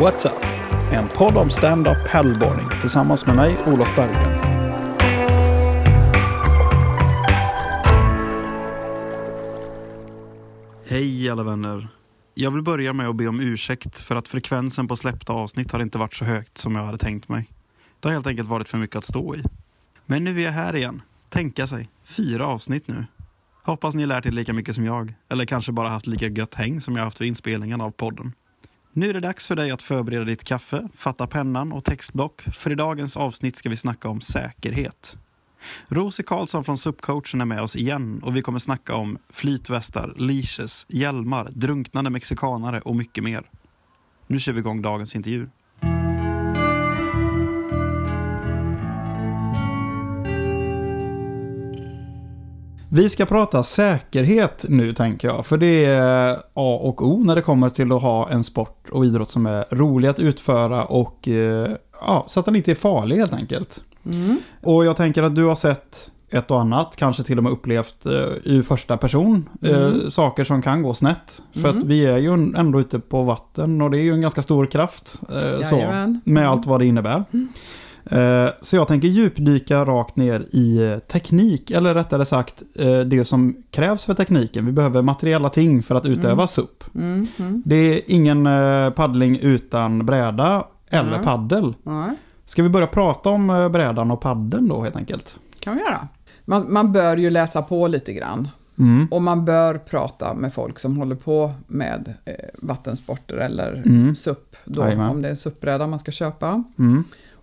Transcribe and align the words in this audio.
What's 0.00 0.26
Up? 0.26 0.44
En 0.92 1.08
podd 1.08 1.36
om 1.36 1.50
stand-up 1.50 2.10
paddleboarding 2.10 2.80
tillsammans 2.80 3.26
med 3.26 3.36
mig, 3.36 3.58
Olof 3.66 3.96
Berggren. 3.96 4.40
Hej 10.86 11.30
alla 11.30 11.42
vänner. 11.42 11.88
Jag 12.34 12.50
vill 12.50 12.62
börja 12.62 12.92
med 12.92 13.08
att 13.08 13.16
be 13.16 13.28
om 13.28 13.40
ursäkt 13.40 13.98
för 13.98 14.16
att 14.16 14.28
frekvensen 14.28 14.88
på 14.88 14.96
släppta 14.96 15.32
avsnitt 15.32 15.72
har 15.72 15.80
inte 15.80 15.98
varit 15.98 16.14
så 16.14 16.24
högt 16.24 16.58
som 16.58 16.76
jag 16.76 16.82
hade 16.82 16.98
tänkt 16.98 17.28
mig. 17.28 17.50
Det 18.00 18.08
har 18.08 18.12
helt 18.12 18.26
enkelt 18.26 18.48
varit 18.48 18.68
för 18.68 18.78
mycket 18.78 18.96
att 18.96 19.04
stå 19.04 19.36
i. 19.36 19.42
Men 20.06 20.24
nu 20.24 20.40
är 20.40 20.44
jag 20.44 20.52
här 20.52 20.76
igen. 20.76 21.02
Tänka 21.28 21.66
sig. 21.66 21.88
Fyra 22.04 22.46
avsnitt 22.46 22.88
nu. 22.88 23.04
Hoppas 23.62 23.94
ni 23.94 24.06
lärt 24.06 24.26
er 24.26 24.30
lika 24.30 24.52
mycket 24.52 24.74
som 24.74 24.84
jag. 24.84 25.14
Eller 25.28 25.44
kanske 25.44 25.72
bara 25.72 25.88
haft 25.88 26.06
lika 26.06 26.26
gött 26.28 26.54
häng 26.54 26.80
som 26.80 26.96
jag 26.96 27.04
haft 27.04 27.20
vid 27.20 27.28
inspelningen 27.28 27.80
av 27.80 27.90
podden. 27.90 28.32
Nu 28.92 29.10
är 29.10 29.14
det 29.14 29.20
dags 29.20 29.46
för 29.46 29.56
dig 29.56 29.70
att 29.70 29.82
förbereda 29.82 30.24
ditt 30.24 30.44
kaffe, 30.44 30.88
fatta 30.94 31.26
pennan 31.26 31.72
och 31.72 31.84
textblock. 31.84 32.42
För 32.42 32.70
i 32.70 32.74
dagens 32.74 33.16
avsnitt 33.16 33.56
ska 33.56 33.68
vi 33.68 33.76
snacka 33.76 34.08
om 34.08 34.20
säkerhet. 34.20 35.16
Rosie 35.88 36.24
Karlsson 36.24 36.64
från 36.64 36.78
Subcoachen 36.78 37.40
är 37.40 37.44
med 37.44 37.62
oss 37.62 37.76
igen 37.76 38.20
och 38.22 38.36
vi 38.36 38.42
kommer 38.42 38.58
snacka 38.58 38.94
om 38.94 39.18
flytvästar, 39.28 40.14
leashes, 40.16 40.86
hjälmar, 40.88 41.48
drunknande 41.52 42.10
mexikanare 42.10 42.80
och 42.80 42.96
mycket 42.96 43.24
mer. 43.24 43.50
Nu 44.26 44.38
kör 44.38 44.52
vi 44.52 44.58
igång 44.58 44.82
dagens 44.82 45.16
intervju. 45.16 45.48
Vi 52.92 53.08
ska 53.08 53.26
prata 53.26 53.62
säkerhet 53.62 54.64
nu 54.68 54.94
tänker 54.94 55.28
jag, 55.28 55.46
för 55.46 55.56
det 55.58 55.84
är 55.84 56.32
A 56.54 56.78
och 56.82 57.06
O 57.08 57.22
när 57.24 57.34
det 57.36 57.42
kommer 57.42 57.68
till 57.68 57.92
att 57.92 58.02
ha 58.02 58.28
en 58.30 58.44
sport 58.44 58.88
och 58.92 59.04
idrott 59.06 59.30
som 59.30 59.46
är 59.46 59.64
rolig 59.70 60.08
att 60.08 60.18
utföra 60.18 60.84
och 60.84 61.28
eh, 61.28 61.70
ja, 62.00 62.24
så 62.28 62.40
att 62.40 62.46
den 62.46 62.56
inte 62.56 62.70
är 62.70 62.74
farlig 62.74 63.16
helt 63.16 63.32
enkelt. 63.32 63.80
Mm. 64.06 64.36
Och 64.62 64.84
jag 64.84 64.96
tänker 64.96 65.22
att 65.22 65.34
du 65.34 65.44
har 65.44 65.54
sett 65.54 66.10
ett 66.30 66.50
och 66.50 66.60
annat, 66.60 66.96
kanske 66.96 67.22
till 67.22 67.38
och 67.38 67.44
med 67.44 67.52
upplevt 67.52 68.06
eh, 68.06 68.12
i 68.52 68.62
första 68.62 68.96
person, 68.96 69.48
eh, 69.62 69.76
Mm. 69.82 70.10
saker 70.10 70.44
som 70.44 70.62
kan 70.62 70.82
gå 70.82 70.94
snett. 70.94 71.42
För 71.52 71.68
Mm. 71.68 71.78
att 71.78 71.84
vi 71.84 72.06
är 72.06 72.16
ju 72.18 72.32
ändå 72.56 72.80
ute 72.80 73.00
på 73.00 73.22
vatten 73.22 73.82
och 73.82 73.90
det 73.90 73.98
är 73.98 74.02
ju 74.02 74.12
en 74.12 74.20
ganska 74.20 74.42
stor 74.42 74.66
kraft. 74.66 75.20
Eh, 75.32 75.62
så, 75.68 75.76
med 75.76 76.20
Mm. 76.26 76.46
allt 76.50 76.66
vad 76.66 76.80
det 76.80 76.86
innebär. 76.86 77.24
Eh, 78.12 78.48
så 78.60 78.76
jag 78.76 78.88
tänker 78.88 79.08
djupdyka 79.08 79.84
rakt 79.84 80.16
ner 80.16 80.46
i 80.50 80.76
eh, 80.92 80.98
teknik, 80.98 81.70
eller 81.70 81.94
rättare 81.94 82.24
sagt 82.24 82.62
eh, 82.76 82.98
det 83.00 83.24
som 83.24 83.56
krävs 83.70 84.04
för 84.04 84.14
tekniken. 84.14 84.66
Vi 84.66 84.72
behöver 84.72 85.02
materiella 85.02 85.48
ting 85.48 85.82
för 85.82 85.94
att 85.94 86.06
utöva 86.06 86.32
Mm. 86.32 86.48
SUP. 86.48 86.84
Mm. 86.94 87.26
Mm. 87.38 87.62
Det 87.66 87.74
är 87.76 88.00
ingen 88.06 88.48
paddling 88.96 89.38
utan 89.38 90.06
bräda 90.06 90.66
eller 90.90 91.10
Nej. 91.10 91.24
paddel. 91.24 91.74
Ja, 91.82 92.14
Ska 92.44 92.62
vi 92.62 92.68
börja 92.68 92.86
prata 92.86 93.30
om 93.30 93.68
brädan 93.72 94.10
och 94.10 94.20
paddeln 94.20 94.68
då 94.68 94.82
helt 94.82 94.96
enkelt? 94.96 95.36
kan 95.60 95.74
vi 95.76 95.80
göra. 95.82 96.08
Man, 96.44 96.72
man 96.72 96.92
bör 96.92 97.16
ju 97.16 97.30
läsa 97.30 97.62
på 97.62 97.86
lite 97.86 98.12
grann. 98.12 98.48
Mm. 98.78 99.08
Och 99.10 99.22
man 99.22 99.44
bör 99.44 99.74
prata 99.78 100.34
med 100.34 100.54
folk 100.54 100.78
som 100.78 100.96
håller 100.96 101.14
på 101.16 101.52
med 101.66 102.14
eh, 102.24 102.34
vattensporter 102.62 103.36
eller 103.36 103.82
Mm. 103.86 104.16
SUP. 104.16 104.56
Då, 104.64 104.82
Jajamän. 104.82 105.10
om 105.10 105.22
det 105.22 105.28
är 105.28 105.30
en 105.30 105.36
SUP-bräda 105.36 105.86
man 105.86 105.98
ska 105.98 106.10
köpa. 106.12 106.64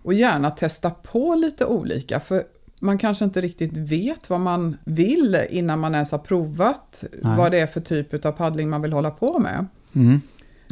Och 0.08 0.14
gärna 0.14 0.50
testa 0.50 0.90
på 0.90 1.34
lite 1.34 1.64
olika. 1.64 2.20
För 2.20 2.44
man 2.80 2.98
kanske 2.98 3.24
inte 3.24 3.40
riktigt 3.40 3.78
vet 3.78 4.30
vad 4.30 4.40
man 4.40 4.76
vill 4.84 5.46
innan 5.50 5.78
man 5.78 5.94
ens 5.94 6.12
har 6.12 6.18
provat 6.18 7.04
Nej. 7.22 7.36
vad 7.36 7.52
det 7.52 7.58
är 7.58 7.66
för 7.66 7.80
typ 7.80 8.24
av 8.24 8.32
paddling 8.32 8.70
man 8.70 8.82
vill 8.82 8.92
hålla 8.92 9.10
på 9.10 9.38
med. 9.38 9.66
Mm. 9.92 10.20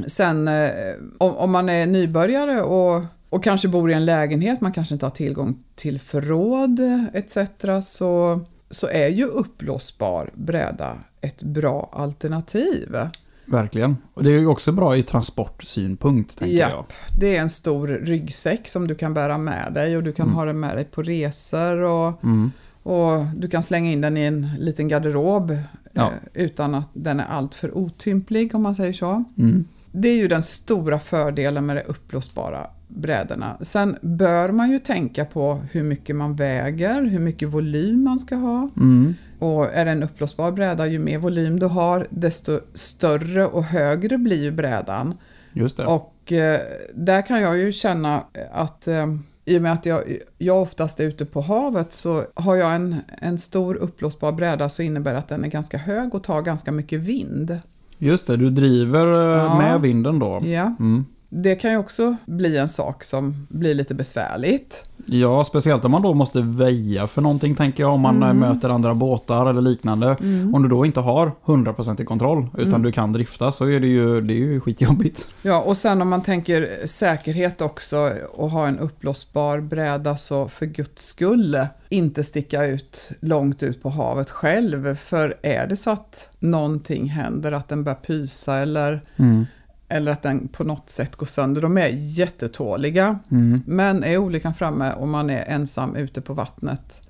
Sen 0.07 0.49
eh, 0.49 0.71
om, 1.19 1.37
om 1.37 1.51
man 1.51 1.69
är 1.69 1.87
nybörjare 1.87 2.63
och, 2.63 3.05
och 3.29 3.45
kanske 3.45 3.69
bor 3.69 3.91
i 3.91 3.95
en 3.95 4.05
lägenhet, 4.05 4.61
man 4.61 4.73
kanske 4.73 4.95
inte 4.95 5.07
har 5.07 5.11
tillgång 5.11 5.59
till 5.75 6.01
förråd 6.01 6.81
etc. 7.13 7.39
Så, 7.83 8.41
så 8.71 8.87
är 8.87 9.09
ju 9.09 9.27
uppblåsbar 9.27 10.31
bräda 10.35 10.99
ett 11.21 11.43
bra 11.43 11.91
alternativ. 11.93 12.97
Verkligen. 13.47 13.97
Och 14.15 14.23
det 14.25 14.31
är 14.31 14.39
ju 14.39 14.47
också 14.47 14.73
bra 14.73 14.97
i 14.97 15.03
transportsynpunkt, 15.03 16.39
tänker 16.39 16.57
jag. 16.59 16.71
Japp, 16.71 16.93
det 17.19 17.37
är 17.37 17.41
en 17.41 17.51
stor 17.51 17.89
ryggsäck 17.89 18.69
som 18.69 18.87
du 18.89 18.95
kan 18.95 19.15
bära 19.15 19.39
med 19.39 19.73
dig 19.75 19.97
och 19.97 20.03
du 20.03 20.13
kan 20.13 20.27
Mm. 20.27 20.37
ha 20.37 20.45
den 20.45 20.61
med 20.61 20.77
dig 20.77 20.85
på 20.85 21.03
resor 21.03 21.77
och, 21.79 22.25
Mm. 22.25 22.53
och 22.83 23.25
du 23.37 23.49
kan 23.49 23.63
slänga 23.63 23.93
in 23.93 24.01
den 24.01 24.17
i 24.17 24.21
en 24.21 24.49
liten 24.59 24.89
garderob 24.89 25.59
Ja. 25.93 26.03
eh, 26.35 26.43
utan 26.45 26.75
att 26.75 26.89
den 26.93 27.21
är 27.21 27.25
alltför 27.27 27.77
otymplig 27.77 28.55
om 28.55 28.63
man 28.63 28.75
säger 28.75 28.93
så. 28.93 29.25
Mm. 29.39 29.65
Det 29.93 30.09
är 30.09 30.17
ju 30.17 30.29
den 30.29 30.43
stora 30.43 30.99
fördelen 30.99 31.67
med 31.67 31.77
de 31.77 31.83
uppblåsbara 31.83 32.67
brädorna. 32.89 33.57
Sen 33.61 33.97
bör 34.03 34.53
man 34.53 34.71
ju 34.71 34.79
tänka 34.79 35.25
på 35.25 35.63
hur 35.73 35.83
mycket 35.83 36.17
man 36.17 36.35
väger, 36.37 37.03
hur 37.03 37.19
mycket 37.19 37.49
volym 37.49 38.05
man 38.05 38.19
ska 38.19 38.37
ha. 38.37 38.69
Mm. 38.77 39.15
Och 39.39 39.65
är 39.75 39.85
det 39.85 39.91
en 39.91 40.03
uppblåsbar 40.03 40.51
bräda, 40.53 40.87
ju 40.87 40.99
mer 40.99 41.19
volym 41.19 41.59
du 41.59 41.67
har, 41.67 42.07
desto 42.11 42.61
större 42.75 43.47
och 43.47 43.65
högre 43.65 44.19
blir 44.19 44.43
ju 44.43 44.51
brädan. 44.51 45.15
Just 45.53 45.77
det. 45.77 45.87
Och 45.87 46.33
eh, 46.33 46.61
där 46.95 47.23
kan 47.27 47.41
jag 47.41 47.59
ju 47.59 47.73
känna 47.73 48.23
att 48.53 48.89
eh, 48.89 49.07
i 49.45 49.59
och 49.59 49.63
med 49.63 49.73
att 49.73 49.87
jag, 49.87 50.03
jag 50.39 50.63
oftast 50.63 51.01
är 51.01 51.05
ute 51.05 51.25
på 51.25 51.41
havet 51.41 51.93
så 51.93 52.25
har 52.35 52.57
jag 52.57 52.75
en, 52.75 52.97
en 53.19 53.39
stor 53.39 53.75
uppblåsbar 53.75 54.33
bräda 54.33 54.69
så 54.69 54.83
innebär 54.83 55.13
det 55.13 55.19
att 55.19 55.29
den 55.29 55.45
är 55.45 55.49
ganska 55.49 55.79
hög 55.79 56.15
och 56.15 56.23
tar 56.23 56.43
ganska 56.43 56.73
mycket 56.73 57.01
vind. 57.01 57.59
Just 57.99 58.27
det, 58.27 58.37
du 58.37 58.51
driver 58.51 59.07
eh, 59.07 59.45
Ja. 59.45 59.59
med 59.59 59.81
vinden 59.81 60.19
då. 60.19 60.43
Ja. 60.45 60.75
Mm. 60.81 61.05
Det 61.29 61.55
kan 61.55 61.71
ju 61.71 61.77
också 61.77 62.17
bli 62.27 62.57
en 62.57 62.69
sak 62.69 63.05
som 63.05 63.47
blir 63.49 63.75
lite 63.75 63.95
besvärligt. 63.95 64.91
Ja, 65.09 65.45
speciellt 65.45 65.85
om 65.85 65.91
man 65.91 66.03
då 66.03 66.15
måste 66.15 66.41
väja 66.43 67.07
för 67.07 67.23
någonting, 67.23 67.55
tänker 67.55 67.83
jag. 67.83 67.93
Om 67.93 68.01
man 68.01 68.17
Mm. 68.23 68.29
eh, 68.43 68.49
möter 68.49 68.69
andra 68.69 68.95
båtar 68.95 69.47
eller 69.47 69.61
liknande. 69.61 70.17
Om 70.53 70.63
du 70.63 70.69
då 70.69 70.87
inte 70.87 71.01
har 71.01 71.33
100% 71.45 72.01
i 72.01 72.05
kontroll, 72.05 72.47
utan 72.55 72.69
Mm. 72.69 72.83
du 72.83 72.93
kan 72.93 73.13
drifta, 73.13 73.53
så 73.53 73.65
är 73.71 73.81
det 73.81 73.87
ju, 73.87 74.21
det 74.21 74.33
är 74.33 74.37
ju 74.37 74.61
skitjobbigt. 74.61 75.29
Ja, 75.43 75.61
och 75.61 75.77
sen 75.77 76.03
om 76.03 76.09
man 76.09 76.23
tänker 76.23 76.87
säkerhet 76.87 77.61
också 77.61 78.13
och 78.35 78.51
ha 78.51 78.67
en 78.69 78.79
uppblåsbar 78.79 79.61
bräda 79.61 80.17
så 80.17 80.49
för 80.49 80.67
guds 80.67 81.07
skull 81.07 81.59
inte 81.89 82.25
sticka 82.25 82.65
ut 82.67 83.11
långt 83.21 83.63
ut 83.63 83.83
på 83.83 83.91
havet 83.91 84.31
själv. 84.31 84.95
För 84.95 85.35
är 85.43 85.67
det 85.67 85.77
så 85.77 85.91
att 85.91 86.31
någonting 86.41 87.09
händer, 87.09 87.53
att 87.53 87.69
den 87.69 87.85
börjar 87.85 87.97
pysa 87.97 88.57
eller, 88.57 89.03
Mm. 89.17 89.47
Eller 89.89 90.13
att 90.13 90.23
den 90.23 90.49
på 90.49 90.65
något 90.65 90.89
sätt 90.91 91.17
går 91.17 91.27
sönder, 91.27 91.63
de 91.63 91.79
är 91.79 91.89
jättetåliga. 91.95 93.19
Mm. 93.31 93.63
Men 93.67 94.05
är 94.05 94.17
olyckan 94.19 94.55
framme 94.55 94.93
och 94.93 95.09
man 95.09 95.31
är 95.31 95.45
ensam 95.49 95.97
ute 95.97 96.21
på 96.21 96.35
vattnet, 96.35 97.03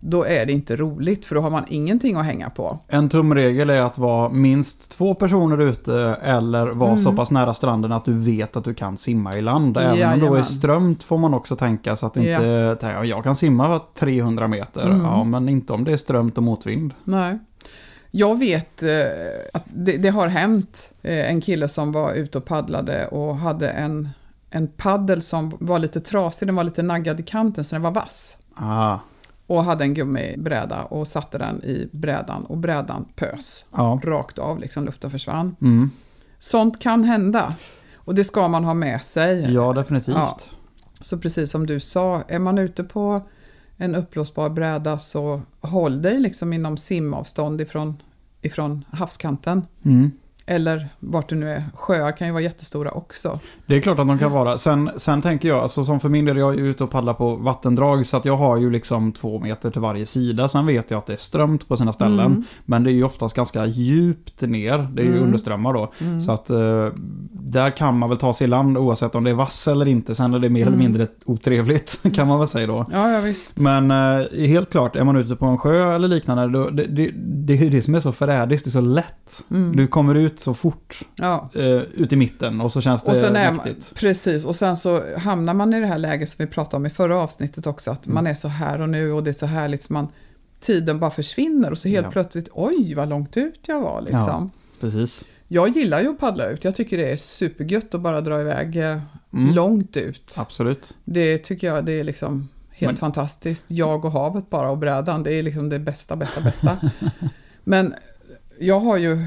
då 0.00 0.24
är 0.26 0.46
det 0.46 0.52
inte 0.52 0.76
roligt 0.76 1.26
för 1.26 1.34
då 1.34 1.40
har 1.40 1.50
man 1.50 1.64
ingenting 1.68 2.16
att 2.16 2.24
hänga 2.24 2.50
på. 2.50 2.78
En 2.88 3.08
tumregel 3.08 3.70
är 3.70 3.82
att 3.82 3.98
vara 3.98 4.28
minst 4.28 4.90
två 4.90 5.14
personer 5.14 5.60
ute 5.60 5.94
eller 6.22 6.66
vara 6.66 6.90
Mm. 6.90 6.98
så 7.02 7.12
pass 7.12 7.30
nära 7.30 7.54
stranden 7.54 7.92
att 7.92 8.04
du 8.04 8.12
vet 8.18 8.56
att 8.56 8.64
du 8.64 8.74
kan 8.74 8.96
simma 8.96 9.34
i 9.38 9.42
land. 9.42 9.76
Även 9.76 9.90
om 9.90 9.96
det 9.96 10.04
då 10.04 10.10
är 10.10 10.20
Jajamän. 10.20 10.44
strömt 10.44 11.04
får 11.04 11.18
man 11.18 11.34
också 11.34 11.56
tänka 11.56 11.96
så 11.96 12.06
att 12.06 12.16
inte, 12.16 12.76
tänka, 12.80 13.04
jag 13.04 13.24
kan 13.24 13.36
simma 13.36 13.80
300 13.94 14.48
meter, 14.48 14.82
Mm. 14.86 15.00
ja 15.04 15.24
men 15.24 15.48
inte 15.48 15.72
om 15.72 15.84
det 15.84 15.92
är 15.92 15.96
strömt 15.96 16.36
och 16.38 16.42
motvind. 16.44 16.94
Nej. 17.04 17.38
Jag 18.10 18.38
vet 18.38 18.82
eh, 18.82 19.06
att 19.52 19.64
det, 19.66 19.96
det 19.96 20.08
har 20.08 20.28
hänt 20.28 20.92
eh, 21.02 21.30
en 21.30 21.40
kille 21.40 21.68
som 21.68 21.92
var 21.92 22.12
ute 22.12 22.38
och 22.38 22.44
paddlade 22.44 23.06
och 23.06 23.36
hade 23.36 23.70
en, 23.70 24.08
en 24.50 24.68
paddel 24.68 25.22
som 25.22 25.56
var 25.60 25.78
lite 25.78 26.00
trasig, 26.00 26.48
den 26.48 26.56
var 26.56 26.64
lite 26.64 26.82
naggad 26.82 27.20
i 27.20 27.22
kanten 27.22 27.64
så 27.64 27.74
den 27.74 27.82
var 27.82 27.90
vass. 27.90 28.36
Ah, 28.54 28.98
Och 29.46 29.64
hade 29.64 29.84
en 29.84 29.94
gummibräda 29.94 30.82
och 30.84 31.08
satte 31.08 31.38
den 31.38 31.64
i 31.64 31.88
brädan 31.92 32.44
och 32.44 32.56
brädan 32.56 33.04
pös 33.16 33.64
ja. 33.72 34.00
rakt 34.04 34.38
av, 34.38 34.58
liksom 34.58 34.84
luften 34.84 35.10
försvann. 35.10 35.56
Mm. 35.60 35.90
Sånt 36.38 36.80
kan 36.80 37.04
hända. 37.04 37.54
Och 37.94 38.14
det 38.14 38.24
ska 38.24 38.48
man 38.48 38.64
ha 38.64 38.74
med 38.74 39.02
sig. 39.02 39.54
ja, 39.54 39.72
definitivt. 39.72 40.14
Ja. 40.16 40.38
Så 41.00 41.18
precis 41.18 41.50
som 41.50 41.66
du 41.66 41.80
sa, 41.80 42.22
är 42.28 42.38
man 42.38 42.58
ute 42.58 42.84
på 42.84 43.22
en 43.78 43.94
uppblåsbar 43.94 44.48
bräda 44.48 44.98
så 44.98 45.42
håll 45.60 46.02
dig 46.02 46.20
liksom 46.20 46.52
inom 46.52 46.76
simavstånd 46.76 47.60
ifrån, 47.60 48.02
ifrån 48.42 48.84
havskanten. 48.90 49.62
Mm. 49.82 50.10
Eller 50.50 50.88
vart 51.00 51.28
du 51.28 51.36
nu 51.36 51.50
är. 51.50 51.64
Sjöar 51.74 52.12
kan 52.16 52.26
ju 52.26 52.32
vara 52.32 52.42
jättestora 52.42 52.90
också. 52.90 53.40
Det 53.66 53.76
är 53.76 53.80
klart 53.80 53.98
att 53.98 54.08
de 54.08 54.18
kan 54.18 54.32
vara. 54.32 54.58
Sen, 54.58 54.90
sen 54.96 55.22
tänker 55.22 55.48
jag, 55.48 55.58
alltså 55.58 55.84
som 55.84 56.00
för 56.00 56.08
min 56.08 56.24
del, 56.24 56.36
jag 56.36 56.54
är 56.54 56.58
ute 56.58 56.84
och 56.84 56.90
paddlar 56.90 57.14
på 57.14 57.36
vattendrag 57.36 58.06
så 58.06 58.16
att 58.16 58.24
jag 58.24 58.36
har 58.36 58.56
ju 58.56 58.70
liksom 58.70 59.12
två 59.12 59.38
meter 59.40 59.70
till 59.70 59.80
varje 59.80 60.06
sida. 60.06 60.48
Sen 60.48 60.66
vet 60.66 60.90
jag 60.90 60.98
att 60.98 61.06
det 61.06 61.12
är 61.12 61.16
strömt 61.16 61.68
på 61.68 61.76
sina 61.76 61.92
ställen. 61.92 62.26
Mm. 62.26 62.44
Men 62.64 62.84
det 62.84 62.90
är 62.90 62.94
ju 62.94 63.04
oftast 63.04 63.36
ganska 63.36 63.66
djupt 63.66 64.40
ner. 64.40 64.78
Det 64.78 65.02
är 65.02 65.06
ju 65.06 65.12
Mm. 65.12 65.24
underströmmar 65.24 65.72
då. 65.72 65.92
Mm. 66.00 66.20
Så 66.20 66.32
att 66.32 66.50
eh, 66.50 66.86
där 67.32 67.70
kan 67.70 67.98
man 67.98 68.08
väl 68.08 68.18
ta 68.18 68.34
sig 68.34 68.44
i 68.44 68.48
land 68.48 68.78
oavsett 68.78 69.14
om 69.14 69.24
det 69.24 69.30
är 69.30 69.34
vass 69.34 69.68
eller 69.68 69.88
inte. 69.88 70.14
Sen 70.14 70.34
är 70.34 70.38
det 70.38 70.50
mer 70.50 70.60
eller 70.62 70.68
Mm. 70.76 70.78
mindre 70.86 71.06
otrevligt 71.24 72.00
kan 72.14 72.28
man 72.28 72.38
väl 72.38 72.48
säga 72.48 72.66
då. 72.66 72.86
Ja, 72.92 73.10
ja 73.10 73.20
visst. 73.20 73.58
Men 73.60 73.90
eh, 73.90 74.46
helt 74.46 74.70
klart, 74.70 74.96
är 74.96 75.04
man 75.04 75.16
ute 75.16 75.36
på 75.36 75.46
en 75.46 75.58
sjö 75.58 75.94
eller 75.94 76.08
liknande, 76.08 76.48
då, 76.58 76.70
det, 76.70 76.84
det, 76.84 77.10
det 77.16 77.52
är 77.52 77.56
ju 77.64 77.70
det 77.70 77.82
som 77.82 77.94
är 77.94 78.00
så 78.00 78.12
förrädiskt, 78.12 78.64
det 78.64 78.68
är 78.68 78.72
så 78.72 78.80
lätt. 78.80 79.44
Mm. 79.50 79.76
Du 79.76 79.86
kommer 79.86 80.14
ut 80.14 80.37
så 80.40 80.54
fort 80.54 81.02
Ja. 81.16 81.50
eh, 81.54 81.62
ut 81.64 82.12
i 82.12 82.16
mitten 82.16 82.60
och 82.60 82.72
så 82.72 82.80
känns 82.80 83.02
det 83.02 83.10
Och 83.10 83.16
sen 83.16 83.36
är 83.36 83.52
mäktigt. 83.52 83.94
precis, 83.94 84.44
och 84.44 84.56
sen 84.56 84.76
så 84.76 85.18
hamnar 85.18 85.54
man 85.54 85.74
i 85.74 85.80
det 85.80 85.86
här 85.86 85.98
läget 85.98 86.28
som 86.28 86.44
vi 86.44 86.50
pratade 86.50 86.76
om 86.76 86.86
i 86.86 86.90
förra 86.90 87.16
avsnittet 87.16 87.66
också, 87.66 87.90
att 87.90 88.06
Mm. 88.06 88.14
man 88.14 88.26
är 88.26 88.34
så 88.34 88.48
här 88.48 88.80
och 88.80 88.88
nu 88.88 89.12
och 89.12 89.24
det 89.24 89.30
är 89.30 89.32
så 89.32 89.46
härligt 89.46 89.82
så 89.82 89.92
man, 89.92 90.08
tiden 90.60 90.98
bara 90.98 91.10
försvinner 91.10 91.70
och 91.70 91.78
så 91.78 91.88
helt 91.88 92.04
Ja. 92.04 92.10
plötsligt, 92.10 92.48
oj 92.52 92.94
vad 92.94 93.08
långt 93.08 93.36
ut 93.36 93.60
jag 93.66 93.80
var 93.80 94.00
liksom. 94.00 94.50
Precis. 94.80 95.24
Jag 95.48 95.68
gillar 95.68 96.00
ju 96.00 96.08
att 96.08 96.18
paddla 96.20 96.46
ut, 96.48 96.64
jag 96.64 96.74
tycker 96.74 96.96
det 96.98 97.12
är 97.12 97.16
supergött 97.16 97.94
att 97.94 98.00
bara 98.00 98.20
dra 98.20 98.40
iväg 98.40 98.76
eh, 98.76 99.00
Mm. 99.32 99.54
långt 99.54 99.96
ut. 99.96 100.34
Absolut. 100.38 100.94
Det 101.04 101.38
tycker 101.38 101.66
jag 101.66 101.84
det 101.84 101.92
är 101.92 102.04
liksom 102.04 102.48
helt 102.70 102.92
Men- 102.92 102.96
fantastiskt. 102.96 103.70
Jag 103.70 104.04
och 104.04 104.12
havet 104.12 104.50
bara 104.50 104.70
och 104.70 104.78
brädan, 104.78 105.22
det 105.22 105.34
är 105.34 105.42
liksom 105.42 105.68
det 105.68 105.78
bästa, 105.78 106.16
bästa, 106.16 106.40
bästa. 106.40 106.78
Men 107.64 107.94
jag 108.58 108.80
har 108.80 108.96
ju 108.96 109.26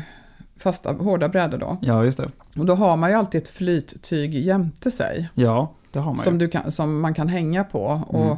fasta, 0.61 0.93
hårda 0.93 1.29
brädor 1.29 1.57
då. 1.57 1.77
Ja, 1.81 2.05
just 2.05 2.17
det. 2.17 2.29
Och 2.57 2.65
då 2.65 2.75
har 2.75 2.97
man 2.97 3.09
ju 3.09 3.15
alltid 3.15 3.41
ett 3.41 3.49
flyttyg 3.49 4.33
jämte 4.33 4.91
sig. 4.91 5.29
Ja, 5.33 5.71
det 5.91 5.99
har 5.99 6.11
man 6.11 6.17
Som, 6.17 6.33
ju. 6.33 6.39
du 6.39 6.47
kan, 6.47 6.71
som 6.71 7.01
man 7.01 7.13
kan 7.13 7.27
hänga 7.27 7.63
på. 7.63 7.87
Mm. 8.13 8.21
Och 8.27 8.37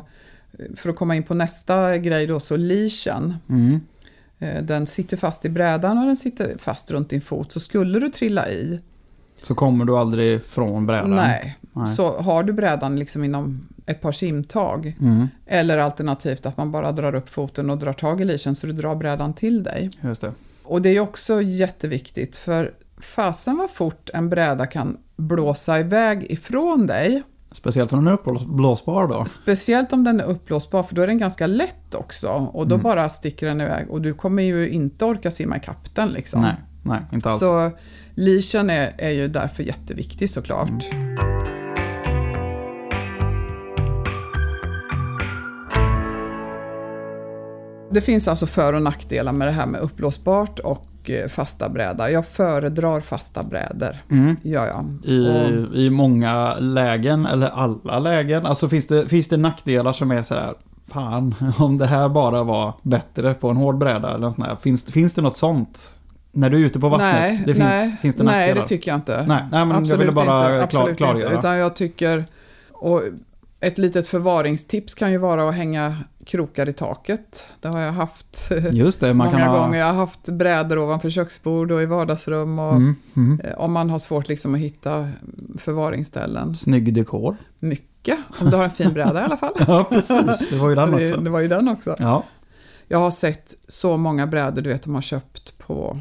för 0.76 0.90
att 0.90 0.96
komma 0.96 1.16
in 1.16 1.24
på 1.24 1.34
nästa 1.34 1.98
grej 1.98 2.28
då, 2.28 2.40
så 2.40 2.58
leashen. 2.58 3.36
Mm. 3.50 3.80
eh, 4.40 4.64
Den 4.64 4.88
sitter 4.88 5.18
fast 5.18 5.46
i 5.46 5.50
brädan 5.50 5.98
och 5.98 6.06
den 6.06 6.16
sitter 6.16 6.58
fast 6.58 6.92
runt 6.92 7.10
din 7.10 7.22
fot. 7.22 7.52
Så 7.52 7.60
skulle 7.60 8.00
du 8.00 8.10
trilla 8.10 8.50
i, 8.50 8.80
Så 9.44 9.56
kommer 9.56 9.86
du 9.86 9.98
aldrig 9.98 10.44
från 10.44 10.86
brädan. 10.86 11.16
nej, 11.16 11.58
Nej. 11.74 11.88
så 11.88 12.22
har 12.22 12.44
du 12.44 12.54
brädan 12.54 13.00
liksom 13.00 13.24
inom 13.24 13.68
ett 13.86 14.02
par 14.02 14.12
simtag. 14.12 14.96
Mm. 15.02 15.28
Eller 15.46 15.78
alternativt 15.78 16.46
att 16.46 16.58
man 16.58 16.72
bara 16.72 16.92
drar 16.92 17.16
upp 17.16 17.30
foten 17.30 17.70
och 17.70 17.78
drar 17.78 17.94
tag 17.94 18.22
i 18.22 18.26
leashen 18.26 18.56
så 18.56 18.68
du 18.68 18.74
drar 18.74 18.96
brädan 18.96 19.34
till 19.34 19.64
dig. 19.64 19.90
Just 20.02 20.22
det. 20.22 20.32
Och 20.66 20.82
det 20.82 20.90
är 20.90 21.00
också 21.00 21.42
jätteviktigt 21.42 22.38
för 22.38 22.74
fasen 23.02 23.58
vad 23.58 23.70
fort 23.70 24.10
en 24.14 24.30
bräda 24.30 24.66
kan 24.68 24.98
blåsa 25.16 25.80
iväg 25.80 26.26
ifrån 26.32 26.88
dig. 26.88 27.24
Speciellt 27.52 27.94
om 27.94 28.00
den 28.06 28.08
är 28.08 28.18
uppblåsbar 28.18 29.08
då. 29.08 29.26
Speciellt 29.26 29.94
om 29.94 30.04
den 30.04 30.20
är 30.20 30.24
uppblåsbar 30.24 30.84
för 30.84 30.96
då 30.96 31.02
är 31.02 31.08
den 31.08 31.18
ganska 31.18 31.48
lätt 31.48 31.96
också. 31.96 32.28
Och 32.54 32.68
då 32.68 32.76
Mm. 32.76 32.84
bara 32.84 33.10
sticker 33.10 33.48
den 33.48 33.62
iväg. 33.62 33.90
Och 33.90 34.02
du 34.02 34.14
kommer 34.14 34.44
ju 34.44 34.70
inte 34.70 35.06
orka 35.06 35.32
simma 35.32 35.58
ikapp 35.58 35.96
den 35.96 36.10
liksom. 36.10 36.42
Nej, 36.42 36.56
nej, 36.84 37.00
inte 37.14 37.30
alls. 37.30 37.40
Så 37.40 37.72
leashen 38.16 38.70
är, 38.70 38.94
är 38.98 39.10
ju 39.10 39.28
därför 39.28 39.64
jätteviktig 39.64 40.30
såklart. 40.30 40.70
Mm. 40.92 41.63
Det 47.94 48.02
finns 48.02 48.28
alltså 48.28 48.46
för 48.46 48.74
och 48.74 48.82
nackdelar 48.82 49.32
med 49.32 49.48
det 49.48 49.52
här 49.52 49.66
med 49.66 49.82
uppblåsbart 49.82 50.60
och 50.60 51.10
eh, 51.10 51.28
fasta 51.28 51.70
bräda. 51.70 52.12
Jag 52.12 52.26
föredrar 52.28 53.00
fasta 53.02 53.44
brädor, 53.44 53.98
Mm. 54.12 54.36
gör 54.42 54.68
jag. 54.68 54.86
I, 55.04 55.30
Och, 55.30 55.76
I 55.76 55.90
många 55.90 56.56
lägen, 56.56 57.26
eller 57.26 57.50
alla 57.50 58.00
lägen. 58.00 58.46
Alltså 58.46 58.70
finns 58.70 58.88
det, 58.88 59.10
finns 59.10 59.28
det 59.28 59.38
nackdelar 59.38 59.94
som 59.94 60.12
är 60.12 60.24
sådär, 60.24 60.54
fan, 60.88 61.36
om 61.58 61.78
det 61.78 61.86
här 61.86 62.10
bara 62.10 62.44
var 62.44 62.74
bättre 62.82 63.34
på 63.34 63.50
en 63.50 63.58
hård 63.58 63.78
bräda 63.78 64.14
eller 64.14 64.26
en 64.28 64.34
sån 64.34 64.44
här. 64.46 64.56
Finns, 64.56 64.86
finns 64.86 65.14
det 65.14 65.22
något 65.22 65.38
sånt? 65.38 66.00
När 66.32 66.50
du 66.50 66.58
är 66.62 66.66
ute 66.66 66.80
på 66.80 66.90
vattnet? 66.90 67.14
nej, 67.14 67.44
det 67.48 67.54
finns, 67.54 67.66
nej, 67.66 67.98
finns 68.02 68.16
det 68.16 68.24
nej, 68.24 68.40
nackdelar? 68.40 68.62
det 68.62 68.68
tycker 68.68 68.92
jag 68.92 68.98
inte. 68.98 69.26
nej, 69.28 69.46
nej, 69.52 69.66
men 69.66 69.86
jag 69.86 69.98
ville 69.98 70.12
bara 70.12 70.56
inte, 70.56 70.68
klar, 70.68 70.82
absolut 70.82 70.98
klargöra. 70.98 71.24
Inte, 71.34 71.38
utan 71.48 71.58
jag 71.58 71.76
tycker, 71.76 72.26
och 72.72 73.02
ett 73.64 73.78
litet 73.78 74.08
förvaringstips 74.08 74.94
kan 74.96 75.12
ju 75.12 75.18
vara 75.18 75.50
att 75.50 75.56
hänga 75.56 75.98
krokar 76.26 76.70
i 76.70 76.74
taket. 76.74 77.48
Det 77.62 77.68
har 77.68 77.80
jag 77.80 77.92
haft 77.94 78.52
Just 78.72 79.00
det, 79.00 79.14
man 79.14 79.28
många 79.28 79.40
kan 79.40 79.48
ha... 79.50 79.58
gånger. 79.58 79.80
Jag 79.80 79.86
har 79.86 79.94
haft 79.94 80.30
brädor 80.30 80.78
ovanför 80.78 81.10
köksbord 81.10 81.72
och 81.72 81.82
i 81.82 81.86
vardagsrum. 81.86 82.60
Och, 82.60 82.74
Mm, 82.76 82.96
mm. 83.16 83.40
eh, 83.44 83.54
Om 83.58 83.74
man 83.74 83.90
har 83.90 84.00
svårt 84.00 84.28
liksom 84.28 84.54
att 84.56 84.60
hitta 84.60 85.10
förvaringsställen. 85.58 86.56
Snygg 86.56 86.94
dekor. 86.94 87.36
Mycket, 87.60 88.18
om 88.40 88.50
du 88.50 88.58
har 88.58 88.64
en 88.64 88.70
fin 88.70 88.94
bräda 88.94 89.22
i 89.22 89.24
alla 89.24 89.38
fall. 89.38 89.54
Ja, 89.68 89.84
precis. 89.90 90.50
Det 90.50 90.58
var 90.58 90.70
ju 90.70 90.76
den 90.76 90.92
det, 90.92 91.06
också. 91.12 91.22
det 91.22 91.30
var 91.30 91.40
ju 91.40 91.48
den 91.48 91.68
också. 91.68 91.96
Ja, 92.00 92.24
Jag 92.88 93.00
har 93.00 93.12
sett 93.12 93.54
så 93.68 93.98
många 93.98 94.28
brädor 94.28 94.62
du 94.62 94.70
vet 94.70 94.84
de 94.84 94.96
har 94.96 95.02
köpt 95.02 95.58
på 95.58 96.00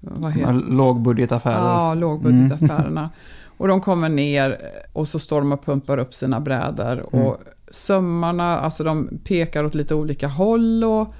vad 0.00 0.32
heter 0.32 0.52
lågbudgetaffärer. 0.52 1.56
Ja, 1.68 1.94
lågbudgetaffärerna. 1.94 3.10
Och 3.56 3.68
de 3.68 3.80
kommer 3.80 4.08
ner 4.08 4.58
och 4.92 5.08
så 5.08 5.18
står 5.18 5.40
de 5.40 5.52
och 5.52 5.64
pumpar 5.64 5.98
upp 5.98 6.14
sina 6.14 6.40
brädor. 6.40 7.06
Mm. 7.12 7.26
Och 7.26 7.38
sömmarna, 7.68 8.58
alltså 8.58 8.84
de 8.84 9.18
pekar 9.24 9.64
åt 9.64 9.74
lite 9.74 9.94
olika 9.94 10.28
håll. 10.28 10.84
Och, 10.84 11.14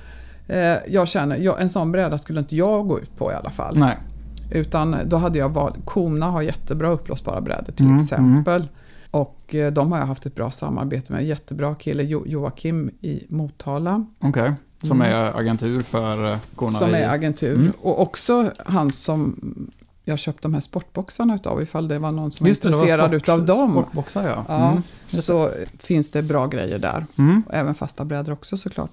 eh, 0.54 0.76
jag 0.88 1.08
känner, 1.08 1.36
jag, 1.36 1.60
en 1.60 1.69
sån 1.69 1.92
bräda 1.92 2.19
skulle 2.19 2.38
inte 2.40 2.56
jag 2.56 2.88
gå 2.88 3.00
ut 3.00 3.16
på 3.16 3.32
i 3.32 3.34
alla 3.34 3.50
fall. 3.50 3.78
Nej. 3.78 3.98
Utan 4.50 4.96
då 5.06 5.16
hade 5.16 5.38
jag 5.38 5.48
valt, 5.48 5.75
Kona 5.84 6.26
har 6.26 6.42
jättebra 6.42 6.88
uppblåsbara 6.90 7.40
brädor 7.40 7.72
till 7.72 7.86
Mm, 7.86 7.96
exempel. 7.98 8.69
Och 9.10 9.54
eh, 9.54 9.72
de 9.72 9.92
har 9.92 9.98
jag 9.98 10.06
haft 10.06 10.26
ett 10.26 10.34
bra 10.34 10.50
samarbete 10.50 11.12
med. 11.12 11.25
Jättebra 11.25 11.75
kille, 11.75 12.02
jo, 12.02 12.22
Joakim 12.26 12.90
i 13.00 13.26
Motala. 13.28 14.06
Okej. 14.20 14.52
Som 14.82 15.02
Mm. 15.02 15.12
är 15.14 15.38
agentur 15.40 15.82
för 15.82 16.32
eh, 16.32 16.38
Kona 16.56 16.70
Som 16.70 16.94
är 16.94 17.08
agentur. 17.08 17.54
Mm. 17.54 17.72
Och 17.81 18.00
också 18.02 18.50
han 18.66 18.90
som 18.92 19.36
jag 20.04 20.18
köpte 20.18 20.42
de 20.42 20.54
här 20.54 20.60
sportboxarna 20.60 21.34
utav 21.34 21.62
ifall 21.62 21.88
det 21.88 21.98
var 21.98 22.12
någon 22.12 22.30
som 22.30 22.46
Just 22.46 22.62
det, 22.62 22.68
var 22.68 22.72
det 22.72 22.78
intresserad 22.78 23.10
sport- 23.10 23.16
utav 23.22 23.46
dem. 23.46 23.72
Sportboxar 23.72 24.28
ja. 24.28 24.44
Ja, 24.48 24.70
Mm. 24.70 24.82
så 25.10 25.50
finns 25.78 26.10
det 26.10 26.22
bra 26.22 26.46
grejer 26.46 26.78
där. 26.78 27.06
Mm. 27.18 27.42
Även 27.50 27.74
fasta 27.74 28.04
brädor 28.04 28.32
också 28.32 28.56
såklart. 28.56 28.90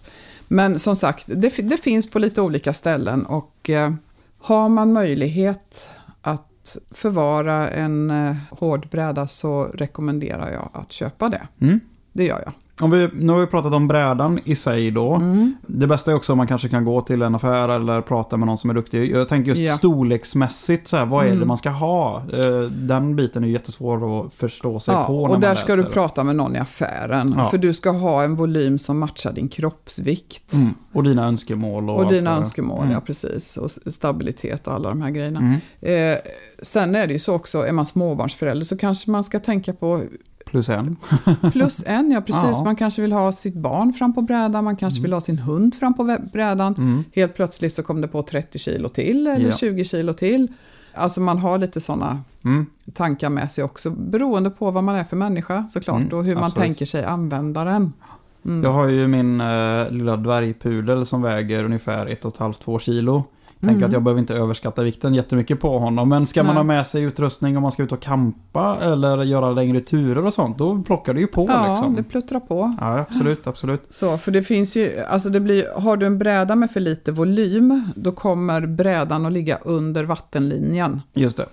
Men 0.48 0.80
som 0.80 0.96
sagt, 0.96 1.24
det, 1.28 1.50
det 1.70 1.78
finns 1.78 2.10
på 2.10 2.20
lite 2.20 2.42
olika 2.42 2.74
ställen 2.74 3.26
och 3.26 3.70
eh, 3.70 3.92
har 4.40 4.70
man 4.70 4.94
möjlighet 4.94 5.90
att 6.22 6.78
förvara 6.92 7.70
en 7.70 8.10
eh, 8.12 8.36
hård 8.50 8.88
bräda 8.90 9.28
så 9.28 9.64
rekommenderar 9.64 10.52
jag 10.52 10.70
att 10.74 10.92
köpa 10.92 11.30
det. 11.30 11.42
Mm. 11.62 11.80
Det 12.14 12.26
gör 12.26 12.42
jag. 12.46 12.54
Om 12.82 12.92
vi, 12.92 13.10
nu 13.14 13.34
har 13.34 13.40
vi 13.40 13.48
pratat 13.48 13.74
om 13.74 13.88
brädan 13.88 14.40
i 14.44 14.56
sig 14.56 14.92
då. 14.92 15.14
Mm. 15.16 15.56
Det 15.68 15.88
bästa 15.88 16.12
är 16.12 16.16
också 16.16 16.34
om 16.34 16.38
man 16.38 16.48
kanske 16.48 16.70
kan 16.70 16.86
gå 16.86 17.02
till 17.02 17.22
en 17.22 17.36
affär 17.36 17.70
eller 17.70 18.02
prata 18.02 18.38
med 18.38 18.46
någon 18.48 18.58
som 18.58 18.70
är 18.70 18.74
duktig. 18.74 19.12
Jag 19.12 19.30
tänker 19.30 19.50
just 19.52 19.62
Ja. 19.62 19.74
storleksmässigt, 19.78 20.88
så 20.88 20.98
här, 20.98 21.06
vad 21.06 21.24
är 21.26 21.30
det 21.30 21.36
Mm. 21.36 21.48
man 21.48 21.58
ska 21.58 21.70
ha? 21.70 22.24
Eh, 22.34 22.62
Den 22.72 23.16
biten 23.16 23.44
är 23.44 23.48
jättesvår 23.48 24.26
att 24.26 24.34
förstå 24.34 24.80
sig 24.80 24.94
Ja, 24.94 25.04
på 25.04 25.28
när 25.28 25.36
och 25.36 25.40
där 25.42 25.56
ska 25.56 25.76
du 25.76 25.84
prata 25.84 26.24
med 26.24 26.36
någon 26.36 26.56
i 26.56 26.60
affären. 26.60 27.34
Ja. 27.38 27.50
För 27.50 27.58
du 27.58 27.74
ska 27.74 27.90
ha 27.92 28.24
en 28.24 28.36
volym 28.36 28.78
som 28.78 29.00
matchar 29.00 29.32
din 29.34 29.50
kroppsvikt. 29.50 30.54
Mm. 30.54 30.74
Och 30.94 31.04
dina 31.04 31.28
önskemål. 31.28 31.90
Och, 31.90 31.98
Och 32.04 32.12
dina 32.12 32.38
önskemål, 32.38 32.82
Mm. 32.82 32.92
ja 32.94 33.02
precis. 33.02 33.58
Och 33.58 33.72
stabilitet 33.72 34.68
och 34.68 34.74
alla 34.74 34.90
de 34.90 35.02
här 35.02 35.10
grejerna. 35.10 35.40
Mm. 35.40 36.14
Eh, 36.14 36.18
sen 36.62 36.96
är 36.96 37.08
det 37.08 37.14
ju 37.14 37.20
så 37.20 37.34
också, 37.34 37.62
är 37.68 37.72
man 37.72 37.86
småbarnsförälder 37.86 38.66
så 38.66 38.78
kanske 38.78 39.12
man 39.12 39.24
ska 39.24 39.40
tänka 39.40 39.74
på 39.74 40.04
Plus 40.52 40.70
en. 40.70 40.96
plus 41.52 41.84
en, 41.88 42.12
ja 42.12 42.22
precis. 42.22 42.42
Ja. 42.44 42.64
Man 42.64 42.76
kanske 42.76 43.02
vill 43.02 43.12
ha 43.12 43.32
sitt 43.32 43.56
barn 43.56 43.94
fram 43.94 44.14
på 44.14 44.22
brädan, 44.22 44.64
man 44.64 44.76
kanske 44.76 45.02
vill 45.02 45.14
ha 45.14 45.22
sin 45.22 45.40
hund 45.40 45.76
fram 45.76 45.94
på 45.94 46.18
brädan. 46.34 46.76
Mm. 46.78 47.04
Helt 47.14 47.36
plötsligt 47.36 47.74
så 47.74 47.84
kom 47.84 48.02
det 48.02 48.08
på 48.08 48.24
30 48.24 48.60
kilo 48.60 48.90
till 48.90 49.28
eller 49.28 49.46
Ja. 49.50 49.56
20 49.58 49.86
kilo 49.86 50.14
till. 50.14 50.48
Alltså 50.94 51.22
man 51.22 51.38
har 51.38 51.58
lite 51.58 51.82
sådana 51.82 52.24
Mm. 52.44 52.66
tankar 52.94 53.30
med 53.30 53.52
sig 53.52 53.64
också, 53.64 53.90
beroende 53.90 54.50
på 54.50 54.72
vad 54.72 54.84
man 54.84 54.96
är 54.96 55.04
för 55.04 55.16
människa 55.16 55.68
såklart 55.68 56.02
Mm, 56.02 56.18
och 56.18 56.26
hur 56.26 56.36
man 56.36 56.44
absolut. 56.44 56.66
tänker 56.66 56.86
sig 56.86 57.04
användaren. 57.06 57.94
Mm. 58.46 58.64
Jag 58.64 58.72
har 58.74 58.88
ju 58.88 59.08
min 59.08 59.42
eh, 59.42 59.90
lilla 59.90 60.18
dvärgpudel 60.18 61.06
som 61.06 61.22
väger 61.22 61.64
ungefär 61.64 62.06
1,5-2 62.06 62.80
kilo. 62.80 63.24
Tänker 63.62 63.76
Mm. 63.76 63.88
att 63.88 63.94
jag 63.94 64.04
behöver 64.04 64.20
inte 64.20 64.36
överskatta 64.36 64.84
vikten 64.84 65.14
jättemycket 65.14 65.60
på 65.60 65.78
honom. 65.80 66.10
Men 66.10 66.26
ska 66.26 66.44
man 66.44 66.48
Nej. 66.56 66.60
ha 66.60 66.64
med 66.64 66.88
sig 66.88 67.04
utrustning 67.04 67.58
om 67.58 67.62
man 67.64 67.72
ska 67.72 67.84
ut 67.84 67.92
och 67.92 68.02
kampa 68.02 68.78
eller 68.82 69.24
göra 69.24 69.52
längre 69.52 69.82
turer 69.82 70.26
och 70.26 70.34
sånt, 70.34 70.58
då 70.58 70.82
plockar 70.82 71.14
det 71.14 71.20
ju 71.20 71.28
på 71.28 71.48
Ja, 71.50 71.70
liksom. 71.70 71.96
det 71.96 72.04
pluttrar 72.04 72.40
på. 72.40 72.76
Ja, 72.80 73.00
absolut, 73.00 73.48
absolut. 73.48 73.82
Så, 73.90 74.18
för 74.18 74.32
det 74.32 74.44
finns 74.44 74.78
ju, 74.78 75.00
alltså 75.00 75.30
det 75.30 75.40
blir, 75.40 75.66
har 75.82 75.98
du 75.98 76.06
en 76.06 76.18
bräda 76.18 76.56
med 76.56 76.72
för 76.72 76.80
lite 76.80 77.12
volym, 77.12 77.84
då 77.96 78.12
kommer 78.12 78.66
brädan 78.66 79.26
att 79.26 79.32
ligga 79.34 79.58
under 79.64 80.04
vattenlinjen. 80.04 81.02
Just 81.14 81.38
det. 81.38 81.46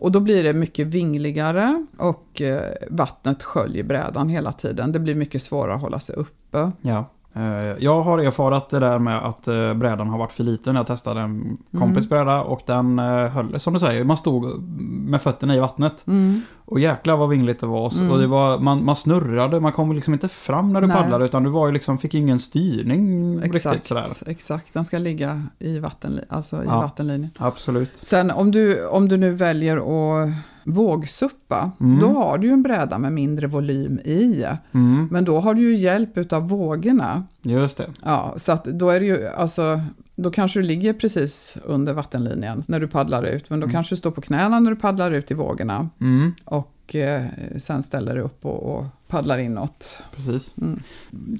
Och 0.00 0.12
då 0.12 0.20
blir 0.20 0.44
det 0.44 0.52
mycket 0.52 0.86
vingligare 0.86 1.86
och 1.98 2.42
eh, 2.42 2.60
vattnet 2.90 3.42
sköljer 3.42 3.84
brädan 3.84 4.28
hela 4.28 4.52
tiden. 4.52 4.92
Det 4.92 4.98
blir 4.98 5.14
mycket 5.14 5.42
svårare 5.42 5.74
att 5.74 5.80
hålla 5.80 6.00
sig 6.00 6.16
uppe. 6.16 6.70
Ja. 6.80 7.04
Eh, 7.38 7.76
Jag 7.78 8.02
har 8.02 8.18
erfarat 8.18 8.70
det 8.70 8.78
där 8.78 8.98
med 8.98 9.18
att 9.26 9.48
eh, 9.48 9.74
brädan 9.74 10.08
har 10.08 10.18
varit 10.18 10.32
för 10.32 10.44
liten. 10.44 10.76
Jag 10.76 10.86
testade 10.86 11.20
en 11.20 11.58
kompis 11.78 12.08
bräda 12.08 12.42
och 12.42 12.60
den 12.66 12.98
eh, 12.98 13.04
höll, 13.28 13.60
som 13.60 13.72
du 13.72 13.78
säger, 13.78 14.04
man 14.04 14.16
stod 14.16 14.62
med 14.88 15.22
fötterna 15.22 15.56
i 15.56 15.60
vattnet. 15.60 16.04
Mm. 16.06 16.42
Och 16.64 16.80
jäklar 16.80 17.16
vad 17.16 17.28
vingligt 17.28 17.60
det 17.60 17.66
var. 17.66 17.98
Mm. 17.98 18.10
Och 18.12 18.18
det 18.18 18.26
var 18.26 18.58
man, 18.58 18.84
man 18.84 18.96
snurrade, 18.96 19.60
man 19.60 19.72
kom 19.72 19.92
liksom 19.92 20.12
inte 20.14 20.28
fram 20.28 20.72
när 20.72 20.80
du 20.80 20.86
Nej. 20.86 20.96
paddlade 20.96 21.24
utan 21.24 21.42
du 21.42 21.50
var 21.50 21.66
ju 21.66 21.72
liksom, 21.72 21.98
fick 21.98 22.14
ingen 22.14 22.38
styrning 22.38 23.34
riktigt 23.40 23.54
Exakt, 23.54 23.86
sådär. 23.86 24.06
exakt, 24.26 24.72
den 24.74 24.84
ska 24.84 24.98
ligga 24.98 25.42
i, 25.58 25.78
vattenli- 25.80 26.24
alltså 26.28 26.56
i 26.62 26.66
Ja. 26.66 26.80
vattenlinjen. 26.80 27.30
Absolut. 27.38 27.90
Sen 27.96 28.30
om 28.30 28.50
du, 28.50 28.86
om 28.86 29.08
du 29.08 29.16
nu 29.16 29.30
väljer 29.34 29.76
att 29.76 30.28
vågsuppa, 30.72 31.70
Mm. 31.80 31.98
då 32.00 32.08
har 32.08 32.38
du 32.38 32.46
ju 32.46 32.52
en 32.52 32.62
bräda 32.62 32.98
med 32.98 33.12
mindre 33.12 33.46
volym 33.46 33.98
i. 34.04 34.46
Mm, 34.72 35.08
Men 35.10 35.24
då 35.24 35.40
har 35.40 35.54
du 35.54 35.62
ju 35.62 35.76
hjälp 35.76 36.18
utav 36.18 36.48
vågorna. 36.48 37.24
just 37.42 37.76
det. 37.78 37.86
Ja, 38.04 38.34
så 38.36 38.52
att 38.52 38.64
då 38.64 38.90
är 38.90 39.00
det 39.00 39.06
ju, 39.06 39.26
alltså, 39.28 39.80
då 40.16 40.30
kanske 40.30 40.58
du 40.60 40.62
ligger 40.66 40.92
precis 40.92 41.58
under 41.64 41.92
vattenlinjen 41.92 42.64
när 42.66 42.80
du 42.80 42.88
paddlar 42.88 43.22
ut, 43.22 43.50
men 43.50 43.60
då 43.60 43.64
Mm. 43.64 43.72
kanske 43.72 43.92
du 43.94 43.96
står 43.96 44.10
på 44.10 44.20
knäna 44.20 44.60
när 44.60 44.70
du 44.70 44.76
paddlar 44.76 45.10
ut 45.10 45.30
i 45.30 45.34
vågorna 45.34 45.88
Mm, 46.00 46.32
och 46.44 46.94
eh, 46.94 47.24
sen 47.56 47.82
ställer 47.82 48.14
dig 48.14 48.24
upp 48.24 48.44
och, 48.46 48.62
och 48.78 48.84
paddlar 49.08 49.38
inåt. 49.38 50.02
precis. 50.16 50.54
Mm. 50.62 50.80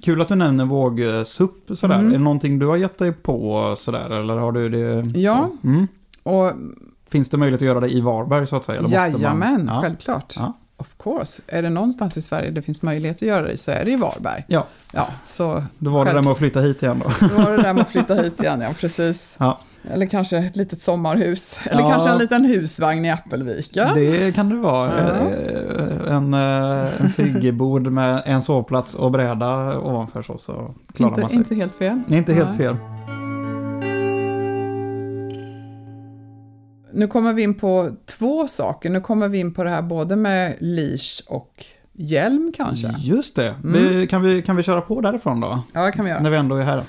Kul 0.02 0.20
att 0.20 0.28
du 0.28 0.35
nämner 0.35 0.64
vågsupp 0.64 1.70
sådär. 1.75 1.94
Mm. 1.94 2.08
Är 2.08 2.12
det 2.12 2.18
någonting 2.25 2.58
du 2.58 2.66
har 2.66 2.76
gett 2.76 2.99
dig 2.99 3.12
på 3.12 3.75
sådär, 3.78 4.20
eller 4.20 4.37
har 4.37 4.52
du 4.52 4.68
det? 4.68 5.18
Ja. 5.20 5.50
Mm. 5.64 5.87
Och 6.23 6.52
Finns 7.12 7.29
det 7.31 7.37
möjlighet 7.37 7.62
att 7.62 7.67
göra 7.67 7.81
det 7.81 7.88
i 7.88 8.00
Varberg 8.00 8.47
så 8.47 8.57
att 8.57 8.65
säga? 8.65 8.79
Eller 8.79 8.83
måste 8.88 9.19
jajamän, 9.19 9.65
man... 9.67 9.75
ja. 9.77 9.83
självklart. 9.83 10.35
Ja. 10.37 10.57
Of 10.81 10.88
course. 11.03 11.43
Är 11.47 11.62
det 11.62 11.71
någonstans 11.71 12.17
i 12.17 12.23
Sverige 12.23 12.50
det 12.50 12.62
finns 12.62 12.83
möjlighet 12.83 13.17
att 13.17 13.23
göra 13.23 13.47
det 13.47 13.57
så 13.57 13.71
är 13.71 13.85
det 13.85 13.91
i 13.91 13.97
Varberg. 13.97 14.45
Ja. 14.49 14.67
Ja, 14.93 15.09
så 15.23 15.62
Då 15.79 15.91
var 15.91 16.05
det 16.05 16.12
där 16.12 16.23
med 16.23 16.31
att 16.31 16.38
flytta 16.38 16.61
hit 16.61 16.83
igen 16.83 17.03
då. 17.05 17.27
då 17.29 17.43
var 17.43 17.50
det 17.50 17.62
där 17.62 17.73
med 17.75 17.83
att 17.83 17.88
flytta 17.88 18.15
hit 18.15 18.41
igen, 18.43 18.61
ja 18.61 18.69
precis. 18.81 19.37
Ja. 19.41 19.59
Eller 19.93 20.07
kanske 20.07 20.37
ett 20.38 20.57
litet 20.57 20.81
sommarhus. 20.81 21.61
Eller 21.65 21.83
Ja. 21.83 21.91
kanske 21.91 22.11
en 22.11 22.19
liten 22.19 22.45
husvagn 22.45 23.05
i 23.05 23.09
Äppelvika. 23.09 23.91
Det 23.95 24.35
kan 24.35 24.49
det 24.49 24.57
vara. 24.57 24.93
Ja. 25.09 25.31
Eh, 26.09 26.15
En, 26.17 26.35
eh, 26.35 27.00
en 27.03 27.11
friggebod 27.11 27.93
med 27.93 28.23
en 28.25 28.43
sovplats 28.43 28.95
och 28.95 29.11
bräda 29.11 29.79
ovanför 29.79 30.23
så, 30.23 30.38
så 30.38 30.75
klarar 30.95 31.11
man 31.11 31.21
inte, 31.21 31.29
sig. 31.31 31.38
inte 31.38 31.55
helt 31.55 31.75
fel. 31.75 32.00
Inte 32.09 32.33
helt 32.33 32.49
Nej. 32.49 32.59
fel. 32.59 32.77
Nu 36.99 37.07
kommer 37.07 37.33
vi 37.33 37.43
in 37.43 37.55
på 37.55 37.90
två 38.07 38.47
saker. 38.49 38.90
Nu 38.90 39.00
kommer 39.00 39.28
vi 39.28 39.38
in 39.38 39.55
på 39.55 39.64
det 39.64 39.71
här 39.71 39.83
både 39.83 40.17
med 40.17 40.57
leash 40.61 41.23
och 41.26 41.64
hjälm 41.93 42.52
kanske. 42.57 42.95
Just 42.99 43.37
det. 43.37 43.49
Mm. 43.49 43.73
Vi, 43.88 44.07
kan, 44.07 44.23
vi, 44.23 44.43
kan 44.43 44.57
vi 44.57 44.62
köra 44.62 44.81
på 44.81 45.00
därifrån 45.00 45.40
då? 45.40 45.62
Ja, 45.73 45.87
det 45.87 45.93
kan 45.93 46.05
vi 46.05 46.11
göra. 46.11 46.21
När 46.23 46.31
vi 46.31 46.37
ändå 46.37 46.57
är 46.57 46.64
här. 46.64 46.83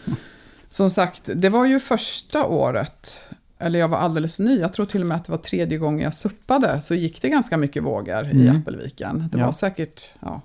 Som 0.69 0.89
sagt, 0.89 1.29
det 1.35 1.49
var 1.49 1.65
ju 1.65 1.79
första 1.79 2.45
året, 2.45 3.17
eller 3.57 3.79
jag 3.79 3.87
var 3.87 3.97
alldeles 3.97 4.39
ny, 4.39 4.59
jag 4.59 4.73
tror 4.73 4.85
till 4.85 5.01
och 5.01 5.07
med 5.07 5.17
att 5.17 5.25
det 5.25 5.31
var 5.31 5.37
tredje 5.37 5.77
gången 5.77 5.99
jag 6.03 6.13
suppade, 6.13 6.81
så 6.81 6.95
gick 6.95 7.21
det 7.21 7.29
ganska 7.29 7.57
mycket 7.57 7.83
vågor 7.83 8.27
i 8.27 8.31
Mm. 8.47 8.55
Äppelviken. 8.61 9.29
Det 9.31 9.39
Ja. 9.39 9.45
var 9.45 9.51
säkert 9.51 10.01
ja, 10.19 10.41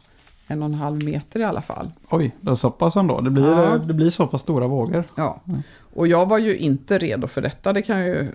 en 0.47 0.63
och 0.63 0.67
en 0.67 0.75
halv 0.75 1.05
meter 1.05 1.41
i 1.41 1.45
alla 1.45 1.63
fall. 1.63 1.91
Oj, 2.11 2.37
det 2.41 2.51
är 2.51 2.55
så 2.55 2.71
pass 2.71 2.97
ändå. 2.97 3.21
Det 3.21 3.31
blir, 3.31 3.51
Ja. 3.51 3.77
det 3.79 3.95
blir 3.95 4.11
så 4.11 4.27
pass 4.27 4.43
stora 4.43 4.67
vågor. 4.67 5.05
Ja. 5.17 5.41
Och 5.95 6.07
jag 6.09 6.27
var 6.27 6.39
ju 6.39 6.57
inte 6.57 6.99
redo 6.99 7.27
för 7.27 7.41
detta, 7.43 7.73
det 7.73 7.83
kan 7.83 7.99
jag 7.99 8.09
ju 8.09 8.33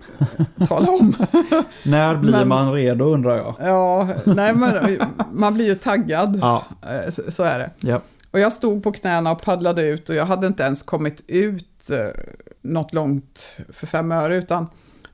tala 0.68 0.90
om. 0.90 1.14
När 1.82 2.16
blir 2.16 2.32
Men- 2.32 2.48
man 2.48 2.72
redo 2.72 3.04
undrar 3.04 3.36
jag. 3.36 3.54
Ja, 3.60 4.08
nej 4.24 4.54
men 4.54 5.00
man 5.32 5.54
blir 5.54 5.64
ju 5.66 5.74
taggad, 5.74 6.38
Ja, 6.42 6.64
Eh, 6.82 7.10
så, 7.10 7.22
så 7.30 7.42
är 7.42 7.58
det. 7.58 7.70
ja. 7.80 8.00
Och 8.30 8.40
jag 8.40 8.52
stod 8.52 8.82
på 8.82 8.92
knäna 8.92 9.32
och 9.32 9.42
paddlade 9.42 9.82
ut 9.82 10.08
och 10.08 10.14
jag 10.14 10.24
hade 10.26 10.46
inte 10.46 10.62
ens 10.62 10.82
kommit 10.82 11.22
ut 11.26 11.90
eh, 11.90 12.06
något 12.62 12.92
långt 12.94 13.58
för 13.68 13.86
fem 13.86 14.12
öre 14.12 14.36
utan 14.36 14.66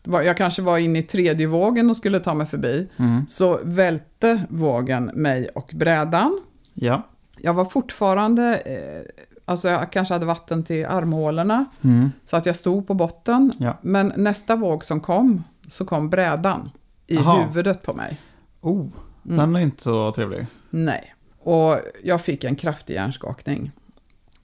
var, 0.05 0.23
jag 0.23 0.37
kanske 0.37 0.63
var 0.63 0.79
inne 0.79 0.99
i 0.99 1.03
tredje 1.03 1.47
vågen 1.47 1.91
och 1.91 1.97
skulle 1.97 2.21
ta 2.21 2.35
mig 2.35 2.47
förbi. 2.47 2.89
Mm. 2.97 3.27
Så 3.29 3.61
välte 3.63 4.41
vågen 4.49 5.05
mig 5.15 5.49
och 5.55 5.71
brädan. 5.75 6.41
ja. 6.75 7.03
Jag 7.39 7.55
var 7.55 7.65
fortfarande, 7.65 8.57
eh, 8.57 9.26
alltså 9.49 9.69
jag 9.69 9.93
kanske 9.93 10.15
hade 10.15 10.27
vatten 10.27 10.65
till 10.65 10.87
armhålorna 10.87 11.65
Mm. 11.85 12.13
så 12.25 12.37
att 12.37 12.47
jag 12.47 12.57
stod 12.57 12.87
på 12.87 12.95
botten. 12.95 13.53
Ja. 13.59 13.79
Men 13.83 14.13
nästa 14.17 14.57
våg 14.57 14.85
som 14.85 15.01
kom 15.01 15.45
så 15.69 15.85
kom 15.85 16.11
brädan 16.11 16.71
i 17.07 17.19
Aha. 17.19 17.43
huvudet 17.43 17.83
på 17.83 17.93
mig. 17.95 18.21
Oh, 18.61 18.87
Mm. 19.27 19.37
den 19.39 19.57
är 19.57 19.61
inte 19.61 19.83
så 19.83 20.13
trevlig. 20.13 20.47
Nej. 20.71 21.15
Och 21.43 21.79
jag 22.05 22.21
fick 22.21 22.45
en 22.45 22.57
kraftig 22.57 22.95
hjärnskakning. 22.95 23.71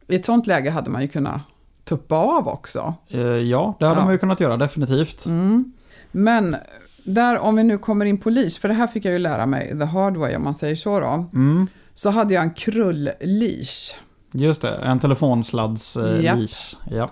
I 0.09 0.15
ett 0.17 0.25
sånt 0.25 0.47
läge 0.47 0.71
hade 0.71 0.91
man 0.91 1.03
ju 1.03 1.09
kunnat 1.09 1.41
tuppa 1.85 2.15
av 2.17 2.49
också. 2.49 2.95
Eh, 3.09 3.21
ja, 3.21 3.77
det 3.79 3.87
hade 3.87 4.01
Ja. 4.01 4.05
man 4.05 4.13
ju 4.15 4.19
kunnat 4.19 4.41
göra 4.41 4.57
definitivt. 4.57 5.27
Mm. 5.27 5.73
Men 6.13 6.57
där, 7.05 7.39
om 7.39 7.57
vi 7.57 7.65
nu 7.65 7.79
kommer 7.79 8.05
in 8.07 8.19
på 8.19 8.31
leash, 8.31 8.61
för 8.61 8.69
det 8.69 8.75
här 8.75 8.87
fick 8.87 9.05
jag 9.05 9.13
ju 9.13 9.19
lära 9.19 9.47
mig 9.47 9.79
the 9.79 9.85
hard 9.85 10.17
way 10.17 10.37
om 10.37 10.43
man 10.43 10.55
säger 10.55 10.77
så 10.77 11.01
då. 11.01 11.27
Mm. 11.35 11.67
Så 11.95 12.11
hade 12.11 12.35
jag 12.35 12.43
en 12.43 12.51
krull-leash. 12.55 13.95
Just 14.33 14.63
det, 14.63 14.75
en 14.75 15.01
telefonslads 15.01 15.97
eh, 15.97 16.21
leash. 16.21 16.77
Ja. 16.91 17.11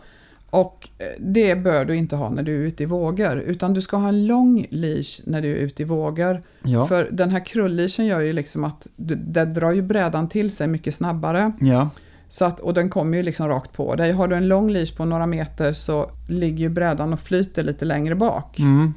Och 0.50 0.88
eh, 0.98 1.06
det 1.18 1.56
bör 1.56 1.84
du 1.84 1.96
inte 1.96 2.16
ha 2.16 2.30
när 2.30 2.42
du 2.42 2.62
är 2.62 2.66
ute 2.66 2.82
i 2.82 2.86
vågor, 2.86 3.38
utan 3.38 3.74
du 3.74 3.82
ska 3.82 3.96
ha 3.96 4.08
en 4.08 4.26
lång 4.26 4.66
leash 4.70 5.20
när 5.24 5.42
du 5.42 5.50
är 5.50 5.56
ute 5.56 5.82
i 5.82 5.84
vågor. 5.84 6.42
Ja. 6.62 6.86
För 6.86 7.08
den 7.12 7.30
här 7.30 7.46
krull-leashen 7.46 8.06
gör 8.06 8.20
ju 8.20 8.32
liksom 8.32 8.64
att 8.64 8.86
den 8.96 9.54
drar 9.54 9.72
ju 9.72 9.82
brädan 9.82 10.28
till 10.28 10.50
sig 10.50 10.66
mycket 10.68 10.94
snabbare. 10.94 11.52
ja. 11.60 11.90
Så 12.28 12.44
att, 12.44 12.60
och 12.60 12.74
den 12.74 12.90
kommer 12.90 13.16
ju 13.16 13.22
liksom 13.22 13.48
rakt 13.48 13.72
på 13.72 13.94
dig. 13.94 14.12
Har 14.12 14.28
du 14.28 14.36
en 14.36 14.48
lång 14.48 14.70
leash 14.70 14.96
på 14.96 15.04
några 15.04 15.26
meter 15.26 15.72
så 15.72 16.10
ligger 16.28 16.58
ju 16.58 16.68
brädan 16.68 17.12
och 17.12 17.20
flyter 17.20 17.62
lite 17.62 17.84
längre 17.84 18.14
bak. 18.14 18.58
Mm. 18.58 18.94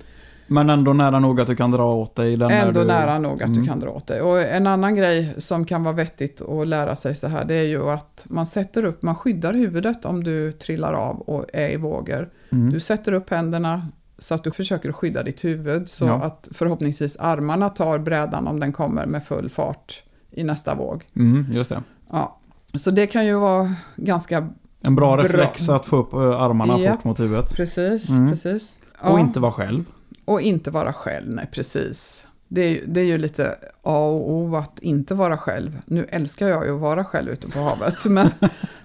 Men 0.53 0.69
ändå 0.69 0.93
nära 0.93 1.19
nog 1.19 1.41
att 1.41 1.47
du 1.47 1.55
kan 1.55 1.71
dra 1.71 1.91
åt 1.93 2.15
dig 2.15 2.37
den 2.37 2.51
Ändå 2.51 2.79
du... 2.81 2.87
nära 2.87 3.19
nog 3.19 3.33
att 3.33 3.41
Mm. 3.41 3.53
du 3.53 3.65
kan 3.65 3.79
dra 3.79 3.89
åt 3.89 4.07
dig. 4.07 4.21
Och 4.21 4.39
en 4.41 4.67
annan 4.67 4.95
grej 4.95 5.33
som 5.37 5.65
kan 5.65 5.83
vara 5.83 5.95
vettigt 5.95 6.41
att 6.41 6.67
lära 6.67 6.95
sig 6.95 7.15
så 7.15 7.27
här, 7.27 7.45
det 7.45 7.55
är 7.55 7.63
ju 7.63 7.89
att 7.89 8.25
man 8.29 8.45
sätter 8.45 8.85
upp, 8.85 9.03
man 9.03 9.15
skyddar 9.15 9.53
huvudet 9.53 10.05
om 10.05 10.23
du 10.23 10.51
trillar 10.51 10.93
av 10.93 11.19
och 11.21 11.45
är 11.53 11.69
i 11.69 11.77
vågor. 11.77 12.29
Mm. 12.51 12.69
Du 12.73 12.79
sätter 12.79 13.13
upp 13.13 13.29
händerna 13.29 13.87
så 14.19 14.35
att 14.35 14.43
du 14.43 14.51
försöker 14.51 14.91
skydda 14.91 15.23
ditt 15.23 15.43
huvud 15.45 15.89
så 15.89 16.05
Ja. 16.05 16.13
att 16.13 16.47
förhoppningsvis 16.51 17.17
armarna 17.19 17.69
tar 17.69 17.99
brädan 17.99 18.47
om 18.47 18.59
den 18.59 18.73
kommer 18.73 19.05
med 19.05 19.23
full 19.25 19.49
fart 19.49 20.03
i 20.31 20.43
nästa 20.43 20.75
våg. 20.75 21.03
Mm, 21.15 21.45
just 21.51 21.69
det. 21.69 21.83
Ja. 22.11 22.39
Så 22.75 22.91
det 22.91 23.07
kan 23.07 23.25
ju 23.25 23.35
vara 23.39 23.73
ganska 23.95 24.47
En 24.81 24.95
bra, 24.95 25.15
Bra. 25.15 25.23
reflex 25.25 25.69
att 25.69 25.85
få 25.85 25.95
upp 25.97 26.13
eh, 26.13 26.19
armarna 26.41 26.79
Japp. 26.79 26.95
fort 26.95 27.03
mot 27.03 27.19
huvudet. 27.19 27.55
Precis, 27.55 28.09
Mm. 28.09 28.29
precis. 28.31 28.77
Och 29.01 29.19
inte 29.19 29.39
vara 29.39 29.51
själv. 29.51 29.83
Och 30.25 30.41
inte 30.41 30.71
vara 30.71 30.93
själv, 30.93 31.33
nej 31.33 31.49
precis. 31.51 32.25
Det 32.47 32.61
är, 32.61 32.69
ju- 32.69 32.85
det 32.87 33.01
är 33.01 33.05
ju 33.05 33.17
lite 33.17 33.55
A 33.83 33.97
och 33.97 34.31
O 34.31 34.55
att 34.55 34.79
inte 34.79 35.15
vara 35.15 35.37
själv. 35.37 35.77
Nu 35.85 36.05
älskar 36.09 36.47
jag 36.47 36.65
ju 36.65 36.75
att 36.75 36.81
vara 36.81 37.03
själv 37.05 37.29
ute 37.31 37.47
på 37.47 37.59
havet, 37.59 38.05
men, 38.09 38.29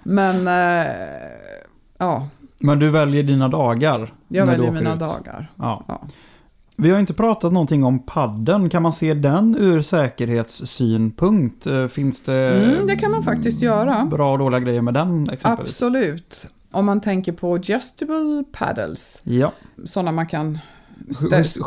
men 0.03 0.47
eh, 0.49 0.93
ja, 1.99 2.29
Men 2.59 2.79
du 2.79 2.91
väljer 2.91 3.23
dina 3.23 3.49
dagar. 3.49 4.13
jag 4.29 4.47
väljer 4.47 4.71
mina 4.71 4.93
ut. 4.95 5.01
dagar. 5.01 5.51
Ja. 5.57 5.85
Ja. 5.89 6.03
Vi 6.81 6.91
har 6.91 6.99
inte 7.01 7.15
pratat 7.15 7.53
någonting 7.53 7.85
om 7.85 7.99
padden. 7.99 8.69
Kan 8.71 8.83
man 8.83 8.93
se 8.93 9.15
den 9.15 9.57
ur 9.59 9.83
säkerhetssynpunkt? 9.83 11.67
Eh, 11.67 11.87
Finns 11.87 12.23
det 12.23 12.65
Mm, 12.65 12.87
det 12.87 12.97
kan 12.97 13.11
man 13.11 13.23
faktiskt 13.23 13.63
göra. 13.63 14.05
bra 14.05 14.33
och 14.33 14.39
dåliga 14.39 14.61
grejer 14.61 14.83
med 14.83 14.95
den 14.95 15.29
exempelvis? 15.33 15.73
Absolut. 15.83 16.47
Om 16.71 16.87
man 16.87 17.01
tänker 17.01 17.33
på 17.33 17.55
adjustable 17.55 18.45
paddles, 18.53 19.23
Ja, 19.25 19.53
sådana 19.85 20.13
man 20.13 20.27
kan 20.27 20.59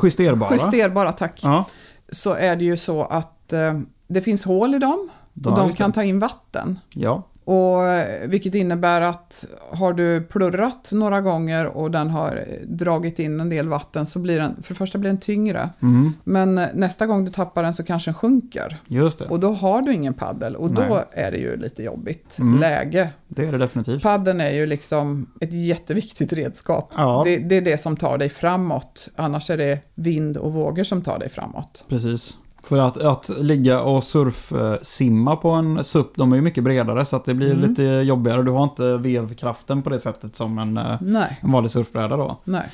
justerbara. 0.04 0.54
justerbara, 0.54 1.12
tack, 1.12 1.40
Ja, 1.44 1.66
så 2.12 2.34
är 2.34 2.56
det 2.56 2.66
ju 2.66 2.78
så 2.78 3.04
att 3.04 3.54
eh, 3.54 3.80
det 4.08 4.22
finns 4.22 4.46
hål 4.46 4.76
i 4.76 4.80
dem 4.80 5.10
och 5.46 5.56
de 5.56 5.66
just 5.66 5.78
det. 5.78 5.84
kan 5.84 5.92
ta 5.92 6.04
in 6.04 6.20
vatten. 6.20 6.80
ja. 6.96 7.28
Och, 7.44 7.84
eh, 7.84 8.28
vilket 8.28 8.56
innebär 8.56 9.02
att 9.02 9.46
har 9.72 9.94
du 9.94 10.22
plurrat 10.22 10.90
några 10.94 11.22
gånger 11.22 11.66
och 11.66 11.92
den 11.92 12.10
har 12.10 12.46
dragit 12.64 13.20
in 13.20 13.40
en 13.40 13.50
del 13.50 13.70
vatten 13.70 14.06
så 14.06 14.20
blir 14.20 14.38
den, 14.38 14.56
för 14.64 14.74
det 14.74 14.78
första 14.78 14.98
blir 14.98 15.10
den 15.10 15.20
tyngre. 15.20 15.70
Mm, 15.82 16.14
Men 16.24 16.56
nästa 16.74 17.08
gång 17.08 17.26
du 17.26 17.32
tappar 17.32 17.64
den 17.64 17.74
så 17.74 17.84
kanske 17.84 18.08
den 18.10 18.16
sjunker. 18.16 18.78
just 18.88 19.20
det. 19.20 19.26
Och 19.26 19.40
då 19.40 19.54
har 19.54 19.82
du 19.82 19.94
ingen 19.94 20.14
paddel 20.14 20.56
och 20.56 20.74
då 20.74 20.82
Nej. 20.82 21.04
är 21.12 21.32
det 21.32 21.38
ju 21.38 21.58
lite 21.58 21.84
jobbigt 21.84 22.38
Mm. 22.40 22.60
läge. 22.60 23.10
Det 23.28 23.46
är 23.46 23.52
det 23.52 23.58
definitivt. 23.58 24.04
Paddeln 24.04 24.42
är 24.42 24.52
ju 24.52 24.66
liksom 24.66 25.30
ett 25.42 25.54
jätteviktigt 25.54 26.34
redskap. 26.34 26.92
Ja, 26.96 27.22
Det, 27.26 27.38
det 27.38 27.56
är 27.58 27.62
det 27.62 27.78
som 27.78 27.96
tar 27.98 28.18
dig 28.18 28.30
framåt. 28.30 29.10
Annars 29.16 29.50
är 29.50 29.58
det 29.58 29.80
vind 29.96 30.38
och 30.38 30.54
vågor 30.54 30.84
som 30.84 31.02
tar 31.02 31.20
dig 31.20 31.30
framåt. 31.30 31.86
precis. 31.90 32.38
För 32.64 32.80
att, 32.80 32.98
att 32.98 33.30
ligga 33.30 33.82
och 33.82 34.04
surfsimma 34.04 35.36
på 35.36 35.50
en 35.50 35.84
SUP, 35.84 36.16
de 36.16 36.32
är 36.32 36.36
ju 36.36 36.42
mycket 36.42 36.64
bredare 36.64 37.06
så 37.06 37.16
att 37.16 37.26
det 37.26 37.34
blir 37.34 37.52
Mm. 37.54 37.70
lite 37.70 37.84
jobbigare. 37.84 38.44
Du 38.44 38.52
har 38.52 38.64
inte 38.64 38.98
vevkraften 38.98 39.82
på 39.82 39.90
det 39.90 40.00
sättet 40.00 40.36
som 40.36 40.58
en, 40.58 40.78
eh, 40.78 40.98
Nej. 41.02 41.40
en 41.42 41.52
vanlig 41.52 41.72
surfbräda 41.72 42.18
då. 42.18 42.38
Nej. 42.44 42.70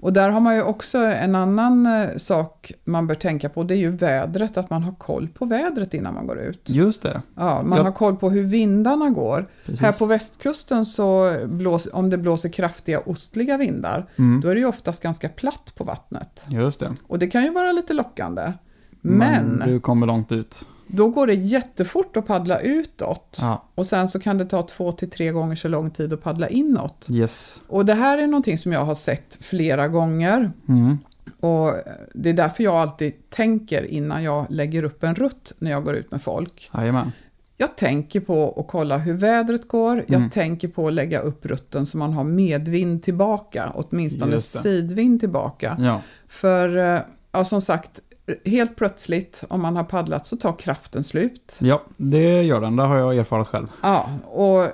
Och 0.00 0.12
där 0.12 0.30
har 0.30 0.40
man 0.40 0.54
ju 0.56 0.62
också 0.62 0.98
en 0.98 1.34
annan 1.34 1.86
eh, 1.86 2.08
sak 2.16 2.72
man 2.84 3.06
bör 3.06 3.14
tänka 3.14 3.48
på. 3.48 3.62
Det 3.62 3.74
är 3.74 3.78
ju 3.78 3.90
vädret, 3.90 4.56
att 4.56 4.70
man 4.70 4.82
har 4.82 4.92
koll 4.92 5.28
på 5.28 5.44
vädret 5.44 5.94
innan 5.94 6.14
man 6.14 6.26
går 6.26 6.38
ut. 6.38 6.62
Just 6.70 7.02
det. 7.02 7.22
Ja, 7.36 7.62
man 7.62 7.78
Jag- 7.78 7.84
har 7.84 7.92
koll 7.92 8.16
på 8.16 8.30
hur 8.30 8.42
vindarna 8.44 9.10
går. 9.10 9.46
Precis. 9.66 9.80
Här 9.80 9.92
på 9.92 10.06
västkusten 10.06 10.86
så 10.86 11.36
blås, 11.46 11.88
om 11.92 12.10
det 12.10 12.18
blåser 12.18 12.48
kraftiga 12.48 13.00
ostliga 13.00 13.56
vindar, 13.56 14.06
Mm. 14.16 14.40
då 14.40 14.48
är 14.48 14.54
det 14.54 14.60
ju 14.60 14.66
oftast 14.66 15.02
ganska 15.02 15.28
platt 15.28 15.72
på 15.76 15.84
vattnet. 15.84 16.44
Just 16.48 16.80
det. 16.80 16.90
Och 17.06 17.18
det 17.18 17.26
kan 17.26 17.42
ju 17.44 17.50
vara 17.50 17.72
lite 17.72 17.92
lockande. 17.92 18.52
Men, 19.00 19.62
du 19.66 19.80
kommer 19.80 20.06
långt 20.06 20.32
ut. 20.32 20.66
då 20.86 21.08
går 21.08 21.26
det 21.26 21.34
jättefort 21.34 22.16
att 22.16 22.26
paddla 22.26 22.60
utåt. 22.60 23.38
Ja, 23.40 23.64
Och 23.74 23.86
sen 23.86 24.08
så 24.08 24.20
kan 24.20 24.38
det 24.38 24.44
ta 24.44 24.62
två 24.62 24.92
till 24.92 25.10
tre 25.10 25.30
gånger 25.32 25.54
så 25.56 25.68
lång 25.68 25.90
tid 25.90 26.12
att 26.12 26.22
paddla 26.22 26.48
inåt. 26.48 27.06
yes. 27.10 27.62
Och 27.68 27.86
det 27.86 27.94
här 27.94 28.18
är 28.18 28.26
någonting 28.26 28.58
som 28.58 28.72
jag 28.72 28.84
har 28.84 28.94
sett 28.94 29.38
flera 29.40 29.88
gånger. 29.88 30.52
Mm. 30.68 30.98
Och 31.40 31.72
det 32.14 32.28
är 32.30 32.34
därför 32.34 32.64
jag 32.64 32.74
alltid 32.74 33.30
tänker 33.30 33.82
innan 33.82 34.22
jag 34.22 34.46
lägger 34.50 34.82
upp 34.82 35.04
en 35.04 35.14
rutt 35.14 35.52
när 35.58 35.70
jag 35.70 35.84
går 35.84 35.94
ut 35.96 36.10
med 36.10 36.22
folk. 36.22 36.70
Jajamän. 36.76 37.12
Jag 37.56 37.76
tänker 37.76 38.20
på 38.20 38.54
att 38.60 38.66
kolla 38.68 38.98
hur 38.98 39.14
vädret 39.14 39.68
går. 39.68 40.04
Jag 40.08 40.16
Mm. 40.18 40.30
tänker 40.30 40.68
på 40.68 40.86
att 40.88 40.92
lägga 40.92 41.20
upp 41.20 41.46
rutten 41.46 41.86
så 41.86 41.98
man 41.98 42.12
har 42.12 42.24
medvind 42.24 43.02
tillbaka, 43.02 43.72
åtminstone 43.74 44.40
sidvind 44.40 45.20
tillbaka. 45.20 45.76
Ja, 45.80 46.00
För, 46.28 46.76
eh, 46.96 47.00
ja, 47.32 47.44
som 47.44 47.60
sagt, 47.60 48.00
helt 48.44 48.76
plötsligt 48.76 49.44
om 49.48 49.62
man 49.62 49.76
har 49.76 49.84
paddlat 49.84 50.26
så 50.26 50.36
tar 50.36 50.52
kraften 50.52 51.04
slut. 51.04 51.58
ja, 51.60 51.82
det 51.96 52.42
gör 52.42 52.60
den. 52.60 52.76
Det 52.76 52.82
har 52.82 52.98
jag 52.98 53.16
erfarit 53.16 53.48
själv. 53.48 53.66
Ja, 53.82 54.10
och 54.24 54.66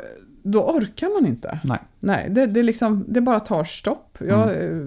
då 0.43 0.71
orkar 0.71 1.21
man 1.21 1.27
inte. 1.27 1.61
Nej. 1.65 1.79
Nej, 2.01 2.27
det, 2.31 2.47
det, 2.47 2.63
liksom, 2.63 3.05
det 3.09 3.21
bara 3.21 3.41
tar 3.41 3.65
stopp. 3.65 4.19
Jag, 4.21 4.51
eh, 4.51 4.79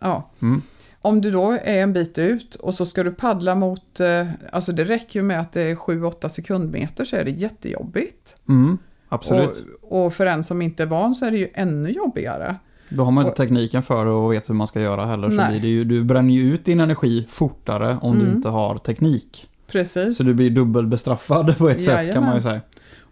ja. 0.00 0.30
Mm. 0.42 0.62
Om 1.00 1.20
du 1.20 1.30
då 1.30 1.50
är 1.50 1.82
en 1.82 1.92
bit 1.92 2.18
ut 2.18 2.54
och 2.54 2.74
så 2.74 2.86
ska 2.86 3.02
du 3.02 3.12
paddla 3.12 3.54
mot, 3.54 4.00
eh, 4.00 4.28
alltså 4.52 4.72
det 4.72 4.84
räcker 4.84 5.20
ju 5.20 5.22
med 5.22 5.40
att 5.40 5.52
det 5.52 5.62
är 5.62 5.74
7-8 5.74 6.28
sekundmeter 6.28 7.04
så 7.04 7.16
är 7.16 7.24
det 7.24 7.30
jättejobbigt. 7.30 8.36
Mm, 8.48 8.78
absolut. 9.08 9.64
Och, 9.82 10.04
och 10.04 10.14
för 10.14 10.26
en 10.26 10.44
som 10.44 10.62
inte 10.62 10.82
är 10.82 10.86
van 10.86 11.14
så 11.14 11.26
är 11.26 11.30
det 11.30 11.38
ju 11.38 11.48
ännu 11.54 11.90
jobbigare. 11.90 12.56
Då 12.96 13.04
har 13.04 13.10
man 13.10 13.26
inte 13.26 13.36
tekniken 13.36 13.82
för 13.82 14.04
det 14.04 14.10
och 14.10 14.32
vet 14.32 14.48
hur 14.50 14.54
man 14.54 14.66
ska 14.66 14.80
göra 14.80 15.06
heller. 15.06 15.30
Så 15.30 15.46
blir 15.50 15.60
det 15.60 15.68
ju, 15.68 15.84
du 15.84 16.04
bränner 16.04 16.34
ju 16.34 16.54
ut 16.54 16.64
din 16.64 16.80
energi 16.80 17.26
fortare 17.28 17.98
om 18.02 18.14
du 18.18 18.22
Mm. 18.24 18.36
inte 18.36 18.48
har 18.48 18.78
teknik. 18.78 19.48
Precis. 19.66 20.16
Så 20.16 20.22
du 20.22 20.34
blir 20.34 20.50
dubbelbestraffad 20.50 21.58
på 21.58 21.68
ett 21.68 21.82
sätt 21.82 22.12
kan 22.12 22.22
man 22.24 22.34
ju 22.34 22.40
Jajamän. 22.40 22.42
säga. 22.42 22.60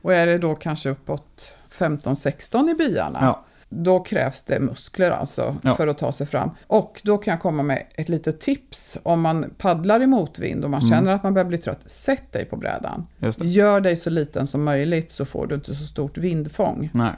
Och 0.02 0.14
är 0.14 0.26
det 0.26 0.38
då 0.38 0.54
kanske 0.54 0.90
uppåt 0.90 1.56
15-16 1.70 2.68
i 2.70 2.74
byarna, 2.74 3.18
Ja. 3.20 3.44
då 3.68 4.00
krävs 4.00 4.42
det 4.42 4.60
muskler 4.60 5.10
alltså 5.10 5.56
Ja. 5.62 5.74
för 5.74 5.86
att 5.88 5.98
ta 5.98 6.12
sig 6.12 6.26
fram. 6.26 6.50
Och 6.66 7.00
då 7.04 7.18
kan 7.18 7.32
jag 7.32 7.40
komma 7.40 7.62
med 7.62 7.86
ett 7.94 8.08
litet 8.08 8.40
tips. 8.40 8.98
Om 9.02 9.20
man 9.20 9.44
paddlar 9.58 10.02
i 10.02 10.06
motvind 10.06 10.64
och 10.64 10.70
man 10.70 10.80
Mm. 10.82 10.90
känner 10.90 11.14
att 11.14 11.22
man 11.22 11.34
börjar 11.34 11.48
bli 11.48 11.58
trött, 11.58 11.90
sätt 11.90 12.32
dig 12.32 12.44
på 12.44 12.56
brädan. 12.56 13.06
Gör 13.38 13.80
dig 13.80 13.96
så 13.96 14.10
liten 14.10 14.46
som 14.46 14.64
möjligt 14.64 15.10
så 15.10 15.24
får 15.24 15.46
du 15.46 15.54
inte 15.54 15.74
så 15.74 15.84
stort 15.86 16.18
vindfång. 16.18 16.90
Nej. 16.92 17.12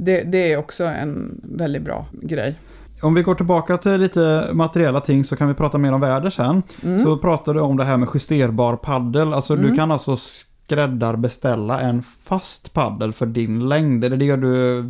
Det, 0.00 0.22
det 0.22 0.52
är 0.52 0.56
också 0.56 0.84
en 0.84 1.40
väldigt 1.44 1.82
bra 1.82 2.06
grej. 2.22 2.54
Om 3.02 3.14
vi 3.14 3.22
går 3.22 3.34
tillbaka 3.34 3.76
till 3.76 4.00
lite 4.00 4.48
materiella 4.52 5.00
ting 5.00 5.24
så 5.24 5.36
kan 5.36 5.48
vi 5.48 5.54
prata 5.54 5.78
mer 5.78 5.92
om 5.92 6.00
väder 6.00 6.30
sen. 6.30 6.62
Mm. 6.84 6.98
Så 7.00 7.18
pratade 7.18 7.58
du 7.58 7.62
om 7.62 7.76
det 7.76 7.84
här 7.84 7.96
med 7.96 8.08
justerbar 8.14 8.76
paddel. 8.76 9.32
Alltså 9.32 9.56
du 9.56 9.62
Mm. 9.64 9.76
kan 9.76 9.90
alltså 9.90 10.16
skräddarbeställa 10.16 11.80
en 11.80 12.02
fast 12.02 12.72
paddel 12.72 13.12
för 13.12 13.26
din 13.26 13.68
längd. 13.68 14.04
Är 14.04 14.10
det 14.10 14.16
det 14.16 14.36
du 14.36 14.84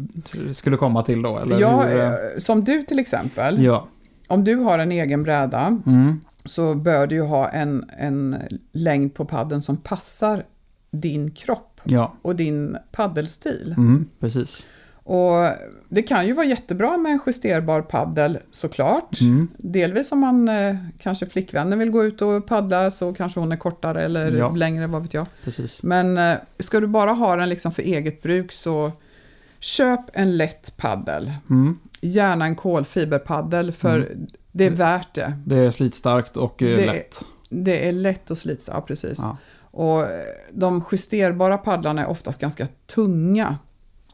skulle 0.55 0.77
komma 0.77 1.03
till 1.03 1.23
då? 1.23 1.39
Eller 1.39 1.61
ja, 1.61 1.83
hur? 1.83 2.01
eh, 2.05 2.13
som 2.39 2.65
du 2.65 2.83
till 2.83 2.99
exempel, 2.99 3.63
ja. 3.63 3.89
om 4.29 4.45
du 4.45 4.55
har 4.57 4.79
en 4.79 4.93
egen 4.93 5.23
bräda 5.23 5.81
Mm. 5.87 6.21
så 6.45 6.75
bör 6.75 7.07
du 7.07 7.15
ju 7.15 7.23
ha 7.23 7.49
en, 7.49 7.91
en 7.99 8.37
längd 8.73 9.15
på 9.15 9.25
paddeln 9.25 9.63
som 9.63 9.77
passar 9.77 10.45
din 10.91 11.31
kropp 11.31 11.81
Ja, 11.85 12.13
och 12.23 12.37
din 12.37 12.77
paddelstil. 12.93 13.75
mm, 13.79 14.07
precis. 14.21 14.67
Och 15.11 15.49
det 15.89 16.03
kan 16.03 16.27
ju 16.27 16.33
vara 16.33 16.47
jättebra 16.47 16.97
med 16.97 17.13
en 17.13 17.21
justerbar 17.27 17.83
paddel 17.83 18.39
såklart. 18.51 19.21
Mm. 19.21 19.49
Delvis 19.59 20.13
om 20.13 20.19
man 20.21 20.49
eh, 20.49 20.77
kanske 20.99 21.27
flickvännen 21.27 21.79
vill 21.79 21.91
gå 21.91 22.05
ut 22.05 22.23
och 22.23 22.47
paddla 22.47 22.91
så 22.91 23.15
kanske 23.15 23.41
hon 23.41 23.53
är 23.53 23.57
kortare 23.57 24.05
eller 24.05 24.33
Ja. 24.37 24.51
längre, 24.51 24.87
vad 24.87 25.03
vet 25.03 25.15
jag. 25.15 25.27
precis. 25.45 25.83
Men 25.83 26.19
eh, 26.19 26.35
ska 26.59 26.81
du 26.81 26.87
bara 26.87 27.13
ha 27.13 27.37
den 27.37 27.49
liksom 27.49 27.73
för 27.73 27.83
eget 27.83 28.23
bruk 28.23 28.53
så 28.53 28.93
köp 29.61 30.01
en 30.13 30.37
lätt 30.37 30.77
paddel. 30.77 31.33
Mm. 31.51 31.79
Gärna 32.01 32.45
en 32.45 32.57
kolfiberpaddel 32.57 33.73
för 33.73 34.17
det 34.53 34.65
är 34.67 34.71
värt 34.71 35.15
det. 35.15 35.39
Det 35.47 35.57
är 35.57 35.71
slitstarkt 35.71 36.37
och 36.37 36.63
eh, 36.63 36.77
Det 36.77 36.83
är- 36.83 36.87
lätt. 36.87 37.25
Det 37.51 37.89
är 37.89 37.93
lätt 37.93 38.31
att 38.31 38.39
slita, 38.39 38.73
ja 38.73 38.81
precis. 38.81 39.19
Ja. 39.23 39.37
Och 39.71 40.01
eh, 40.03 40.07
de 40.53 40.85
justerbara 40.93 41.59
paddlarna 41.59 42.03
är 42.03 42.07
oftast 42.09 42.41
ganska 42.41 42.67
tunga. 42.95 43.57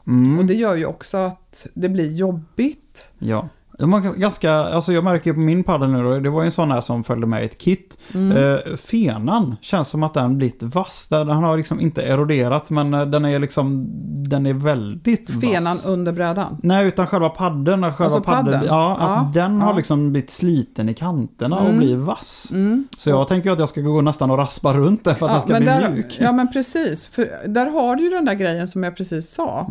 Mm. 0.07 0.39
Och 0.39 0.45
det 0.45 0.53
gör 0.53 0.75
ju 0.75 0.85
också 0.85 1.17
att 1.17 1.67
det 1.73 1.89
blir 1.89 2.13
jobbigt. 2.13 3.11
Ja. 3.19 3.49
De 3.79 3.93
har 3.93 3.99
ganska, 4.01 4.53
alltså 4.53 4.93
jag 4.93 5.03
märker 5.03 5.33
på 5.33 5.39
min 5.39 5.63
paddel 5.63 5.89
nu 5.89 6.03
då, 6.03 6.19
det 6.19 6.29
var 6.29 6.41
ju 6.41 6.45
en 6.45 6.51
sån 6.51 6.71
här 6.71 6.81
som 6.81 7.03
följde 7.03 7.27
med 7.27 7.41
i 7.41 7.45
ett 7.45 7.57
kit. 7.57 7.97
Mm. 8.13 8.37
Eh, 8.37 8.75
fenan 8.77 9.55
känns 9.61 9.87
som 9.87 10.03
att 10.03 10.13
den 10.13 10.37
blivit 10.37 10.63
vass. 10.63 11.07
Den 11.09 11.29
har 11.29 11.57
liksom 11.57 11.79
inte 11.79 12.01
eroderat 12.03 12.69
men 12.69 12.93
eh, 12.93 13.05
den 13.05 13.25
är 13.25 13.39
liksom, 13.39 13.85
den 14.29 14.45
är 14.45 14.53
väldigt 14.53 15.29
Fenan 15.41 15.63
vass. 15.63 15.85
under 15.85 16.11
brädan. 16.11 16.57
Nej, 16.63 16.87
utan 16.87 17.07
själva 17.07 17.29
paddeln. 17.29 17.81
Själva 17.81 18.03
Alltså 18.03 18.21
paddel, 18.21 18.53
paddeln? 18.53 18.65
Ja, 18.67 18.97
Ja, 18.99 19.31
den 19.33 19.61
har 19.61 19.71
ja. 19.71 19.77
liksom 19.77 20.11
blivit 20.11 20.29
sliten 20.29 20.89
i 20.89 20.93
kanterna 20.93 21.55
och 21.55 21.65
Mm. 21.65 21.77
blir 21.77 21.95
vass. 21.95 22.49
Mm. 22.51 22.87
Så 22.97 23.09
jag 23.09 23.27
tänker 23.27 23.51
att 23.51 23.59
jag 23.59 23.69
ska 23.69 23.81
gå 23.81 24.01
nästan 24.01 24.31
och 24.31 24.37
raspa 24.37 24.73
runt 24.73 25.03
den 25.03 25.15
för 25.15 25.25
att 25.25 25.31
den 25.31 25.41
ska 25.41 25.53
bli 25.55 25.65
där, 25.65 25.89
mjuk. 25.89 26.17
Ja 26.19 26.31
men 26.31 26.51
precis, 26.53 27.07
för 27.07 27.47
där 27.47 27.65
har 27.65 27.95
du 27.95 28.03
ju 28.03 28.09
den 28.09 28.25
där 28.25 28.33
grejen 28.33 28.67
som 28.67 28.83
jag 28.83 28.97
precis 28.97 29.29
sa. 29.29 29.67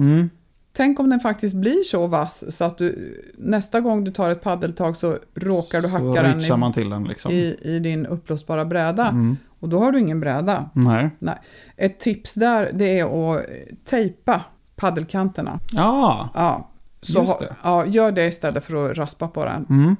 Tänk 0.76 1.00
om 1.00 1.10
den 1.10 1.20
faktiskt 1.20 1.54
blir 1.54 1.82
så 1.82 2.06
vass 2.06 2.56
så 2.56 2.64
att 2.64 2.78
du 2.78 3.20
nästa 3.38 3.80
gång 3.80 4.04
du 4.04 4.10
tar 4.10 4.30
ett 4.30 4.42
paddeltag 4.42 4.96
så 4.96 5.18
råkar 5.34 5.82
du 5.82 5.88
Så 5.88 5.94
hacka 5.94 6.22
den 6.22 6.40
i, 6.40 6.84
den 6.90 7.04
liksom. 7.04 7.32
i, 7.32 7.56
i 7.62 7.78
din 7.78 8.06
uppblåsbara 8.06 8.64
bräda. 8.64 9.08
Mm. 9.08 9.36
Och 9.60 9.68
då 9.68 9.78
har 9.78 9.92
du 9.92 10.00
ingen 10.00 10.20
bräda. 10.20 10.70
Nej. 10.72 11.10
Ett 11.76 12.00
tips 12.00 12.34
där 12.34 12.70
det 12.74 12.98
är 12.98 13.34
att 13.34 13.46
tejpa 13.84 14.40
paddelkanterna. 14.76 15.60
Ja, 15.72 16.28
Ja, 16.34 16.70
så 17.02 17.18
Just 17.18 17.32
ha, 17.32 17.38
det. 17.40 17.56
ja, 17.62 17.86
gör 17.86 18.12
det 18.12 18.26
istället 18.26 18.64
för 18.64 18.90
att 18.90 18.96
raspa 18.96 19.28
på 19.28 19.44
den. 19.44 19.66
mm. 19.70 19.96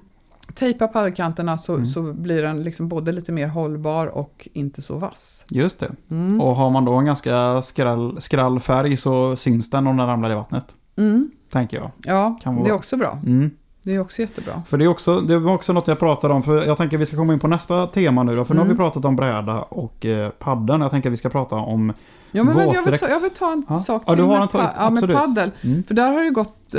Tejpa 0.54 0.88
paddelkanterna 0.88 1.59
så, 1.59 1.72
Mm. 1.74 1.87
så 1.87 2.02
blir 2.12 2.42
den 2.42 2.62
liksom 2.62 2.88
både 2.88 3.12
lite 3.12 3.33
mer 3.33 3.46
hållbar 3.46 4.07
och 4.07 4.48
inte 4.52 4.83
så 4.83 4.96
vass. 4.98 5.44
just 5.50 5.80
det. 5.80 5.92
Mm. 6.11 6.40
Och 6.40 6.57
har 6.57 6.70
man 6.70 6.85
då 6.85 6.94
en 6.94 7.04
ganska 7.04 7.62
skrall, 7.62 8.20
skrall 8.20 8.61
färg 8.61 8.96
så 8.96 9.37
syns 9.37 9.70
den 9.70 9.87
om 9.87 9.96
den 9.96 10.07
ramlar 10.07 10.30
i 10.30 10.35
vattnet. 10.35 10.64
Mm. 10.96 11.30
Tänker 11.52 11.76
jag. 11.76 11.90
Ja, 12.04 12.38
det 12.62 12.68
är 12.68 12.72
också 12.72 12.96
bra. 12.96 13.18
Mm. 13.26 13.50
Det 13.85 13.94
är 13.94 13.98
också 14.00 14.22
jättebra. 14.22 14.62
För 14.66 14.78
det 14.78 14.85
är 14.85 14.88
också, 14.88 15.20
det 15.20 15.38
var 15.38 15.54
också 15.54 15.72
något 15.72 15.88
jag 15.88 15.98
pratade 15.98 16.35
om, 16.35 16.42
för 16.42 16.64
jag 16.66 16.76
tänker 16.76 16.98
vi 16.98 17.07
ska 17.07 17.16
komma 17.16 17.33
in 17.33 17.38
på 17.38 17.48
nästa 17.48 17.87
tema 17.87 18.22
nu 18.22 18.37
då. 18.37 18.44
För 18.44 18.54
nu 18.54 18.61
har 18.61 18.64
Mm. 18.64 18.76
vi 18.76 18.78
pratat 18.78 19.04
om 19.04 19.16
bräda 19.16 19.62
och 19.62 20.07
eh, 20.07 20.30
paddeln. 20.30 20.80
Jag 20.83 20.90
tänker 20.90 21.11
vi 21.11 21.16
ska 21.16 21.28
prata 21.28 21.57
om... 21.57 21.92
Ja, 22.33 22.44
men 22.44 22.57
jag, 22.59 22.66
vill, 22.68 22.76
Våtdräkt. 22.78 23.02
jag 23.11 23.20
vill 23.20 23.30
ta 23.30 23.52
en 23.52 23.64
Ja. 23.68 23.74
sak 23.74 24.02
Ja, 24.07 24.12
till 24.12 24.22
du 24.22 24.28
har 24.28 24.35
med, 24.35 24.42
en 24.42 24.48
ta- 24.48 24.70
ja, 24.76 24.90
med 24.90 25.12
paddel. 25.12 25.50
Mm. 25.64 25.83
För 25.85 25.94
där 25.94 26.12
har 26.12 26.22
det 26.24 26.30
gått... 26.30 26.74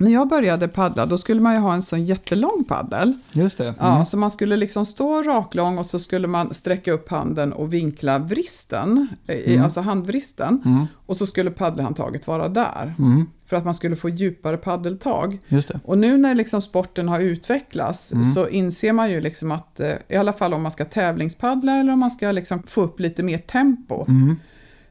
När 0.00 0.10
jag 0.10 0.28
började 0.28 0.68
paddla, 0.68 1.06
då 1.06 1.18
skulle 1.18 1.40
man 1.40 1.54
ju 1.54 1.60
ha 1.60 1.74
en 1.74 1.82
sån 1.82 2.04
jättelång 2.04 2.64
paddel. 2.68 3.12
Just 3.32 3.58
det. 3.58 3.74
Ja, 3.78 3.92
Mm. 3.94 4.04
så 4.04 4.16
man 4.16 4.30
skulle 4.30 4.56
liksom 4.56 4.86
stå 4.86 5.22
raklång 5.22 5.78
och 5.78 5.86
så 5.86 5.98
skulle 5.98 6.28
man 6.28 6.54
sträcka 6.54 6.92
upp 6.92 7.08
handen 7.10 7.52
och 7.52 7.72
vinkla 7.72 8.18
vristen, 8.18 9.08
Mm. 9.26 9.62
alltså 9.64 9.80
handvristen. 9.80 10.62
Mm. 10.64 10.86
Och 11.06 11.16
så 11.16 11.26
skulle 11.26 11.50
paddelhandtaget 11.50 12.26
vara 12.26 12.48
där. 12.48 12.94
Mm. 12.98 13.26
För 13.46 13.56
att 13.56 13.64
man 13.64 13.74
skulle 13.74 13.96
få 13.96 14.08
djupare 14.08 14.56
paddeltag. 14.56 15.38
Just 15.48 15.68
det. 15.68 15.80
Och 15.84 15.98
nu 15.98 16.16
när 16.16 16.34
liksom 16.34 16.62
sporten 16.62 17.08
har 17.08 17.20
utvecklats 17.20 18.12
Mm. 18.12 18.24
så 18.24 18.48
inser 18.48 18.92
man 18.92 19.10
ju 19.10 19.20
liksom 19.20 19.52
att, 19.52 19.80
eh, 19.80 19.92
i 20.08 20.16
alla 20.16 20.32
fall 20.32 20.54
om 20.54 20.62
man 20.62 20.72
ska 20.72 20.84
tävlingspaddla 20.84 21.72
eller 21.80 21.92
om 21.92 21.98
man 21.98 22.10
ska 22.10 22.32
liksom 22.32 22.62
få 22.62 22.82
upp 22.82 23.00
lite 23.00 23.22
mer 23.22 23.38
tempo, 23.38 24.04
Mm. 24.08 24.36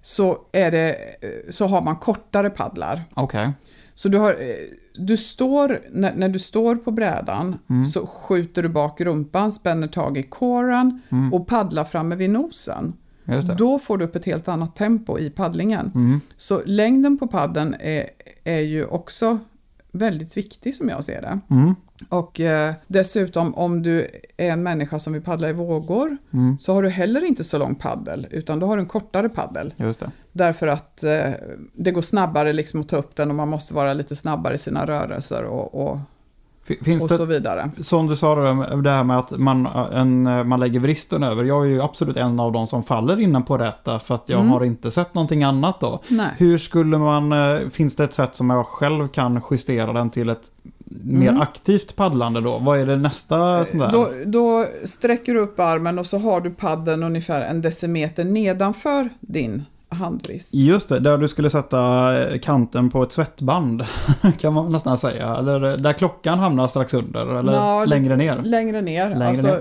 så, 0.02 0.38
är 0.52 0.72
det, 0.72 0.90
eh, 1.22 1.30
så 1.50 1.68
har 1.68 1.82
man 1.82 1.96
kortare 1.96 2.50
paddlar. 2.50 3.04
Okej. 3.14 3.50
Så 3.94 4.10
du, 4.10 4.18
har, 4.18 4.32
eh, 4.32 4.56
du 5.00 5.18
står, 5.18 5.80
när, 5.92 6.14
när 6.16 6.30
du 6.30 6.40
står 6.40 6.76
på 6.76 6.92
brädan 6.92 7.56
Mm. 7.70 7.86
så 7.86 8.06
skjuter 8.08 8.64
du 8.64 8.70
bak 8.70 9.02
rumpan, 9.02 9.52
spänner 9.52 9.88
tag 9.88 10.18
i 10.18 10.24
kåren 10.24 11.02
Mm. 11.10 11.34
och 11.34 11.48
paddlar 11.48 11.84
framme 11.84 12.16
vid 12.16 12.30
nosen. 12.30 12.94
Då 13.58 13.80
får 13.80 13.98
du 13.98 14.06
upp 14.06 14.16
ett 14.16 14.26
helt 14.26 14.48
annat 14.48 14.76
tempo 14.76 15.20
i 15.20 15.30
paddlingen. 15.30 15.92
Mm. 15.96 16.22
Så 16.38 16.62
längden 16.66 17.18
på 17.18 17.28
paddeln 17.28 17.76
är, 17.80 18.10
är 18.44 18.60
ju 18.60 18.86
också 18.86 19.38
väldigt 19.92 20.38
viktig 20.38 20.76
som 20.76 20.90
jag 20.90 21.04
ser 21.04 21.22
det. 21.22 21.40
Mm. 21.50 21.76
Och 22.10 22.40
eh, 22.40 22.74
dessutom 22.88 23.56
om 23.56 23.84
du 23.84 24.08
är 24.38 24.50
en 24.50 24.64
människa 24.64 25.00
som 25.00 25.14
vill 25.14 25.22
paddla 25.22 25.50
i 25.50 25.54
vågor 25.54 26.18
Mm. 26.34 26.58
så 26.60 26.74
har 26.74 26.84
du 26.84 26.90
heller 26.90 27.26
inte 27.26 27.44
så 27.44 27.58
lång 27.58 27.76
paddel 27.76 28.28
utan 28.32 28.60
då 28.60 28.68
har 28.68 28.78
du 28.78 28.82
en 28.82 28.88
kortare 28.88 29.30
paddel. 29.30 29.74
Därför 30.32 30.68
att 30.68 31.04
eh, 31.04 31.32
det 31.74 31.92
går 31.92 32.02
snabbare 32.02 32.54
liksom 32.54 32.82
att 32.82 32.90
ta 32.90 32.98
upp 32.98 33.16
den 33.16 33.30
och 33.30 33.36
man 33.36 33.48
måste 33.50 33.74
vara 33.74 33.94
lite 33.94 34.16
snabbare 34.16 34.56
i 34.56 34.58
sina 34.58 34.86
rörelser 34.86 35.44
och, 35.44 35.88
och, 35.88 36.00
Finns 36.84 37.04
och 37.04 37.10
det, 37.10 37.16
så 37.18 37.26
vidare. 37.26 37.72
som 37.80 38.08
du 38.08 38.16
sa 38.16 38.36
då, 38.36 38.76
det 38.82 38.90
här 38.92 39.04
med 39.04 39.18
att 39.18 39.32
man, 39.38 39.66
en, 39.94 40.24
man 40.48 40.60
lägger 40.60 40.80
vristen 40.80 41.24
över. 41.24 41.44
Jag 41.44 41.62
är 41.66 41.70
ju 41.70 41.82
absolut 41.82 42.18
en 42.18 42.40
av 42.40 42.52
de 42.52 42.68
som 42.68 42.84
faller 42.84 43.20
innan 43.20 43.44
på 43.44 43.58
rätta 43.58 44.00
för 44.00 44.16
att 44.16 44.30
jag 44.30 44.40
Mm. 44.40 44.52
har 44.52 44.64
inte 44.66 44.92
sett 44.92 45.14
någonting 45.14 45.44
annat 45.44 45.80
då. 45.80 46.02
Nej. 46.08 46.28
Hur 46.38 46.58
skulle 46.58 46.98
man, 46.98 47.32
eh, 47.32 47.70
finns 47.70 47.96
det 47.96 48.04
ett 48.04 48.14
sätt 48.14 48.36
som 48.36 48.50
jag 48.50 48.66
själv 48.66 49.08
kan 49.08 49.42
justera 49.52 49.94
den 49.94 50.10
till 50.10 50.30
ett 50.30 50.52
mer 51.04 51.30
Mm. 51.30 51.42
aktivt 51.42 51.96
paddlande 51.96 52.42
då? 52.42 52.58
Vad 52.58 52.80
är 52.80 52.86
det 52.86 52.96
nästa 52.96 53.66
sån 53.66 53.80
där? 53.80 53.92
Då, 53.92 54.10
då 54.26 54.66
sträcker 54.86 55.34
du 55.34 55.40
upp 55.40 55.60
armen 55.60 56.00
och 56.00 56.06
så 56.06 56.18
har 56.18 56.42
du 56.42 56.50
paddeln 56.52 57.04
ungefär 57.04 57.42
en 57.42 57.62
decimeter 57.62 58.24
nedanför 58.24 59.10
din 59.20 59.66
handvrist. 59.90 60.54
Just 60.54 60.90
det, 60.90 61.00
där 61.00 61.18
du 61.18 61.28
skulle 61.28 61.50
sätta 61.50 62.14
eh, 62.34 62.40
kanten 62.40 62.90
på 62.90 63.04
ett 63.04 63.12
svettband. 63.12 63.84
kan 64.38 64.54
man 64.54 64.72
nästan 64.72 64.98
säga. 64.98 65.36
Eller 65.36 65.78
där 65.78 65.94
klockan 65.94 66.40
hamnar 66.40 66.68
strax 66.68 66.94
under. 66.94 67.36
Eller 67.40 67.54
Ja, 67.54 67.86
längre 67.86 68.16
ner. 68.16 68.42
Längre 68.44 68.82
ner. 68.82 69.10
Längre 69.10 69.28
alltså, 69.28 69.60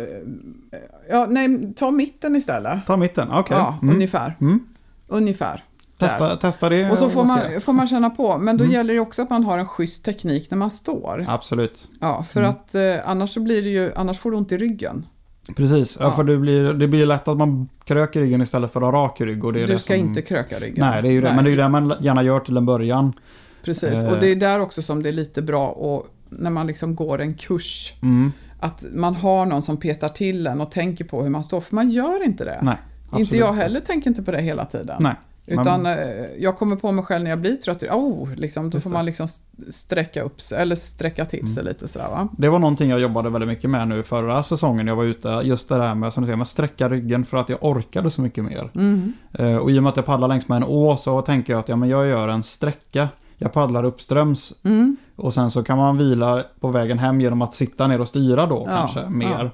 Ja, 1.11 1.27
nej, 1.31 1.75
ta 1.75 1.91
mitten 1.91 2.37
istället. 2.37 2.87
Ta 2.87 2.97
mitten, 2.97 3.29
okej. 3.33 3.57
Ja, 3.57 3.79
Mm. 3.83 3.95
ungefär. 3.95 4.37
Mm. 4.41 4.61
ungefär. 5.09 5.65
Testa, 5.99 6.37
testa 6.37 6.69
det 6.69 6.91
Och 6.91 6.99
så 6.99 7.11
får 7.11 7.25
man, 7.25 7.41
får 7.61 7.73
man 7.73 7.89
känna 7.89 8.11
på, 8.11 8.39
men 8.39 8.57
då 8.57 8.65
Mm. 8.65 8.75
gäller 8.75 8.95
det 8.95 9.01
också 9.01 9.23
att 9.23 9.31
man 9.31 9.45
har 9.45 9.59
en 9.59 9.67
schysst 9.67 10.05
teknik 10.05 10.51
när 10.51 10.59
man 10.59 10.71
står. 10.71 11.27
Absolut. 11.29 11.89
Ja, 12.01 12.23
för 12.23 12.41
Mm. 12.41 12.51
att 12.51 12.75
eh, 12.75 12.83
annars 13.11 13.31
så 13.35 13.41
blir 13.41 13.63
det 13.63 13.69
ju, 13.69 13.93
annars 13.97 14.19
får 14.19 14.31
du 14.31 14.37
ont 14.37 14.53
i 14.53 14.57
ryggen. 14.59 15.07
Precis, 15.57 15.97
ja. 16.01 16.13
För 16.13 16.25
det 16.25 16.37
blir, 16.39 16.73
det 16.73 16.89
blir 16.89 17.07
lätt 17.07 17.29
att 17.29 17.37
man 17.39 17.69
kröker 17.85 18.21
ryggen 18.21 18.43
istället 18.43 18.73
för 18.73 18.81
att 18.81 18.95
ha 18.95 19.05
rak 19.05 19.21
rygg. 19.21 19.45
Och 19.45 19.53
det 19.53 19.63
är 19.63 19.67
Du 19.67 19.73
det 19.73 19.79
ska 19.79 19.95
som... 19.95 20.07
inte 20.09 20.23
kröka 20.23 20.59
ryggen. 20.59 20.87
Nej, 20.91 21.03
det 21.03 21.09
är 21.09 21.13
ju 21.13 21.21
det. 21.21 21.27
Nej. 21.27 21.35
Men 21.37 21.45
det 21.45 21.49
är 21.49 21.53
ju 21.53 21.57
det 21.57 21.69
man 21.69 21.93
gärna 22.01 22.23
gör 22.23 22.41
till 22.41 22.57
en 22.57 22.67
början. 22.67 23.13
Precis, 23.65 24.03
Eh. 24.03 24.13
och 24.13 24.21
det 24.21 24.29
är 24.33 24.37
där 24.37 24.61
också 24.61 24.83
som 24.83 25.03
det 25.03 25.09
är 25.09 25.13
lite 25.13 25.43
bra 25.43 25.69
och 25.69 26.07
när 26.31 26.51
man 26.51 26.67
liksom 26.67 26.95
går 26.97 27.21
en 27.21 27.35
kurs, 27.35 27.95
Mm. 28.03 28.33
att 28.61 28.85
man 28.95 29.15
har 29.15 29.47
någon 29.47 29.63
som 29.63 29.77
petar 29.77 30.09
till 30.09 30.47
en 30.47 30.61
och 30.61 30.71
tänker 30.71 31.05
på 31.05 31.23
hur 31.23 31.31
man 31.31 31.45
står, 31.45 31.61
för 31.61 31.75
man 31.75 31.91
gör 31.91 32.25
inte 32.25 32.45
det. 32.45 32.59
Nej, 32.63 32.77
inte 33.17 33.37
jag 33.37 33.53
heller 33.53 33.81
tänker 33.81 34.11
inte 34.11 34.23
på 34.23 34.31
det 34.33 34.41
hela 34.41 34.65
tiden. 34.65 34.97
Nej. 35.01 35.15
Utan 35.49 35.83
Men- 35.83 35.99
eh, 35.99 36.25
jag 36.39 36.59
kommer 36.59 36.77
på 36.77 36.93
mig 36.93 37.05
själv 37.05 37.23
när 37.25 37.31
jag 37.31 37.41
blir 37.41 37.57
trött, 37.57 37.83
oh, 37.83 38.29
liksom, 38.35 38.71
då 38.71 38.77
Just 38.77 38.85
får 38.87 38.91
man 38.93 39.05
liksom 39.05 39.29
sträcka 39.69 40.23
upp 40.23 40.41
sig, 40.41 40.59
eller 40.63 40.77
sträcka 40.77 41.25
till 41.25 41.47
sig 41.55 41.61
Mm. 41.61 41.73
lite 41.73 41.89
sådär 41.89 42.09
va. 42.09 42.29
Det 42.39 42.49
var 42.49 42.59
någonting 42.59 42.91
jag 42.91 43.01
jobbade 43.01 43.31
väldigt 43.31 43.49
mycket 43.49 43.71
med 43.71 43.89
nu 43.89 44.03
förra 44.03 44.43
säsongen. 44.43 44.87
Jag 44.87 44.97
var 44.97 45.05
ute, 45.05 45.29
just 45.45 45.69
det 45.69 45.77
där 45.77 45.95
med, 45.95 46.13
som 46.13 46.23
du 46.23 46.27
säger, 46.27 46.37
med 46.37 46.49
sträcka 46.49 46.89
ryggen 46.89 47.25
för 47.25 47.37
att 47.37 47.49
jag 47.49 47.59
orkade 47.65 48.11
så 48.11 48.23
mycket 48.23 48.45
mer. 48.45 48.71
Mm. 48.75 49.13
Eh, 49.33 49.57
och 49.57 49.71
i 49.71 49.79
och 49.79 49.83
med 49.83 49.91
att 49.91 49.97
jag 49.97 50.07
paddlar 50.07 50.29
längs 50.29 50.49
med 50.49 50.57
en 50.57 50.65
å 50.65 50.97
så 50.97 51.23
tänker 51.23 51.53
jag 51.53 51.61
att 51.61 51.69
ja, 51.69 51.77
men 51.77 51.89
jag 51.89 52.07
gör 52.07 52.29
en 52.29 52.43
sträcka. 52.43 53.09
Jag 53.41 53.53
paddlar 53.53 53.85
uppströms 53.85 54.53
Mm. 54.65 54.97
och 55.17 55.35
sen 55.35 55.51
så 55.51 55.63
kan 55.63 55.79
man 55.79 55.99
vila 55.99 56.45
på 56.61 56.69
vägen 56.69 56.99
hem 56.99 57.21
genom 57.21 57.43
att 57.43 57.55
sitta 57.55 57.87
ner 57.87 58.01
och 58.01 58.09
styra 58.09 58.47
då 58.47 58.67
Ja, 58.71 58.77
kanske 58.77 59.09
mer. 59.09 59.51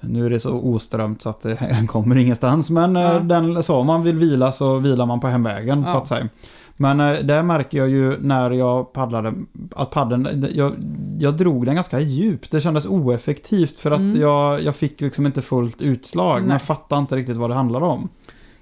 Nu 0.00 0.26
är 0.26 0.30
det 0.30 0.40
så 0.40 0.52
oströmt 0.60 1.22
så 1.22 1.28
att 1.30 1.40
det 1.42 1.58
kommer 1.88 2.16
ingenstans. 2.18 2.70
Men 2.70 2.96
eh, 2.96 3.02
Ja. 3.02 3.18
den, 3.20 3.62
så 3.62 3.76
om 3.76 3.86
man 3.86 4.02
vill 4.02 4.16
vila 4.18 4.52
så 4.52 4.78
vilar 4.78 5.06
man 5.06 5.20
på 5.20 5.26
hemvägen 5.28 5.84
så 5.84 5.90
Ja. 5.90 5.98
att 5.98 6.08
säga. 6.08 6.28
Men 6.76 7.00
eh, 7.00 7.12
där 7.22 7.42
märker 7.42 7.78
jag 7.78 7.88
ju 7.88 8.16
när 8.20 8.50
jag 8.50 8.92
paddlade 8.92 9.32
att 9.76 9.90
paddeln, 9.90 10.46
jag, 10.54 10.72
jag 11.18 11.36
drog 11.36 11.66
den 11.66 11.74
ganska 11.74 12.00
djupt. 12.00 12.50
Det 12.50 12.60
kändes 12.60 12.86
oeffektivt 12.86 13.78
för 13.78 13.90
att 13.90 13.98
Mm. 13.98 14.20
jag, 14.20 14.62
jag 14.62 14.76
fick 14.76 15.00
liksom 15.00 15.26
inte 15.26 15.42
fullt 15.42 15.82
utslag. 15.82 16.38
Nej. 16.40 16.48
Men 16.48 16.60
fattade 16.60 17.00
inte 17.00 17.16
riktigt 17.16 17.36
vad 17.36 17.50
det 17.50 17.54
handlade 17.54 17.86
om. 17.86 18.08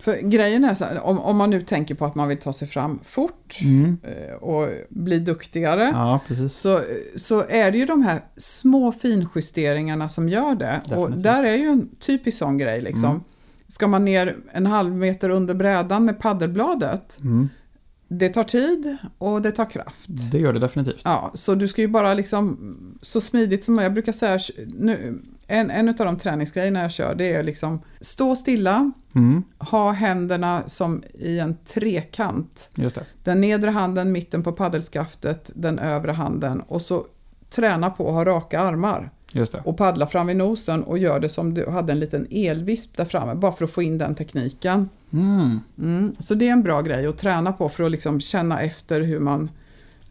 För 0.01 0.17
grejen 0.21 0.65
är 0.65 0.75
så 0.75 0.85
här, 0.85 1.01
om, 1.01 1.19
om 1.19 1.37
man 1.37 1.51
nu 1.51 1.63
tänker 1.63 1.95
på 1.95 2.05
att 2.05 2.15
man 2.15 2.29
vill 2.29 2.39
ta 2.39 2.53
sig 2.53 2.69
fram 2.69 2.99
fort 3.05 3.59
Mm. 3.63 3.97
eh, 4.03 4.35
och 4.35 4.69
bli 4.89 5.19
duktigare. 5.19 5.91
Ja. 5.93 6.21
Så, 6.51 6.81
så 7.17 7.45
är 7.49 7.71
det 7.73 7.79
ju 7.79 7.87
de 7.87 8.03
här 8.03 8.21
små 8.37 8.93
finjusteringarna 8.93 10.09
som 10.09 10.29
gör 10.29 10.55
det. 10.55 10.81
Och 10.85 10.91
Definitivt. 10.91 11.23
där 11.23 11.43
är 11.45 11.57
ju 11.57 11.67
en 11.67 11.89
typisk 11.99 12.39
sån 12.39 12.59
grej. 12.59 12.81
Liksom. 12.81 13.11
Mm. 13.11 13.21
Ska 13.69 13.87
man 13.87 14.05
ner 14.05 14.37
en 14.53 14.67
halv 14.67 14.95
meter 14.95 15.31
under 15.31 15.55
brädan 15.55 16.05
med 16.05 16.19
paddelbladet, 16.21 17.19
Mm. 17.21 17.49
Det 18.09 18.29
tar 18.29 18.45
tid 18.45 18.97
och 19.19 19.43
det 19.43 19.51
tar 19.53 19.65
kraft. 19.65 20.07
Det 20.33 20.39
gör 20.39 20.53
det 20.53 20.59
definitivt. 20.59 21.03
Ja, 21.05 21.31
så 21.35 21.55
du 21.55 21.69
ska 21.69 21.81
ju 21.83 21.89
bara 21.89 22.15
liksom 22.15 22.59
så 23.03 23.21
smidigt 23.21 23.65
som 23.65 23.79
jag 23.79 23.93
brukar 23.93 24.13
säga, 24.13 24.39
nu, 24.67 25.23
en, 25.47 25.71
en 25.71 25.89
av 25.89 25.95
de 25.95 26.17
träningsgrejerna 26.17 26.81
jag 26.83 26.93
kör 26.93 27.15
det 27.15 27.33
är 27.33 27.43
liksom 27.43 27.81
stå 28.01 28.37
stilla, 28.37 28.93
Mm. 29.15 29.43
ha 29.59 29.93
händerna 29.93 30.63
som 30.67 31.03
i 31.15 31.39
en 31.39 31.57
trekant. 31.65 32.71
Just 32.75 32.95
det. 32.95 33.05
Den 33.25 33.41
nedre 33.41 33.71
handen 33.71 34.13
mitten 34.13 34.43
på 34.43 34.53
paddelskaftet, 34.53 35.51
den 35.55 35.79
övre 35.79 36.13
handen 36.13 36.61
och 36.61 36.83
så 36.83 37.07
träna 37.51 37.91
på 37.91 38.09
att 38.09 38.15
ha 38.15 38.25
raka 38.25 38.61
armar 38.61 39.11
Just 39.33 39.53
det. 39.53 39.61
och 39.65 39.77
paddla 39.77 40.07
fram 40.07 40.27
vid 40.27 40.37
nosen 40.37 40.83
och 40.83 40.99
gör 40.99 41.21
det 41.21 41.29
som 41.29 41.55
du 41.55 41.71
hade 41.71 41.93
en 41.93 41.99
liten 41.99 42.27
elvisp 42.31 42.97
där 42.97 43.05
framme 43.05 43.35
bara 43.35 43.53
för 43.53 43.65
att 43.65 43.71
få 43.71 43.83
in 43.83 43.99
den 43.99 44.15
tekniken. 44.15 44.89
Mm. 45.13 45.61
Mm. 45.79 46.13
Så 46.19 46.35
det 46.35 46.49
är 46.49 46.53
en 46.53 46.63
bra 46.63 46.83
grej 46.83 47.07
att 47.07 47.19
träna 47.19 47.53
på 47.53 47.69
för 47.69 47.85
att 47.85 47.91
liksom 47.91 48.21
känna 48.21 48.61
efter 48.63 49.01
hur 49.01 49.19
man 49.19 49.51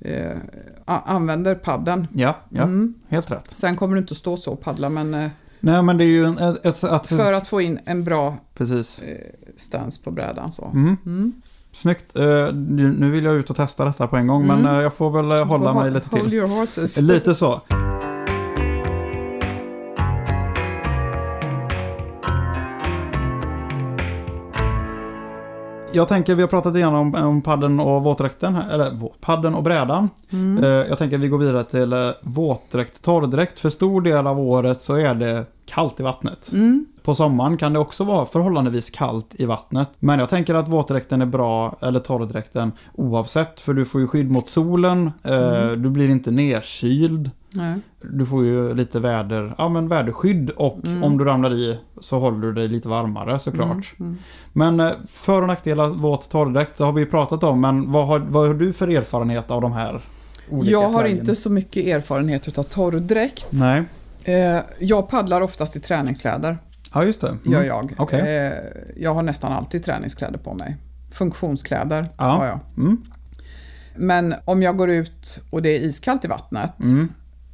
eh, 0.01 0.37
använder 0.85 1.55
padden. 1.55 2.07
Ja, 2.13 2.37
ja 2.49 2.63
Mm. 2.63 2.93
helt 3.09 3.31
rätt. 3.31 3.49
Sen 3.57 3.75
kommer 3.75 3.95
du 3.95 3.99
inte 4.01 4.11
att 4.11 4.17
stå 4.17 4.37
så 4.37 4.51
och 4.51 4.61
paddla 4.61 4.89
men 4.89 5.13
eh, 5.13 5.29
Nej, 5.59 5.81
men 5.83 5.97
det 5.97 6.03
är 6.03 6.07
ju 6.07 6.25
en, 6.25 6.37
ett, 6.37 6.65
ett, 6.83 7.07
för 7.07 7.33
att 7.33 7.47
få 7.47 7.61
in 7.61 7.79
en 7.85 8.03
bra 8.03 8.37
Precis. 8.53 8.99
eh, 8.99 9.17
stance 9.55 10.03
på 10.03 10.11
brädan 10.11 10.51
så. 10.51 10.65
Mm. 10.73 10.97
Mm. 11.05 11.33
Snyggt. 11.71 12.15
Eh, 12.15 12.53
nu 12.53 13.11
vill 13.11 13.23
jag 13.23 13.35
ut 13.35 13.49
och 13.49 13.55
testa 13.55 13.85
detta 13.85 14.07
på 14.07 14.17
en 14.17 14.27
gång, 14.27 14.47
men 14.47 14.65
eh, 14.65 14.81
jag 14.81 14.93
får 14.93 15.11
väl 15.11 15.39
eh, 15.39 15.45
hålla 15.47 15.73
Får 15.73 15.81
mig 15.81 15.91
lite 15.91 16.09
Hold 16.09 16.23
till. 16.23 16.33
your 16.33 16.47
horses. 16.47 16.97
Lite 16.97 17.35
så. 17.35 17.61
Jag 25.93 26.07
tänker, 26.07 26.35
vi 26.35 26.41
har 26.41 26.49
pratat 26.49 26.75
igen 26.75 26.95
om, 26.95 27.41
padden 27.41 27.79
och 27.79 28.03
våtdräkten, 28.03 28.55
eller 28.55 28.99
padden 29.21 29.55
och 29.55 29.63
brädan. 29.63 30.09
Mm. 30.29 30.63
Eh, 30.63 30.69
Jag 30.69 30.97
tänker 30.97 31.17
att 31.17 31.23
vi 31.23 31.27
går 31.27 31.37
vidare 31.37 31.63
till 31.63 31.93
eh, 31.93 32.09
våtdräkt, 32.21 33.01
torrdräkt. 33.03 33.59
För 33.59 33.69
stor 33.69 34.01
del 34.01 34.27
av 34.27 34.39
året 34.39 34.81
så 34.81 34.95
är 34.95 35.13
det 35.13 35.45
kallt 35.67 35.99
i 35.99 36.03
vattnet. 36.03 36.49
Mm. 36.53 36.85
På 37.03 37.15
sommaren 37.15 37.57
kan 37.57 37.73
det 37.73 37.79
också 37.79 38.03
vara 38.03 38.25
förhållandevis 38.25 38.89
kallt 38.89 39.35
i 39.35 39.45
vattnet. 39.45 39.89
Men 39.99 40.19
jag 40.19 40.29
tänker 40.29 40.53
att 40.53 40.67
våtdräkten 40.67 41.21
är 41.21 41.25
bra, 41.25 41.77
eller 41.81 41.99
torrdräkten, 41.99 42.71
oavsett. 42.93 43.59
För 43.59 43.73
du 43.73 43.85
får 43.85 44.01
ju 44.01 44.07
skydd 44.07 44.31
mot 44.31 44.47
solen, 44.47 45.11
eh, 45.23 45.33
Mm. 45.63 45.81
du 45.83 45.89
blir 45.89 46.09
inte 46.09 46.31
nedkyld. 46.31 47.31
Nej. 47.49 47.79
Du 48.01 48.25
får 48.25 48.43
ju 48.45 48.73
lite 48.73 48.99
väder, 48.99 49.55
ja, 49.57 49.69
men 49.69 49.87
väderskydd 49.87 50.49
och 50.49 50.79
Mm. 50.85 51.03
om 51.03 51.17
du 51.17 51.23
ramlar 51.25 51.53
i 51.53 51.77
så 52.01 52.19
håller 52.19 52.39
du 52.39 52.53
dig 52.53 52.67
lite 52.67 52.89
varmare 52.89 53.39
såklart. 53.39 53.69
Mm. 53.69 53.85
Mm. 53.99 54.17
Men 54.53 54.79
eh, 54.79 54.91
för 55.09 55.41
och 55.41 55.47
nackdelar 55.47 55.87
våt 55.89 56.29
torrdräkt 56.29 56.77
det 56.77 56.83
har 56.83 56.91
vi 56.91 57.01
ju 57.01 57.07
pratat 57.07 57.43
om. 57.43 57.61
Men 57.61 57.91
vad 57.91 58.07
har, 58.07 58.19
vad 58.19 58.47
har 58.47 58.53
du 58.53 58.73
för 58.73 58.87
erfarenhet 58.87 59.51
av 59.51 59.61
de 59.61 59.71
här 59.71 60.01
olika 60.49 60.71
Jag 60.71 60.89
har 60.89 60.99
plaggen? 60.99 61.17
inte 61.19 61.35
så 61.35 61.49
mycket 61.49 61.85
erfarenhet 61.85 62.57
av 62.57 62.63
torrdräkt. 62.63 63.47
Nej, 63.49 63.83
jag 64.79 65.09
paddlar 65.09 65.41
oftast 65.41 65.75
i 65.75 65.79
träningskläder, 65.79 66.57
ja 66.93 67.03
just 67.03 67.21
det. 67.21 67.27
Mm. 67.29 67.39
gör 67.53 67.63
jag. 67.63 67.93
Okej. 67.97 68.37
Eh, 68.37 68.53
jag 68.95 69.13
har 69.13 69.23
nästan 69.23 69.51
alltid 69.51 69.83
träningskläder 69.83 70.37
på 70.37 70.53
mig. 70.53 70.75
Funktionskläder 71.11 72.07
Ja. 72.17 72.23
har 72.23 72.45
jag. 72.45 72.59
Mm. 72.77 73.01
Men 73.95 74.35
om 74.45 74.61
jag 74.63 74.77
går 74.77 74.89
ut 74.89 75.39
och 75.49 75.61
det 75.61 75.69
är 75.69 75.79
iskallt 75.79 76.25
i 76.25 76.27
vattnet, 76.27 76.79
Mm. 76.83 77.09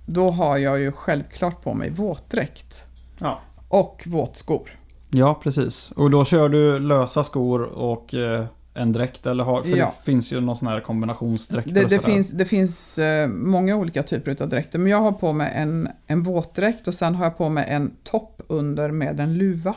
då 0.06 0.30
har 0.30 0.58
jag 0.58 0.80
ju 0.80 0.92
självklart 0.92 1.62
på 1.64 1.74
mig 1.74 1.90
våtdräkt. 1.90 2.86
Ja. 3.20 3.40
Och 3.68 4.04
våtskor. 4.08 4.70
Ja, 5.10 5.40
precis. 5.44 5.92
Och 5.92 6.10
då 6.12 6.26
kör 6.26 6.50
du 6.50 6.80
lösa 6.80 7.24
skor 7.24 7.62
och 7.64 8.14
eh, 8.14 8.46
en 8.74 8.92
dräkt 8.92 9.26
eller 9.26 9.44
har, 9.44 9.64
för 9.64 9.78
Ja. 9.78 9.94
det 10.00 10.06
finns 10.12 10.32
ju 10.32 10.42
någon 10.42 10.58
sån 10.58 10.68
här 10.68 10.80
kombinationsdräkt. 10.82 11.74
Det, 11.74 11.90
det, 11.90 12.00
finns, 12.00 12.32
det 12.32 12.46
finns 12.46 13.00
eh, 13.00 13.28
många 13.28 13.76
olika 13.76 14.04
typer 14.04 14.44
av 14.44 14.50
dräkter, 14.50 14.80
men 14.80 14.92
jag 14.92 15.02
har 15.02 15.12
på 15.12 15.34
mig 15.34 15.52
en, 15.56 15.90
en 16.08 16.24
våtdräkt 16.24 16.88
och 16.88 16.94
sen 16.94 17.16
har 17.16 17.26
jag 17.26 17.38
på 17.38 17.50
mig 17.50 17.66
en 17.70 17.92
topp 18.04 18.42
under 18.48 18.92
med 18.92 19.20
en 19.20 19.38
luva, 19.38 19.76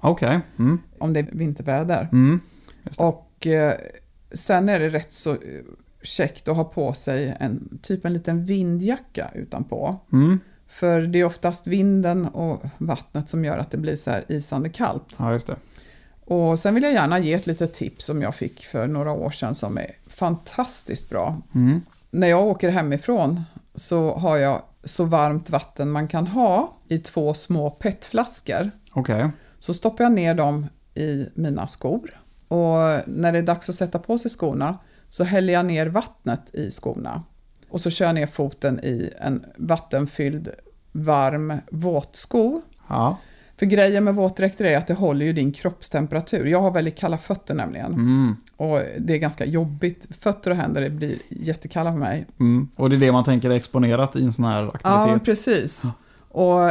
Okej. 0.00 0.40
Mm. 0.58 0.78
om 0.98 1.12
det 1.12 1.20
är 1.20 1.28
vinterväder. 1.32 2.08
Mm. 2.12 2.40
Och 2.98 3.46
eh, 3.46 3.74
sen 4.32 4.68
är 4.68 4.80
det 4.80 4.88
rätt 4.88 5.12
så 5.12 5.30
eh, 5.30 5.36
käckt 6.02 6.48
att 6.48 6.56
ha 6.56 6.64
på 6.64 6.92
sig 6.92 7.36
en 7.40 7.78
typ 7.82 8.04
en 8.04 8.12
liten 8.12 8.44
vindjacka 8.44 9.30
utanpå. 9.34 9.96
Mm. 10.12 10.40
För 10.68 11.00
det 11.00 11.20
är 11.20 11.24
oftast 11.24 11.66
vinden 11.66 12.26
och 12.26 12.62
vattnet 12.78 13.28
som 13.28 13.44
gör 13.44 13.58
att 13.58 13.70
det 13.70 13.76
blir 13.76 13.96
så 13.96 14.10
här 14.10 14.24
isande 14.28 14.68
kallt. 14.68 15.04
Ja, 15.18 15.32
just 15.32 15.46
det. 15.46 15.56
Och 16.24 16.58
sen 16.58 16.74
vill 16.74 16.82
jag 16.82 16.92
gärna 16.92 17.18
ge 17.18 17.32
ett 17.32 17.46
litet 17.46 17.74
tips 17.74 18.04
som 18.04 18.22
jag 18.22 18.34
fick 18.34 18.64
för 18.64 18.86
några 18.86 19.12
år 19.12 19.30
sedan 19.30 19.54
som 19.54 19.78
är 19.78 19.90
fantastiskt 20.06 21.10
bra. 21.10 21.40
Mm. 21.54 21.80
När 22.10 22.28
jag 22.28 22.46
åker 22.46 22.68
hemifrån 22.68 23.44
så 23.74 24.14
har 24.14 24.36
jag 24.36 24.62
så 24.84 25.04
varmt 25.04 25.50
vatten 25.50 25.90
man 25.90 26.08
kan 26.08 26.26
ha 26.26 26.72
i 26.88 26.98
två 26.98 27.34
små 27.34 27.70
petflaskor. 27.70 28.70
Okej. 28.92 29.30
Så 29.58 29.74
stoppar 29.74 30.04
jag 30.04 30.12
ner 30.12 30.34
dem 30.34 30.66
i 30.94 31.26
mina 31.34 31.66
skor. 31.66 32.10
Och 32.48 32.78
när 33.06 33.32
det 33.32 33.38
är 33.38 33.42
dags 33.42 33.68
att 33.68 33.74
sätta 33.74 33.98
på 33.98 34.18
sig 34.18 34.30
skorna 34.30 34.78
så 35.08 35.24
häller 35.24 35.52
jag 35.52 35.66
ner 35.66 35.86
vattnet 35.86 36.54
i 36.54 36.70
skorna. 36.70 37.22
Och 37.68 37.80
så 37.80 37.90
kör 37.90 38.06
jag 38.06 38.14
ner 38.14 38.26
foten 38.26 38.80
i 38.84 39.10
en 39.20 39.44
vattenfylld 39.56 40.50
varm 40.92 41.52
våtsko. 41.70 42.62
Ja. 42.88 43.18
För 43.56 43.66
grejen 43.66 44.04
med 44.04 44.14
våtdräkter 44.14 44.64
är 44.64 44.78
att 44.78 44.86
det 44.86 44.94
håller 44.94 45.26
ju 45.26 45.32
din 45.32 45.52
kroppstemperatur. 45.52 46.46
Jag 46.46 46.60
har 46.60 46.70
väldigt 46.70 46.98
kalla 46.98 47.18
fötter 47.18 47.54
nämligen. 47.54 47.92
Mm. 47.92 48.36
Och 48.56 48.80
det 48.98 49.14
är 49.14 49.18
ganska 49.18 49.44
jobbigt. 49.44 50.06
Fötter 50.20 50.50
och 50.50 50.56
händer 50.56 50.90
blir 50.90 51.14
jättekalla 51.28 51.92
för 51.92 51.98
mig. 51.98 52.26
Mm. 52.40 52.68
Och 52.76 52.90
det 52.90 52.96
är 52.96 53.00
det 53.00 53.12
man 53.12 53.24
tänker 53.24 53.50
är 53.50 53.54
exponerat 53.54 54.16
i 54.16 54.24
en 54.24 54.32
sån 54.32 54.44
här 54.44 54.62
Ja, 54.62 54.72
aktivitet. 54.74 55.24
precis. 55.24 55.84
Och 56.28 56.70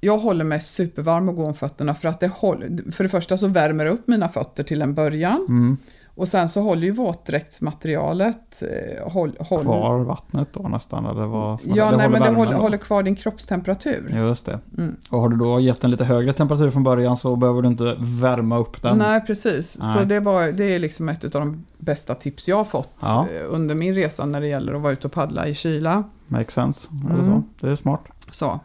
jag 0.00 0.18
håller 0.18 0.44
mig 0.44 0.60
supervarm 0.60 1.28
och 1.28 1.36
går 1.36 1.44
om 1.46 1.54
fötterna 1.54 1.94
för 1.94 2.08
att 2.08 2.20
det 2.20 2.28
håller, 2.28 2.90
för 2.92 3.04
det 3.04 3.10
första 3.10 3.36
så 3.36 3.46
värmer 3.46 3.84
det 3.84 3.90
upp 3.90 4.08
mina 4.08 4.28
fötter 4.28 4.62
till 4.62 4.82
en 4.82 4.94
början. 4.94 5.46
Mm. 5.48 5.76
Och 6.16 6.28
sen 6.28 6.48
så 6.48 6.60
håller 6.60 6.82
ju 6.82 6.90
våtdräktsmaterialet 6.92 8.62
eh, 8.62 9.12
håll, 9.12 9.36
håll, 9.40 9.62
Kvar 9.62 9.98
vattnet 9.98 10.48
då 10.52 10.68
nästan, 10.68 11.06
eller 11.06 11.26
vad 11.26 11.52
Ja, 11.52 11.58
säga? 11.74 11.96
nej, 11.96 12.08
men 12.08 12.22
det 12.22 12.30
håller, 12.30 12.52
håller 12.52 12.78
kvar 12.78 13.02
din 13.02 13.16
kroppstemperatur. 13.16 14.10
Just 14.16 14.46
det. 14.46 14.58
Mm. 14.78 14.96
Och 15.10 15.20
har 15.20 15.28
du 15.28 15.36
då 15.36 15.60
gett 15.60 15.80
den 15.80 15.90
lite 15.90 16.04
högre 16.04 16.32
temperatur 16.32 16.70
från 16.70 16.82
början 16.82 17.16
så 17.16 17.36
behöver 17.36 17.62
du 17.62 17.68
inte 17.68 17.96
värma 17.98 18.58
upp 18.58 18.82
den. 18.82 18.98
Nej, 18.98 19.20
precis. 19.20 19.78
Nej. 19.82 19.94
Så 19.98 20.04
det, 20.04 20.20
var, 20.20 20.52
det 20.52 20.64
är 20.74 20.78
liksom 20.78 21.08
ett 21.08 21.24
av 21.24 21.30
de 21.30 21.64
bästa 21.78 22.14
tips 22.14 22.48
jag 22.48 22.56
har 22.56 22.64
fått 22.64 22.94
Ja. 23.02 23.26
eh, 23.34 23.42
under 23.54 23.74
min 23.74 23.94
resa 23.94 24.26
när 24.26 24.40
det 24.40 24.48
gäller 24.48 24.74
att 24.74 24.82
vara 24.82 24.92
ute 24.92 25.06
och 25.06 25.12
paddla 25.12 25.46
i 25.46 25.54
kyla. 25.54 26.04
Makes 26.26 26.54
sense. 26.54 26.88
Eller 27.10 27.20
Mm. 27.22 27.42
så. 27.60 27.66
Det 27.66 27.72
är 27.72 27.76
smart. 27.76 28.00
Så. 28.30 28.60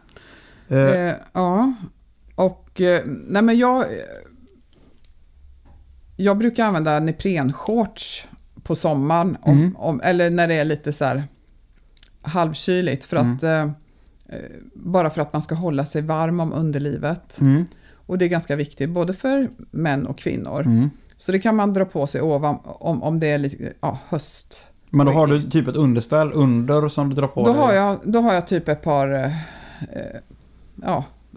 Eh, 0.68 0.78
Eh, 0.78 1.14
ja, 1.32 1.72
och 2.34 2.80
eh, 2.80 3.02
nej 3.06 3.42
men 3.42 3.58
jag... 3.58 3.84
Jag 6.22 6.38
brukar 6.38 6.64
använda 6.64 7.00
neoprenshorts 7.00 8.26
på 8.62 8.74
sommaren, 8.74 9.36
om, 9.42 9.58
Mm. 9.58 9.76
om, 9.76 10.00
eller 10.04 10.30
när 10.30 10.48
det 10.48 10.54
är 10.54 10.64
lite 10.64 10.92
så 10.92 11.04
här 11.04 11.24
halvkyligt. 12.22 13.04
För 13.04 13.16
Mm. 13.16 13.34
att, 13.36 13.42
eh, 13.42 13.60
eh, 14.28 14.50
bara 14.74 15.10
för 15.10 15.22
att 15.22 15.32
man 15.32 15.42
ska 15.42 15.54
hålla 15.54 15.84
sig 15.84 16.02
varm 16.02 16.40
om 16.40 16.52
underlivet. 16.52 17.40
mm, 17.40 17.64
Och 18.06 18.18
det 18.18 18.24
är 18.24 18.28
ganska 18.28 18.56
viktigt, 18.56 18.90
både 18.90 19.12
för 19.14 19.48
män 19.70 20.06
och 20.06 20.18
kvinnor. 20.18 20.60
mm. 20.60 20.90
Så 21.16 21.32
det 21.32 21.38
kan 21.38 21.56
man 21.56 21.72
dra 21.72 21.84
på 21.84 22.06
sig 22.06 22.20
ovan 22.20 22.58
om, 22.64 23.02
om 23.02 23.20
det 23.20 23.26
är 23.30 23.38
lite, 23.38 23.72
ja, 23.80 23.98
höst. 24.08 24.66
Men 24.90 25.06
då 25.06 25.12
har 25.12 25.26
du 25.26 25.50
typ 25.50 25.68
ett 25.68 25.76
underställ 25.76 26.30
under 26.34 26.88
som 26.88 27.08
du 27.08 27.14
drar 27.16 27.26
på 27.28 27.44
Då 27.46 27.52
dig? 27.52 27.62
har, 27.62 27.72
jag, 27.72 27.98
då 28.04 28.20
har 28.20 28.34
jag 28.34 28.46
typ 28.46 28.68
ett 28.68 28.82
par... 28.82 29.14
Eh, 29.14 29.24
eh, 29.92 30.20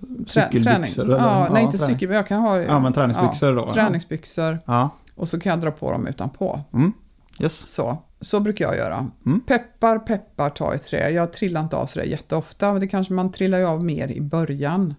ja, 0.09 0.23
trä- 0.25 0.49
Cykelbyxor 0.51 1.03
eller? 1.05 1.17
Ja, 1.17 1.47
nej, 1.51 1.63
inte 1.63 1.77
träning. 1.77 1.95
cykel, 1.95 2.07
men 2.09 2.15
jag 2.17 2.27
kan 2.27 2.41
ha 2.41 2.61
Ja, 2.61 2.79
men 2.79 2.93
träningsbyxor 2.93 3.53
då? 3.55 3.69
träningsbyxor 3.69 4.59
Ja. 4.65 4.89
och 5.15 5.27
så 5.27 5.39
kan 5.39 5.49
jag 5.49 5.59
dra 5.59 5.71
på 5.71 5.91
dem 5.91 6.07
utanpå. 6.07 6.59
Mm. 6.73 6.93
Yes. 7.39 7.67
Så, 7.67 7.97
så 8.21 8.39
brukar 8.39 8.65
jag 8.65 8.77
göra. 8.77 9.07
Mm. 9.25 9.41
Peppar, 9.41 9.99
peppar, 9.99 10.49
ta 10.49 10.75
i 10.75 10.79
trä. 10.79 11.09
Jag 11.09 11.33
trillar 11.33 11.61
inte 11.61 11.75
av 11.77 11.85
sådär 11.85 12.05
jätteofta, 12.07 12.71
men 12.71 12.79
det 12.79 12.87
kanske 12.87 13.13
man 13.13 13.31
trillar 13.31 13.57
ju 13.57 13.65
av 13.65 13.83
mer 13.83 14.07
i 14.11 14.21
början. 14.21 14.95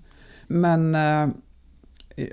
Men 0.46 0.94
eh, 0.94 1.28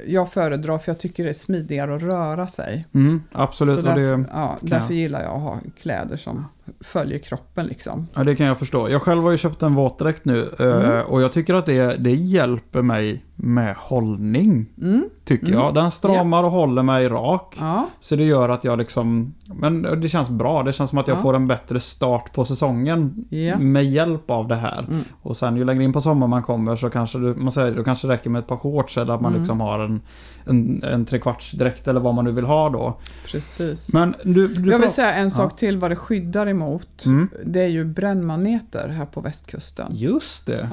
jag 0.07 0.31
föredrar, 0.33 0.77
för 0.77 0.89
jag 0.91 0.99
tycker 0.99 1.23
det 1.23 1.29
är 1.29 1.33
smidigare 1.33 1.95
att 1.95 2.01
röra 2.01 2.47
sig. 2.47 2.87
Mm, 2.93 3.23
absolut. 3.31 3.75
Så 3.75 3.81
därför, 3.81 4.01
det, 4.17 4.25
ja, 4.31 4.57
jag. 4.61 4.69
därför 4.69 4.93
gillar 4.93 5.21
jag 5.23 5.35
att 5.35 5.41
ha 5.41 5.59
kläder 5.81 6.17
som 6.17 6.45
följer 6.81 7.19
kroppen 7.19 7.65
liksom. 7.65 8.07
ja, 8.13 8.23
det 8.23 8.35
kan 8.35 8.45
jag 8.47 8.59
förstå. 8.59 8.89
Jag 8.89 9.01
själv 9.01 9.21
har 9.23 9.31
ju 9.31 9.37
köpt 9.37 9.61
en 9.61 9.75
våtdräkt 9.75 10.25
nu 10.25 10.49
eh, 10.59 10.65
Mm. 10.91 11.05
och 11.05 11.21
jag 11.21 11.31
tycker 11.31 11.53
att 11.53 11.65
det, 11.65 11.95
det 11.97 12.11
hjälper 12.13 12.81
mig 12.81 13.25
med 13.43 13.75
hållning. 13.77 14.65
Mm. 14.81 15.09
Tycker 15.25 15.47
Mm. 15.47 15.59
jag. 15.59 15.73
Den 15.73 15.91
stramar 15.91 16.43
och 16.43 16.51
håller 16.51 16.83
mig 16.83 17.07
rak. 17.07 17.57
Ja, 17.59 17.87
Så 17.99 18.15
det 18.15 18.23
gör 18.23 18.49
att 18.49 18.63
jag 18.63 18.77
liksom, 18.77 19.33
men 19.45 20.01
det 20.01 20.09
känns 20.09 20.29
bra. 20.29 20.63
Det 20.63 20.73
känns 20.73 20.89
som 20.89 20.99
att 20.99 21.07
jag 21.07 21.17
Ja. 21.17 21.21
får 21.21 21.33
en 21.35 21.47
bättre 21.47 21.79
start 21.79 22.33
på 22.33 22.45
säsongen 22.45 23.25
Ja. 23.29 23.57
med 23.59 23.85
hjälp 23.85 24.31
av 24.31 24.47
det 24.47 24.55
här. 24.55 24.79
Mm. 24.89 25.03
Och 25.21 25.37
sen 25.37 25.55
ju 25.57 25.65
längre 25.65 25.83
in 25.83 25.93
på 25.93 26.01
sommaren 26.01 26.29
man 26.29 26.43
kommer 26.43 26.75
så 26.75 26.89
kanske 26.89 27.17
du, 27.19 27.35
man 27.35 27.51
säger, 27.51 27.75
då 27.75 27.83
kanske 27.83 28.07
det 28.07 28.13
räcker 28.13 28.29
med 28.29 28.39
ett 28.39 28.47
par 28.47 28.57
shorts 28.57 28.97
eller 28.97 29.13
att 29.13 29.21
man 29.21 29.31
Mm. 29.31 29.41
liksom 29.41 29.61
har 29.61 29.79
en, 29.79 30.01
en, 30.45 30.83
en 30.83 31.05
trekvartsdräkt 31.05 31.87
eller 31.87 31.99
vad 31.99 32.13
man 32.15 32.25
nu 32.25 32.31
vill 32.31 32.45
ha 32.45 32.69
då. 32.69 32.97
precis. 33.31 33.93
Men 33.93 34.15
du, 34.23 34.47
du 34.47 34.71
jag 34.71 34.79
vill 34.79 34.89
säga 34.89 35.13
en 35.13 35.31
sak 35.31 35.55
till 35.55 35.77
vad 35.77 35.91
det 35.91 35.95
skyddar 35.95 36.47
emot. 36.47 37.05
Mm. 37.05 37.29
Det 37.45 37.61
är 37.61 37.67
ju 37.67 37.85
brännmaneter 37.85 38.87
här 38.87 39.05
på 39.05 39.21
västkusten. 39.21 39.87
Just 39.91 40.45
det. 40.47 40.69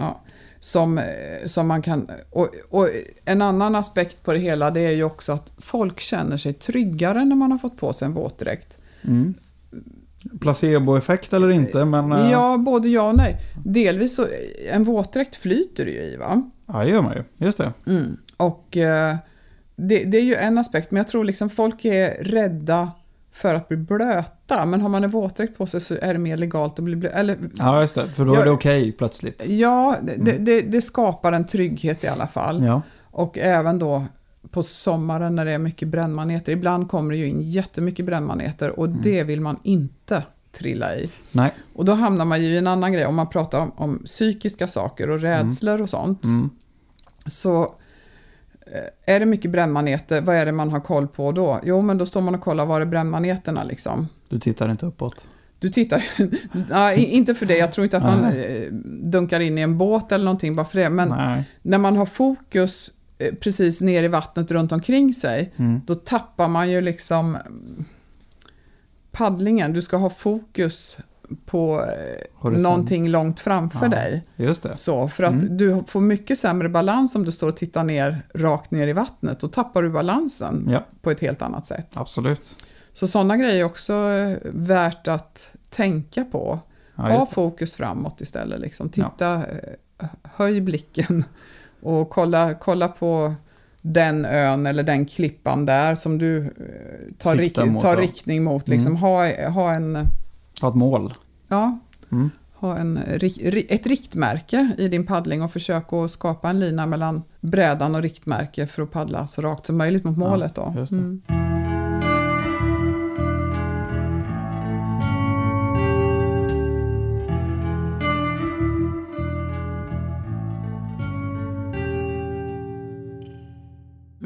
Som, 0.60 0.98
eh, 0.98 1.04
som 1.46 1.68
man 1.68 1.82
kan... 1.82 2.10
Och, 2.30 2.48
och 2.70 2.88
en 3.24 3.42
annan 3.42 3.74
aspekt 3.74 4.22
på 4.22 4.32
det 4.32 4.38
hela 4.38 4.70
det 4.70 4.80
är 4.80 4.90
ju 4.90 5.04
också 5.04 5.32
att 5.32 5.52
folk 5.58 6.00
känner 6.00 6.36
sig 6.36 6.52
tryggare 6.52 7.24
när 7.24 7.36
man 7.36 7.52
har 7.52 7.58
fått 7.58 7.76
på 7.76 7.92
sig 7.92 8.06
en 8.06 8.12
våtdräkt. 8.12 8.78
Mm. 9.02 9.34
Placeboeffekt 10.40 11.32
eller 11.32 11.50
inte, 11.50 11.84
men... 11.84 12.12
eh, 12.12 12.30
Ja, 12.30 12.56
både 12.56 12.88
ja 12.88 13.02
och 13.08 13.16
nej. 13.16 13.36
Delvis 13.64 14.14
så, 14.14 14.26
en 14.72 14.84
våtdräkt 14.84 15.36
flyter 15.36 15.84
det 15.84 15.90
ju 15.90 16.00
i 16.00 16.16
va? 16.16 16.50
Ja, 16.66 16.78
det 16.84 16.90
gör 16.90 17.02
man 17.02 17.16
ju. 17.16 17.46
Just 17.46 17.58
det. 17.58 17.72
Mm. 17.86 18.16
Och 18.36 18.76
eh, 18.76 19.16
det, 19.76 20.04
det 20.04 20.18
är 20.18 20.22
ju 20.22 20.34
en 20.34 20.58
aspekt, 20.58 20.90
men 20.90 20.96
jag 20.96 21.08
tror 21.08 21.24
liksom 21.24 21.50
folk 21.50 21.84
är 21.84 22.24
rädda 22.24 22.90
för 23.32 23.54
att 23.54 23.68
bli 23.68 23.76
blöta. 24.48 24.64
Men 24.64 24.80
har 24.80 24.88
man 24.88 25.04
en 25.04 25.10
våtdräkt 25.10 25.58
på 25.58 25.66
sig 25.66 25.80
så 25.80 25.94
är 26.02 26.12
det 26.12 26.18
mer 26.18 26.36
legalt 26.36 26.78
att 26.78 26.84
bli. 26.84 27.06
Eller, 27.06 27.36
Ja, 27.54 27.80
just 27.80 27.94
det. 27.94 28.08
För 28.08 28.24
då 28.24 28.34
Ja. 28.34 28.40
är 28.40 28.44
det 28.44 28.50
okej 28.50 28.92
plötsligt. 28.92 29.46
ja, 29.46 29.96
det, 30.16 30.32
det, 30.38 30.60
det 30.60 30.80
skapar 30.82 31.32
en 31.32 31.46
trygghet 31.46 32.04
i 32.04 32.08
alla 32.08 32.26
fall. 32.26 32.64
Ja. 32.64 32.82
Och 33.10 33.38
även 33.38 33.78
då 33.78 34.04
på 34.50 34.62
sommaren 34.62 35.34
när 35.34 35.44
det 35.44 35.52
är 35.52 35.58
mycket 35.58 35.88
brännmaneter. 35.88 36.52
Ibland 36.52 36.88
kommer 36.88 37.10
det 37.10 37.16
ju 37.18 37.26
in 37.26 37.40
jättemycket 37.42 38.06
brännmaneter 38.06 38.78
och 38.78 38.86
Mm. 38.86 39.00
det 39.02 39.22
vill 39.24 39.40
man 39.40 39.56
inte 39.62 40.22
trilla 40.58 40.96
i. 40.96 41.10
Nej. 41.32 41.52
Och 41.74 41.84
då 41.84 41.92
hamnar 41.94 42.24
man 42.24 42.42
ju 42.42 42.48
i 42.48 42.58
en 42.58 42.66
annan 42.66 42.92
grej. 42.92 43.06
Om 43.06 43.14
man 43.14 43.28
pratar 43.28 43.60
om, 43.60 43.72
om 43.76 44.02
psykiska 44.04 44.68
saker 44.68 45.10
och 45.10 45.20
rädslor 45.20 45.82
och 45.82 45.90
sånt. 45.90 46.24
Mm. 46.24 46.50
Så 47.26 47.62
eh, 47.62 47.68
är 49.04 49.20
det 49.20 49.26
mycket 49.26 49.50
brännmaneter, 49.50 50.20
vad 50.20 50.36
är 50.36 50.46
det 50.46 50.52
man 50.52 50.70
har 50.70 50.80
koll 50.80 51.08
på 51.08 51.32
då? 51.32 51.60
Jo, 51.64 51.82
men 51.82 51.98
då 51.98 52.06
står 52.06 52.20
man 52.20 52.34
och 52.34 52.40
kollar, 52.40 52.66
var 52.66 52.80
är 52.80 52.84
brännmaneterna 52.84 53.64
liksom? 53.64 54.08
Du 54.28 54.38
tittar 54.40 54.70
inte 54.70 54.86
uppåt. 54.86 55.26
Du 55.58 55.68
tittar, 55.68 56.04
nej, 56.70 57.04
inte 57.04 57.34
för 57.34 57.46
det, 57.46 57.56
jag 57.58 57.72
tror 57.72 57.84
inte 57.84 57.96
att 57.96 58.02
man 58.02 58.20
Nej. 58.22 58.66
eh, 58.66 58.72
dunkar 59.02 59.40
in 59.40 59.58
i 59.58 59.60
en 59.60 59.78
båt 59.78 60.12
eller 60.12 60.24
någonting 60.24 60.56
bara 60.56 60.66
för 60.66 60.78
det, 60.78 60.90
men 60.90 61.08
Nej. 61.08 61.44
när 61.62 61.78
man 61.78 61.96
har 61.96 62.06
fokus 62.06 62.90
eh, 63.18 63.34
precis 63.34 63.80
ner 63.80 64.02
i 64.02 64.08
vattnet 64.08 64.50
runt 64.50 64.72
omkring 64.72 65.14
sig, 65.14 65.52
Mm. 65.56 65.80
då 65.86 65.94
tappar 65.94 66.48
man 66.48 66.70
ju 66.70 66.80
liksom 66.80 67.36
mm, 67.36 67.84
paddlingen. 69.10 69.72
Du 69.72 69.82
ska 69.82 69.96
ha 69.96 70.10
fokus 70.10 70.98
på 71.46 71.80
eh, 71.84 71.86
Horisont. 72.34 72.62
någonting 72.62 73.08
långt 73.08 73.40
framför 73.40 73.84
Ja. 73.86 73.88
dig. 73.88 74.24
Just 74.36 74.62
det. 74.62 74.76
Så, 74.76 75.08
för 75.08 75.24
att 75.24 75.32
Mm. 75.32 75.56
du 75.56 75.84
får 75.86 76.00
mycket 76.00 76.38
sämre 76.38 76.68
balans 76.68 77.14
om 77.14 77.24
du 77.24 77.32
står 77.32 77.48
och 77.48 77.56
tittar 77.56 77.84
ner 77.84 78.22
rakt 78.34 78.70
ner 78.70 78.86
i 78.88 78.92
vattnet. 78.92 79.40
Då 79.40 79.48
tappar 79.48 79.82
du 79.82 79.90
balansen 79.90 80.68
Ja, 80.70 80.86
på 81.02 81.10
ett 81.10 81.20
helt 81.20 81.42
annat 81.42 81.66
sätt. 81.66 81.88
absolut. 81.94 82.56
Så 82.92 83.06
sådana 83.06 83.36
grejer 83.36 83.60
är 83.60 83.64
också 83.64 83.94
eh, 83.94 84.36
värt 84.52 85.08
att 85.08 85.50
tänka 85.70 86.24
på. 86.24 86.58
Ja, 86.96 87.02
ha 87.02 87.26
fokus 87.26 87.74
framåt 87.74 88.20
istället. 88.20 88.60
Liksom. 88.60 88.88
Titta, 88.88 89.34
eh, 89.34 90.08
höj 90.22 90.60
blicken 90.60 91.24
och 91.82 92.10
kolla, 92.10 92.54
kolla 92.54 92.88
på 92.88 93.34
den 93.82 94.24
ön 94.24 94.66
eller 94.66 94.82
den 94.82 95.06
klippan 95.06 95.66
där 95.66 95.94
som 95.94 96.18
du 96.18 96.54
tar, 97.18 97.34
rik- 97.36 97.64
mot, 97.66 97.82
tar 97.82 97.96
riktning 97.96 98.44
mot. 98.44 98.68
Mm. 98.68 98.76
Liksom. 98.78 98.96
Ha, 98.96 99.48
ha, 99.48 99.74
en, 99.74 100.06
Ha 100.60 100.68
ett 100.68 100.74
mål. 100.74 101.12
ja, 101.48 101.78
Mm. 102.12 102.30
ha 102.54 102.76
en, 102.76 102.96
ett 103.68 103.86
riktmärke 103.86 104.72
i 104.78 104.88
din 104.88 105.06
paddling 105.06 105.42
och 105.42 105.52
försök 105.52 105.92
att 105.92 106.10
skapa 106.10 106.50
en 106.50 106.60
lina 106.60 106.86
mellan 106.86 107.22
brädan 107.40 107.94
och 107.94 108.02
riktmärke 108.02 108.66
för 108.66 108.82
att 108.82 108.90
paddla 108.90 109.26
så 109.26 109.42
rakt 109.42 109.66
som 109.66 109.76
möjligt 109.78 110.04
mot 110.04 110.18
Ja, 110.18 110.28
målet. 110.28 110.54
Då. 110.54 110.74
just 110.76 110.92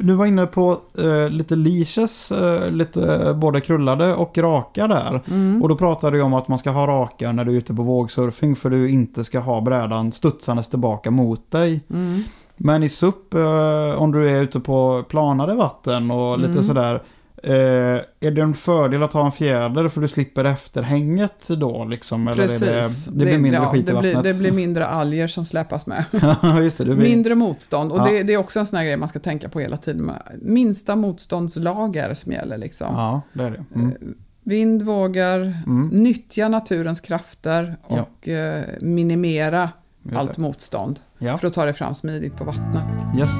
Du 0.03 0.13
var 0.13 0.25
inne 0.25 0.45
på 0.45 0.77
eh, 0.97 1.29
lite 1.29 1.55
leashes, 1.55 2.31
eh, 2.31 2.71
lite 2.71 3.33
både 3.37 3.61
krullade 3.61 4.13
och 4.15 4.37
raka 4.37 4.87
där. 4.87 5.21
Mm. 5.29 5.61
Och 5.61 5.69
då 5.69 5.75
pratade 5.75 6.17
du 6.17 6.23
om 6.23 6.33
att 6.33 6.47
man 6.47 6.57
ska 6.57 6.69
ha 6.71 6.87
raka 6.87 7.31
när 7.31 7.45
du 7.45 7.51
är 7.51 7.55
ute 7.57 7.73
på 7.73 7.83
vågsurfing 7.83 8.55
för 8.55 8.69
du 8.69 8.89
inte 8.89 9.23
ska 9.23 9.39
ha 9.39 9.61
brädan 9.61 10.11
studsandes 10.11 10.69
tillbaka 10.69 11.11
mot 11.11 11.51
dig. 11.51 11.81
Mm. 11.89 12.23
Men 12.57 12.83
i 12.83 12.89
SUP, 12.89 13.33
eh, 13.33 14.01
om 14.01 14.11
du 14.11 14.29
är 14.29 14.41
ute 14.41 14.59
på 14.59 15.03
planare 15.09 15.53
vatten 15.55 16.11
och 16.11 16.37
lite 16.37 16.51
Mm. 16.51 16.63
sådär. 16.63 17.03
Eh, 17.45 17.53
är 18.19 18.31
det 18.31 18.41
en 18.41 18.53
fördel 18.53 19.03
att 19.03 19.13
ha 19.13 19.25
en 19.25 19.31
fjäder 19.31 19.89
för 19.89 20.01
du 20.01 20.07
slipper 20.07 20.45
efterhänget 20.45 21.47
då 21.47 21.85
liksom? 21.85 22.27
Eller 22.27 22.43
Precis. 22.43 22.61
Är 22.61 23.11
det, 23.11 23.19
det 23.19 23.25
blir 23.25 23.37
mindre 23.37 23.61
ja, 23.61 23.69
skit 23.71 23.89
i 23.89 23.91
det 23.91 23.99
blir, 23.99 24.15
vattnet? 24.15 24.33
det 24.33 24.39
blir 24.39 24.51
mindre 24.51 24.85
alger 24.87 25.27
som 25.27 25.45
släpas 25.45 25.87
med. 25.87 26.05
Ja, 26.41 26.61
just 26.61 26.77
det. 26.77 26.83
det 26.83 26.95
blir... 26.95 27.09
Mindre 27.09 27.35
motstånd. 27.35 27.91
Och 27.91 27.97
Ja. 27.99 28.03
det, 28.05 28.23
det 28.23 28.33
är 28.33 28.37
också 28.37 28.59
en 28.59 28.65
sån 28.65 28.77
här 28.77 28.85
grej 28.85 28.97
man 28.97 29.09
ska 29.09 29.19
tänka 29.19 29.49
på 29.49 29.59
hela 29.59 29.77
tiden. 29.77 30.11
Minsta 30.41 30.95
motståndslager 30.95 32.13
som 32.13 32.31
gäller. 32.31 32.57
Liksom. 32.57 32.87
Ja, 32.91 33.21
det 33.33 33.43
är 33.43 33.51
det. 33.51 33.79
Mm. 33.79 33.93
Vind, 34.45 34.81
vågor, 34.81 35.39
Mm. 35.65 35.87
nyttja 35.91 36.47
naturens 36.49 37.01
krafter 37.01 37.77
Ja. 37.89 38.01
och 38.21 38.27
eh, 38.27 38.63
minimera 38.81 39.69
Just 40.03 40.17
allt 40.17 40.35
det. 40.35 40.41
motstånd. 40.41 40.99
Ja. 41.17 41.37
För 41.37 41.47
att 41.47 41.53
ta 41.53 41.65
dig 41.65 41.73
fram 41.73 41.93
smidigt 41.95 42.37
på 42.37 42.43
vattnet. 42.43 43.17
Yes. 43.19 43.31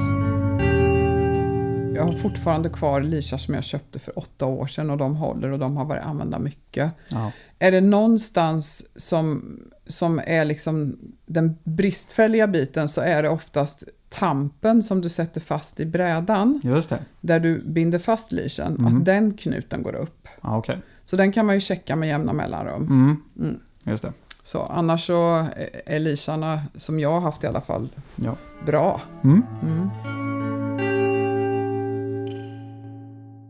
Jag 1.94 2.04
har 2.04 2.12
fortfarande 2.12 2.68
kvar 2.68 3.00
leashar 3.02 3.38
som 3.38 3.54
jag 3.54 3.64
köpte 3.64 3.98
för 3.98 4.18
åtta 4.18 4.46
år 4.46 4.66
sedan 4.66 4.90
och 4.90 4.96
de 4.98 5.16
håller 5.16 5.52
och 5.52 5.58
de 5.58 5.76
har 5.76 5.84
varit 5.84 6.04
använda 6.04 6.38
mycket. 6.38 6.92
Ja. 7.08 7.32
Är 7.58 7.72
det 7.72 7.80
någonstans 7.80 8.86
som 8.96 9.58
som 9.86 10.20
är 10.26 10.44
liksom 10.44 10.98
den 11.26 11.56
bristfälliga 11.64 12.46
biten 12.46 12.88
så 12.88 13.00
är 13.00 13.22
det 13.22 13.28
oftast 13.28 13.84
tampen 14.08 14.82
som 14.82 15.00
du 15.00 15.08
sätter 15.08 15.40
fast 15.40 15.80
i 15.80 15.86
brädan, 15.86 16.60
Just 16.64 16.90
det. 16.90 16.98
där 17.20 17.40
du 17.40 17.58
binder 17.66 17.98
fast 17.98 18.32
leashen, 18.32 18.72
Mhm. 18.74 18.86
att 18.98 19.04
den 19.04 19.32
knuten 19.36 19.82
går 19.82 19.94
upp. 19.94 20.28
Ja, 20.42 20.56
okej. 20.58 20.78
Så 21.04 21.16
den 21.16 21.32
kan 21.32 21.46
man 21.46 21.54
ju 21.54 21.60
checka 21.60 21.96
med 21.96 22.08
jämna 22.08 22.32
mellanrum. 22.32 22.82
Mm. 22.86 23.16
Mm. 23.48 23.60
Just 23.84 24.02
det. 24.02 24.12
Så 24.42 24.62
annars 24.62 25.06
så 25.06 25.46
är 25.86 25.98
leasharna, 25.98 26.60
som 26.76 27.00
jag 27.00 27.10
har 27.12 27.20
haft 27.20 27.44
i 27.44 27.46
alla 27.46 27.60
fall, 27.60 27.88
Ja. 28.16 28.36
bra. 28.66 29.00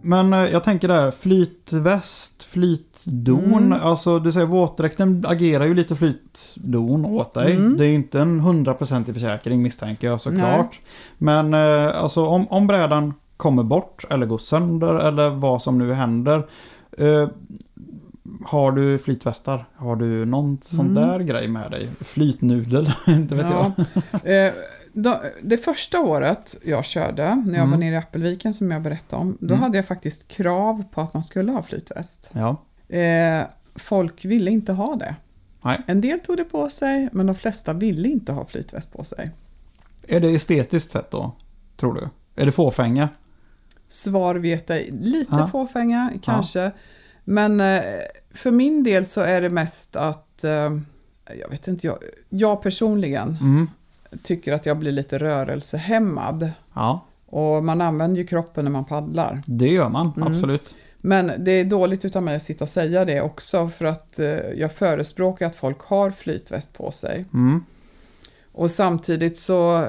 Men 0.04 0.32
eh, 0.32 0.38
jag 0.44 0.64
tänker 0.64 0.88
där, 0.88 1.10
flytväst, 1.10 2.42
flytdon. 2.42 3.44
Mm. 3.54 3.80
Alltså 3.82 4.18
du 4.18 4.32
säger 4.32 4.46
våtdräkten 4.46 5.24
agerar 5.28 5.64
ju 5.64 5.74
lite 5.74 5.96
flytdon 5.96 7.04
åt 7.04 7.34
dig. 7.34 7.52
Mm. 7.56 7.76
Det 7.76 7.86
är 7.86 7.94
inte 7.94 8.20
en 8.20 8.40
hundraprocentig 8.40 9.14
försäkring 9.14 9.62
misstänker 9.62 10.06
jag 10.06 10.20
såklart. 10.20 10.80
Men 11.18 11.54
eh, 11.54 12.02
alltså 12.02 12.26
om, 12.26 12.48
om 12.48 12.66
brädan 12.66 13.14
kommer 13.36 13.62
bort 13.62 14.04
eller 14.10 14.26
går 14.26 14.38
sönder 14.38 14.94
eller 14.94 15.30
vad 15.30 15.62
som 15.62 15.78
nu 15.78 15.92
händer. 15.92 16.46
Eh, 16.98 17.28
har 18.46 18.72
du 18.72 18.98
flytvästar? 18.98 19.64
Har 19.76 19.96
du 19.96 20.24
någon 20.24 20.58
sån 20.62 20.80
Mm. 20.80 20.94
där 20.94 21.20
grej 21.20 21.48
med 21.48 21.70
dig? 21.70 21.88
Flytnudel? 22.00 22.92
inte 23.06 23.34
vet 23.34 23.46
jag. 23.50 23.72
Ja. 24.12 24.30
Eh, 24.30 24.52
det 25.42 25.56
första 25.58 26.00
året 26.00 26.56
jag 26.64 26.84
körde, 26.84 27.22
när 27.34 27.54
jag 27.54 27.58
Mm. 27.64 27.70
var 27.70 27.78
nere 27.78 27.94
i 27.94 27.98
Appelviken 27.98 28.54
som 28.54 28.70
jag 28.70 28.82
berättade 28.82 29.22
om, 29.22 29.38
då 29.40 29.54
Mm. 29.54 29.62
hade 29.62 29.78
jag 29.78 29.86
faktiskt 29.86 30.28
krav 30.28 30.84
på 30.90 31.00
att 31.00 31.14
man 31.14 31.22
skulle 31.22 31.52
ha 31.52 31.62
flytväst. 31.62 32.30
Ja. 32.32 32.56
Eh, 32.96 33.42
folk 33.74 34.24
ville 34.24 34.50
inte 34.50 34.72
ha 34.72 34.96
det. 34.96 35.16
Nej. 35.64 35.80
En 35.86 36.00
del 36.00 36.20
tog 36.20 36.36
det 36.36 36.44
på 36.44 36.68
sig, 36.68 37.08
men 37.12 37.26
de 37.26 37.34
flesta 37.34 37.72
ville 37.72 38.08
inte 38.08 38.32
ha 38.32 38.44
flytväst 38.44 38.92
på 38.92 39.04
sig. 39.04 39.30
Är 40.08 40.20
det 40.20 40.34
estetiskt 40.34 40.90
sett 40.90 41.10
då? 41.10 41.32
Tror 41.76 41.94
du? 41.94 42.08
Är 42.42 42.46
det 42.46 42.52
fåfänga? 42.52 43.08
Svar 43.88 44.34
vet 44.34 44.68
jag, 44.68 44.84
lite 44.90 45.28
Ja. 45.36 45.48
fåfänga 45.48 46.10
kanske. 46.22 46.70
Men 47.24 47.60
eh, 47.60 47.82
för 48.34 48.50
min 48.50 48.82
del 48.82 49.04
så 49.06 49.20
är 49.20 49.40
det 49.40 49.50
mest 49.50 49.96
att, 49.96 50.44
eh, 50.44 50.78
jag 51.40 51.48
vet 51.50 51.68
inte, 51.68 51.86
jag, 51.86 51.98
jag 52.28 52.62
personligen 52.62 53.36
Mm. 53.40 53.70
Tycker 54.22 54.52
att 54.52 54.66
jag 54.66 54.78
blir 54.78 54.92
lite 54.92 55.18
rörelsehämmad. 55.18 56.50
Ja, 56.74 57.04
Och 57.26 57.64
man 57.64 57.80
använder 57.80 58.20
ju 58.20 58.26
kroppen 58.26 58.64
när 58.64 58.72
man 58.72 58.84
paddlar. 58.84 59.42
det 59.46 59.68
gör 59.68 59.88
man. 59.88 60.12
Mm. 60.16 60.32
Absolut. 60.32 60.74
Men 61.00 61.32
det 61.38 61.50
är 61.50 61.64
dåligt 61.64 62.04
utav 62.04 62.22
mig 62.22 62.36
att 62.36 62.42
sitta 62.42 62.64
och 62.64 62.68
säga 62.68 63.04
det 63.04 63.20
också 63.20 63.68
för 63.68 63.84
att 63.84 64.18
eh, 64.18 64.26
jag 64.56 64.72
förespråkar 64.72 65.46
att 65.46 65.56
folk 65.56 65.80
har 65.80 66.10
flytväst 66.10 66.72
på 66.72 66.90
sig. 66.90 67.24
Mm. 67.34 67.64
Och 68.52 68.70
samtidigt 68.70 69.38
så, 69.38 69.86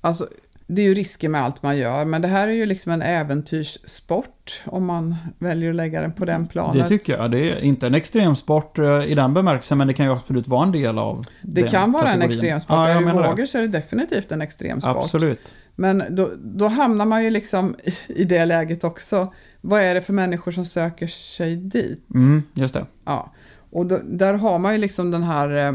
alltså 0.00 0.28
det 0.74 0.82
är 0.82 0.86
ju 0.86 0.94
risker 0.94 1.28
med 1.28 1.42
allt 1.42 1.62
man 1.62 1.76
gör, 1.78 2.04
men 2.04 2.22
det 2.22 2.28
här 2.28 2.48
är 2.48 2.52
ju 2.52 2.66
liksom 2.66 2.92
en 2.92 3.02
äventyrssport 3.02 4.62
om 4.66 4.86
man 4.86 5.16
väljer 5.38 5.70
att 5.70 5.76
lägga 5.76 6.00
den 6.00 6.12
på 6.12 6.24
den 6.24 6.46
planet. 6.46 6.82
Det 6.82 6.88
tycker 6.88 7.16
jag. 7.18 7.30
Det 7.30 7.38
är 7.50 7.60
inte 7.64 7.86
en 7.86 7.94
extremsport 7.94 8.78
eh, 8.78 9.04
i 9.04 9.14
den 9.14 9.34
bemärkelsen, 9.34 9.78
men 9.78 9.86
det 9.86 9.94
kan 9.94 10.06
ju 10.06 10.12
absolut 10.12 10.48
vara 10.48 10.62
en 10.64 10.72
del 10.72 10.98
av 10.98 11.24
Det 11.42 11.60
den 11.60 11.70
kan 11.70 11.92
vara 11.92 12.02
en 12.02 12.06
kategorin. 12.08 12.30
extremsport. 12.30 12.74
Ja, 12.76 12.90
jag 12.90 13.02
menar 13.04 13.22
det. 13.22 13.28
vågar 13.28 13.46
så 13.46 13.58
är 13.58 13.62
det 13.62 13.68
definitivt 13.68 14.32
en 14.32 14.42
extremsport. 14.42 14.96
Absolut. 14.96 15.54
Men 15.74 16.02
då, 16.10 16.30
då 16.38 16.68
hamnar 16.68 17.04
man 17.04 17.24
ju 17.24 17.30
liksom 17.30 17.76
i- 18.08 18.24
det 18.24 18.44
läget 18.44 18.84
också. 18.84 19.32
Vad 19.60 19.80
är 19.80 19.94
det 19.94 20.02
för 20.02 20.12
människor 20.12 20.52
som 20.52 20.64
söker 20.64 21.06
sig 21.06 21.56
dit? 21.56 22.06
Mm, 22.14 22.42
just 22.54 22.74
det. 22.74 22.86
Ja, 23.04 23.32
och 23.70 23.86
då, 23.86 23.98
där 24.04 24.34
har 24.34 24.58
man 24.58 24.72
ju 24.72 24.78
liksom 24.78 25.10
den 25.10 25.22
här 25.22 25.56
eh, 25.56 25.68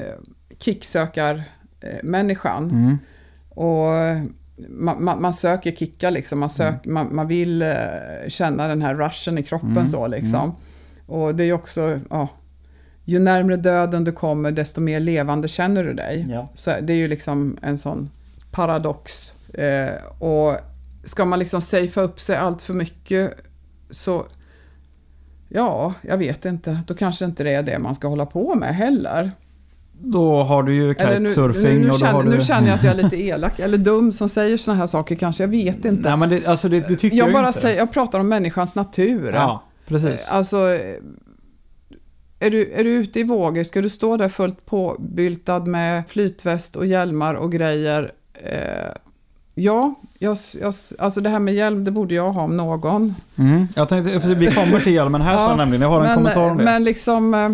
eh, 0.00 0.14
kicksökar-människan. 0.58 2.70
Mm. 2.70 2.98
Och 3.58 3.92
man, 4.68 5.04
man, 5.04 5.22
man 5.22 5.32
söker 5.32 5.72
kickar 5.72 6.10
liksom, 6.10 6.40
man, 6.40 6.50
sök, 6.50 6.86
man, 6.86 7.14
man 7.14 7.28
vill 7.28 7.62
eh, 7.62 7.68
känna 8.28 8.68
den 8.68 8.82
här 8.82 8.94
rushen 8.94 9.38
i 9.38 9.42
kroppen 9.42 9.70
Mm, 9.70 9.86
så 9.86 10.06
liksom. 10.06 10.54
Och 11.06 11.34
det 11.34 11.42
är 11.42 11.46
ju 11.46 11.52
också, 11.52 12.00
ja, 12.10 12.28
ju 13.04 13.18
närmare 13.18 13.56
döden 13.56 14.04
du 14.04 14.12
kommer 14.12 14.50
desto 14.50 14.80
mer 14.80 15.00
levande 15.00 15.48
känner 15.48 15.84
du 15.84 15.94
dig. 15.94 16.26
Ja. 16.30 16.48
Så 16.54 16.70
det 16.82 16.92
är 16.92 16.96
ju 16.96 17.08
liksom 17.08 17.58
en 17.62 17.78
sån 17.78 18.10
paradox. 18.50 19.32
Eh, 19.54 20.04
och 20.18 20.56
ska 21.04 21.24
man 21.24 21.38
liksom 21.38 21.60
safea 21.60 22.02
upp 22.02 22.20
sig 22.20 22.36
allt 22.36 22.62
för 22.62 22.74
mycket 22.74 23.34
så 23.90 24.26
Ja, 25.48 25.94
jag 26.02 26.18
vet 26.18 26.44
inte. 26.44 26.80
Då 26.86 26.94
kanske 26.94 27.24
inte 27.24 27.44
det 27.44 27.54
är 27.54 27.62
det 27.62 27.78
man 27.78 27.94
ska 27.94 28.08
hålla 28.08 28.26
på 28.26 28.54
med 28.54 28.76
heller. 28.76 29.32
Då 30.00 30.42
har 30.42 30.62
du 30.62 30.74
ju 30.74 30.90
Eller 30.90 31.20
nu, 31.20 31.28
kitesurfing 31.28 31.74
nu, 31.74 31.78
nu, 31.78 31.86
och 31.86 31.92
då 31.92 31.98
känner, 31.98 32.12
har 32.12 32.22
du... 32.22 32.30
nu 32.30 32.40
känner 32.40 32.68
jag 32.68 32.74
att 32.74 32.84
jag 32.84 32.98
är 32.98 33.02
lite 33.02 33.16
elak 33.16 33.58
eller 33.58 33.78
dum 33.78 34.12
som 34.12 34.28
säger 34.28 34.56
såna 34.56 34.76
här 34.76 34.86
saker 34.86 35.14
kanske. 35.14 35.42
Jag 35.42 35.48
vet 35.48 35.84
inte. 35.84 36.08
Nej, 36.08 36.16
men 36.16 36.30
det, 36.30 36.46
alltså 36.46 36.68
det, 36.68 36.80
det 36.88 36.96
tycker 36.96 37.16
jag, 37.16 37.28
jag 37.28 37.34
bara 37.34 37.46
inte. 37.46 37.60
säger, 37.60 37.78
jag 37.78 37.92
pratar 37.92 38.20
om 38.20 38.28
människans 38.28 38.74
natur. 38.74 39.32
Ja, 39.32 39.62
precis. 39.86 40.28
Alltså, 40.30 40.68
eh, 40.68 40.96
är 42.40 42.50
du, 42.50 42.72
är 42.72 42.84
du 42.84 42.90
ute 42.90 43.20
i 43.20 43.22
vågor, 43.22 43.64
ska 43.64 43.82
du 43.82 43.88
stå 43.88 44.16
där 44.16 44.28
fullt 44.28 44.66
påbyltad 44.66 45.60
med 45.60 46.08
flytväst 46.08 46.76
och 46.76 46.86
hjälmar 46.86 47.34
och 47.34 47.52
grejer? 47.52 48.12
Eh, 48.34 48.92
ja, 49.54 49.94
jag, 50.18 50.36
jag, 50.60 50.74
alltså 50.98 51.20
det 51.20 51.30
här 51.30 51.38
med 51.38 51.54
hjälm, 51.54 51.84
det 51.84 51.90
borde 51.90 52.14
jag 52.14 52.32
ha 52.32 52.42
om 52.42 52.56
någon. 52.56 53.14
Mm. 53.36 53.68
Jag 53.76 53.88
tänkte, 53.88 54.34
vi 54.34 54.46
kommer 54.46 54.80
till 54.80 54.94
hjälmen 54.94 55.20
här 55.20 55.32
Ja, 55.32 55.48
sen 55.48 55.56
nämligen. 55.56 55.82
Jag 55.82 55.88
har 55.88 56.00
en 56.00 56.06
men, 56.06 56.14
kommentar 56.16 56.50
om 56.50 56.58
det. 56.58 56.64
Men 56.64 56.84
liksom, 56.84 57.34
eh, 57.34 57.48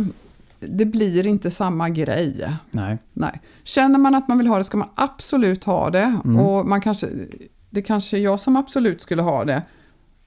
det 0.69 0.85
blir 0.85 1.27
inte 1.27 1.51
samma 1.51 1.89
grej. 1.89 2.49
Nej. 2.71 2.99
Nej. 3.13 3.41
Känner 3.65 3.99
man 3.99 4.15
att 4.15 4.29
man 4.29 4.39
vill 4.39 4.47
ha 4.47 4.59
det 4.59 4.65
ska 4.65 4.77
man 4.77 4.89
absolut 4.95 5.65
ha 5.65 5.91
det. 5.91 6.21
Mm. 6.25 6.41
Och 6.41 6.67
man 6.67 6.81
kanske, 6.81 7.09
det 7.71 7.83
kanske 7.83 8.17
är 8.19 8.21
jag 8.21 8.41
som 8.41 8.57
absolut 8.57 9.03
skulle 9.03 9.23
ha 9.23 9.45
det. 9.45 9.63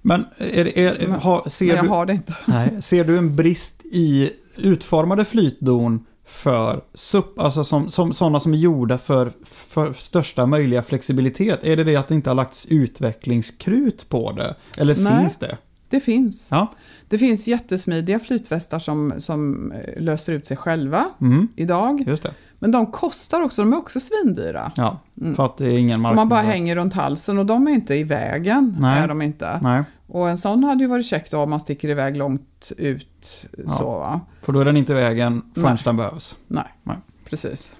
Men 0.01 0.25
är, 0.37 0.77
är, 0.77 1.07
Men- 1.07 1.49
ser, 1.51 1.65
men 1.65 1.75
jag 1.75 1.85
du, 1.85 1.89
har 1.89 2.05
det 2.05 2.13
inte. 2.13 2.35
nej, 2.45 2.81
ser 2.81 3.03
du 3.03 3.17
en 3.17 3.35
brist 3.35 3.85
i 3.85 4.29
utformade 4.55 5.25
flytdon 5.25 6.05
för 6.25 6.81
SUP, 6.93 7.39
alltså 7.39 7.63
som, 7.63 7.89
som, 7.89 8.13
sådana 8.13 8.39
som 8.39 8.53
är 8.53 8.57
gjorda 8.57 8.97
för, 8.97 9.31
för 9.45 9.93
största 9.93 10.45
möjliga 10.45 10.81
flexibilitet? 10.81 11.63
Är 11.63 11.75
det 11.75 11.83
det 11.83 11.95
att 11.95 12.07
det 12.07 12.15
inte 12.15 12.29
har 12.29 12.35
lagts 12.35 12.65
utvecklingskrut 12.65 14.09
på 14.09 14.31
det? 14.31 14.55
Eller 14.77 14.95
Nej. 14.95 15.19
finns 15.19 15.37
det? 15.37 15.57
Det 15.89 15.99
finns. 15.99 16.47
Ja. 16.51 16.71
Det 17.09 17.17
finns 17.17 17.47
jättesmidiga 17.47 18.19
flytvästar 18.19 18.79
som, 18.79 19.13
som 19.17 19.71
eh, 19.71 20.01
löser 20.01 20.33
ut 20.33 20.47
sig 20.47 20.57
själva 20.57 21.05
Mm, 21.21 21.47
idag. 21.55 22.03
just 22.07 22.23
det. 22.23 22.31
Men 22.59 22.71
de 22.71 22.85
kostar 22.91 23.41
också, 23.41 23.61
de 23.61 23.73
är 23.73 23.77
också 23.77 23.99
svindyra. 23.99 24.71
Ja, 24.75 24.99
Mm. 25.21 25.35
för 25.35 25.45
att 25.45 25.57
det 25.57 25.65
är 25.65 25.77
ingen 25.77 25.91
Som 25.97 26.01
marknad. 26.01 26.15
man 26.15 26.29
bara 26.29 26.41
hänger 26.41 26.75
runt 26.75 26.93
halsen 26.93 27.39
och 27.39 27.45
de 27.45 27.67
är 27.67 27.71
inte 27.71 27.95
i 27.95 28.03
vägen. 28.03 28.75
Nej. 28.79 28.99
Är 29.03 29.07
de 29.07 29.21
inte. 29.21 29.59
Nej, 29.63 29.83
Och 30.07 30.29
en 30.29 30.37
sån 30.37 30.63
hade 30.63 30.83
ju 30.83 30.87
varit 30.89 31.05
käckt 31.05 31.33
om 31.33 31.49
man 31.49 31.59
sticker 31.59 31.89
iväg 31.89 32.17
långt 32.17 32.71
ut. 32.77 33.45
Ja. 33.57 33.69
Så, 33.69 33.85
va? 33.99 34.21
för 34.41 34.53
då 34.53 34.59
är 34.59 34.65
den 34.65 34.77
inte 34.77 34.91
i 34.91 34.95
vägen 34.95 35.41
förrän 35.53 35.65
Nej. 35.73 35.77
den 35.85 35.97
behövs. 35.97 36.35
Nej, 36.47 36.63
Nej. 36.83 36.97
precis. 37.29 37.75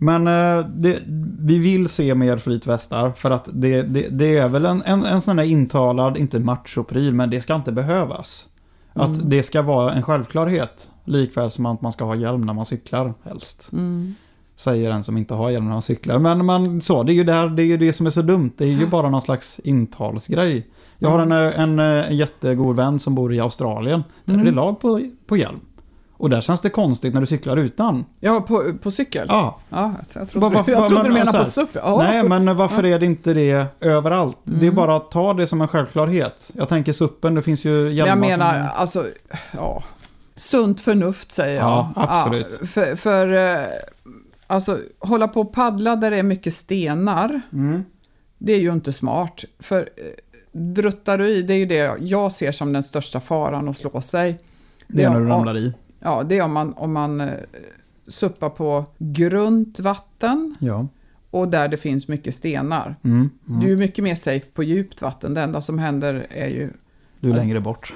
Men 0.00 0.26
eh, 0.26 0.66
det, 0.74 0.98
vi 1.40 1.58
vill 1.58 1.88
se 1.88 2.14
mer 2.14 2.38
flytvästar 2.38 3.10
för 3.10 3.30
att 3.30 3.48
det, 3.52 3.82
det, 3.82 4.06
det 4.10 4.36
är 4.38 4.48
väl 4.48 4.66
en, 4.66 4.82
en, 4.86 5.04
en 5.04 5.20
sån 5.20 5.38
här 5.38 5.46
intalad, 5.46 6.18
inte 6.18 6.38
machopryl, 6.38 7.14
men 7.14 7.30
det 7.30 7.40
ska 7.40 7.54
inte 7.54 7.72
behövas. 7.72 8.48
Att 8.92 9.16
Mm. 9.16 9.28
det 9.30 9.42
ska 9.42 9.62
vara 9.62 9.92
en 9.92 10.02
självklarhet. 10.02 10.90
Likväl 11.04 11.50
som 11.50 11.66
att 11.66 11.82
man 11.82 11.92
ska 11.92 12.04
ha 12.04 12.14
hjälm 12.14 12.40
när 12.40 12.52
man 12.54 12.66
cyklar 12.66 13.14
helst. 13.24 13.68
Mm. 13.72 14.14
Säger 14.56 14.90
den 14.90 15.04
som 15.04 15.16
inte 15.16 15.34
har 15.34 15.50
hjälm 15.50 15.64
när 15.64 15.72
man 15.72 15.82
cyklar. 15.82 16.18
Men 16.18 16.44
man, 16.46 16.80
så, 16.80 17.02
det 17.02 17.12
är 17.12 17.14
ju 17.14 17.24
där, 17.24 17.48
det, 17.48 17.62
är 17.62 17.66
ju 17.66 17.76
det 17.76 17.92
som 17.92 18.06
är 18.06 18.10
så 18.10 18.22
dumt. 18.22 18.50
Det 18.56 18.64
är 18.64 18.68
ju 18.68 18.86
bara 18.86 19.10
någon 19.10 19.22
slags 19.22 19.58
intalsgrej. 19.64 20.66
Jag 20.98 21.08
har 21.10 21.18
en, 21.18 21.32
eh, 21.32 21.60
en, 21.60 21.78
en 21.78 22.16
jättegod 22.16 22.76
vän 22.76 22.98
som 22.98 23.14
bor 23.14 23.34
i 23.34 23.40
Australien. 23.40 24.02
Där 24.24 24.34
Mm. 24.34 24.46
är 24.46 24.50
det 24.50 24.56
lag 24.56 24.80
på, 24.80 25.00
på 25.26 25.36
hjälm. 25.36 25.60
Och 26.18 26.30
där 26.30 26.40
känns 26.40 26.60
det 26.60 26.70
konstigt 26.70 27.14
när 27.14 27.20
du 27.20 27.26
cyklar 27.26 27.56
utan. 27.56 28.04
Ja, 28.20 28.40
på, 28.40 28.72
på 28.82 28.90
cykel? 28.90 29.26
Ja, 29.28 29.58
Ja, 29.70 29.92
jag 30.14 30.28
trodde, 30.28 30.48
vad- 30.54 30.68
jag 30.68 30.88
trodde 30.88 30.94
men, 30.94 31.04
du 31.04 31.18
menade 31.18 31.38
på 31.38 31.44
SUP. 31.44 31.68
Ja. 31.74 32.02
Nej, 32.02 32.22
men 32.22 32.56
varför 32.56 32.84
är 32.84 32.98
det 32.98 33.06
inte 33.06 33.34
det 33.34 33.66
överallt? 33.80 34.36
Det 34.44 34.56
är 34.56 34.62
Mm. 34.62 34.74
bara 34.74 34.96
att 34.96 35.10
ta 35.10 35.34
det 35.34 35.46
som 35.46 35.60
en 35.60 35.68
självklarhet. 35.68 36.50
Jag 36.54 36.68
tänker 36.68 36.92
suppen, 36.92 37.34
det 37.34 37.42
finns 37.42 37.64
ju 37.64 37.92
hjälmar. 37.92 38.06
jag 38.06 38.18
som- 38.18 38.20
menar, 38.20 38.68
alltså, 38.76 39.06
ja. 39.52 39.82
Sunt 40.34 40.80
förnuft 40.80 41.32
säger 41.32 41.56
jag. 41.56 41.64
Ja, 41.66 41.92
absolut. 41.94 42.58
Ja, 42.60 42.66
för, 42.66 42.96
för 42.96 43.32
eh, 43.56 43.66
alltså, 44.46 44.78
hålla 44.98 45.28
på 45.28 45.40
och 45.40 45.52
paddla 45.52 45.96
där 45.96 46.10
det 46.10 46.16
är 46.16 46.22
mycket 46.22 46.54
stenar, 46.54 47.40
Mm. 47.52 47.84
det 48.38 48.52
är 48.52 48.60
ju 48.60 48.72
inte 48.72 48.92
smart. 48.92 49.44
För 49.58 49.80
eh, 49.80 50.04
druttar 50.52 51.18
du 51.18 51.28
i, 51.28 51.42
det 51.42 51.54
är 51.54 51.58
ju 51.58 51.66
det 51.66 51.96
jag 52.00 52.32
ser 52.32 52.52
som 52.52 52.72
den 52.72 52.82
största 52.82 53.20
faran 53.20 53.68
att 53.68 53.76
slå 53.76 54.00
sig. 54.00 54.38
Det 54.88 55.02
är 55.04 55.10
när 55.10 55.20
du 55.20 55.26
ramlar 55.26 55.56
i. 55.56 55.72
Ja, 56.00 56.22
det 56.22 56.38
är 56.38 56.42
om 56.42 56.52
man, 56.52 56.72
om 56.74 56.92
man 56.92 57.20
eh, 57.20 57.28
suppar 58.08 58.50
på 58.50 58.84
grunt 58.98 59.80
vatten 59.80 60.54
Ja. 60.58 60.86
och 61.30 61.48
där 61.48 61.68
det 61.68 61.76
finns 61.76 62.08
mycket 62.08 62.34
stenar. 62.34 62.96
Mm. 63.04 63.30
Du 63.44 63.54
är 63.62 63.66
Mm. 63.66 63.78
mycket 63.78 64.04
mer 64.04 64.14
safe 64.14 64.46
på 64.54 64.62
djupt 64.62 65.02
vatten. 65.02 65.34
Det 65.34 65.40
enda 65.40 65.60
som 65.60 65.78
händer 65.78 66.26
är 66.30 66.48
ju 66.48 66.70
Du 67.20 67.30
är 67.30 67.34
längre 67.34 67.60
bort. 67.60 67.92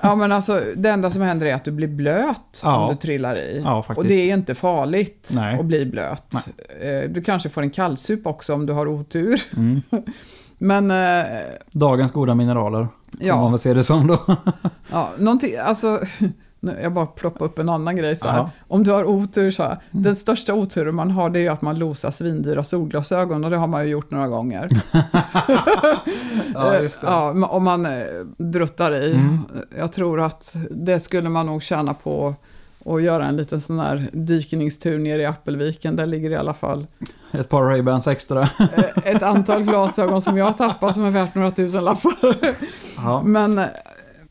Ja, 0.00 0.14
men 0.14 0.32
alltså 0.32 0.62
det 0.76 0.88
enda 0.90 1.10
som 1.10 1.22
händer 1.22 1.46
är 1.46 1.54
att 1.54 1.64
du 1.64 1.70
blir 1.70 1.88
blöt 1.88 2.60
Ja. 2.62 2.76
om 2.86 2.94
du 2.94 3.00
trillar 3.00 3.36
i. 3.38 3.60
Ja, 3.64 3.84
och 3.96 4.04
det 4.04 4.14
är 4.30 4.34
inte 4.34 4.54
farligt 4.54 5.28
Nej. 5.32 5.58
att 5.58 5.64
bli 5.66 5.86
blöt. 5.86 6.34
Eh, 6.80 7.10
Du 7.10 7.22
kanske 7.22 7.48
får 7.48 7.62
en 7.62 7.70
kallsup 7.70 8.26
också 8.26 8.54
om 8.54 8.66
du 8.66 8.72
har 8.72 8.86
otur. 8.88 9.42
Mm. 9.56 9.82
Men 10.58 10.90
eh, 10.90 11.26
Dagens 11.72 12.12
goda 12.12 12.34
mineraler. 12.34 12.78
Får 13.10 13.18
man 13.18 13.26
ja, 13.26 13.48
väl 13.48 13.58
se 13.58 13.74
det 13.74 13.84
som 13.84 14.06
då. 14.06 14.18
ja, 14.92 15.10
någonting, 15.18 15.56
alltså, 15.56 16.00
jag 16.82 16.92
bara 16.92 17.06
ploppar 17.06 17.44
upp 17.46 17.58
en 17.58 17.68
annan 17.68 17.96
grej 17.96 18.16
så 18.16 18.28
här. 18.28 18.38
Ja. 18.38 18.50
Om 18.68 18.84
du 18.84 18.90
har 18.90 19.04
otur 19.04 19.50
så 19.50 19.62
här, 19.62 19.78
den 19.90 20.16
största 20.16 20.54
oturen 20.54 20.94
man 20.96 21.10
har 21.10 21.30
det 21.30 21.38
är 21.38 21.42
ju 21.42 21.48
att 21.48 21.62
man 21.62 21.78
losar 21.78 22.10
svindyra 22.10 22.64
solglasögon 22.64 23.44
och 23.44 23.50
det 23.50 23.56
har 23.56 23.66
man 23.66 23.84
ju 23.84 23.90
gjort 23.90 24.10
några 24.10 24.28
gånger. 24.28 24.68
ja, 26.54 26.78
just 26.82 27.00
det. 27.00 27.06
Ja, 27.06 27.32
ma- 27.34 27.48
om 27.48 27.64
man 27.64 27.86
eh, 27.86 27.92
druttar 28.38 28.92
i. 28.94 29.14
Mm. 29.14 29.38
Jag 29.78 29.92
tror 29.92 30.20
att 30.20 30.56
det 30.70 31.00
skulle 31.00 31.28
man 31.28 31.46
nog 31.46 31.62
tjäna 31.62 31.94
på 31.94 32.34
att 32.86 33.02
göra 33.02 33.26
en 33.26 33.36
liten 33.36 33.60
sån 33.60 33.78
här 33.78 34.10
dykningstur 34.12 34.98
ner 34.98 35.18
i 35.18 35.26
Appelviken. 35.26 35.96
Där 35.96 36.06
ligger 36.06 36.30
i 36.30 36.36
alla 36.36 36.54
fall 36.54 36.86
Ett 37.32 37.48
par 37.48 37.62
Ray-Bans 37.62 38.08
extra. 38.10 38.40
eh, 38.42 38.84
ett 39.14 39.22
antal 39.22 39.62
glasögon 39.62 40.22
som 40.22 40.36
jag 40.38 40.44
har 40.46 40.52
tappat 40.52 40.94
som 40.94 41.04
är 41.04 41.10
värt 41.10 41.34
några 41.34 41.50
tusen 41.50 41.84
lappar. 41.84 42.36
Ja. 43.04 43.22
Men 43.22 43.58
eh, 43.58 43.64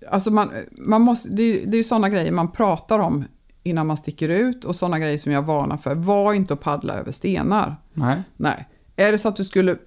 alltså 0.09 0.31
man, 0.31 0.49
man 0.71 1.01
måste, 1.01 1.29
det, 1.29 1.43
är- 1.43 1.65
det 1.65 1.75
är 1.75 1.77
ju 1.77 1.83
sådana 1.83 2.09
grejer 2.09 2.31
man 2.31 2.51
pratar 2.51 2.99
om 2.99 3.25
innan 3.63 3.87
man 3.87 3.97
sticker 3.97 4.29
ut 4.29 4.65
och 4.65 4.75
sådana 4.75 4.99
grejer 4.99 5.17
som 5.17 5.31
jag 5.31 5.41
varnar 5.41 5.77
för. 5.77 5.95
Var 5.95 6.33
inte 6.33 6.53
att 6.53 6.59
paddla 6.61 6.93
över 6.93 7.11
stenar. 7.11 7.75
Nej. 7.93 8.23
Nej. 8.37 8.67
Är 8.95 9.11
det 9.11 9.17
så 9.17 9.27
att 9.29 9.35
du 9.35 9.43
skulle 9.43 9.77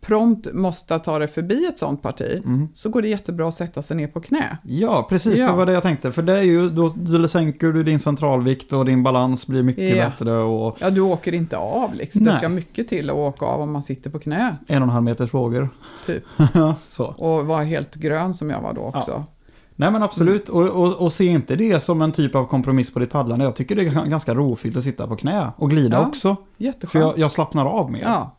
prompt 0.00 0.52
måste 0.52 0.98
ta 0.98 1.18
dig 1.18 1.28
förbi 1.28 1.66
ett 1.66 1.78
sånt 1.78 2.02
parti 2.02 2.42
Mm. 2.44 2.68
så 2.74 2.90
går 2.90 3.02
det 3.02 3.08
jättebra 3.08 3.48
att 3.48 3.54
sätta 3.54 3.82
sig 3.82 3.96
ner 3.96 4.08
på 4.08 4.20
knä. 4.20 4.58
Ja, 4.64 5.06
precis. 5.08 5.38
Ja. 5.38 5.46
Det 5.50 5.56
var 5.56 5.66
det 5.66 5.72
jag 5.72 5.82
tänkte. 5.82 6.12
För 6.12 6.22
det 6.22 6.38
är 6.38 6.42
ju, 6.42 6.70
då, 6.70 6.92
då 6.96 7.28
sänker 7.28 7.66
du 7.72 7.82
din 7.82 7.98
centralvikt 7.98 8.72
och 8.72 8.84
din 8.84 9.02
balans 9.02 9.46
blir 9.46 9.62
mycket 9.62 9.96
Ja. 9.96 10.04
bättre. 10.04 10.32
Och 10.38 10.76
Ja, 10.80 10.90
du 10.90 11.00
åker 11.00 11.34
inte 11.34 11.56
av 11.56 11.94
liksom. 11.94 12.24
Det 12.24 12.30
Nej. 12.30 12.38
ska 12.38 12.48
mycket 12.48 12.88
till 12.88 13.10
att 13.10 13.16
åka 13.16 13.46
av 13.46 13.60
om 13.60 13.72
man 13.72 13.82
sitter 13.82 14.10
på 14.10 14.18
knä, 14.18 14.56
en 14.66 14.76
och 14.82 14.88
en 14.88 14.92
halv 14.92 15.04
meters 15.04 15.34
vågor. 15.34 15.68
typ. 16.06 16.24
Ja, 16.54 16.74
så. 16.88 17.04
Och 17.06 17.46
vara 17.46 17.62
helt 17.62 17.94
grön 17.94 18.34
som 18.34 18.50
jag 18.50 18.60
var 18.60 18.72
då 18.74 18.80
också. 18.80 19.24
Nej 19.80 19.90
men 19.90 20.02
absolut, 20.02 20.48
och, 20.48 20.68
och, 20.68 20.94
och 20.96 21.12
se 21.12 21.24
inte 21.24 21.56
det 21.56 21.80
som 21.80 22.02
en 22.02 22.12
typ 22.12 22.34
av 22.34 22.44
kompromiss 22.44 22.92
på 22.92 22.98
ditt 22.98 23.10
paddlande. 23.10 23.44
Jag 23.44 23.56
tycker 23.56 23.76
det 23.76 23.82
är 23.82 24.06
ganska 24.06 24.34
rofyllt 24.34 24.76
att 24.76 24.84
sitta 24.84 25.06
på 25.06 25.16
knä 25.16 25.52
och 25.56 25.70
glida 25.70 25.96
Ja. 25.96 26.06
också. 26.06 26.36
För 26.56 26.64
Jätteskönt. 26.64 27.02
jag, 27.02 27.18
jag 27.18 27.32
slappnar 27.32 27.66
av 27.66 27.90
mer. 27.90 28.02
Ja. 28.02 28.36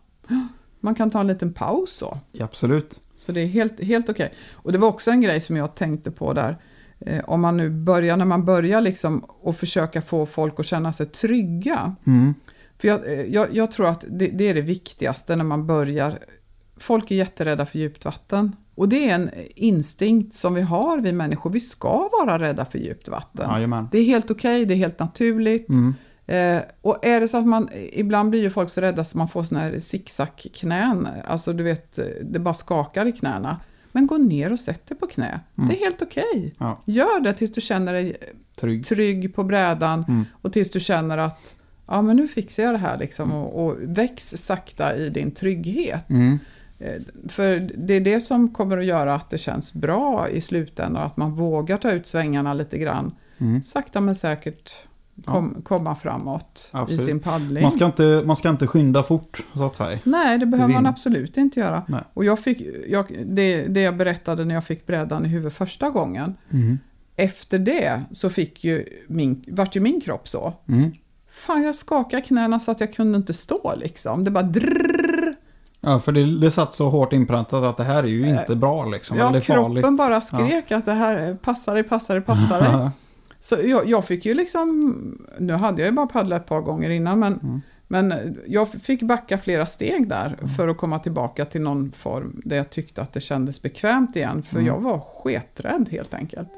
Man 0.79 0.95
kan 0.95 1.09
ta 1.11 1.19
en 1.19 1.27
liten 1.27 1.53
paus 1.53 1.91
så. 1.91 2.17
Ja, 2.31 2.45
Absolut. 2.45 2.99
Så 3.15 3.31
det 3.31 3.41
är 3.41 3.47
helt, 3.47 3.79
helt 3.83 4.09
okej. 4.09 4.33
Och 4.53 4.71
det 4.71 4.77
var 4.77 4.87
också 4.87 5.11
en 5.11 5.21
grej 5.21 5.39
som 5.41 5.57
jag 5.57 5.75
tänkte 5.75 6.11
på 6.11 6.33
där. 6.33 6.57
Eh, 6.99 7.19
om 7.27 7.41
man 7.41 7.57
nu 7.57 7.69
börjar, 7.69 8.17
när 8.17 8.25
man 8.25 8.45
börjar 8.45 8.81
liksom 8.81 9.19
och 9.27 9.55
försöka 9.55 10.01
få 10.01 10.25
folk 10.25 10.59
att 10.59 10.65
känna 10.65 10.93
sig 10.93 11.05
trygga. 11.05 11.95
Mm. 12.07 12.33
För 12.77 12.87
jag, 12.87 13.05
eh, 13.13 13.21
jag, 13.21 13.47
jag 13.55 13.71
tror 13.71 13.87
att 13.87 14.05
det, 14.09 14.27
det 14.27 14.47
är 14.47 14.53
det 14.53 14.61
viktigaste 14.61 15.35
när 15.35 15.43
man 15.43 15.67
börjar. 15.67 16.19
Folk 16.77 17.11
är 17.11 17.15
jätterädda 17.15 17.65
för 17.65 17.79
djupt 17.79 18.05
vatten. 18.05 18.55
Och 18.79 18.89
det 18.89 19.09
är 19.09 19.15
en 19.15 19.29
instinkt 19.55 20.35
som 20.35 20.53
vi 20.53 20.61
har, 20.61 20.97
vi 20.97 21.11
människor. 21.11 21.49
Vi 21.49 21.59
ska 21.59 22.09
vara 22.19 22.39
rädda 22.39 22.65
för 22.65 22.79
djupt 22.79 23.07
vatten. 23.09 23.49
Jajamän. 23.51 23.87
Det 23.91 23.97
är 23.99 24.03
helt 24.03 24.31
okej, 24.31 24.65
det 24.65 24.73
är 24.73 24.77
helt 24.77 24.99
naturligt. 24.99 25.69
Mm. 25.69 25.93
Eh, 26.27 26.63
och 26.81 27.05
är 27.05 27.19
det 27.21 27.27
så 27.27 27.37
att 27.37 27.45
man, 27.47 27.69
ibland 27.93 28.29
blir 28.29 28.41
ju 28.41 28.49
folk 28.49 28.69
så 28.69 28.81
rädda 28.81 29.05
så 29.05 29.17
man 29.17 29.27
får 29.27 29.43
såna 29.43 29.61
här 29.61 29.79
zigzag-knän. 29.79 31.07
Alltså 31.25 31.53
du 31.53 31.63
vet, 31.63 31.99
det 32.21 32.39
bara 32.39 32.53
skakar 32.53 33.05
i 33.05 33.11
knäna. 33.11 33.59
Men 33.91 34.07
gå 34.07 34.17
ner 34.17 34.51
och 34.53 34.59
sätt 34.59 34.87
dig 34.87 34.97
på 34.97 35.07
knä. 35.07 35.39
Mm. 35.57 35.69
Det 35.69 35.75
är 35.75 35.79
helt 35.79 36.01
okej. 36.01 36.53
Ja. 36.57 36.81
Gör 36.85 37.19
det 37.19 37.33
tills 37.33 37.51
du 37.51 37.61
känner 37.61 37.93
dig 37.93 38.17
Trygg. 38.55 38.85
trygg 38.85 39.35
på 39.35 39.43
brädan 39.43 40.05
Mm. 40.07 40.25
och 40.41 40.53
tills 40.53 40.69
du 40.71 40.79
känner 40.79 41.17
att 41.17 41.55
ja, 41.87 42.01
men 42.01 42.15
nu 42.15 42.27
fixar 42.27 42.63
jag 42.63 42.73
det 42.73 42.77
här 42.77 42.97
liksom 42.97 43.31
och, 43.31 43.65
och 43.65 43.75
väx 43.81 44.29
sakta 44.37 44.95
i 44.95 45.09
din 45.09 45.31
trygghet. 45.31 46.09
Mm. 46.09 46.39
Eh, 46.79 47.01
För 47.27 47.69
det 47.77 47.93
är 47.93 48.01
det 48.01 48.21
som 48.21 48.53
kommer 48.53 48.77
att 48.77 48.85
göra 48.85 49.15
att 49.15 49.29
det 49.29 49.37
känns 49.37 49.73
bra 49.73 50.29
i 50.29 50.41
slutändan 50.41 50.95
och 50.95 51.05
att 51.05 51.17
man 51.17 51.35
vågar 51.35 51.77
ta 51.77 51.91
ut 51.91 52.07
svängarna 52.07 52.53
lite 52.53 52.77
grann. 52.77 53.15
Mm. 53.37 53.63
Sakta 53.63 54.01
men 54.01 54.15
säkert 54.15 54.75
kom, 55.25 55.61
komma 55.63 55.95
framåt 55.95 56.69
Absolut. 56.73 57.01
i 57.01 57.05
sin 57.05 57.19
paddling. 57.19 57.61
Man, 57.63 57.71
ska 57.71 57.85
inte, 57.85 58.23
man 58.25 58.35
ska 58.35 58.49
inte 58.49 58.67
skynda 58.67 59.03
fort, 59.03 59.45
så 59.55 59.65
att 59.65 59.75
säga. 59.75 59.99
Nej, 60.03 60.37
det 60.37 60.45
behöver 60.45 60.73
man 60.73 60.85
absolut 60.85 61.37
inte 61.37 61.59
göra. 61.59 61.83
Nej. 61.87 62.01
Och 62.13 62.25
jag 62.25 62.39
fick, 62.39 62.61
jag, 62.87 63.23
det, 63.25 63.67
det 63.67 63.81
jag 63.81 63.97
berättade 63.97 64.45
när 64.45 64.55
jag 64.55 64.63
fick 64.63 64.87
brädan 64.87 65.25
i 65.25 65.29
huvudet 65.29 65.53
första 65.53 65.89
gången. 65.89 66.35
Mm. 66.51 66.79
Efter 67.15 67.59
det 67.59 68.03
så 68.11 68.29
fick 68.29 68.63
ju 68.63 68.85
min, 69.07 69.45
vart 69.47 69.75
ju 69.75 69.79
min 69.79 70.01
kropp 70.01 70.27
så. 70.27 70.53
Mm. 70.67 70.91
Fan, 71.31 71.63
jag 71.63 71.75
skakade 71.75 72.21
knäna 72.21 72.59
så 72.59 72.71
att 72.71 72.79
jag 72.79 72.93
kunde 72.93 73.17
inte 73.17 73.33
stå 73.33 73.73
liksom. 73.75 74.23
Det 74.23 74.31
bara 74.31 74.43
drrrr. 74.43 74.98
Ja, 75.81 75.99
för 75.99 76.11
det, 76.11 76.39
det 76.39 76.51
satt 76.51 76.73
så 76.73 76.89
hårt 76.89 77.13
inpräntat 77.13 77.63
att 77.63 77.77
det 77.77 77.83
här 77.83 78.03
är 78.03 78.07
ju 78.07 78.29
inte 78.29 78.55
bra 78.55 78.85
liksom. 78.85 79.17
eller 79.19 79.25
Ja, 79.35 79.41
farligt. 79.41 79.75
kroppen 79.83 79.95
bara 79.95 80.21
skrek 80.21 80.71
att 80.71 80.85
det 80.85 80.93
här 80.93 81.15
är 81.15 81.33
passar 81.33 81.73
dig, 81.73 81.83
passar 81.83 82.13
dig, 82.15 82.23
passar 82.23 82.61
dig. 82.61 82.89
Så 83.39 83.55
jag, 83.63 83.87
jag 83.89 84.05
fick 84.05 84.25
ju 84.25 84.33
liksom, 84.33 84.93
nu 85.39 85.53
hade 85.53 85.81
jag 85.81 85.89
ju 85.89 85.95
bara 85.95 86.07
paddlat 86.07 86.41
ett 86.41 86.47
par 86.47 86.61
gånger 86.61 86.89
innan, 86.89 87.19
men, 87.19 87.33
Mm. 87.33 87.61
men 87.87 88.37
jag 88.47 88.67
fick 88.71 89.01
backa 89.01 89.37
flera 89.37 89.65
steg 89.65 90.09
där 90.09 90.37
för 90.57 90.67
att 90.67 90.77
komma 90.77 90.99
tillbaka 90.99 91.45
till 91.45 91.61
någon 91.61 91.91
form 91.91 92.41
där 92.45 92.57
jag 92.57 92.69
tyckte 92.69 93.01
att 93.01 93.13
det 93.13 93.19
kändes 93.21 93.61
bekvämt 93.61 94.15
igen, 94.15 94.43
för 94.43 94.55
Mm. 94.55 94.67
jag 94.67 94.79
var 94.81 94.99
sketrädd 94.99 95.89
helt 95.91 96.13
enkelt. 96.13 96.49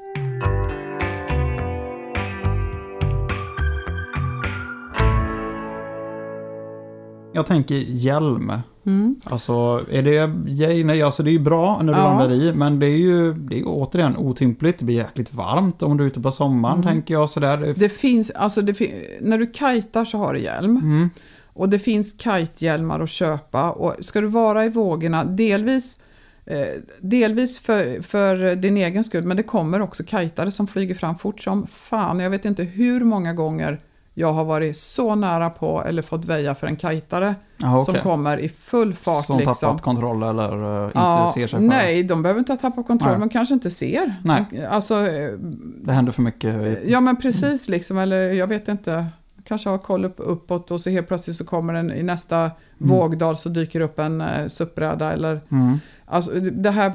Jag 7.34 7.46
tänker 7.46 7.74
hjälm. 7.74 8.52
Mm. 8.86 9.16
Alltså, 9.24 9.86
är 9.90 10.02
det 10.02 10.50
yay? 10.50 10.84
Nej, 10.84 11.02
alltså 11.02 11.22
det 11.22 11.30
är 11.30 11.32
ju 11.32 11.38
bra 11.38 11.82
när 11.82 11.92
du 11.92 11.98
Ja. 11.98 12.04
ramlar 12.04 12.30
i, 12.32 12.52
men 12.54 12.78
det 12.78 12.86
är 12.86 12.96
ju 12.96 13.32
det 13.34 13.58
är 13.58 13.62
återigen 13.66 14.16
otympligt. 14.16 14.78
Det 14.78 14.84
blir 14.84 14.94
jäkligt 14.96 15.34
varmt 15.34 15.82
om 15.82 15.96
du 15.96 16.04
är 16.04 16.08
ute 16.08 16.20
på 16.20 16.32
sommaren, 16.32 16.74
Mm. 16.78 16.86
tänker 16.88 17.14
jag 17.14 17.30
sådär. 17.30 17.74
Det 17.76 17.88
finns, 17.88 18.30
alltså 18.30 18.62
det 18.62 18.74
fin- 18.74 18.94
när 19.20 19.38
du 19.38 19.46
kajtar 19.46 20.04
så 20.04 20.18
har 20.18 20.34
du 20.34 20.40
hjälm. 20.40 20.76
Mm. 20.76 21.10
Och 21.54 21.68
det 21.68 21.78
finns 21.78 22.20
kitehjälmar 22.20 23.00
att 23.00 23.10
köpa. 23.10 23.70
Och 23.70 23.94
ska 24.04 24.20
du 24.20 24.26
vara 24.26 24.64
i 24.64 24.68
vågorna, 24.68 25.24
delvis, 25.24 26.00
eh, 26.46 26.66
delvis 27.00 27.58
för, 27.58 28.02
för 28.02 28.56
din 28.56 28.76
egen 28.76 29.04
skull, 29.04 29.24
men 29.24 29.36
det 29.36 29.42
kommer 29.42 29.80
också 29.82 30.04
kitare 30.04 30.50
som 30.50 30.66
flyger 30.66 30.94
fram 30.94 31.18
fort 31.18 31.40
som 31.40 31.66
fan. 31.66 32.20
Jag 32.20 32.30
vet 32.30 32.44
inte 32.44 32.62
hur 32.62 33.04
många 33.04 33.32
gånger 33.32 33.78
jag 34.14 34.32
har 34.32 34.44
varit 34.44 34.76
så 34.76 35.14
nära 35.14 35.50
på 35.50 35.82
eller 35.84 36.02
fått 36.02 36.24
väja 36.24 36.54
för 36.54 36.66
en 36.66 36.76
kitare 36.76 37.34
Ja, 37.56 37.78
som 37.84 37.92
okej. 37.92 38.02
kommer 38.02 38.38
i 38.38 38.48
full 38.48 38.94
fart. 38.94 39.24
Som 39.24 39.36
liksom. 39.38 39.54
tappat 39.68 39.82
kontroll 39.82 40.22
eller 40.22 40.56
uh, 40.80 40.86
inte 40.86 40.98
Ja, 40.98 41.30
ser 41.34 41.46
sig 41.46 41.58
för. 41.60 41.66
nej, 41.66 42.02
de 42.02 42.22
behöver 42.22 42.38
inte 42.38 42.52
ha 42.52 42.56
tappat 42.56 42.86
kontroll, 42.86 43.10
Nej. 43.10 43.18
men 43.20 43.28
kanske 43.28 43.54
inte 43.54 43.70
ser. 43.70 44.14
Nej. 44.24 44.66
Alltså, 44.70 44.94
eh, 45.06 45.32
Det 45.84 45.92
händer 45.92 46.12
för 46.12 46.22
mycket. 46.22 46.78
Ja 46.86 47.00
men 47.00 47.16
precis 47.16 47.68
liksom, 47.68 47.98
eller 47.98 48.20
jag 48.20 48.46
vet 48.46 48.68
inte. 48.68 49.06
Kanske 49.44 49.68
har 49.68 49.78
koll 49.78 50.04
upp, 50.04 50.14
uppåt 50.18 50.70
och 50.70 50.80
så 50.80 50.90
helt 50.90 51.08
plötsligt 51.08 51.36
så 51.36 51.44
kommer 51.44 51.72
den 51.74 51.92
i 51.92 52.02
nästa 52.02 52.50
vågdal 52.78 53.36
så 53.36 53.48
dyker 53.48 53.80
upp 53.80 53.98
en 53.98 54.20
eh, 54.20 54.46
SUP-bräda 54.46 55.12
eller 55.12 55.40
Mm. 55.50 55.78
alltså 56.06 56.30
det 56.40 56.70
här, 56.70 56.92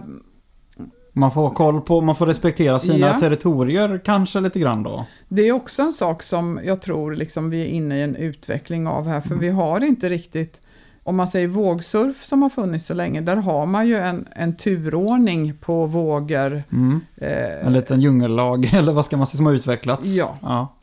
Man 1.17 1.31
får 1.31 1.49
koll 1.49 1.81
på, 1.81 2.01
man 2.01 2.15
får 2.15 2.25
respektera 2.25 2.79
sina 2.79 3.07
Ja. 3.07 3.19
territorier 3.19 4.01
kanske 4.05 4.39
lite 4.39 4.59
grann 4.59 4.83
då. 4.83 5.05
det 5.27 5.47
är 5.47 5.51
också 5.51 5.81
en 5.81 5.91
sak 5.93 6.23
som 6.23 6.59
jag 6.63 6.81
tror 6.81 7.13
liksom 7.15 7.49
vi 7.49 7.61
är 7.61 7.65
inne 7.65 7.97
i 7.97 8.01
en 8.01 8.15
utveckling 8.15 8.87
av 8.87 9.07
här 9.07 9.21
för 9.21 9.35
vi 9.35 9.49
har 9.49 9.83
inte 9.83 10.09
riktigt 10.09 10.61
om 11.03 11.15
man 11.15 11.27
säger 11.27 11.47
vågsurf 11.47 12.23
som 12.23 12.41
har 12.41 12.49
funnits 12.49 12.85
så 12.85 12.93
länge, 12.93 13.21
där 13.21 13.35
har 13.35 13.65
man 13.65 13.87
ju 13.87 13.97
en, 13.97 14.27
en 14.35 14.55
turordning 14.55 15.53
på 15.61 15.85
vågor. 15.85 16.63
Mm. 16.71 16.99
Eh, 17.17 17.65
En 17.67 17.73
liten 17.73 18.01
djungellag, 18.01 18.65
eller 18.73 18.93
vad 18.93 19.05
ska 19.05 19.17
man 19.17 19.27
säga, 19.27 19.37
som 19.37 19.45
har 19.45 19.53
utvecklats. 19.53 20.05
Ja. 20.07 20.37
ja. 20.41 20.73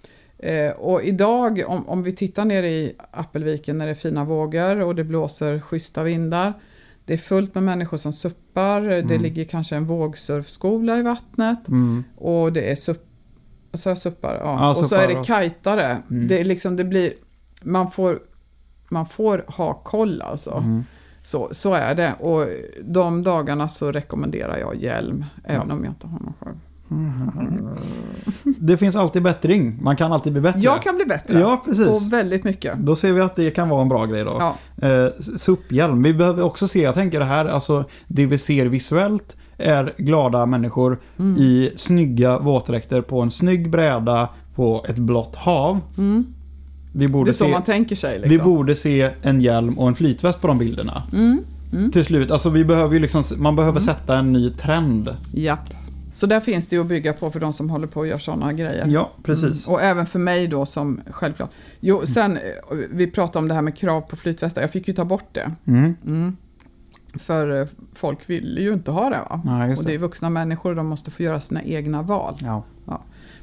Eh, 0.49 0.71
och 0.73 1.03
idag, 1.03 1.63
om, 1.67 1.89
om 1.89 2.03
vi 2.03 2.13
tittar 2.13 2.45
ner 2.45 2.63
i 2.63 2.93
Appelviken 3.11 3.79
när 3.79 3.87
det 3.87 3.93
är 3.93 3.95
fina 3.95 4.25
vågor 4.25 4.81
och 4.81 4.95
det 4.95 5.05
blåser 5.05 5.61
schyssta 5.61 6.03
vindar. 6.03 6.53
Det 7.07 7.13
är 7.13 7.17
fullt 7.19 7.55
med 7.55 7.63
människor 7.65 7.97
som 7.97 8.13
suppar, 8.13 8.81
det 8.81 9.19
ligger 9.19 9.45
kanske 9.45 9.77
en 9.77 9.85
vågsurfskola 9.87 10.99
i 10.99 11.03
vattnet 11.03 11.69
Mm. 11.69 12.05
och 12.17 12.53
det 12.53 12.71
är 12.71 12.75
supp, 12.75 13.07
så 13.75 13.89
jag 13.89 13.99
suppar, 13.99 14.35
ja. 14.35 14.41
Ja, 14.61 14.71
och 14.71 14.77
så 14.77 14.85
suppar 14.85 15.03
är 15.03 15.09
det 15.09 15.25
kajtare. 15.25 16.03
Mm. 16.11 16.29
Det, 16.29 16.41
är 16.41 16.45
liksom, 16.45 16.77
det 16.77 16.85
blir, 16.85 17.13
man 17.63 17.91
får, 17.91 18.19
man 18.89 19.07
får 19.07 19.45
ha 19.49 19.75
koll 19.75 20.23
alltså. 20.23 20.55
Mm. 20.55 20.85
Så, 21.23 21.49
så 21.53 21.75
är 21.75 21.95
det 21.95 22.13
och 22.13 22.47
de 22.85 23.23
dagarna 23.23 23.69
så 23.69 23.93
rekommenderar 23.93 24.59
jag 24.59 24.77
hjälm, 24.77 25.25
även 25.45 25.71
om 25.71 25.85
jag 25.85 25.91
inte 25.91 26.07
har 26.07 26.19
någon 26.21 26.35
själv. 26.41 26.57
Det 28.45 28.77
finns 28.77 28.97
alltid 28.97 29.23
bättring. 29.23 29.79
Man 29.83 29.97
kan 29.97 30.13
alltid 30.13 30.33
bli 30.33 30.43
bättre. 30.43 30.61
Jag 30.61 30.83
kan 30.83 30.97
bli 30.97 31.05
bättre 31.05 31.41
Ja, 31.41 31.63
precis. 31.65 31.87
på 31.87 32.17
väldigt 32.17 32.45
mycket. 32.45 32.79
Då 32.79 32.97
ser 32.97 33.13
vi 33.13 33.21
att 33.21 33.35
det 33.35 33.51
kan 33.51 33.69
vara 33.69 33.83
en 33.83 33.89
bra 33.89 34.07
grej 34.07 34.25
då. 34.25 34.37
Ja. 34.81 34.89
Eh, 34.89 35.07
SUP-hjälm. 35.37 36.03
Vi 36.03 36.15
behöver 36.15 36.43
också 36.43 36.69
se, 36.69 36.83
jag 36.83 36.95
tänker 36.95 37.19
det 37.19 37.25
här, 37.25 37.45
alltså 37.47 37.85
det 38.07 38.27
vi 38.27 38.39
ser 38.39 38.67
visuellt 38.67 39.37
är 39.59 39.93
glada 39.97 40.47
människor 40.47 41.01
Mm. 41.19 41.37
i 41.39 41.71
snygga 41.77 42.39
våtdräkter 42.39 43.01
på 43.03 43.21
en 43.21 43.31
snygg 43.31 43.71
bräda 43.71 44.29
på 44.55 44.85
ett 44.89 44.99
blått 44.99 45.37
hav. 45.37 45.81
Mm. 45.99 46.27
Vi 46.93 47.07
Det 47.07 47.13
borde, 47.13 47.31
är 47.31 47.33
så 47.33 47.45
se, 47.45 47.51
man 47.51 47.63
tänker 47.63 47.97
sig. 47.97 48.15
Liksom. 48.19 48.31
vi 48.31 48.39
borde 48.39 48.75
se 48.75 49.11
en 49.23 49.41
hjälm 49.41 49.79
och 49.79 49.89
en 49.89 49.95
flytväst 49.95 50.41
på 50.41 50.47
de 50.47 50.59
bilderna. 50.59 51.03
Mm. 51.13 51.39
Mm. 51.73 51.91
Till 51.91 52.05
slut, 52.05 52.31
alltså 52.31 52.51
vi 52.51 52.65
behöver 52.65 52.95
ju 52.95 53.01
liksom, 53.01 53.23
man 53.37 53.57
behöver 53.57 53.81
sätta 53.81 54.17
en 54.19 54.33
ny 54.33 54.51
trend. 54.51 55.11
Japp. 55.33 55.75
Så 56.15 56.27
där 56.27 56.41
finns 56.41 56.69
det 56.69 56.77
ju 56.77 56.83
att 56.83 56.89
bygga 56.89 57.13
på 57.13 57.31
för 57.31 57.41
de 57.41 57.53
som 57.53 57.71
håller 57.71 57.87
på 57.87 58.01
och 58.01 58.07
gör 58.07 58.19
sådana 58.19 58.53
grejer. 58.53 58.87
Ja, 58.89 59.11
precis. 59.23 59.67
Mm. 59.69 59.75
Och 59.75 59.83
även 59.83 60.07
för 60.07 60.19
mig 60.19 60.47
då 60.49 60.67
som 60.67 61.01
självklart. 61.11 61.51
Jo, 61.81 62.07
sen, 62.07 62.37
eh, 62.37 62.43
vi 62.91 63.11
pratade 63.11 63.39
om 63.39 63.49
det 63.49 63.55
här 63.55 63.63
med 63.63 63.77
krav 63.77 64.01
på 64.01 64.17
flytvästar. 64.17 64.61
Jag 64.63 64.71
fick 64.71 64.89
ju 64.89 64.95
ta 64.95 65.05
bort 65.05 65.29
det. 65.33 65.53
Mm. 65.65 65.97
Mm. 66.07 66.37
För 67.15 67.61
eh, 67.61 67.67
folk 67.95 68.31
vill 68.31 68.59
ju 68.59 68.73
inte 68.73 68.91
ha 68.91 69.11
det. 69.11 69.21
Va? 69.31 69.43
Ja, 69.47 69.67
just 69.67 69.79
Och 69.81 69.85
det 69.85 69.91
det. 69.93 69.95
är 69.95 69.99
vuxna 69.99 70.31
människor 70.31 70.71
och 70.71 70.77
de 70.77 70.87
måste 70.87 71.11
få 71.11 71.23
göra 71.23 71.41
sina 71.41 71.63
egna 71.63 72.03
val. 72.03 72.39
Ja. 72.43 72.63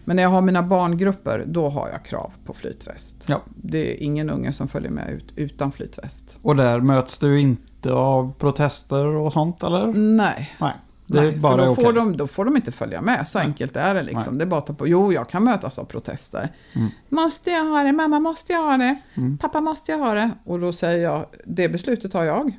Men 0.05 0.15
när 0.15 0.23
jag 0.23 0.29
har 0.29 0.41
mina 0.41 0.63
barngrupper, 0.63 1.45
då 1.47 1.69
har 1.69 1.89
jag 1.89 2.05
krav 2.05 2.31
på 2.45 2.53
flytväst. 2.53 3.23
Ja. 3.27 3.41
Det 3.55 3.91
är 3.93 4.03
ingen 4.03 4.29
unge 4.29 4.53
som 4.53 4.67
följer 4.67 4.91
med 4.91 5.09
ut 5.09 5.33
utan 5.35 5.71
flytväst. 5.71 6.37
Och 6.41 6.55
där 6.55 6.79
möts 6.79 7.17
du 7.17 7.39
inte 7.39 7.93
av 7.93 8.33
protester 8.39 9.05
och 9.05 9.33
sånt, 9.33 9.63
eller? 9.63 9.87
Nej, 9.93 10.49
Nej. 10.59 10.73
Det 11.11 11.21
Nej, 11.21 11.31
bara 11.37 11.57
för 11.57 11.65
då, 11.65 11.75
får 11.75 11.93
de, 11.93 12.17
då 12.17 12.27
får 12.27 12.45
de 12.45 12.55
inte 12.55 12.71
följa 12.71 13.01
med. 13.01 13.27
Så 13.27 13.37
Nej. 13.37 13.47
enkelt 13.47 13.75
är 13.75 13.93
det 13.95 14.03
liksom. 14.03 14.33
Nej. 14.33 14.37
Det 14.39 14.43
är 14.43 14.47
bara 14.47 14.59
att 14.59 14.65
ta 14.65 14.73
på. 14.73 14.87
Jo, 14.87 15.13
jag 15.13 15.29
kan 15.29 15.43
mötas 15.43 15.79
av 15.79 15.83
protester. 15.85 16.49
Mm. 16.73 16.87
Måste 17.09 17.51
jag 17.51 17.65
ha 17.65 17.83
det? 17.83 17.91
Mamma, 17.91 18.19
måste 18.19 18.53
jag 18.53 18.63
ha 18.63 18.77
det? 18.77 18.95
Mm. 19.17 19.37
Pappa, 19.37 19.61
måste 19.61 19.91
jag 19.91 19.99
ha 19.99 20.13
det? 20.13 20.31
Och 20.45 20.59
då 20.59 20.71
säger 20.71 21.03
jag, 21.03 21.25
det 21.45 21.69
beslutet 21.69 22.13
har 22.13 22.23
jag. 22.23 22.51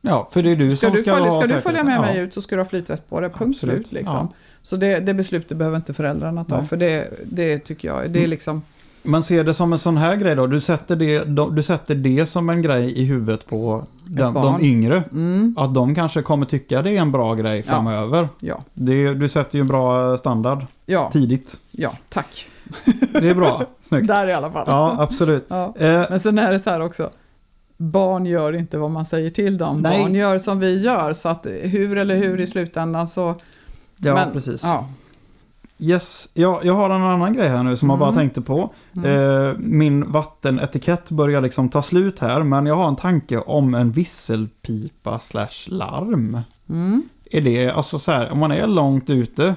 Ja, 0.00 0.28
för 0.32 0.42
det 0.42 0.50
är 0.50 0.56
du 0.56 0.76
Ska 0.76 0.86
som 0.86 0.96
du 0.96 1.02
ska 1.02 1.14
följa, 1.14 1.30
ska 1.30 1.54
du 1.54 1.60
följa 1.60 1.84
med 1.84 1.96
ja. 1.96 2.00
mig 2.00 2.18
ut 2.18 2.34
så 2.34 2.42
ska 2.42 2.56
du 2.56 2.62
ha 2.62 2.68
flytväst 2.68 3.10
på 3.10 3.20
det. 3.20 3.28
Punkt 3.28 3.56
Absolut. 3.56 3.74
slut. 3.88 3.92
Liksom. 3.92 4.16
Ja. 4.16 4.34
Så 4.62 4.76
det, 4.76 4.98
det 5.00 5.14
beslutet 5.14 5.56
behöver 5.56 5.76
inte 5.76 5.94
föräldrarna 5.94 6.44
ta. 6.44 6.56
Nej. 6.58 6.66
För 6.66 6.76
det, 6.76 7.10
det 7.24 7.58
tycker 7.58 7.88
jag, 7.88 7.96
det 8.10 8.18
är 8.18 8.20
Mm. 8.20 8.30
liksom... 8.30 8.62
Man 9.02 9.22
ser 9.22 9.44
det 9.44 9.54
som 9.54 9.72
en 9.72 9.78
sån 9.78 9.96
här 9.96 10.16
grej 10.16 10.34
då. 10.34 10.46
Du 10.46 10.60
sätter 10.60 10.96
det, 10.96 11.24
de- 11.24 11.54
du 11.54 11.62
sätter 11.62 11.94
det 11.94 12.26
som 12.26 12.50
en 12.50 12.62
grej 12.62 12.98
i 13.00 13.04
huvudet 13.04 13.46
på 13.46 13.84
de, 14.04 14.34
barn. 14.34 14.60
de 14.60 14.66
yngre. 14.66 15.02
Mm, 15.12 15.54
Att 15.58 15.74
de 15.74 15.94
kanske 15.94 16.22
kommer 16.22 16.46
tycka 16.46 16.82
det 16.82 16.90
är 16.96 17.00
en 17.00 17.12
bra 17.12 17.34
grej 17.34 17.56
Ja. 17.66 17.72
framöver. 17.72 18.28
ja, 18.40 18.64
Det, 18.74 19.14
du 19.14 19.28
sätter 19.28 19.56
ju 19.58 19.60
en 19.60 19.68
bra 19.68 20.16
standard 20.16 20.66
ja, 20.86 21.10
tidigt. 21.12 21.56
ja, 21.70 21.92
tack. 22.08 22.46
Det 23.12 23.28
är 23.30 23.34
bra. 23.34 23.62
Snyggt. 23.80 24.08
Där 24.08 24.28
i 24.28 24.32
alla 24.32 24.50
fall. 24.50 24.64
Ja, 24.66 24.96
absolut. 24.98 25.46
Ja. 25.48 25.74
Eh, 25.78 26.04
Men 26.10 26.20
sen 26.20 26.38
är 26.38 26.50
det 26.52 26.60
så 26.60 26.70
här 26.70 26.80
också. 26.80 27.10
Barn 27.76 28.26
gör 28.26 28.52
inte 28.54 28.78
vad 28.78 28.90
man 28.90 29.04
säger 29.04 29.30
till 29.30 29.58
dem. 29.58 29.80
Nej. 29.80 30.00
Barn 30.02 30.14
gör 30.14 30.38
som 30.38 30.58
vi 30.60 30.80
gör. 30.82 31.12
Så 31.12 31.28
att 31.28 31.46
hur 31.62 31.98
eller 31.98 32.16
hur 32.16 32.40
i 32.40 32.46
slutändan 32.46 33.06
så... 33.06 33.34
ja, 33.96 34.14
men- 34.14 34.32
precis. 34.32 34.62
Ja. 34.64 34.86
Yes, 35.80 36.28
ja, 36.34 36.60
jag 36.64 36.74
har 36.74 36.90
en 36.90 37.02
annan 37.02 37.32
grej 37.32 37.48
här 37.48 37.62
nu 37.62 37.76
som 37.76 37.88
jag 37.90 37.96
Mm. 37.96 38.06
bara 38.08 38.14
tänkte 38.14 38.40
på. 38.40 38.72
Mm. 38.96 39.04
Eh, 39.50 39.54
min 39.58 40.12
vattenetikett 40.12 41.10
börjar 41.10 41.40
liksom 41.40 41.68
ta 41.68 41.82
slut 41.82 42.18
här, 42.18 42.42
men 42.42 42.66
jag 42.66 42.74
har 42.74 42.88
en 42.88 42.96
tanke 42.96 43.38
om 43.38 43.74
en 43.74 43.92
visselpipa 43.92 45.18
slash 45.18 45.66
larm. 45.68 46.40
Mm. 46.68 47.02
Är 47.30 47.40
det, 47.40 47.70
alltså 47.70 47.98
så 47.98 48.12
här, 48.12 48.30
om 48.30 48.38
man 48.38 48.52
är 48.52 48.66
långt 48.66 49.10
ute, 49.10 49.54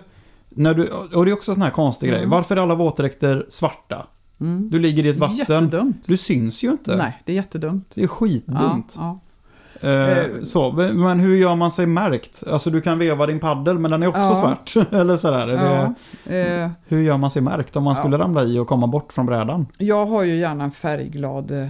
när 0.50 0.74
du, 0.74 0.88
och 1.14 1.26
det 1.26 1.32
är 1.32 1.34
också 1.34 1.52
en 1.52 1.56
sån 1.56 1.62
här 1.62 1.70
konstig 1.72 2.08
Mm. 2.08 2.20
grej. 2.20 2.30
Varför 2.30 2.56
är 2.58 2.62
alla 2.62 2.76
våtdräkter 2.76 3.46
svarta? 3.50 4.08
Mm. 4.42 4.70
Du 4.70 4.80
ligger 4.80 5.06
i 5.06 5.10
ett 5.10 5.18
vatten, 5.18 5.38
Jättedumt. 5.38 6.08
du 6.08 6.18
syns 6.18 6.64
ju 6.64 6.72
inte. 6.72 6.96
Nej, 6.96 7.22
det 7.26 7.32
är 7.32 7.36
jättedumt. 7.36 7.92
Det 7.96 8.04
är 8.04 8.08
skitdumt. 8.08 8.94
Ja, 8.96 9.10
Eh, 9.12 9.16
Eh. 9.84 10.44
så, 10.44 10.72
men 10.72 11.20
hur 11.20 11.36
gör 11.36 11.56
man 11.56 11.72
sig 11.72 11.86
märkt? 11.86 12.44
Alltså 12.48 12.70
du 12.70 12.82
kan 12.82 13.00
veva 13.00 13.26
din 13.28 13.40
paddel 13.40 13.80
men 13.80 13.92
den 13.92 14.04
är 14.04 14.08
också 14.08 14.20
Ja. 14.20 14.36
svart. 14.36 14.92
Eller 14.94 15.18
sådär. 15.18 15.48
Är 15.48 15.76
ja. 15.76 15.94
det. 16.24 16.62
Eh, 16.62 16.70
hur 16.88 17.02
gör 17.02 17.18
man 17.18 17.30
sig 17.32 17.42
märkt 17.42 17.76
om 17.76 17.84
man 17.84 17.92
Ja. 17.96 18.00
skulle 18.02 18.18
ramla 18.18 18.44
i 18.44 18.60
och 18.60 18.68
komma 18.68 18.88
bort 18.88 19.14
från 19.14 19.26
brädan? 19.26 19.68
jag 19.78 20.06
har 20.06 20.24
ju 20.24 20.36
gärna 20.36 20.64
en 20.64 20.72
färgglad 20.72 21.52
eh, 21.52 21.68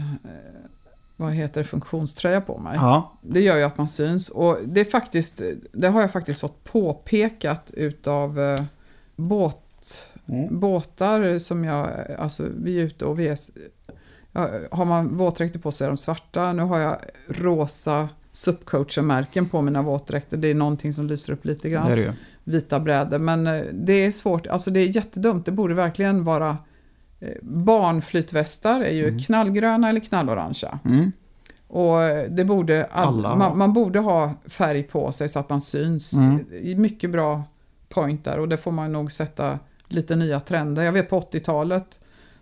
vad 1.18 1.32
heter 1.32 1.62
det, 1.62 1.68
funktionströja 1.68 2.42
på 2.42 2.58
mig. 2.58 2.78
Ja. 2.82 3.12
Det 3.22 3.42
gör 3.42 3.58
ju 3.58 3.64
att 3.64 3.78
man 3.78 3.88
syns. 3.88 4.30
Och 4.30 4.58
det, 4.66 4.80
är 4.82 4.86
faktiskt, 4.86 5.42
det 5.74 5.88
har 5.88 6.02
jag 6.02 6.12
faktiskt 6.12 6.42
fått 6.42 6.64
påpekat 6.64 7.72
utav 7.74 8.40
eh, 8.40 8.62
båt, 9.16 9.58
Mm. 10.28 10.60
båtar 10.60 11.40
som 11.40 11.64
jag, 11.64 11.90
alltså 12.20 12.44
vi 12.64 12.80
är 12.80 12.84
ute 12.84 13.06
och 13.06 13.20
vi 13.20 13.28
är, 13.28 13.38
har 14.72 14.86
man 14.86 15.18
våtdräkter 15.18 15.60
på 15.60 15.72
sig 15.72 15.86
är 15.86 15.90
de 15.90 15.98
svarta. 15.98 16.54
Nu 16.54 16.64
har 16.64 16.80
jag 16.80 16.98
rosa 17.28 18.10
subcoacher-märken 18.32 19.50
på 19.50 19.62
mina 19.62 19.82
våtdräkter. 19.82 20.38
Det 20.38 20.48
är 20.48 20.56
någonting 20.56 20.94
som 20.94 21.08
lyser 21.08 21.34
upp 21.34 21.46
lite 21.46 21.70
grann. 21.70 21.90
Det 21.90 21.96
det. 21.96 22.14
Vita 22.44 22.80
brädor. 22.80 23.20
Men 23.20 23.48
eh, 23.48 23.62
det 23.74 23.94
är 23.94 24.12
svårt, 24.12 24.48
alltså 24.48 24.72
det 24.72 24.80
är 24.80 24.96
jättedumt. 24.96 25.46
Det 25.46 25.52
borde 25.52 25.74
verkligen 25.74 26.24
vara 26.24 26.58
eh, 27.20 27.30
Barnflytvästar 27.42 28.82
är 28.82 28.94
ju 28.94 29.08
Mm. 29.08 29.20
knallgröna 29.20 29.90
eller 29.90 30.00
knallorangea. 30.00 30.80
Mm. 30.86 31.12
Och 31.68 32.04
eh, 32.04 32.30
det 32.30 32.46
borde 32.46 32.86
all, 32.92 33.22
man, 33.22 33.58
man 33.58 33.74
borde 33.74 34.00
ha 34.00 34.34
färg 34.46 34.84
på 34.84 35.12
sig 35.12 35.30
så 35.30 35.40
att 35.40 35.50
man 35.50 35.62
syns. 35.62 36.14
Mm. 36.14 36.46
Mycket 36.82 37.10
bra 37.12 37.44
point 37.90 38.26
där 38.26 38.40
och 38.40 38.50
det 38.50 38.58
får 38.58 38.72
man 38.72 38.92
nog 38.92 39.12
sätta 39.12 39.60
lite 39.88 40.16
nya 40.16 40.40
trender. 40.40 40.84
Jag 40.84 40.92
vet 40.92 41.10
på 41.10 41.20
80-talet 41.20 42.00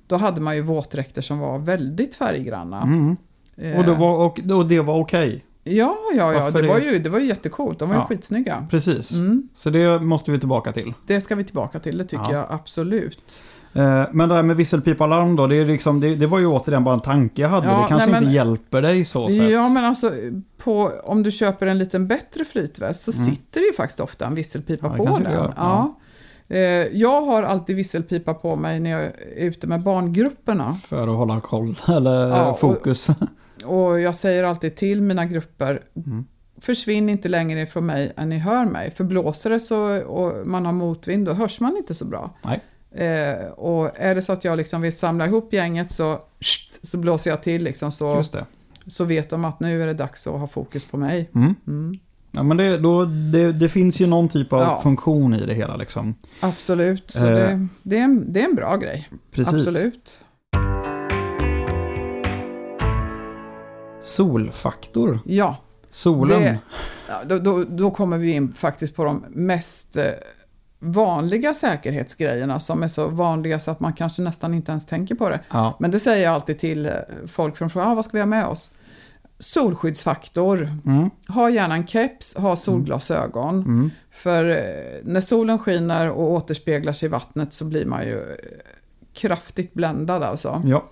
då 0.10 0.16
hade 0.16 0.42
man 0.42 0.56
ju 0.56 0.62
våtdräkter 0.62 1.22
som 1.22 1.40
var 1.40 1.60
väldigt 1.60 2.16
färggranna. 2.16 2.82
Mm. 2.82 3.18
Eh, 3.58 3.78
Och, 3.80 3.84
det 3.84 3.94
var, 3.94 4.26
och, 4.26 4.40
och 4.58 4.66
det 4.66 4.80
var 4.82 5.00
okej. 5.00 5.46
Ja, 5.64 5.96
ja, 6.16 6.34
ja. 6.34 6.52
Det 6.52 6.62
det- 6.62 6.68
var, 6.68 6.80
ju, 6.80 7.00
det 7.00 7.10
var 7.10 7.20
ju 7.20 7.26
jättecoolt. 7.26 7.80
De 7.80 7.90
var 7.90 7.96
ju 7.96 8.02
Ja. 8.02 8.06
skitsnygga. 8.08 8.68
Precis. 8.70 9.12
Mm, 9.12 9.50
Så 9.54 9.70
det 9.70 10.00
måste 10.00 10.32
vi 10.32 10.40
tillbaka 10.40 10.72
till. 10.72 10.94
det 11.08 11.22
ska 11.22 11.36
vi 11.36 11.44
tillbaka 11.44 11.80
till, 11.80 11.98
det 11.98 12.04
tycker 12.04 12.24
Ja. 12.24 12.34
jag 12.34 12.46
absolut. 12.50 13.42
Eh, 13.74 14.04
Men 14.12 14.30
det 14.30 14.36
här 14.36 14.44
med 14.44 14.56
visselpipalarm 14.58 15.36
då, 15.36 15.48
det, 15.48 15.56
är 15.56 15.66
liksom, 15.66 16.00
det, 16.00 16.16
det 16.16 16.28
var 16.28 16.40
ju 16.40 16.48
återigen 16.48 16.84
bara 16.84 16.94
en 16.94 17.02
tanke 17.02 17.42
jag 17.42 17.50
hade. 17.50 17.68
Ja, 17.68 17.82
det 17.82 17.88
kanske 17.90 17.96
nej, 18.12 18.16
men- 18.16 18.24
inte 18.24 18.36
hjälper 18.36 18.82
dig 18.82 19.06
så 19.06 19.28
sett. 19.28 19.50
Ja, 19.52 19.70
men 19.70 19.86
alltså 19.86 20.12
på, 20.64 20.92
om 21.04 21.24
du 21.24 21.32
köper 21.32 21.68
en 21.68 21.78
liten 21.78 22.08
bättre 22.08 22.46
flytväst 22.46 23.02
så 23.02 23.22
Mm. 23.22 23.36
sitter 23.36 23.60
det 23.60 23.66
ju 23.66 23.74
faktiskt 23.74 24.00
ofta 24.00 24.26
en 24.26 24.36
visselpipa 24.36 24.88
Ja, 24.98 25.06
på 25.06 25.20
den. 25.20 25.32
gör, 25.34 25.54
Ja. 25.58 25.99
Eh, 26.50 26.60
Jag 26.98 27.22
har 27.22 27.44
alltid 27.44 27.76
visselpipa 27.76 28.34
på 28.34 28.56
mig 28.56 28.80
när 28.80 28.90
jag 28.90 29.02
är 29.02 29.12
ute 29.36 29.68
med 29.68 29.82
barngrupperna. 29.82 30.74
För 30.74 31.08
att 31.08 31.18
hålla 31.18 31.40
koll, 31.40 31.76
eller 31.88 32.28
Ja, 32.30 32.52
och- 32.52 32.60
fokus. 32.60 33.08
Och 33.66 34.00
jag 34.00 34.16
säger 34.16 34.44
alltid 34.44 34.76
till 34.76 35.02
mina 35.02 35.26
grupper, 35.26 35.82
Mm. 35.96 36.26
försvinn 36.62 37.10
inte 37.10 37.30
längre 37.30 37.62
ifrån 37.62 37.86
mig 37.86 38.14
än 38.18 38.30
ni 38.30 38.38
hör 38.38 38.66
mig. 38.66 38.92
För 38.92 39.04
blåser 39.04 39.50
det 39.50 39.60
så, 39.60 40.02
och 40.04 40.48
man 40.48 40.66
har 40.66 40.74
motvind, 40.74 41.26
då 41.26 41.34
hörs 41.34 41.60
man 41.60 41.78
inte 41.78 41.94
så 41.96 42.06
bra. 42.06 42.34
Nej. 42.42 42.60
Eh, 43.08 43.46
och 43.46 43.92
är 43.96 44.16
det 44.16 44.22
så 44.22 44.34
att 44.34 44.44
jag 44.44 44.58
liksom 44.58 44.82
vill 44.82 44.94
samla 44.98 45.26
ihop 45.26 45.54
gänget 45.54 45.92
så, 45.92 46.20
så 46.82 46.98
blåser 46.98 47.30
jag 47.32 47.44
till 47.44 47.64
liksom 47.64 47.92
så, 47.92 48.24
så 48.88 49.04
vet 49.04 49.30
de 49.30 49.46
att 49.46 49.60
nu 49.60 49.84
är 49.84 49.88
det 49.88 49.94
dags 49.94 50.28
att 50.28 50.40
ha 50.40 50.48
fokus 50.48 50.86
på 50.86 50.98
mig. 50.98 51.30
Mm. 51.36 51.56
Mm. 51.68 51.94
Ja, 52.32 52.44
men 52.44 52.58
det, 52.58 52.78
då, 52.78 53.06
det, 53.06 53.52
det 53.52 53.70
finns 53.70 54.00
ju 54.02 54.08
någon 54.10 54.28
typ 54.30 54.54
av 54.54 54.60
Ja. 54.62 54.80
funktion 54.84 55.34
i 55.34 55.46
det 55.46 55.54
hela 55.54 55.76
liksom. 55.76 56.16
Absolut, 56.40 57.12
så 57.12 57.26
Eh. 57.26 57.32
det, 57.34 57.68
det, 57.84 57.98
är 57.98 58.04
en, 58.04 58.34
det 58.34 58.40
är 58.42 58.46
en 58.46 58.56
bra 58.56 58.76
grej. 58.78 59.08
Precis. 59.32 59.54
Absolut. 59.68 60.20
Solfaktor. 64.02 65.20
Ja, 65.26 65.58
Solen. 65.90 66.42
Det- 66.44 66.60
då, 67.26 67.38
då, 67.40 67.64
då 67.64 67.92
kommer 67.92 68.18
vi 68.18 68.32
in 68.32 68.54
faktiskt 68.54 68.96
på 68.96 69.04
de 69.04 69.26
mest 69.30 69.98
eh, 69.98 70.06
vanliga 70.80 71.54
säkerhetsgrejerna 71.54 72.60
som 72.60 72.84
är 72.84 72.88
så 72.88 73.08
vanliga 73.08 73.60
så 73.60 73.72
att 73.72 73.80
man 73.80 73.94
kanske 73.94 74.22
nästan 74.22 74.54
inte 74.54 74.72
ens 74.72 74.86
tänker 74.86 75.16
på 75.16 75.30
det. 75.30 75.40
Ja. 75.52 75.78
Men 75.80 75.92
det 75.92 76.00
säger 76.00 76.24
jag 76.26 76.34
alltid 76.34 76.60
till 76.60 76.86
eh, 76.86 76.92
folk 77.28 77.58
från 77.58 77.70
ah, 77.76 77.96
vad 77.96 78.06
ska 78.06 78.18
vi 78.18 78.22
ha 78.22 78.26
med 78.28 78.46
oss? 78.48 78.72
Solskyddsfaktor, 79.40 80.70
Mm. 80.86 81.10
ha 81.28 81.50
gärna 81.50 81.76
en 81.76 81.88
keps, 81.88 82.36
ha 82.36 82.56
solglasögon. 82.56 83.56
Mm. 83.56 83.92
För 84.12 84.46
eh, 84.50 85.00
när 85.04 85.22
solen 85.22 85.60
skiner 85.60 86.10
och 86.10 86.32
återspeglar 86.32 86.94
sig 86.94 87.06
i 87.06 87.10
vattnet 87.10 87.54
så 87.54 87.66
blir 87.66 87.86
man 87.86 88.04
ju 88.04 88.20
eh, 88.32 88.36
kraftigt 89.14 89.74
bländad 89.74 90.24
alltså. 90.24 90.62
Ja. 90.66 90.86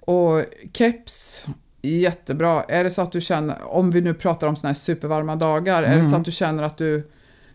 Och 0.00 0.44
keps, 0.72 1.46
jättebra. 1.82 2.64
Är 2.64 2.84
det 2.84 2.90
så 2.90 3.02
att 3.02 3.12
du 3.12 3.20
känner, 3.20 3.62
om 3.62 3.90
vi 3.90 4.00
nu 4.00 4.14
pratar 4.14 4.46
om 4.46 4.56
såna 4.56 4.68
här 4.68 4.74
supervarma 4.74 5.36
dagar, 5.36 5.82
är 5.82 5.88
det 5.88 5.94
Mm. 5.94 6.06
så 6.06 6.16
att 6.16 6.24
du 6.24 6.30
känner 6.32 6.62
att 6.62 6.76
du 6.78 7.10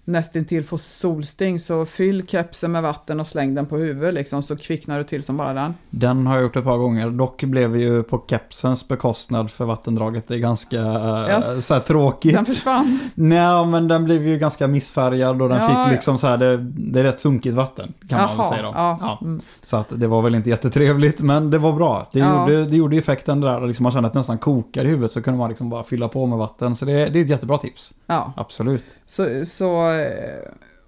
nästintill 0.09 0.63
får 0.63 0.77
solsting 0.77 1.59
så 1.59 1.85
fyll 1.85 2.27
kepsen 2.27 2.71
med 2.71 2.83
vatten 2.83 3.19
och 3.19 3.27
släng 3.27 3.55
den 3.55 3.65
på 3.65 3.77
huvudet 3.77 4.13
liksom 4.13 4.43
så 4.43 4.55
kvicknar 4.57 4.97
du 4.97 5.03
till 5.03 5.23
som 5.23 5.37
bara 5.37 5.53
den. 5.53 5.73
Den 5.89 6.27
har 6.27 6.35
jag 6.35 6.43
gjort 6.43 6.55
ett 6.55 6.63
par 6.63 6.77
gånger. 6.77 7.09
Dock 7.09 7.43
blev 7.43 7.69
vi 7.69 7.81
ju 7.83 8.03
på 8.03 8.23
kepsens 8.29 8.87
bekostnad 8.87 9.51
för 9.51 9.65
vattendraget. 9.65 10.27
Det 10.27 10.35
är 10.35 10.39
ganska 10.39 10.77
äh, 10.79 11.29
Yes. 11.29 11.65
så 11.67 11.79
tråkigt. 11.79 12.35
Den 12.35 12.45
försvann. 12.45 12.99
Nej, 13.15 13.65
men 13.65 13.87
den 13.87 14.05
blev 14.05 14.27
ju 14.27 14.37
ganska 14.37 14.67
missfärgad 14.67 15.41
och 15.41 15.49
den 15.49 15.57
Ja, 15.61 15.83
fick 15.85 15.91
liksom 15.93 16.17
så 16.17 16.27
här, 16.27 16.37
det, 16.37 16.57
det 16.57 16.99
är 16.99 17.03
rätt 17.03 17.19
sunkigt 17.19 17.55
vatten 17.55 17.93
kan 18.09 18.21
man 18.27 18.37
väl 18.37 18.45
säga 18.45 18.61
då. 18.61 18.71
ja. 18.75 18.97
Ja. 19.01 19.19
Mm. 19.21 19.41
Så 19.61 19.77
att 19.77 19.87
det 19.89 20.07
var 20.07 20.21
väl 20.21 20.35
inte 20.35 20.49
jättetrevligt, 20.49 21.21
men 21.21 21.51
det 21.51 21.57
var 21.57 21.73
bra. 21.73 22.09
Det, 22.13 22.19
gjorde, 22.19 22.65
det 22.65 22.75
gjorde 22.77 22.97
effekten 22.97 23.41
där, 23.41 23.67
liksom 23.67 23.83
man 23.83 23.91
kände 23.91 24.07
att 24.07 24.13
det 24.13 24.19
nästan 24.19 24.37
kokar 24.37 24.85
i 24.85 24.87
huvudet 24.89 25.11
så 25.11 25.21
kunde 25.21 25.37
man 25.39 25.49
liksom 25.49 25.69
bara 25.69 25.83
fylla 25.83 26.07
på 26.07 26.25
med 26.25 26.37
vatten. 26.37 26.75
Så 26.75 26.85
det, 26.85 26.91
det 27.09 27.19
är 27.19 27.23
ett 27.23 27.29
jättebra 27.29 27.57
tips. 27.57 27.93
ja. 28.07 28.33
Absolut. 28.37 28.83
Så, 29.05 29.27
så 29.45 29.91
eh, 29.91 29.98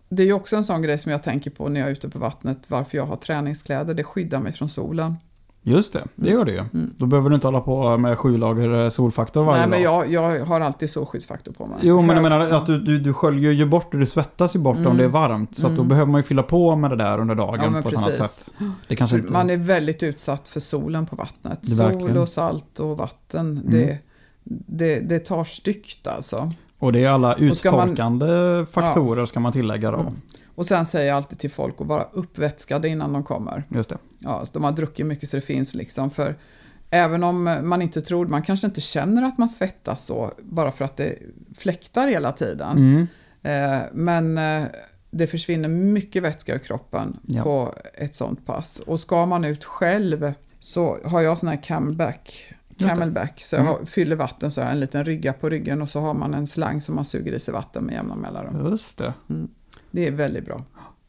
det 0.10 0.24
är 0.24 0.28
ju 0.28 0.34
också 0.34 0.56
en 0.56 0.64
sån 0.64 0.82
grej 0.82 0.98
som 0.98 1.12
jag 1.12 1.24
tänker 1.24 1.52
på 1.52 1.70
när 1.70 1.80
jag 1.80 1.90
är 1.90 1.94
ute 1.94 2.10
på 2.10 2.20
vattnet, 2.20 2.58
varför 2.68 2.98
jag 2.98 3.06
har 3.06 3.16
träningskläder. 3.16 3.94
Det 3.94 4.04
skyddar 4.04 4.40
mig 4.40 4.52
från 4.52 4.70
solen. 4.70 5.16
Just 5.64 5.94
det, 5.94 6.04
det 6.16 6.30
gör 6.30 6.46
det 6.46 6.52
ju. 6.52 6.58
Mm. 6.60 6.94
Då 6.98 7.06
behöver 7.06 7.30
du 7.30 7.36
inte 7.36 7.48
hålla 7.48 7.62
på 7.62 7.98
med 7.98 8.18
sju 8.20 8.38
lager 8.38 8.84
eh, 8.84 8.90
solfaktor 8.90 9.44
varje 9.44 9.60
Nej, 9.60 9.70
men 9.70 9.84
dag. 9.84 10.12
jag, 10.12 10.38
jag 10.40 10.46
har 10.46 10.62
alltid 10.62 10.90
solskyddsfaktor 10.90 11.52
på 11.52 11.66
mig. 11.66 11.78
Jo, 11.82 12.02
men 12.02 12.16
jag 12.16 12.24
menar 12.24 12.40
att 12.50 12.66
du, 12.66 12.80
du, 12.80 13.00
du 13.00 13.14
sköljer 13.14 13.52
ju 13.52 13.66
bort 13.66 13.94
och 13.94 14.00
du 14.00 14.06
svettas 14.06 14.56
ju 14.56 14.60
bort 14.60 14.78
om 14.78 14.86
Mm. 14.86 14.98
det 14.98 15.04
är 15.04 15.08
varmt. 15.08 15.56
Så 15.56 15.68
att 15.68 15.72
då 15.76 15.82
Mm. 15.82 15.88
behöver 15.88 16.12
man 16.12 16.20
ju 16.20 16.24
fylla 16.24 16.44
på 16.44 16.76
med 16.76 16.90
det 16.90 16.96
där 16.96 17.20
under 17.20 17.36
dagen 17.36 17.74
Ja, 17.76 17.82
på 17.82 17.90
ett 17.90 17.98
annat 17.98 18.08
precis. 18.18 18.28
sätt. 18.46 18.54
Det 18.88 18.96
kanske 18.96 19.18
inte... 19.18 19.32
Man 19.34 19.50
är 19.50 19.58
väldigt 19.58 20.04
utsatt 20.04 20.48
för 20.48 20.60
solen 20.60 21.06
på 21.06 21.16
vattnet. 21.16 21.68
Sol. 21.68 21.92
Mm. 21.92 22.18
och 22.18 22.30
salt 22.30 22.80
och 22.80 22.98
vatten, 22.98 23.62
det, 23.66 24.00
det, 24.66 25.00
det 25.00 25.20
tar 25.20 25.44
styggt 25.44 26.08
alltså. 26.08 26.52
Och 26.82 26.94
det 26.94 27.04
är 27.04 27.10
alla 27.10 27.54
ska 27.54 27.72
man- 27.72 27.90
uttorkande 27.90 28.66
faktorer 28.72 29.26
ska 29.26 29.40
man 29.40 29.54
tillägga 29.54 29.92
då. 29.92 29.98
Mm. 30.00 30.14
Och 30.56 30.66
sen 30.66 30.86
säger 30.86 31.08
jag 31.08 31.18
alltid 31.18 31.40
till 31.40 31.52
folk 31.52 31.82
att 31.82 31.88
vara 31.88 32.04
uppvätskade 32.14 32.88
innan 32.90 33.14
de 33.14 33.24
kommer. 33.24 33.64
Just 33.70 33.90
det. 33.90 33.98
Ja, 34.20 34.46
så 34.46 34.54
de 34.54 34.64
har 34.64 34.72
druckit 34.72 35.06
mycket 35.06 35.30
så 35.30 35.38
det 35.38 35.42
finns 35.42 35.74
liksom. 35.74 36.12
För 36.12 36.36
även 36.90 37.24
om 37.24 37.44
man 37.64 37.82
inte 37.82 38.02
tror, 38.02 38.26
man 38.28 38.44
kanske 38.44 38.68
inte 38.68 38.82
känner 38.82 39.24
att 39.24 39.38
man 39.38 39.50
svettas 39.50 40.06
så, 40.06 40.32
bara 40.42 40.72
för 40.72 40.86
att 40.86 40.98
det 40.98 41.16
fläktar 41.58 42.08
hela 42.08 42.32
tiden. 42.32 42.78
Mm. 42.78 43.08
Eh, 43.44 43.82
men 43.94 44.38
eh, 44.38 44.64
det 45.12 45.28
försvinner 45.28 45.70
mycket 45.70 46.24
vätska 46.24 46.54
ur 46.56 46.60
kroppen 46.60 47.20
Ja. 47.24 47.44
på 47.44 47.76
ett 47.94 48.16
sånt 48.16 48.46
pass. 48.46 48.80
Och 48.80 49.00
ska 49.00 49.26
man 49.26 49.46
ut 49.46 49.64
själv 49.64 50.34
så 50.60 50.98
har 51.06 51.22
jag 51.22 51.38
sån 51.38 51.50
här 51.50 51.64
camelback, 51.64 52.46
det. 52.50 52.56
Camelback 52.90 53.42
så 53.42 53.56
jag 53.56 53.66
Mm. 53.68 53.86
fyller 53.86 54.16
vatten 54.16 54.52
så 54.52 54.62
har 54.62 54.66
jag 54.66 54.74
en 54.74 54.80
liten 54.80 55.06
rygga 55.06 55.34
på 55.34 55.50
ryggen 55.50 55.82
och 55.82 55.90
så 55.90 56.00
har 56.00 56.14
man 56.14 56.34
en 56.34 56.48
slang 56.48 56.82
som 56.82 56.96
man 56.96 57.06
suger 57.06 57.32
i 57.34 57.40
sig 57.40 57.54
vatten 57.54 57.86
med 57.86 57.94
jämna 57.96 58.16
mellanrum. 58.16 58.70
Just 58.72 58.98
det. 58.98 59.14
Det 59.92 60.08
är 60.08 60.12
väldigt 60.12 60.46
bra. 60.46 60.62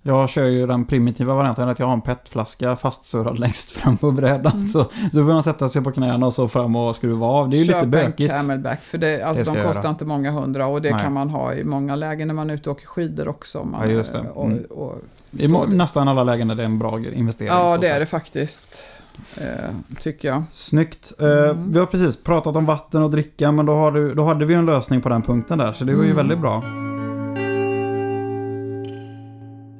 Jag 0.04 0.28
kör 0.28 0.44
ju 0.44 0.66
den 0.66 0.84
primitiva 0.84 1.34
varianten 1.34 1.68
att 1.68 1.78
jag 1.78 1.86
har 1.86 1.92
en 1.92 2.00
petflaska 2.00 2.76
fastsurrad 2.76 3.38
längst 3.38 3.70
fram 3.70 3.96
på 3.96 4.10
brädan. 4.10 4.52
Mm. 4.52 4.68
Så, 4.68 4.84
så 4.84 5.10
får 5.10 5.22
man 5.24 5.42
sätta 5.42 5.68
sig 5.68 5.82
på 5.82 5.92
knäna 5.92 6.26
och 6.26 6.34
så 6.34 6.48
fram 6.48 6.76
och 6.76 6.96
skruva 6.96 7.26
av. 7.26 7.48
Det 7.48 7.56
är 7.56 7.58
ju 7.58 7.64
Köp 7.64 7.74
lite 7.74 7.86
bökigt. 7.86 8.30
en 8.32 8.36
camelback 8.38 8.82
för 8.82 8.98
det, 8.98 9.22
alltså 9.22 9.52
Det 9.52 9.58
de 9.58 9.64
kostar 9.66 9.82
göra. 9.82 9.90
inte 9.90 10.04
många 10.04 10.30
hundra 10.30 10.66
och 10.66 10.82
det 10.82 10.90
Nej. 10.90 11.00
kan 11.00 11.12
man 11.12 11.30
ha 11.30 11.54
i 11.54 11.64
många 11.64 11.96
lägen 11.96 12.28
när 12.28 12.34
man 12.34 12.50
är 12.50 12.54
ute 12.54 12.70
och 12.70 12.76
åker 12.76 12.86
skidor 12.86 13.28
också. 13.28 13.64
Man, 13.64 13.88
Ja, 13.88 13.94
just 13.96 14.12
det. 14.12 14.20
Och, 14.30 14.46
Mm. 14.46 14.64
och, 14.64 14.98
I 15.30 15.48
må- 15.48 15.62
så- 15.64 15.68
nästan 15.70 16.08
alla 16.08 16.24
lägen 16.24 16.50
är 16.50 16.54
det 16.54 16.64
en 16.64 16.78
bra 16.78 16.98
investering. 17.00 17.52
ja, 17.52 17.76
det 17.80 17.88
är 17.88 18.00
det 18.00 18.06
faktiskt. 18.06 18.84
Eh, 19.36 19.70
tycker 20.00 20.28
jag. 20.28 20.42
Snyggt. 20.50 21.12
Eh, 21.20 21.26
Mm. 21.26 21.70
Vi 21.72 21.78
har 21.78 21.86
precis 21.86 22.16
pratat 22.22 22.56
om 22.56 22.66
vatten 22.66 23.02
och 23.02 23.10
dricka, 23.10 23.52
men 23.52 23.66
då, 23.66 23.72
har 23.72 23.92
du, 23.92 24.14
då 24.14 24.24
hade 24.24 24.44
vi 24.44 24.54
en 24.54 24.66
lösning 24.66 25.00
på 25.00 25.08
den 25.08 25.22
punkten 25.22 25.58
där, 25.58 25.72
så 25.72 25.84
det 25.84 25.94
var 25.94 26.02
ju 26.04 26.10
Mm. 26.10 26.16
väldigt 26.16 26.38
bra. 26.40 26.62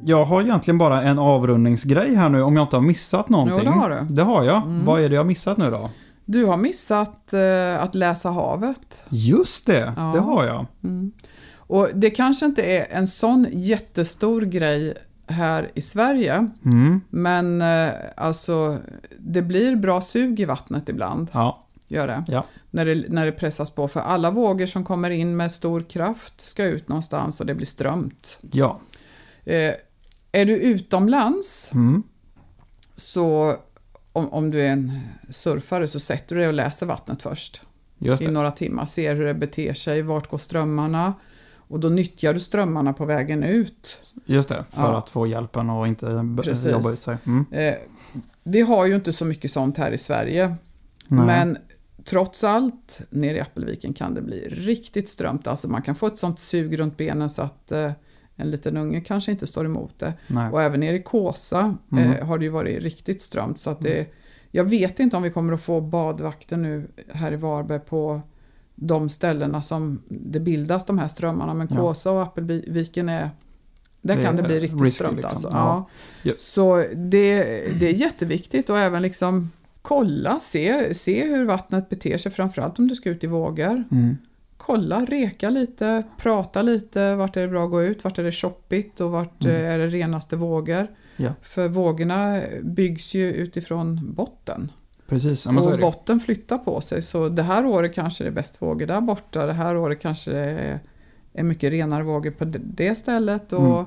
Jag 0.05 0.25
har 0.25 0.43
egentligen 0.43 0.79
bara 0.79 1.03
en 1.03 1.19
avrundningsgrej 1.19 2.15
här 2.15 2.29
nu, 2.29 2.43
om 2.43 2.57
jag 2.57 2.63
inte 2.65 2.77
har 2.77 2.81
missat 2.81 3.29
någonting. 3.29 3.59
Jo, 3.59 3.65
det 3.65 3.71
har 3.79 3.91
du. 3.91 4.15
Det 4.15 4.23
har 4.23 4.45
jag. 4.45 4.57
Mm. 4.57 4.85
Vad 4.85 5.01
är 5.01 5.09
det 5.09 5.15
jag 5.15 5.23
har 5.23 5.27
missat 5.27 5.57
nu 5.59 5.71
då? 5.71 5.91
Du 6.25 6.45
har 6.45 6.57
missat 6.57 7.33
eh, 7.33 7.83
att 7.83 7.95
läsa 7.95 8.31
havet. 8.31 9.05
Just 9.11 9.67
det, 9.67 9.93
Ja. 9.97 10.03
det 10.15 10.21
har 10.21 10.45
jag. 10.45 10.67
Mm. 10.85 11.13
Och 11.57 11.89
det 11.95 12.11
kanske 12.11 12.47
inte 12.47 12.63
är 12.63 12.87
en 12.91 13.07
sån 13.07 13.47
jättestor 13.53 14.41
grej 14.43 14.95
här 15.33 15.71
i 15.75 15.83
Sverige, 15.83 16.49
Mm. 16.65 17.01
men 17.11 17.63
eh, 17.63 17.91
alltså 18.17 18.79
det 19.19 19.43
blir 19.43 19.77
bra 19.77 20.01
sug 20.01 20.41
i 20.41 20.45
vattnet 20.45 20.89
ibland, 20.89 21.31
Ja, 21.33 21.67
gör 21.89 22.07
det. 22.07 22.25
Ja. 22.29 22.45
När, 22.71 22.87
det. 22.87 23.05
när 23.09 23.27
det 23.27 23.33
pressas 23.33 23.71
på, 23.71 23.89
för 23.89 24.01
alla 24.01 24.31
vågor 24.31 24.67
som 24.67 24.85
kommer 24.85 25.11
in 25.11 25.37
med 25.37 25.53
stor 25.53 25.81
kraft 25.81 26.41
ska 26.41 26.65
ut 26.65 26.89
någonstans 26.89 27.41
och 27.41 27.47
det 27.47 27.55
blir 27.55 27.67
strömt. 27.67 28.39
ja. 28.53 28.81
Eh, 29.45 29.75
är 30.33 30.45
du 30.47 30.53
utomlands, 30.57 31.71
Mm. 31.75 32.03
så 32.97 33.57
om, 34.13 34.29
om 34.33 34.51
du 34.51 34.61
är 34.63 34.73
en 34.73 35.01
surfare 35.31 35.89
så 35.89 36.01
sätter 36.01 36.35
du 36.37 36.41
dig 36.41 36.49
och 36.49 36.55
läser 36.55 36.87
vattnet 36.87 37.23
först. 37.23 37.61
I 37.99 38.27
några 38.29 38.51
timmar, 38.51 38.87
ser 38.87 39.15
hur 39.17 39.25
det 39.25 39.35
beter 39.35 39.75
sig, 39.75 40.03
vart 40.03 40.31
går 40.31 40.39
strömmarna 40.39 41.15
och 41.73 41.81
då 41.81 41.89
nyttjar 41.89 42.35
du 42.35 42.41
strömmarna 42.41 42.93
på 42.93 43.05
vägen 43.05 43.43
ut. 43.43 44.13
Just 44.25 44.49
det, 44.49 44.65
för 44.71 44.83
Ja. 44.83 44.99
att 44.99 45.11
få 45.11 45.27
hjälpen 45.27 45.71
och 45.71 45.87
inte 45.87 46.25
Precis. 46.43 46.73
jobba 46.73 46.91
ut 46.91 46.99
sig. 46.99 47.17
Mm. 47.27 47.47
Eh, 47.51 47.75
vi 48.45 48.61
har 48.61 48.87
ju 48.87 48.95
inte 48.95 49.13
så 49.13 49.25
mycket 49.25 49.51
sånt 49.51 49.79
här 49.79 49.93
i 49.93 49.99
Sverige, 49.99 50.57
Nej. 51.09 51.27
men 51.27 51.59
trots 52.05 52.45
allt, 52.45 53.01
nere 53.11 53.37
i 53.37 53.41
Appelviken 53.41 53.95
kan 53.95 54.15
det 54.15 54.23
bli 54.23 54.49
riktigt 54.49 55.09
strömt. 55.09 55.47
Alltså 55.47 55.69
man 55.69 55.83
kan 55.83 55.95
få 55.95 56.07
ett 56.07 56.19
sånt 56.19 56.39
sug 56.41 56.79
runt 56.79 56.97
benen 56.97 57.31
så 57.31 57.43
att 57.43 57.73
eh, 57.73 57.93
en 58.37 58.51
liten 58.51 58.77
unge 58.77 59.01
kanske 59.01 59.31
inte 59.33 59.47
står 59.47 59.65
emot 59.67 59.99
det. 59.99 60.13
Nej. 60.27 60.51
Och 60.51 60.63
även 60.63 60.81
nere 60.81 60.97
i 60.97 61.03
Kåsa 61.03 61.75
Mm. 61.93 62.11
eh, 62.13 62.27
har 62.27 62.39
det 62.39 62.45
ju 62.45 62.51
varit 62.51 62.83
riktigt 62.83 63.23
strömt. 63.23 63.61
Så 63.61 63.71
att 63.71 63.81
det, 63.81 64.07
jag 64.51 64.65
vet 64.65 65.01
inte 65.01 65.17
om 65.17 65.23
vi 65.23 65.31
kommer 65.31 65.53
att 65.53 65.63
få 65.63 65.81
badvakter 65.81 66.57
nu 66.57 66.89
här 67.13 67.33
i 67.33 67.37
Varberg 67.37 67.81
på 67.81 68.21
de 68.87 69.09
ställena 69.09 69.63
som 69.63 70.03
det 70.09 70.41
bildas 70.41 70.87
de 70.87 70.99
här 70.99 71.09
strömmarna. 71.09 71.55
Men. 71.55 71.69
Kåsa 71.69 72.11
och 72.11 72.23
Appelviken 72.23 73.09
är... 73.09 73.31
Där 74.03 74.17
Det 74.17 74.23
kan 74.25 74.37
det 74.37 74.43
bli 74.43 74.61
riktigt 74.61 74.93
strömt 74.95 75.15
liksom. 75.15 75.31
alltså. 75.31 75.49
Ja. 75.53 75.57
Ja. 75.57 75.89
Ja. 76.23 76.33
Så 76.37 76.77
det, 76.95 77.43
det 77.81 77.89
är 77.89 77.93
jätteviktigt 77.93 78.71
och 78.71 78.79
även 78.79 79.03
liksom 79.03 79.51
kolla, 79.83 80.41
se, 80.41 80.95
se 80.95 81.25
hur 81.27 81.45
vattnet 81.45 81.89
beter 81.89 82.19
sig. 82.19 82.33
Framförallt 82.33 82.79
om 82.79 82.89
du 82.89 82.95
ska 82.95 83.11
ut 83.11 83.25
i 83.25 83.27
vågor. 83.27 83.85
Mm. 83.93 84.17
Kolla, 84.57 85.05
reka 85.05 85.51
lite, 85.51 86.03
prata 86.17 86.63
lite. 86.63 87.15
Vart 87.15 87.37
är 87.37 87.41
det 87.41 87.49
bra 87.49 87.65
att 87.65 87.71
gå 87.71 87.83
ut? 87.83 88.05
Vart 88.05 88.19
är 88.19 88.23
det 88.23 88.33
shoppigt? 88.33 89.01
Och 89.01 89.11
vart 89.11 89.45
Mm. 89.45 89.57
eh, 89.57 89.71
är 89.73 89.79
det 89.79 89.87
renaste 89.89 90.37
vågor? 90.37 90.87
Ja. 91.17 91.33
För 91.43 91.69
vågorna 91.69 92.41
byggs 92.63 93.15
ju 93.15 93.33
utifrån 93.33 94.15
botten. 94.15 94.73
Precis, 95.13 95.47
ja, 95.47 95.73
och 95.73 95.79
botten 95.81 96.21
flyttar 96.21 96.59
på 96.59 96.81
sig. 96.81 97.03
Så 97.03 97.29
det 97.29 97.43
här 97.43 97.67
året 97.67 97.95
kanske 97.95 98.25
det 98.25 98.29
är 98.31 98.33
bäst 98.33 98.63
vågor 98.63 98.87
där 98.87 99.01
borta. 99.01 99.47
Det 99.47 99.53
här 99.53 99.77
året 99.77 100.01
kanske 100.01 100.31
det 100.31 100.81
är, 101.33 101.43
mycket 101.43 101.71
renare 101.71 102.03
vågor 102.03 102.31
på 102.31 102.45
det- 102.45 102.59
stället. 102.95 103.53
Och, 103.53 103.79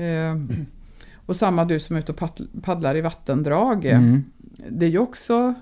eh, 0.00 0.36
och 1.26 1.36
samma 1.36 1.64
du 1.64 1.80
som 1.80 1.96
är 1.96 2.00
ute 2.00 2.12
och 2.12 2.18
paddl- 2.18 2.60
paddlar 2.62 2.96
i 2.96 3.00
vattendrag. 3.00 3.84
Mm. 3.84 4.24
Det 4.68 4.86
är 4.86 4.90
ju 4.90 4.98
också... 4.98 5.54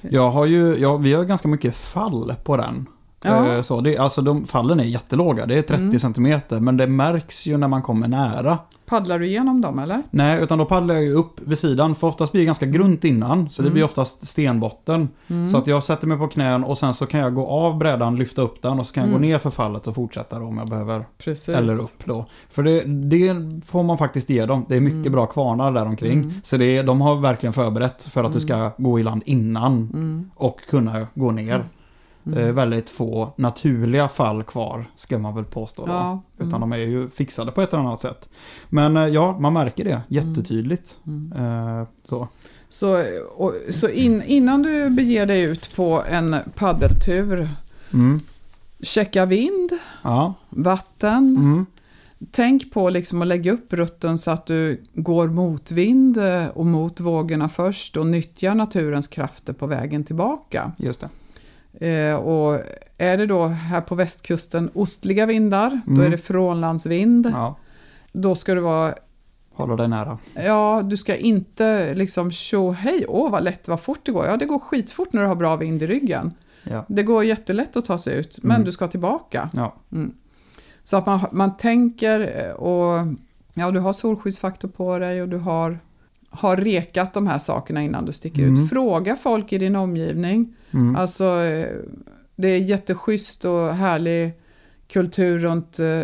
Jag 0.00 0.30
har 0.30 0.46
ju, 0.46 0.76
ja, 0.76 0.96
vi 0.96 1.12
har 1.12 1.24
ganska 1.24 1.48
mycket 1.48 1.76
fall 1.76 2.34
på 2.44 2.56
den. 2.56 2.86
Ja. 3.24 3.52
Eh, 3.56 3.62
Så 3.62 3.80
det, 3.80 3.98
alltså 3.98 4.22
de 4.22 4.44
fallen 4.44 4.80
är 4.80 4.84
jättelåga, 4.84 5.46
det 5.46 5.54
är 5.58 5.62
30 5.62 5.82
Mm. 5.82 5.98
centimeter, 5.98 6.60
men 6.60 6.76
det 6.76 6.86
märks 6.86 7.46
ju 7.46 7.56
när 7.56 7.68
man 7.68 7.82
kommer 7.82 8.08
nära. 8.08 8.58
Paddlar 8.86 9.18
du 9.18 9.26
igenom 9.26 9.60
dem 9.60 9.78
eller? 9.78 10.02
Nej, 10.10 10.42
utan 10.42 10.58
då 10.58 10.64
paddlar 10.64 10.94
jag 10.94 11.12
upp 11.12 11.40
vid 11.40 11.58
sidan, 11.58 11.94
för 11.94 12.06
oftast 12.06 12.32
blir 12.32 12.42
det 12.42 12.46
ganska 12.46 12.66
grunt 12.66 13.04
innan, 13.04 13.50
så 13.50 13.62
det 13.62 13.66
Mm. 13.68 13.74
blir 13.74 13.84
oftast 13.84 14.26
stenbotten. 14.28 15.08
Mm. 15.28 15.48
Så 15.48 15.58
att 15.58 15.66
jag 15.66 15.84
sätter 15.84 16.06
mig 16.06 16.18
på 16.18 16.28
knän 16.28 16.64
och 16.64 16.78
sen 16.78 16.94
så 16.94 17.06
kan 17.06 17.20
jag 17.20 17.34
gå 17.34 17.46
av 17.46 17.78
brädan, 17.78 18.16
lyfta 18.16 18.42
upp 18.42 18.62
den 18.62 18.78
och 18.80 18.86
så 18.86 18.94
kan 18.94 19.00
jag 19.02 19.08
Mm. 19.08 19.20
gå 19.22 19.26
ner 19.28 19.38
för 19.38 19.50
fallet 19.50 19.86
och 19.86 19.94
fortsätta 19.94 20.38
då 20.38 20.44
om 20.46 20.58
jag 20.58 20.68
behöver. 20.68 21.04
Precis. 21.18 21.48
Eller 21.48 21.74
upp 21.74 22.04
då. 22.04 22.26
För 22.50 22.62
det, 22.62 22.80
det 22.84 23.34
får 23.66 23.82
man 23.82 23.98
faktiskt 23.98 24.30
ge 24.30 24.46
dem. 24.46 24.64
Det 24.68 24.76
är 24.76 24.80
mycket 24.80 24.96
Mm. 24.98 25.12
bra 25.12 25.26
kvarnar 25.26 25.72
där 25.72 25.86
omkring. 25.86 26.12
Mm. 26.22 26.32
Så 26.42 26.56
det, 26.56 26.82
de 26.82 27.00
har 27.00 27.16
verkligen 27.16 27.52
förberett 27.52 28.02
för 28.02 28.24
att 28.24 28.32
du 28.32 28.40
ska 28.40 28.70
gå 28.78 29.00
i 29.00 29.02
land 29.02 29.22
innan 29.26 29.72
Mm. 29.94 30.30
och 30.34 30.60
kunna 30.70 31.06
gå 31.14 31.30
ner. 31.30 31.64
Mm. 32.32 32.48
Eh, 32.48 32.52
väldigt 32.52 32.90
få 32.90 33.32
naturliga 33.36 34.08
fall 34.08 34.42
kvar, 34.42 34.90
ska 34.96 35.18
man 35.18 35.34
väl 35.34 35.44
påstå 35.44 35.86
då. 35.86 35.92
Ja. 35.92 36.22
Utan 36.36 36.48
Mm. 36.48 36.60
de 36.60 36.72
är 36.72 36.76
ju 36.76 37.10
fixade 37.10 37.52
på 37.52 37.62
ett 37.62 37.72
eller 37.72 37.82
annat 37.82 38.00
sätt. 38.00 38.28
Men 38.68 38.96
eh, 38.96 39.06
ja, 39.06 39.38
man 39.40 39.52
märker 39.52 39.84
det 39.84 40.00
jättetydligt. 40.08 40.98
Mm. 41.06 41.32
Eh, 41.80 41.86
så. 42.04 42.28
Så, 42.68 43.04
och, 43.36 43.54
så 43.70 43.88
in, 43.88 44.22
innan 44.26 44.62
du 44.62 44.90
beger 44.90 45.26
dig 45.26 45.40
ut 45.42 45.70
på 45.76 46.02
en 46.08 46.36
paddeltur, 46.54 47.48
Mm. 47.92 48.20
checka 48.82 49.26
vind, 49.26 49.70
Ja. 50.02 50.34
vatten. 50.50 51.36
Mm. 51.38 51.66
Tänk 52.30 52.72
på 52.72 52.90
liksom 52.90 53.22
att 53.22 53.28
lägga 53.28 53.52
upp 53.52 53.72
rutten 53.72 54.18
så 54.18 54.30
att 54.30 54.46
du 54.46 54.82
går 54.94 55.26
mot 55.26 55.70
vind 55.70 56.18
och 56.54 56.66
mot 56.66 57.00
vågorna 57.00 57.48
först 57.48 57.96
och 57.96 58.06
nyttjar 58.06 58.54
naturens 58.54 59.08
krafter 59.08 59.52
på 59.52 59.66
vägen 59.66 60.04
tillbaka. 60.04 60.72
Just 60.78 61.00
det. 61.00 61.08
Eh, 61.80 62.14
och 62.14 62.60
är 62.98 63.16
det 63.16 63.26
då 63.26 63.46
här 63.46 63.80
på 63.80 63.94
västkusten 63.94 64.70
ostliga 64.74 65.26
vindar, 65.26 65.80
då 65.86 65.92
Mm. 65.92 66.06
är 66.06 66.10
det 66.10 66.18
frånlandsvind. 66.18 67.26
Ja. 67.32 67.56
Då 68.12 68.34
ska 68.34 68.54
du 68.54 68.60
vara 68.60 68.94
Hålla 69.54 69.76
dig 69.76 69.88
nära. 69.88 70.18
Ja, 70.34 70.82
du 70.84 70.96
ska 70.96 71.16
inte 71.16 71.94
liksom 71.94 72.30
tjo 72.32 72.70
hej, 72.70 73.04
åh 73.08 73.30
vad 73.30 73.44
lätt, 73.44 73.68
vad 73.68 73.80
fort 73.80 74.00
det 74.02 74.12
går. 74.12 74.26
Ja, 74.26 74.36
det 74.36 74.44
går 74.44 74.58
skitfort 74.58 75.12
när 75.12 75.20
du 75.22 75.26
har 75.28 75.34
bra 75.34 75.56
vind 75.56 75.82
i 75.82 75.86
ryggen. 75.86 76.32
Ja. 76.64 76.84
Det 76.88 77.02
går 77.02 77.24
jättelätt 77.24 77.76
att 77.76 77.84
ta 77.84 77.98
sig 77.98 78.16
ut, 78.18 78.38
men 78.42 78.50
Mm. 78.54 78.64
du 78.64 78.72
ska 78.72 78.88
tillbaka. 78.88 79.50
Ja. 79.52 79.74
Så 80.82 80.96
att 80.96 81.06
man, 81.06 81.20
man 81.32 81.56
tänker 81.56 82.46
eh, 82.46 82.52
och 82.52 83.06
ja, 83.54 83.70
du 83.70 83.80
har 83.80 83.92
solskyddsfaktor 83.92 84.68
på 84.68 84.98
dig 84.98 85.22
och 85.22 85.28
du 85.28 85.36
har, 85.38 85.78
har 86.30 86.56
rekat 86.56 87.14
de 87.14 87.26
här 87.26 87.38
sakerna 87.38 87.82
innan 87.82 88.04
du 88.04 88.12
sticker 88.12 88.42
Mm. 88.42 88.64
ut. 88.64 88.70
Fråga 88.70 89.16
folk 89.16 89.52
i 89.52 89.58
din 89.58 89.76
omgivning. 89.76 90.56
Mm. 90.70 90.96
Alltså, 90.96 91.24
eh, 91.24 91.66
det 92.36 92.48
är 92.48 92.58
jätteschysst 92.58 93.44
och 93.44 93.68
härlig 93.74 94.32
kultur 94.92 95.38
runt 95.38 95.78
eh, 95.78 96.02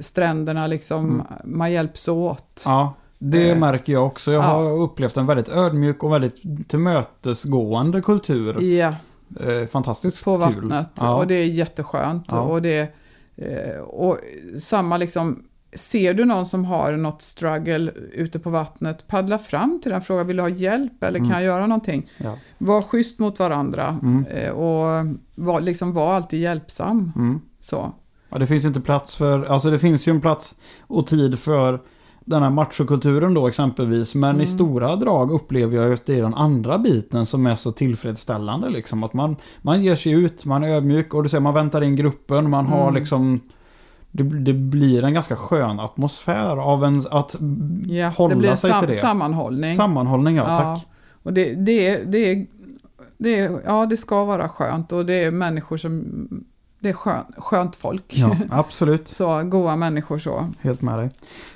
stränderna 0.00 0.66
liksom. 0.66 1.04
Mm. 1.10 1.26
Man 1.44 1.72
hjälps 1.72 2.08
åt. 2.08 2.62
Ja, 2.64 2.94
det 3.18 3.50
Eh, 3.50 3.58
märker 3.58 3.92
jag 3.92 4.06
också. 4.06 4.32
Jag 4.32 4.44
ja. 4.44 4.48
har 4.48 4.78
upplevt 4.80 5.16
en 5.16 5.26
väldigt 5.26 5.48
ödmjuk 5.48 6.02
och 6.04 6.12
väldigt 6.12 6.68
tillmötesgående 6.68 8.02
kultur. 8.02 8.60
Ja, 8.62 8.94
Eh, 9.40 9.66
fantastiskt 9.66 10.24
på 10.24 10.30
kul. 10.32 10.40
vattnet. 10.40 10.90
Ja. 10.94 11.16
Och 11.16 11.26
det 11.26 11.34
är 11.34 11.44
jätteskönt. 11.44 12.24
Ja. 12.28 12.40
Och, 12.40 12.62
det, 12.62 12.88
eh, 13.36 13.78
och 13.80 14.18
samma 14.58 14.96
liksom, 14.96 15.42
ser 15.76 16.14
du 16.14 16.24
någon 16.24 16.46
som 16.46 16.64
har 16.64 16.92
något 16.92 17.22
struggle 17.22 17.90
ute 18.12 18.38
på 18.38 18.50
vattnet, 18.50 19.06
paddla 19.08 19.38
fram 19.38 19.80
till 19.82 19.92
den, 19.92 20.00
fråga 20.00 20.24
vill 20.24 20.36
du 20.36 20.42
ha 20.42 20.48
hjälp 20.48 21.02
eller 21.02 21.18
kan 21.18 21.26
Mm. 21.26 21.32
jag 21.38 21.42
göra 21.42 21.66
någonting? 21.66 22.06
Ja. 22.18 22.36
Var 22.58 22.82
schysst 22.82 23.18
mot 23.18 23.38
varandra 23.38 23.98
Mm. 24.02 24.24
eh, 24.26 24.50
och 24.50 25.04
var, 25.34 25.60
liksom, 25.60 25.92
var 25.92 26.14
alltid 26.14 26.40
hjälpsam. 26.40 27.12
Mm. 27.16 27.40
Så. 27.60 27.92
Ja, 28.30 28.38
det 28.38 28.46
finns 28.46 28.64
ju 28.64 28.68
inte 28.68 28.80
plats 28.80 29.16
för, 29.16 29.44
alltså 29.44 29.70
det 29.70 29.78
finns 29.78 30.08
ju 30.08 30.10
en 30.12 30.20
plats 30.20 30.54
och 30.86 31.06
tid 31.06 31.38
för 31.38 31.80
den 32.24 32.42
här 32.42 32.50
machokulturen 32.50 33.34
då 33.34 33.48
exempelvis. 33.48 34.14
Men 34.14 34.30
Mm. 34.30 34.42
i 34.42 34.46
stora 34.46 34.96
drag 34.96 35.30
upplever 35.30 35.76
jag 35.76 35.92
att 35.92 36.06
det 36.06 36.18
är 36.18 36.22
den 36.22 36.34
andra 36.34 36.78
biten 36.78 37.26
som 37.26 37.46
är 37.46 37.56
så 37.56 37.72
tillfredsställande. 37.72 38.68
Liksom. 38.70 39.04
Att 39.04 39.12
man, 39.14 39.36
man 39.62 39.82
ger 39.82 39.96
sig 39.96 40.12
ut, 40.12 40.44
man 40.44 40.64
är 40.64 40.68
ödmjuk 40.68 41.14
och 41.14 41.22
du 41.22 41.28
ser, 41.28 41.40
man 41.40 41.54
väntar 41.54 41.82
in 41.82 41.96
gruppen, 41.96 42.50
man 42.50 42.66
har 42.66 42.82
Mm. 42.82 42.94
liksom 42.94 43.40
det, 44.16 44.38
det 44.40 44.52
blir 44.52 45.02
en 45.04 45.14
ganska 45.14 45.36
skön 45.36 45.80
atmosfär 45.80 46.56
av 46.56 46.84
en, 46.84 47.02
att 47.10 47.36
Ja, 47.86 48.08
hålla 48.08 48.34
det 48.34 48.38
blir 48.38 48.50
en 48.50 48.56
sig 48.56 48.70
sam- 48.70 48.80
till 48.80 48.90
det. 48.90 48.96
sammanhållning. 48.96 49.70
Sammanhållning, 49.74 50.36
ja, 50.36 50.44
tack. 50.58 50.86
Och 51.22 51.32
det, 51.32 51.54
det, 51.54 51.88
är, 51.88 52.04
det, 52.04 52.18
är, 52.18 52.46
det, 53.18 53.38
är, 53.40 53.60
ja, 53.66 53.86
det 53.86 53.96
ska 53.96 54.24
vara 54.24 54.48
skönt 54.48 54.92
och 54.92 55.06
det 55.06 55.14
är 55.24 55.30
människor 55.30 55.76
som... 55.76 56.04
Det 56.80 56.88
är 56.88 56.92
skön, 56.92 57.24
skönt 57.36 57.76
folk. 57.76 58.04
Ja, 58.08 58.36
absolut. 58.50 59.08
Så 59.08 59.42
goa 59.42 59.76
människor 59.76 60.18
så. 60.18 60.48
Helt 60.60 60.82
med 60.82 60.98
dig. 60.98 61.10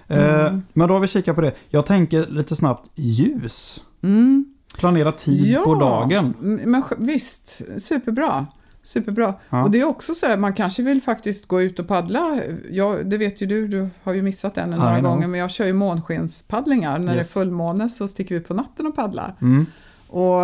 Eh, 0.08 0.40
Mm. 0.46 0.62
men 0.72 0.88
då 0.88 0.94
har 0.94 1.00
vi 1.00 1.06
kikat 1.08 1.34
på 1.36 1.42
det. 1.42 1.52
Jag 1.68 1.86
tänker 1.86 2.26
lite 2.26 2.56
snabbt 2.56 2.90
ljus. 2.94 3.84
Mm. 4.02 4.44
Planera 4.78 5.12
tid 5.12 5.58
på 5.64 5.74
dagen. 5.74 6.34
Men 6.40 6.82
visst, 6.98 7.61
superbra. 7.78 8.46
Superbra. 8.82 9.34
Ja. 9.50 9.64
Och 9.64 9.70
det 9.70 9.80
är 9.80 9.84
också 9.84 10.14
så 10.14 10.26
här, 10.26 10.36
man 10.36 10.52
kanske 10.52 10.82
vill 10.82 11.02
faktiskt 11.02 11.46
gå 11.48 11.62
ut 11.62 11.78
och 11.78 11.88
paddla. 11.88 12.40
Ja, 12.70 12.96
det 13.04 13.16
vet 13.16 13.42
ju 13.42 13.46
du, 13.46 13.68
du 13.68 13.88
har 14.02 14.12
ju 14.14 14.22
missat 14.22 14.54
den 14.54 14.72
I 14.72 14.76
några 14.76 14.98
know. 14.98 15.10
gånger, 15.10 15.26
men 15.26 15.40
jag 15.40 15.50
kör 15.50 15.66
ju 15.66 15.72
månskenspaddlingar. 15.72 16.98
När 16.98 17.14
Yes. 17.16 17.26
det 17.26 17.30
är 17.30 17.32
fullmåne 17.40 17.88
så 17.88 18.08
sticker 18.08 18.34
vi 18.34 18.40
ut 18.40 18.48
på 18.48 18.54
natten 18.54 18.86
och 18.86 18.96
paddlar. 18.96 19.34
Mm. 19.40 19.66
Och 20.08 20.42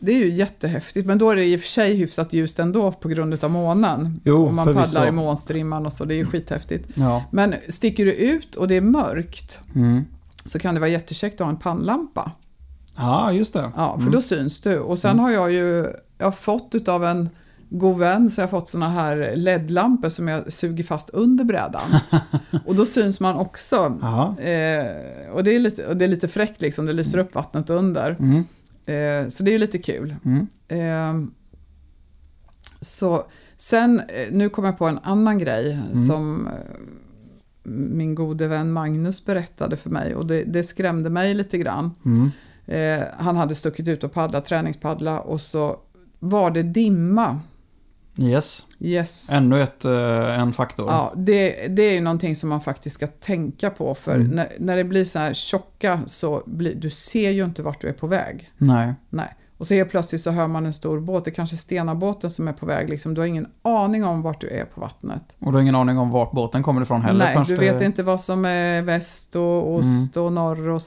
det 0.00 0.12
är 0.12 0.18
ju 0.18 0.28
jättehäftigt, 0.30 1.06
men 1.06 1.18
då 1.18 1.30
är 1.30 1.36
det 1.36 1.44
i 1.44 1.56
och 1.56 1.60
för 1.60 1.68
sig 1.68 1.94
hyfsat 1.94 2.32
ljust 2.32 2.58
ändå 2.58 2.92
på 2.92 3.08
grund 3.08 3.44
av 3.44 3.50
månen. 3.50 4.20
Jo, 4.24 4.46
och 4.46 4.54
man 4.54 4.74
paddlar 4.74 5.06
i 5.06 5.10
månstrimman 5.10 5.86
och 5.86 5.92
så, 5.92 6.04
det 6.04 6.14
är 6.14 6.16
ju 6.16 6.26
skithäftigt. 6.26 6.90
Ja. 6.94 7.24
Men 7.32 7.54
sticker 7.68 8.04
du 8.04 8.12
ut 8.12 8.54
och 8.54 8.68
det 8.68 8.76
är 8.76 8.80
mörkt 8.80 9.58
Mm. 9.74 10.04
så 10.44 10.58
kan 10.58 10.74
det 10.74 10.80
vara 10.80 10.90
jättekäckt 10.90 11.40
att 11.40 11.44
ha 11.46 11.52
en 11.52 11.58
pannlampa. 11.58 12.32
Ja, 12.96 13.32
just 13.32 13.52
det. 13.52 13.70
Ja, 13.76 13.92
för 13.94 14.00
Mm. 14.00 14.12
då 14.12 14.20
syns 14.20 14.60
du. 14.60 14.78
Och 14.78 14.98
sen 14.98 15.18
har 15.18 15.30
jag 15.30 15.52
ju 15.52 15.86
jag 16.18 16.26
har 16.26 16.32
fått 16.32 16.74
utav 16.74 17.04
en 17.04 17.30
god 17.78 17.98
vän 17.98 18.30
så 18.30 18.40
jag 18.40 18.46
har 18.46 18.50
fått 18.50 18.68
såna 18.68 18.90
här 18.90 19.36
LED-lampor 19.36 20.08
som 20.08 20.28
jag 20.28 20.52
suger 20.52 20.84
fast 20.84 21.10
under 21.10 21.44
brädan. 21.44 21.96
och 22.66 22.74
då 22.74 22.84
syns 22.84 23.20
man 23.20 23.36
också. 23.36 23.76
Eh, 24.40 25.30
och, 25.32 25.44
det 25.44 25.54
är 25.54 25.58
lite, 25.58 25.86
och 25.86 25.96
det 25.96 26.04
är 26.04 26.08
lite 26.08 26.28
fräckt 26.28 26.60
liksom, 26.60 26.86
det 26.86 26.92
lyser 26.92 27.18
upp 27.18 27.34
vattnet 27.34 27.70
under. 27.70 28.16
Mm. 28.20 28.44
Eh, 28.86 29.28
så 29.28 29.42
det 29.42 29.54
är 29.54 29.58
lite 29.58 29.78
kul. 29.78 30.16
Mm. 30.24 30.46
Eh, 30.68 31.28
så 32.80 33.26
sen, 33.56 34.00
eh, 34.00 34.28
nu 34.32 34.48
kommer 34.48 34.68
jag 34.68 34.78
på 34.78 34.86
en 34.86 34.98
annan 35.02 35.38
grej 35.38 35.72
Mm. 35.72 35.94
som 35.94 36.46
eh, 36.46 36.52
min 37.64 38.14
gode 38.14 38.48
vän 38.48 38.72
Magnus 38.72 39.24
berättade 39.24 39.76
för 39.76 39.90
mig 39.90 40.14
och 40.14 40.26
det, 40.26 40.44
det 40.44 40.62
skrämde 40.62 41.10
mig 41.10 41.34
lite 41.34 41.58
grann. 41.58 41.90
Mm. 42.04 42.30
Eh, 42.66 43.06
han 43.18 43.36
hade 43.36 43.54
stuckit 43.54 43.88
ut 43.88 44.04
och 44.04 44.12
paddlat, 44.12 44.44
träningspaddla 44.44 45.20
och 45.20 45.40
så 45.40 45.76
var 46.18 46.50
det 46.50 46.62
dimma. 46.62 47.40
Yes. 48.18 48.66
Yes. 48.80 49.32
Ännu 49.32 49.62
ett, 49.62 49.84
eh, 49.84 50.40
en 50.40 50.52
faktor. 50.52 50.86
Ja, 50.90 51.12
det, 51.16 51.68
det 51.68 51.82
är 51.82 51.92
ju 51.94 52.00
någonting 52.00 52.36
som 52.36 52.48
man 52.48 52.60
faktiskt 52.60 52.94
ska 52.94 53.06
tänka 53.06 53.70
på 53.70 53.94
för 53.94 54.14
Mm. 54.14 54.26
när, 54.26 54.52
när 54.58 54.76
det 54.76 54.84
blir 54.84 55.04
så 55.04 55.18
här 55.18 55.34
tjocka 55.34 56.00
så 56.06 56.42
blir, 56.46 56.74
du 56.74 56.90
ser 56.90 57.30
ju 57.30 57.44
inte 57.44 57.62
vart 57.62 57.80
du 57.80 57.88
är 57.88 57.92
på 57.92 58.06
väg. 58.06 58.50
Nej. 58.58 58.94
Nej. 59.10 59.34
Och 59.62 59.66
så 59.66 59.74
helt 59.74 59.90
plötsligt 59.90 60.20
så 60.20 60.30
hör 60.30 60.46
man 60.48 60.66
en 60.66 60.72
stor 60.72 61.00
båt, 61.00 61.24
det 61.24 61.30
är 61.30 61.34
kanske 61.34 61.56
Stenabåten 61.56 62.30
som 62.30 62.48
är 62.48 62.52
på 62.52 62.66
väg, 62.66 62.88
liksom. 62.90 63.14
du 63.14 63.20
har 63.20 63.26
ingen 63.26 63.46
aning 63.62 64.04
om 64.04 64.22
vart 64.22 64.40
du 64.40 64.48
är 64.48 64.64
på 64.64 64.80
vattnet. 64.80 65.36
Och 65.38 65.46
du 65.52 65.52
har 65.52 65.62
ingen 65.62 65.74
aning 65.74 65.98
om 65.98 66.10
vart 66.10 66.32
båten 66.32 66.62
kommer 66.62 66.82
ifrån 66.82 67.02
heller. 67.02 67.24
Nej, 67.24 67.34
kanske 67.34 67.54
du 67.54 67.60
vet 67.60 67.82
inte 67.82 68.02
vad 68.02 68.20
som 68.20 68.44
är 68.44 68.82
väst 68.82 69.36
och 69.36 69.74
ost 69.74 70.16
och 70.16 70.32
norr 70.32 70.68
och 70.68 70.82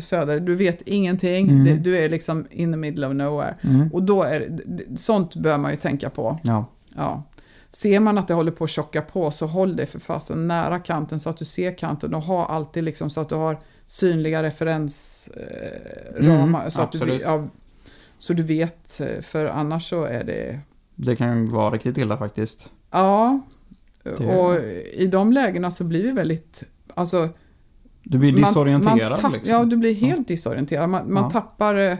söder. 0.00 0.40
Du 0.40 0.54
vet 0.54 0.82
ingenting, 0.82 1.48
Mm. 1.50 1.82
Du 1.82 1.96
är 1.98 2.08
liksom 2.08 2.46
in 2.50 2.72
the 2.72 2.76
middle 2.76 3.06
of 3.06 3.14
nowhere. 3.14 3.54
Mm. 3.62 3.88
Och 3.92 4.02
då 4.02 4.22
är 4.22 4.40
det- 4.66 4.98
sånt 4.98 5.36
bör 5.36 5.58
man 5.58 5.70
ju 5.70 5.76
tänka 5.76 6.10
på. 6.10 6.38
Ja. 6.42 6.64
Ja. 6.96 7.22
Ser 7.70 8.00
man 8.00 8.18
att 8.18 8.28
det 8.28 8.34
håller 8.34 8.52
på 8.52 8.64
att 8.64 8.70
tjocka 8.70 9.02
på 9.02 9.30
så 9.30 9.46
håll 9.46 9.76
dig 9.76 9.86
för 9.86 9.98
fasen 9.98 10.48
nära 10.48 10.78
kanten 10.78 11.20
så 11.20 11.30
att 11.30 11.36
du 11.36 11.44
ser 11.44 11.78
kanten 11.78 12.14
och 12.14 12.22
ha 12.22 12.46
alltid 12.46 12.84
liksom 12.84 13.10
så 13.10 13.20
att 13.20 13.28
du 13.28 13.34
har 13.34 13.58
synliga 13.86 14.42
referensramar. 14.42 15.40
Eh, 16.20 16.44
Mm, 16.44 16.70
så, 16.70 16.82
att 16.82 16.92
du, 16.92 17.20
ja, 17.24 17.44
så 18.20 18.32
du 18.32 18.42
vet, 18.42 19.00
eh, 19.00 19.20
för 19.20 19.46
annars 19.46 19.88
så 19.90 20.04
är 20.04 20.24
det... 20.24 20.60
Det 20.94 21.16
kan 21.16 21.46
vara 21.46 21.70
riktigt 21.74 21.98
illa 21.98 22.16
faktiskt. 22.16 22.70
Ja, 22.90 23.40
Det- 24.02 24.36
och 24.38 24.54
i 24.92 25.06
de 25.06 25.32
lägena 25.32 25.70
så 25.70 25.84
blir 25.84 26.02
vi 26.02 26.10
väldigt... 26.12 26.62
Alltså, 26.94 27.28
Du 28.02 28.18
blir 28.18 28.32
man- 28.32 28.40
disorienterad 28.42 29.10
man 29.10 29.20
tapp- 29.20 29.32
liksom. 29.32 29.52
Ja, 29.54 29.64
du 29.64 29.76
blir 29.76 29.94
helt 29.94 30.28
disorienterad. 30.28 30.88
Man, 30.90 31.12
man 31.12 31.22
Ja. 31.22 31.30
tappar 31.30 31.74
eh, 31.74 31.96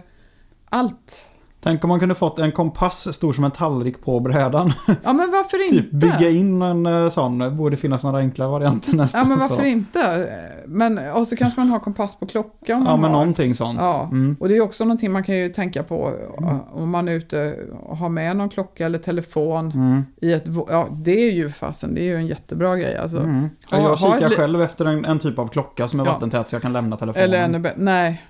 allt. 0.65 1.30
Tänk 1.63 1.85
om 1.85 1.89
man 1.89 2.01
kunde 2.01 2.15
fått 2.15 2.39
en 2.39 2.53
kompass 2.53 3.15
stor 3.15 3.33
som 3.33 3.45
en 3.45 3.51
tallrik 3.51 4.03
på 4.05 4.21
brädan. 4.21 4.73
Ja, 4.87 5.13
men 5.13 5.31
varför 5.31 5.65
inte? 5.65 5.77
typ 5.83 5.91
bygga 5.93 6.31
in 6.31 6.63
en 6.63 6.87
eh, 6.87 7.09
sån. 7.09 7.57
Borde 7.57 7.77
finnas 7.77 8.05
några 8.05 8.19
enkla 8.19 8.49
varianter 8.49 8.95
nästan. 8.97 9.21
Ja, 9.21 9.27
men 9.29 9.39
varför 9.39 9.57
så. 9.57 9.65
inte? 9.65 10.29
Men, 10.67 10.99
och 10.99 11.27
så 11.29 11.37
kanske 11.37 11.61
man 11.61 11.69
har 11.69 11.79
kompass 11.79 12.19
på 12.21 12.27
klockan. 12.27 12.85
Ja, 12.87 12.97
men 12.97 13.05
har. 13.05 13.11
någonting 13.11 13.55
sånt. 13.55 13.79
Ja. 13.83 14.09
Mm. 14.13 14.37
Och 14.41 14.49
det 14.49 14.57
är 14.57 14.61
också 14.61 14.85
någonting 14.85 15.13
man 15.13 15.25
kan 15.25 15.37
ju 15.37 15.49
tänka 15.49 15.83
på 15.83 16.13
eh, 16.41 16.77
om 16.83 16.91
man 16.91 17.09
är 17.09 17.13
ute 17.13 17.55
och 17.83 17.97
har 17.97 18.09
med 18.09 18.37
någon 18.37 18.49
klocka 18.49 18.87
eller 18.87 18.99
telefon 18.99 19.71
Mm. 19.73 20.03
i 20.21 20.33
ett... 20.33 20.45
Ja, 20.71 20.89
det 20.93 21.29
är 21.29 21.33
ju 21.33 21.51
fasen, 21.51 21.95
det 21.95 22.01
är 22.01 22.05
ju 22.05 22.17
en 22.17 22.27
jättebra 22.27 22.77
grej 22.77 22.97
alltså. 22.97 23.19
Mm. 23.19 23.49
Ja, 23.71 23.77
Ha- 23.77 23.83
jag 23.83 23.97
ha 23.97 23.97
kikar 24.15 24.27
ett 24.27 24.31
li- 24.31 24.37
själv 24.37 24.63
efter 24.63 24.85
en, 24.85 25.05
en 25.05 25.19
typ 25.19 25.39
av 25.39 25.47
klocka 25.49 25.89
som 25.89 26.01
är 26.01 26.05
Ja. 26.05 26.13
vattentät 26.13 26.49
så 26.49 26.55
jag 26.55 26.63
kan 26.63 26.73
lämna 26.73 26.97
telefonen. 26.97 27.25
Eller 27.29 27.43
ännu 27.45 27.59
bättre, 27.59 27.77
nej. 27.81 28.23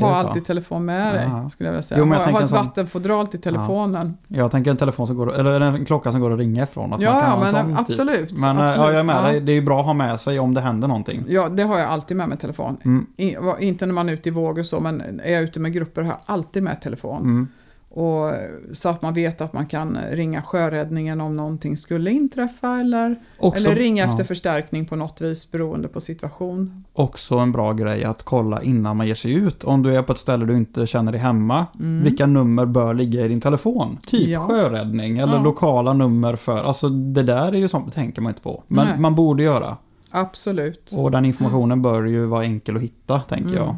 Ha 0.00 0.14
alltid 0.16 0.44
telefon 0.44 0.84
med 0.84 1.14
dig, 1.14 1.24
Aha. 1.24 1.48
skulle 1.48 1.66
jag 1.68 1.72
vilja 1.72 1.82
säga. 1.82 1.98
Jo, 2.00 2.14
jag 2.14 2.32
ha, 2.32 2.42
ett 2.42 2.48
sån- 2.50 2.58
vattenfodral 2.58 3.26
till 3.26 3.40
telefonen. 3.40 4.16
Jag 4.28 4.50
tänker 4.50 4.70
en 4.70 4.76
telefon 4.76 5.06
som 5.06 5.16
går, 5.16 5.34
eller 5.34 5.60
en 5.60 5.84
klocka 5.84 6.12
som 6.12 6.20
går 6.20 6.32
att 6.32 6.38
ringa 6.38 6.62
ifrån. 6.62 6.92
Att 6.92 7.00
Ja, 7.00 7.12
man 7.12 7.22
kan 7.22 7.30
ja, 7.30 7.38
men 7.40 7.64
sån 7.64 7.76
absolut, 7.78 8.28
Typ. 8.28 8.38
Men 8.38 8.56
eh, 8.58 8.64
absolut, 8.64 8.86
ja, 8.86 8.90
jag 8.92 9.00
är 9.00 9.04
med 9.04 9.16
ja. 9.16 9.22
dig. 9.22 9.40
Det 9.40 9.52
är 9.52 9.54
ju 9.54 9.62
bra 9.62 9.80
att 9.80 9.86
ha 9.86 9.92
med 9.92 10.20
sig 10.20 10.38
om 10.38 10.54
det 10.54 10.60
händer 10.60 10.88
någonting. 10.88 11.24
Ja, 11.28 11.48
det 11.48 11.62
har 11.62 11.78
jag 11.78 11.88
alltid 11.88 12.16
med 12.16 12.28
mig 12.28 12.38
telefon. 12.38 12.76
Mm. 12.84 13.06
I, 13.16 13.36
va- 13.36 13.60
inte 13.60 13.86
när 13.86 13.94
man 13.94 14.08
är 14.08 14.12
ute 14.12 14.28
i 14.28 14.32
vågor 14.32 14.62
så, 14.62 14.80
men 14.80 15.20
är 15.24 15.32
jag 15.32 15.42
ute 15.42 15.60
med 15.60 15.72
grupper 15.72 16.02
har 16.02 16.08
jag 16.08 16.18
alltid 16.26 16.62
med 16.62 16.80
telefon. 16.80 17.22
Mm. 17.22 17.48
Och, 17.96 18.30
så 18.72 18.88
att 18.88 19.02
man 19.02 19.14
vet 19.14 19.40
att 19.40 19.52
man 19.52 19.66
kan 19.66 19.98
ringa 20.10 20.42
sjöräddningen 20.42 21.20
om 21.20 21.36
någonting 21.36 21.76
skulle 21.76 22.10
inträffa 22.10 22.80
eller, 22.80 23.16
Också, 23.38 23.66
eller 23.68 23.76
ringa 23.80 24.02
ja, 24.04 24.10
efter 24.10 24.24
förstärkning 24.24 24.86
på 24.86 24.96
något 24.96 25.20
vis 25.20 25.50
beroende 25.52 25.88
på 25.88 26.00
situation. 26.00 26.84
också 26.92 27.38
en 27.38 27.52
bra 27.52 27.72
grej 27.72 28.04
att 28.04 28.22
kolla 28.22 28.62
innan 28.62 28.96
man 28.96 29.06
ger 29.06 29.14
sig 29.14 29.32
ut. 29.32 29.64
Om 29.64 29.82
du 29.82 29.96
är 29.96 30.02
på 30.02 30.12
ett 30.12 30.18
ställe 30.18 30.44
du 30.46 30.56
inte 30.56 30.86
känner 30.86 31.12
dig 31.12 31.20
hemma. 31.20 31.66
Vilka 32.02 32.26
nummer 32.26 32.66
bör 32.66 32.94
ligga 32.94 33.24
i 33.24 33.28
din 33.28 33.40
telefon? 33.40 33.98
Typ 34.06 34.20
Mm. 34.20 34.32
Ja. 34.32 34.46
sjöräddning 34.46 35.18
eller 35.18 35.34
Ja. 35.36 35.42
lokala 35.42 35.92
nummer 35.92 36.36
för... 36.36 36.56
Alltså 36.64 36.88
det 36.88 37.22
där 37.22 37.52
är 37.52 37.56
ju 37.58 37.68
sånt 37.68 37.86
det 37.86 37.92
tänker 37.92 38.22
man 38.22 38.30
inte 38.30 38.42
på. 38.42 38.62
Men 38.68 38.86
Nej. 38.86 38.98
man 38.98 39.14
borde 39.14 39.42
göra. 39.42 39.76
Absolut. 40.10 40.92
Och 40.96 41.10
den 41.10 41.24
informationen 41.24 41.82
bör 41.82 42.04
ju 42.04 42.26
vara 42.26 42.44
enkel 42.44 42.76
att 42.76 42.82
hitta, 42.82 43.20
tänker 43.20 43.48
Mm. 43.50 43.58
jag. 43.64 43.76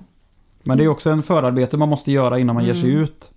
Men 0.64 0.78
det 0.78 0.84
är 0.84 0.88
också 0.88 1.10
en 1.10 1.22
förarbete 1.22 1.76
man 1.76 1.88
måste 1.88 2.12
göra 2.12 2.38
innan 2.38 2.54
man 2.54 2.64
ger 2.64 2.74
sig 2.74 2.90
Mm. 2.90 3.02
ut. 3.02 3.30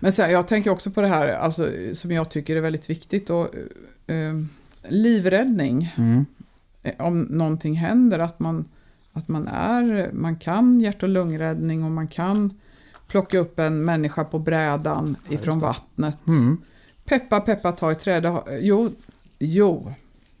Men 0.00 0.12
här, 0.22 0.30
jag 0.30 0.48
tänker 0.48 0.70
också 0.70 0.90
på 0.90 1.00
det 1.00 1.08
här 1.08 1.28
alltså, 1.28 1.70
som 1.92 2.12
jag 2.12 2.28
tycker 2.28 2.56
är 2.56 2.60
väldigt 2.60 2.90
viktigt. 2.90 3.30
Och, 3.30 3.54
eh, 4.06 4.34
livräddning, 4.88 5.94
Mm. 5.98 6.26
eh, 6.82 6.92
om 6.98 7.20
någonting 7.20 7.74
händer, 7.74 8.18
att 8.18 8.40
man, 8.40 8.64
att 9.12 9.28
man 9.28 9.48
är, 9.48 10.10
man 10.12 10.36
kan 10.36 10.80
hjärt 10.80 11.02
och 11.02 11.08
lungräddning 11.08 11.84
och 11.84 11.90
man 11.90 12.08
kan 12.08 12.54
plocka 13.08 13.38
upp 13.38 13.58
en 13.58 13.84
människa 13.84 14.24
på 14.24 14.38
brädan 14.38 15.16
just 15.28 15.42
ifrån 15.42 15.58
vattnet. 15.58 16.18
Mm. 16.28 16.58
Peppa, 17.04 17.40
peppa, 17.40 17.72
ta 17.72 17.92
i 17.92 17.94
har- 18.28 18.58
Jo, 18.60 18.90
jo, 19.38 19.92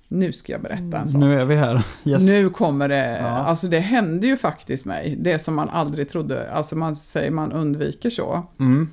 nu 0.08 0.32
ska 0.32 0.52
jag 0.52 0.62
berätta 0.62 0.98
en 0.98 1.08
sak. 1.08 1.20
Nu 1.20 1.40
är 1.40 1.44
vi 1.44 1.56
här. 1.56 1.86
Yes. 2.04 2.22
Nu 2.22 2.50
kommer 2.50 2.88
det, 2.88 3.18
Ja. 3.20 3.26
alltså 3.28 3.66
det 3.66 3.78
hände 3.80 4.26
ju 4.26 4.36
faktiskt 4.36 4.84
mig, 4.84 5.16
det 5.20 5.38
som 5.38 5.54
man 5.54 5.68
aldrig 5.68 6.08
trodde, 6.08 6.50
alltså 6.50 6.76
man 6.76 6.96
säger 6.96 7.30
man 7.30 7.52
undviker 7.52 8.10
så. 8.10 8.42
Mm. 8.58 8.88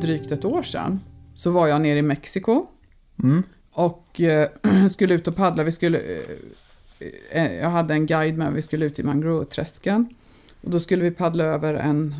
Drygt 0.00 0.32
ett 0.32 0.44
år 0.44 0.62
sedan, 0.62 1.00
så 1.34 1.50
var 1.50 1.66
jag 1.66 1.80
nere 1.80 1.98
i 1.98 2.02
Mexiko 2.02 2.66
Mm. 3.22 3.42
och 3.72 4.20
eh, 4.20 4.48
skulle 4.90 5.14
ut 5.14 5.28
och 5.28 5.36
paddla. 5.36 5.62
Vi 5.62 5.72
skulle, 5.72 5.98
eh, 5.98 7.42
eh, 7.44 7.54
jag 7.54 7.70
hade 7.70 7.94
en 7.94 8.06
guide 8.06 8.38
med, 8.38 8.52
vi 8.52 8.62
skulle 8.62 8.86
ut 8.86 8.98
i 8.98 9.02
mangroveträsken. 9.02 10.08
Och 10.60 10.70
då 10.70 10.80
skulle 10.80 11.02
vi 11.04 11.10
paddla 11.10 11.44
över 11.44 11.74
en, 11.74 12.14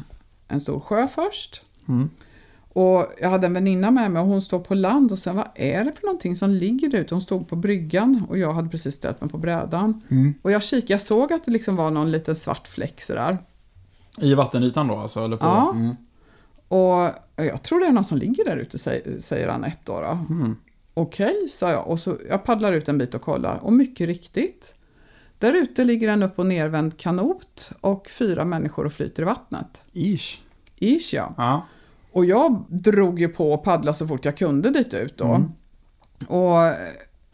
en 0.49 0.61
stor 0.61 0.79
sjö 0.81 1.09
först. 1.09 1.62
Mm. 1.89 2.11
Och 2.68 3.07
jag 3.20 3.31
hade 3.31 3.47
en 3.47 3.53
väninna 3.55 3.91
med 3.91 4.11
mig 4.11 4.22
och 4.22 4.29
hon 4.29 4.43
står 4.43 4.59
på 4.59 4.75
land 4.75 5.12
och 5.12 5.18
sen 5.18 5.37
vad 5.37 5.49
är 5.55 5.85
det 5.85 5.93
för 5.93 6.07
någonting 6.07 6.37
som 6.37 6.51
ligger 6.51 6.89
där 6.89 6.99
ute? 6.99 7.14
Hon 7.14 7.22
stod 7.22 7.49
på 7.49 7.57
bryggan 7.57 8.27
och 8.29 8.39
jag 8.39 8.53
hade 8.53 8.68
precis 8.68 8.95
ställt 8.95 9.20
mig 9.20 9.31
på 9.31 9.39
brädan. 9.39 10.03
Mm. 10.11 10.35
Och 10.43 10.51
jag 10.51 10.62
kikade, 10.62 10.93
jag 10.93 11.03
såg 11.03 11.33
att 11.33 11.45
det 11.45 11.51
liksom 11.51 11.77
var 11.77 11.91
någon 11.91 12.11
liten 12.11 12.37
svart 12.37 12.68
fläck 12.68 13.01
sådär. 13.01 13.39
I 14.18 14.35
vattenytan 14.35 14.89
då 14.89 14.97
alltså? 14.97 15.25
Eller 15.25 15.37
på? 15.37 15.45
Ja. 15.47 15.72
Mm. 15.75 15.97
Och 16.75 17.11
jag 17.37 17.62
tror 17.62 17.81
det 17.81 17.87
är 17.87 17.93
någon 17.93 18.05
som 18.05 18.18
ligger 18.18 18.45
där 18.45 18.57
ute, 18.57 18.79
säger, 19.20 19.49
Anette 19.49 19.79
då. 19.85 20.01
då. 20.01 20.35
Mm. 20.35 20.57
Okej, 20.95 21.49
sa 21.49 21.70
jag. 21.70 21.89
Och 21.89 22.01
så 22.01 22.16
jag 22.29 22.45
paddlar 22.45 22.72
ut 22.72 22.89
en 22.89 22.99
bit 22.99 23.14
och 23.14 23.22
kollar. 23.22 23.57
Och 23.57 23.72
mycket 23.72 24.07
riktigt. 24.07 24.75
Där 25.39 25.53
ute 25.53 25.85
ligger 25.85 26.09
en 26.09 26.22
upp 26.22 26.39
och 26.39 26.47
nervänd 26.47 26.97
kanot 26.97 27.72
och 27.81 28.09
fyra 28.11 28.45
människor 28.45 28.87
och 28.87 28.93
flyter 28.93 29.22
i 29.22 29.27
vattnet. 29.27 29.83
Ish. 29.93 30.41
Ish 30.77 31.14
ja. 31.14 31.35
Ja. 31.37 31.66
Och 32.12 32.25
jag 32.25 32.64
drog 32.68 33.20
ju 33.20 33.29
på 33.29 33.53
och 33.53 33.64
paddla 33.64 33.95
så 33.95 34.07
fort 34.07 34.25
jag 34.25 34.37
kunde 34.37 34.70
dit 34.70 34.95
ut 34.95 35.18
då. 35.18 35.25
Mm. 35.25 35.53
Och 36.27 36.75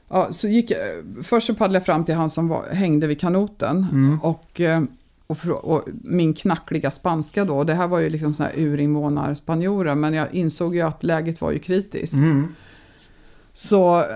ja, 0.08 0.28
så 0.32 0.48
gick 0.48 0.70
jag, 0.70 0.80
först 1.22 1.46
så 1.46 1.54
paddlade 1.54 1.76
jag 1.76 1.86
fram 1.86 2.04
till 2.04 2.14
han 2.14 2.30
som 2.30 2.48
var, 2.48 2.68
hängde 2.68 3.06
vid 3.06 3.20
kanoten. 3.20 3.86
Mm. 3.92 4.20
Och, 4.20 4.60
eh, 4.60 4.82
och, 5.30 5.64
och 5.64 5.84
min 6.02 6.34
knackliga 6.34 6.90
spanska 6.90 7.44
då, 7.44 7.64
det 7.64 7.74
här 7.74 7.88
var 7.88 7.98
ju 7.98 8.10
liksom 8.10 8.32
sådana 8.32 8.52
här 8.54 8.60
urinvånarspanjorer, 8.60 9.94
men 9.94 10.14
jag 10.14 10.34
insåg 10.34 10.74
ju 10.74 10.80
att 10.80 11.04
läget 11.04 11.40
var 11.40 11.50
ju 11.50 11.58
kritiskt. 11.58 12.14
Mm. 12.14 12.54
Så 13.52 13.98
eh, 13.98 14.06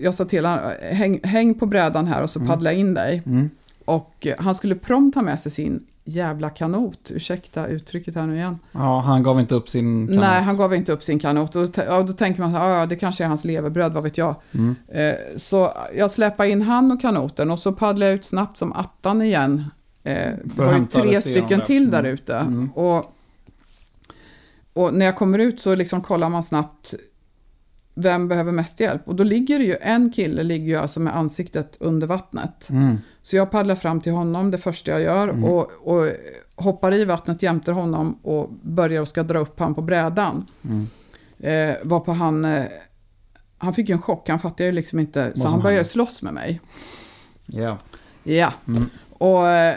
jag 0.00 0.14
sa 0.14 0.24
till 0.24 0.44
honom, 0.44 0.70
häng, 0.82 1.20
häng 1.22 1.54
på 1.54 1.66
brädan 1.66 2.06
här 2.06 2.22
och 2.22 2.30
så 2.30 2.40
paddlar 2.40 2.70
jag 2.70 2.80
in 2.80 2.94
dig. 2.94 3.22
Mm. 3.26 3.50
Och 3.84 4.26
eh, 4.26 4.34
han 4.38 4.54
skulle 4.54 4.74
prompt 4.74 5.14
ha 5.14 5.22
med 5.22 5.40
sig 5.40 5.52
sin 5.52 5.80
jävla 6.04 6.50
kanot, 6.50 7.10
ursäkta 7.14 7.66
uttrycket 7.66 8.14
här 8.14 8.26
nu 8.26 8.36
igen. 8.36 8.58
Ja, 8.72 9.00
han 9.00 9.22
gav 9.22 9.40
inte 9.40 9.54
upp 9.54 9.68
sin 9.68 10.06
kanot. 10.06 10.24
Nej, 10.24 10.42
han 10.42 10.56
gav 10.56 10.74
inte 10.74 10.92
upp 10.92 11.02
sin 11.02 11.18
kanot. 11.18 11.56
Och 11.56 11.70
då, 11.70 11.82
ja, 11.86 12.02
då 12.02 12.12
tänker 12.12 12.40
man, 12.40 12.52
ja, 12.52 12.78
ja, 12.78 12.86
det 12.86 12.96
kanske 12.96 13.24
är 13.24 13.28
hans 13.28 13.44
levebröd, 13.44 13.92
vad 13.92 14.02
vet 14.02 14.18
jag. 14.18 14.36
Mm. 14.52 14.74
Eh, 14.88 15.14
så 15.36 15.72
jag 15.96 16.10
släpade 16.10 16.48
in 16.48 16.62
han 16.62 16.92
och 16.92 17.00
kanoten 17.00 17.50
och 17.50 17.60
så 17.60 17.72
paddlade 17.72 18.10
jag 18.10 18.14
ut 18.14 18.24
snabbt 18.24 18.58
som 18.58 18.72
attan 18.72 19.22
igen. 19.22 19.64
Eh, 20.04 20.32
det 20.44 20.62
var 20.64 20.78
ju 20.78 20.86
tre 20.86 21.22
stycken 21.22 21.60
till 21.60 21.90
där 21.90 21.98
Mm. 22.00 22.12
ute. 22.14 22.36
Mm. 22.36 22.70
Och, 22.72 23.14
och 24.72 24.94
när 24.94 25.06
jag 25.06 25.16
kommer 25.16 25.38
ut 25.38 25.60
så 25.60 25.74
liksom 25.74 26.00
kollar 26.00 26.28
man 26.28 26.42
snabbt 26.44 26.94
vem 27.94 28.28
behöver 28.28 28.52
mest 28.52 28.80
hjälp. 28.80 29.02
Och 29.08 29.14
då 29.16 29.24
ligger 29.24 29.58
det 29.58 29.64
ju, 29.64 29.76
en 29.80 30.12
kille 30.12 30.42
ligger 30.42 30.66
ju 30.66 30.76
alltså 30.76 31.00
med 31.00 31.16
ansiktet 31.16 31.76
under 31.80 32.06
vattnet. 32.06 32.70
Mm. 32.70 32.96
Så 33.22 33.36
jag 33.36 33.50
paddlar 33.50 33.74
fram 33.74 34.00
till 34.00 34.12
honom, 34.12 34.50
det 34.50 34.58
första 34.58 34.90
jag 34.90 35.00
gör, 35.00 35.28
Mm. 35.28 35.44
och, 35.44 35.70
och 35.82 36.10
hoppar 36.56 36.94
i 36.94 37.04
vattnet 37.04 37.42
jämte 37.42 37.72
honom 37.72 38.18
och 38.22 38.50
börjar 38.62 39.00
och 39.00 39.08
ska 39.08 39.22
dra 39.22 39.38
upp 39.38 39.58
han 39.60 39.74
på 39.74 39.82
brädan. 39.82 40.46
Mm. 40.64 40.86
Eh, 41.38 41.76
varpå 41.84 42.12
han, 42.12 42.44
eh, 42.44 42.64
han 43.58 43.74
fick 43.74 43.88
ju 43.88 43.92
en 43.92 44.02
chock, 44.02 44.28
han 44.28 44.38
fattade 44.38 44.64
ju 44.64 44.72
liksom 44.72 44.98
inte, 44.98 45.32
så 45.34 45.48
han 45.48 45.58
började 45.60 45.74
hände? 45.76 45.84
slåss 45.88 46.22
med 46.22 46.34
mig. 46.34 46.60
Ja. 47.46 47.78
Ja, 48.24 48.52
Mm. 48.68 48.84
och 49.10 49.48
eh, 49.48 49.76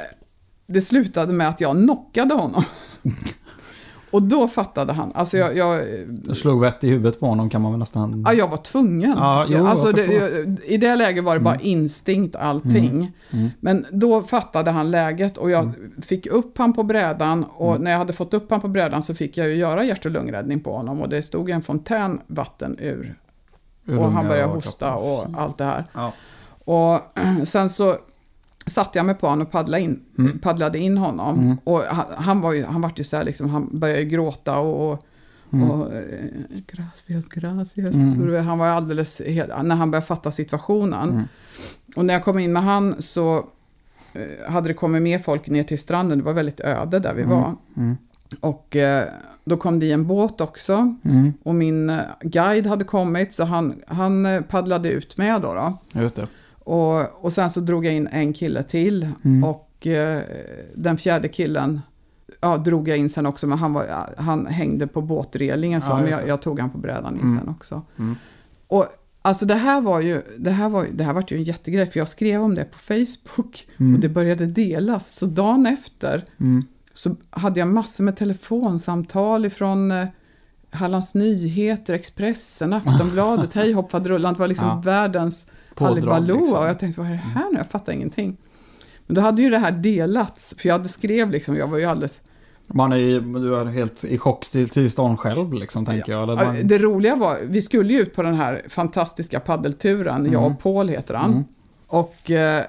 det 0.67 0.81
slutade 0.81 1.33
med 1.33 1.49
att 1.49 1.61
jag 1.61 1.75
knockade 1.75 2.33
honom. 2.33 2.63
och 4.11 4.23
då 4.23 4.47
fattade 4.47 4.93
han, 4.93 5.11
alltså 5.15 5.37
jag, 5.37 5.57
jag, 5.57 5.83
Jag 6.27 6.37
slog 6.37 6.61
vett 6.61 6.83
i 6.83 6.89
huvudet 6.89 7.19
på 7.19 7.25
honom 7.25 7.49
kan 7.49 7.61
man 7.61 7.71
väl 7.71 7.79
nästan... 7.79 8.23
ja, 8.27 8.33
jag 8.33 8.47
var 8.47 8.57
tvungen. 8.57 9.13
Ja, 9.17 9.45
jo, 9.49 9.65
alltså 9.65 9.85
jag 9.85 9.95
det, 9.95 10.13
jag, 10.13 10.59
I 10.65 10.77
det 10.77 10.95
läget 10.95 11.23
var 11.23 11.33
det 11.33 11.39
bara 11.39 11.55
instinkt 11.55 12.35
allting. 12.35 13.11
Mm. 13.31 13.49
Men 13.59 13.85
då 13.91 14.21
fattade 14.21 14.71
han 14.71 14.91
läget 14.91 15.37
och 15.37 15.49
jag 15.51 15.71
fick 16.01 16.27
upp 16.27 16.57
han 16.57 16.73
på 16.73 16.83
brädan 16.83 17.43
och 17.43 17.71
Mm. 17.71 17.83
när 17.83 17.91
jag 17.91 17.97
hade 17.97 18.13
fått 18.13 18.33
upp 18.33 18.51
han 18.51 18.61
på 18.61 18.67
brädan 18.67 19.03
så 19.03 19.15
fick 19.15 19.37
jag 19.37 19.47
ju 19.47 19.55
göra 19.55 19.83
hjärt 19.83 20.05
och 20.05 20.11
lungräddning 20.11 20.59
på 20.59 20.75
honom 20.77 21.01
och 21.01 21.09
det 21.09 21.21
stod 21.21 21.49
en 21.49 21.61
fontän 21.61 22.21
vatten 22.27 22.77
ur 22.79 23.15
Ur 23.87 23.99
och 23.99 24.11
han 24.11 24.27
började 24.27 24.47
och 24.47 24.53
hosta 24.55 24.95
och 24.95 25.25
allt 25.37 25.57
det 25.57 25.63
här. 25.65 25.85
Ja. 25.93 26.13
Och 26.65 27.01
sen 27.47 27.69
så 27.69 27.97
satte 28.65 28.99
jag 28.99 29.05
mig 29.05 29.15
på 29.15 29.27
honom 29.27 29.45
och 29.45 29.51
paddlade 29.51 29.83
in, 29.83 29.99
Mm. 30.17 30.39
paddlade 30.39 30.79
in 30.79 30.97
honom. 30.97 31.39
Mm. 31.39 31.57
Och 31.63 31.81
han, 31.81 32.05
han 32.17 32.41
var 32.41 32.53
ju, 32.53 32.65
han 32.65 32.81
vart 32.81 32.99
ju 32.99 33.03
så 33.03 33.17
här 33.17 33.23
liksom, 33.23 33.49
han 33.49 33.69
började 33.71 33.99
ju 34.01 34.05
gråta 34.09 34.57
och, 34.57 34.91
och 34.93 35.03
Mm. 35.53 35.71
och, 35.71 35.93
eh, 35.93 36.01
gracias, 36.71 37.25
gracias. 37.29 37.95
Mm. 37.95 38.45
Han 38.45 38.57
var 38.57 38.67
alldeles, 38.67 39.21
när 39.63 39.75
han 39.75 39.91
började 39.91 40.07
fatta 40.07 40.31
situationen. 40.31 41.09
Mm. 41.09 41.23
Och 41.95 42.05
när 42.05 42.13
jag 42.13 42.23
kom 42.23 42.39
in 42.39 42.53
med 42.53 42.63
han 42.63 43.01
så 43.01 43.37
eh, 44.13 44.51
hade 44.51 44.67
det 44.67 44.73
kommit 44.73 45.01
mer 45.01 45.19
folk 45.19 45.47
ner 45.49 45.63
till 45.63 45.79
stranden. 45.79 46.17
Det 46.17 46.23
var 46.23 46.33
väldigt 46.33 46.59
öde 46.59 46.99
där 46.99 47.13
vi 47.13 47.21
Mm. 47.21 47.35
var. 47.37 47.55
Och 48.39 48.75
eh, 48.75 49.07
då 49.45 49.57
kom 49.57 49.79
det 49.79 49.85
i 49.85 49.91
en 49.91 50.07
båt 50.07 50.41
också. 50.41 50.95
Mm. 51.03 51.33
Och 51.43 51.55
min 51.55 51.99
guide 52.21 52.67
hade 52.67 52.83
kommit 52.85 53.33
så 53.33 53.43
han, 53.45 53.75
han 53.87 54.43
paddlade 54.49 54.89
ut 54.89 55.17
med 55.17 55.41
då. 55.41 55.53
då. 55.53 55.77
Just 56.01 56.15
det. 56.15 56.27
Och, 56.65 57.25
och 57.25 57.33
sen 57.33 57.49
så 57.49 57.59
drog 57.59 57.85
jag 57.85 57.93
in 57.93 58.07
en 58.07 58.33
kille 58.33 58.63
till. 58.63 59.09
Mm. 59.23 59.43
Och 59.43 59.87
eh, 59.87 60.21
den 60.75 60.97
fjärde 60.97 61.27
killen 61.27 61.81
ja, 62.41 62.57
drog 62.57 62.87
jag 62.87 62.97
in 62.97 63.09
sen 63.09 63.25
också, 63.25 63.47
men 63.47 63.57
han, 63.57 63.73
var, 63.73 64.13
han 64.17 64.45
hängde 64.45 64.87
på 64.87 65.01
båtrelingen 65.01 65.81
så 65.81 65.91
Ja, 65.91 65.99
men 66.01 66.11
jag, 66.11 66.27
jag 66.27 66.41
tog 66.41 66.59
han 66.59 66.69
på 66.69 66.77
brädan 66.77 67.15
in 67.15 67.21
Mm. 67.21 67.37
sen 67.39 67.49
också. 67.49 67.81
Mm. 67.99 68.15
Och 68.67 68.85
alltså 69.21 69.45
det 69.45 69.55
här 69.55 69.81
var 69.81 69.99
ju, 70.01 70.21
det 70.37 70.51
här 70.51 70.69
var, 70.69 70.87
det 70.93 71.03
här 71.03 71.13
var 71.13 71.23
ju 71.27 71.37
en 71.37 71.43
jättegrej, 71.43 71.85
för 71.85 71.99
jag 71.99 72.07
skrev 72.09 72.41
om 72.41 72.55
det 72.55 72.63
på 72.65 72.77
Facebook 72.77 73.67
Mm. 73.79 73.95
och 73.95 73.99
det 74.01 74.09
började 74.09 74.45
delas. 74.45 75.11
Så 75.11 75.25
dagen 75.25 75.65
efter 75.65 76.25
Mm. 76.39 76.63
så 76.93 77.15
hade 77.29 77.59
jag 77.59 77.67
massor 77.69 78.03
med 78.03 78.17
telefonsamtal 78.17 79.45
ifrån 79.45 79.91
eh, 79.91 80.07
Hallands 80.69 81.15
Nyheter, 81.15 81.93
Expressen, 81.93 82.73
Aftonbladet, 82.73 83.53
Hej 83.53 83.73
hopp 83.73 83.91
faderullan. 83.91 84.33
Det 84.33 84.39
var 84.39 84.47
liksom 84.47 84.67
Ja. 84.67 84.81
världens 84.85 85.47
Hallebaloo 85.75 86.37
liksom. 86.37 86.57
och 86.57 86.67
jag 86.67 86.79
tänkte 86.79 87.01
vad 87.01 87.09
är 87.09 87.13
det 87.13 87.17
här 87.17 87.51
nu? 87.51 87.57
Jag 87.57 87.67
fattar 87.67 87.93
ingenting. 87.93 88.37
Men 89.07 89.15
då 89.15 89.21
hade 89.21 89.41
ju 89.41 89.49
det 89.49 89.57
här 89.57 89.71
delats, 89.71 90.55
för 90.57 90.69
jag 90.69 90.73
hade 90.73 90.89
skrev 90.89 91.31
liksom, 91.31 91.55
jag 91.55 91.67
var 91.67 91.77
ju 91.77 91.85
alldeles... 91.85 92.21
Man 92.67 92.91
är 92.91 92.97
i, 92.97 93.19
du 93.19 93.55
är 93.55 93.65
helt 93.65 94.03
i 94.03 94.17
chocktillstånd 94.17 95.19
själv 95.19 95.53
liksom, 95.53 95.85
tänker 95.85 96.11
jag. 96.11 96.23
Eller 96.23 96.45
man, 96.45 96.67
Det 96.67 96.77
roliga 96.77 97.15
var, 97.15 97.39
vi 97.43 97.61
skulle 97.61 97.93
ju 97.93 97.99
ut 97.99 98.15
på 98.15 98.23
den 98.23 98.35
här 98.35 98.65
fantastiska 98.69 99.39
paddelturen, 99.39 100.31
jag 100.31 100.45
och 100.45 100.59
Paul 100.59 100.89
heter 100.89 101.13
han. 101.13 101.31
Mm. 101.31 101.43
Och 101.87 102.31
eh, 102.31 102.63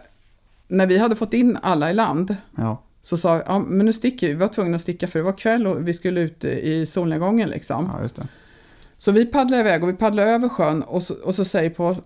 när 0.68 0.86
vi 0.86 0.98
hade 0.98 1.16
fått 1.16 1.34
in 1.34 1.58
alla 1.62 1.90
i 1.90 1.94
land 1.94 2.36
ja. 2.56 2.82
så 3.02 3.16
sa 3.16 3.42
ja, 3.46 3.58
men 3.58 3.86
nu 3.86 3.92
sticker 3.92 4.26
vi, 4.26 4.32
vi 4.32 4.38
var 4.38 4.48
tvungna 4.48 4.74
att 4.74 4.82
sticka 4.82 5.06
för 5.06 5.18
det 5.18 5.24
var 5.24 5.38
kväll 5.38 5.66
och 5.66 5.88
vi 5.88 5.92
skulle 5.92 6.20
ut 6.20 6.44
i 6.44 6.86
solnedgången 6.86 7.48
liksom. 7.48 7.90
ja, 7.94 8.02
just 8.02 8.16
det. 8.16 8.28
Så 8.98 9.12
vi 9.12 9.26
paddlar 9.26 9.58
iväg 9.58 9.82
och 9.82 9.88
vi 9.88 9.92
paddlar 9.92 10.26
över 10.26 10.48
sjön 10.48 10.82
och 10.82 11.02
så, 11.02 11.14
och 11.14 11.34
så 11.34 11.44
säger 11.44 11.70
Paul, 11.70 11.96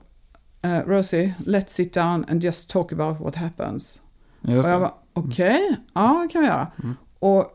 eh, 0.63 0.81
Rosie, 0.87 1.35
let's 1.47 1.71
sit 1.71 1.93
down 1.93 2.25
and 2.29 2.45
just 2.45 2.71
talk 2.71 2.93
about 2.93 3.21
what 3.21 3.37
happens. 3.37 4.01
Just 4.41 4.67
och 4.67 4.73
jag 4.73 4.81
bara, 4.81 4.95
okej, 5.13 5.77
ja 5.95 6.23
det 6.23 6.33
kan 6.33 6.43
vi 6.43 6.49
göra. 6.49 6.73
Mm. 6.83 6.97
Och, 7.19 7.47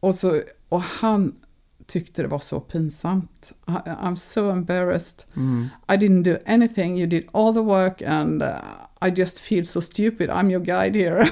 och, 0.00 0.14
så, 0.14 0.40
och 0.68 0.80
han 0.80 1.34
tyckte 1.86 2.22
det 2.22 2.28
var 2.28 2.38
så 2.38 2.60
pinsamt. 2.60 3.52
I, 3.68 3.70
I'm 3.70 4.16
so 4.16 4.50
embarrassed. 4.50 5.24
Mm. 5.36 5.68
I 5.88 5.92
didn't 5.92 6.22
do 6.22 6.36
anything, 6.46 6.98
you 6.98 7.06
did 7.06 7.28
all 7.32 7.54
the 7.54 7.60
work 7.60 8.02
and 8.02 8.42
uh, 8.42 8.48
I 9.06 9.12
just 9.16 9.38
feel 9.38 9.64
so 9.64 9.80
stupid, 9.80 10.30
I'm 10.30 10.50
your 10.50 10.64
guide 10.64 10.96
here. 10.96 11.28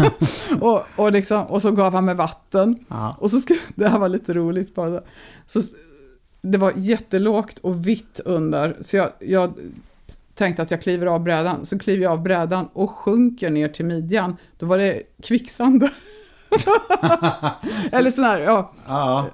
och, 0.60 0.82
och, 0.96 1.12
liksom, 1.12 1.46
och 1.46 1.62
så 1.62 1.72
gav 1.72 1.94
han 1.94 2.04
mig 2.04 2.14
vatten. 2.14 2.84
Ja. 2.88 3.16
Och 3.18 3.30
så 3.30 3.38
ska, 3.38 3.54
det 3.74 3.88
här 3.88 3.98
var 3.98 4.08
lite 4.08 4.34
roligt 4.34 4.74
bara. 4.74 5.00
Så, 5.46 5.60
det 6.40 6.58
var 6.58 6.72
jättelågt 6.76 7.58
och 7.58 7.86
vitt 7.86 8.20
under, 8.24 8.76
så 8.80 8.96
jag, 8.96 9.10
jag 9.18 9.54
tänkte 10.36 10.62
att 10.62 10.70
jag 10.70 10.82
kliver 10.82 11.06
av 11.06 11.22
brädan. 11.22 11.64
Så 11.66 11.78
kliver 11.78 12.02
jag 12.02 12.12
av 12.12 12.22
brädan 12.22 12.68
och 12.72 12.90
sjunker 12.90 13.50
ner 13.50 13.68
till 13.68 13.84
midjan. 13.84 14.36
Då 14.58 14.66
var 14.66 14.78
det 14.78 15.02
kvicksand. 15.22 15.82
Eller 17.92 18.10
sån 18.10 18.24
här, 18.24 18.40
ja. 18.40 18.72
Ja. 18.88 19.30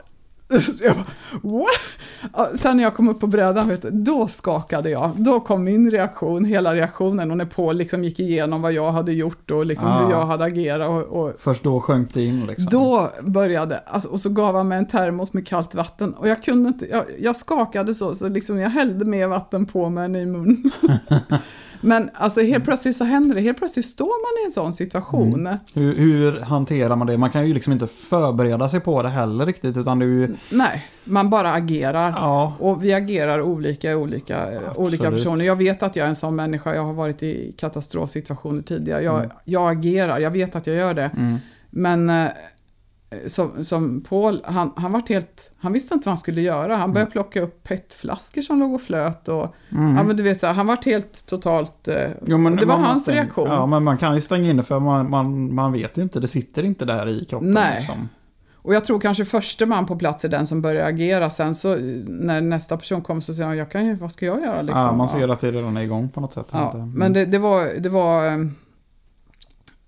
Så 0.60 0.84
jag 0.84 0.96
bara, 0.96 1.06
What? 1.42 2.58
Sen 2.58 2.76
när 2.76 2.84
jag 2.84 2.94
kom 2.94 3.08
upp 3.08 3.20
på 3.20 3.26
brädan, 3.26 3.68
vet 3.68 3.82
du, 3.82 3.90
då 3.90 4.28
skakade 4.28 4.90
jag. 4.90 5.10
Då 5.16 5.40
kom 5.40 5.64
min 5.64 5.90
reaktion, 5.90 6.44
hela 6.44 6.74
reaktionen. 6.74 7.30
Och 7.30 7.36
när 7.36 7.44
Paul 7.44 7.76
liksom 7.76 8.04
gick 8.04 8.20
igenom 8.20 8.62
vad 8.62 8.72
jag 8.72 8.92
hade 8.92 9.12
gjort 9.12 9.50
och 9.50 9.66
liksom 9.66 9.88
Ah. 9.88 10.04
hur 10.04 10.10
jag 10.10 10.26
hade 10.26 10.44
agerat. 10.44 10.88
Och, 10.88 11.02
och 11.22 11.34
Först 11.38 11.62
då 11.62 11.80
sjönk 11.80 12.14
det 12.14 12.24
in 12.24 12.46
liksom. 12.46 12.66
då 12.70 13.10
började, 13.22 13.78
alltså, 13.78 14.08
och 14.08 14.20
så 14.20 14.30
gav 14.30 14.56
han 14.56 14.68
mig 14.68 14.78
en 14.78 14.86
termos 14.86 15.32
med 15.32 15.46
kallt 15.46 15.74
vatten. 15.74 16.14
Och 16.14 16.28
jag 16.28 16.42
kunde 16.42 16.68
inte, 16.68 16.86
jag, 16.86 17.04
jag 17.20 17.36
skakade 17.36 17.94
så, 17.94 18.14
så 18.14 18.28
liksom 18.28 18.58
jag 18.58 18.70
hällde 18.70 19.04
mer 19.04 19.26
vatten 19.26 19.66
på 19.66 19.90
mig 19.90 20.04
än 20.04 20.16
i 20.16 20.26
mun. 20.26 20.70
Men 21.84 22.10
alltså 22.14 22.40
helt 22.40 22.64
plötsligt 22.64 22.96
så 22.96 23.04
händer 23.04 23.34
det. 23.34 23.40
Helt 23.40 23.58
plötsligt 23.58 23.86
står 23.86 24.04
man 24.06 24.42
i 24.42 24.44
en 24.44 24.50
sån 24.50 24.72
situation. 24.72 25.48
Hur, 25.74 25.94
hur 25.96 26.40
hanterar 26.40 26.96
man 26.96 27.06
det? 27.06 27.18
Man 27.18 27.30
kan 27.30 27.46
ju 27.48 27.54
liksom 27.54 27.72
inte 27.72 27.86
förbereda 27.86 28.68
sig 28.68 28.80
på 28.80 29.02
det 29.02 29.08
heller 29.08 29.46
riktigt, 29.46 29.76
utan 29.76 29.98
det 29.98 30.04
är 30.04 30.08
ju... 30.08 30.36
Nej, 30.50 30.86
man 31.04 31.30
bara 31.30 31.52
agerar. 31.52 32.10
Ja, 32.10 32.56
Och 32.58 32.84
vi 32.84 32.94
agerar 32.94 33.40
olika 33.40 33.90
i 33.90 33.94
olika, 33.94 34.48
olika 34.76 35.10
personer. 35.10 35.44
Jag 35.44 35.56
vet 35.56 35.82
att 35.82 35.96
jag 35.96 36.04
är 36.04 36.08
en 36.08 36.16
sån 36.16 36.36
människa. 36.36 36.74
Jag 36.74 36.84
har 36.84 36.92
varit 36.92 37.22
i 37.22 37.54
katastrofsituationer 37.58 38.62
tidigare. 38.62 39.02
Jag, 39.02 39.18
Mm. 39.18 39.30
jag 39.44 39.70
agerar, 39.72 40.18
jag 40.20 40.30
vet 40.30 40.56
att 40.56 40.66
jag 40.66 40.76
gör 40.76 40.94
det. 40.94 41.10
mm. 41.16 41.36
Men 41.74 42.10
eh, 42.10 42.28
som, 43.26 43.64
som 43.64 44.00
Paul, 44.08 44.42
han, 44.44 44.72
han, 44.76 44.92
vart 44.92 45.08
helt, 45.08 45.50
han 45.58 45.72
visste 45.72 45.94
inte 45.94 46.06
vad 46.06 46.10
han 46.10 46.16
skulle 46.16 46.40
göra. 46.40 46.76
Han 46.76 46.92
började 46.92 47.10
plocka 47.10 47.40
upp 47.42 47.62
petflaskor 47.64 48.42
som 48.42 48.58
låg 48.60 48.74
och 48.74 48.80
flöt. 48.82 49.28
Och, 49.28 49.54
Mm. 49.72 49.96
ja, 49.96 50.02
men 50.02 50.16
du 50.16 50.22
vet, 50.22 50.38
så 50.40 50.46
här, 50.46 50.54
han 50.54 50.66
vart 50.66 50.84
helt 50.84 51.26
totalt... 51.26 51.88
eh, 51.88 52.10
Jo, 52.26 52.38
men 52.38 52.56
det 52.56 52.66
var 52.66 52.76
hans 52.76 52.94
måste- 52.94 53.12
reaktion. 53.12 53.48
Ja, 53.50 53.66
men 53.66 53.84
man 53.84 53.98
kan 53.98 54.14
ju 54.14 54.20
stänga 54.20 54.50
in 54.50 54.56
det 54.56 54.62
för 54.62 54.80
man, 54.80 55.10
man, 55.10 55.54
man 55.54 55.72
vet 55.72 55.98
ju 55.98 56.02
inte. 56.02 56.20
Det 56.20 56.28
sitter 56.28 56.62
inte 56.62 56.84
där 56.84 57.08
i 57.08 57.24
kroppen. 57.24 57.50
Nej. 57.52 57.76
Liksom. 57.78 58.08
Och 58.54 58.74
jag 58.74 58.84
tror 58.84 59.00
kanske 59.00 59.24
första 59.24 59.66
man 59.66 59.86
på 59.86 59.96
plats 59.96 60.24
är 60.24 60.28
den 60.28 60.46
som 60.46 60.62
börjar 60.62 60.86
agera. 60.88 61.30
Sen 61.30 61.54
så 61.54 61.72
eh, 61.74 61.80
när 62.06 62.40
nästa 62.40 62.76
person 62.76 63.02
kommer 63.02 63.20
så 63.20 63.34
säger 63.34 63.46
han, 63.48 63.56
jag 63.56 63.70
kan, 63.70 63.86
ju- 63.86 63.94
vad 63.94 64.12
ska 64.12 64.26
jag 64.26 64.42
göra 64.42 64.62
liksom? 64.62 64.80
Ja, 64.80 64.92
man 64.94 65.08
ser 65.08 65.28
att 65.28 65.40
det 65.40 65.50
redan 65.50 65.76
är 65.76 65.82
igång 65.82 66.08
på 66.08 66.20
något 66.20 66.32
sätt. 66.32 66.46
Ja, 66.50 66.72
mm. 66.74 66.92
men 66.92 67.12
det, 67.12 67.24
det 67.24 67.38
var... 67.38 67.80
Det 67.80 67.88
var 67.88 68.26
eh, 68.26 68.38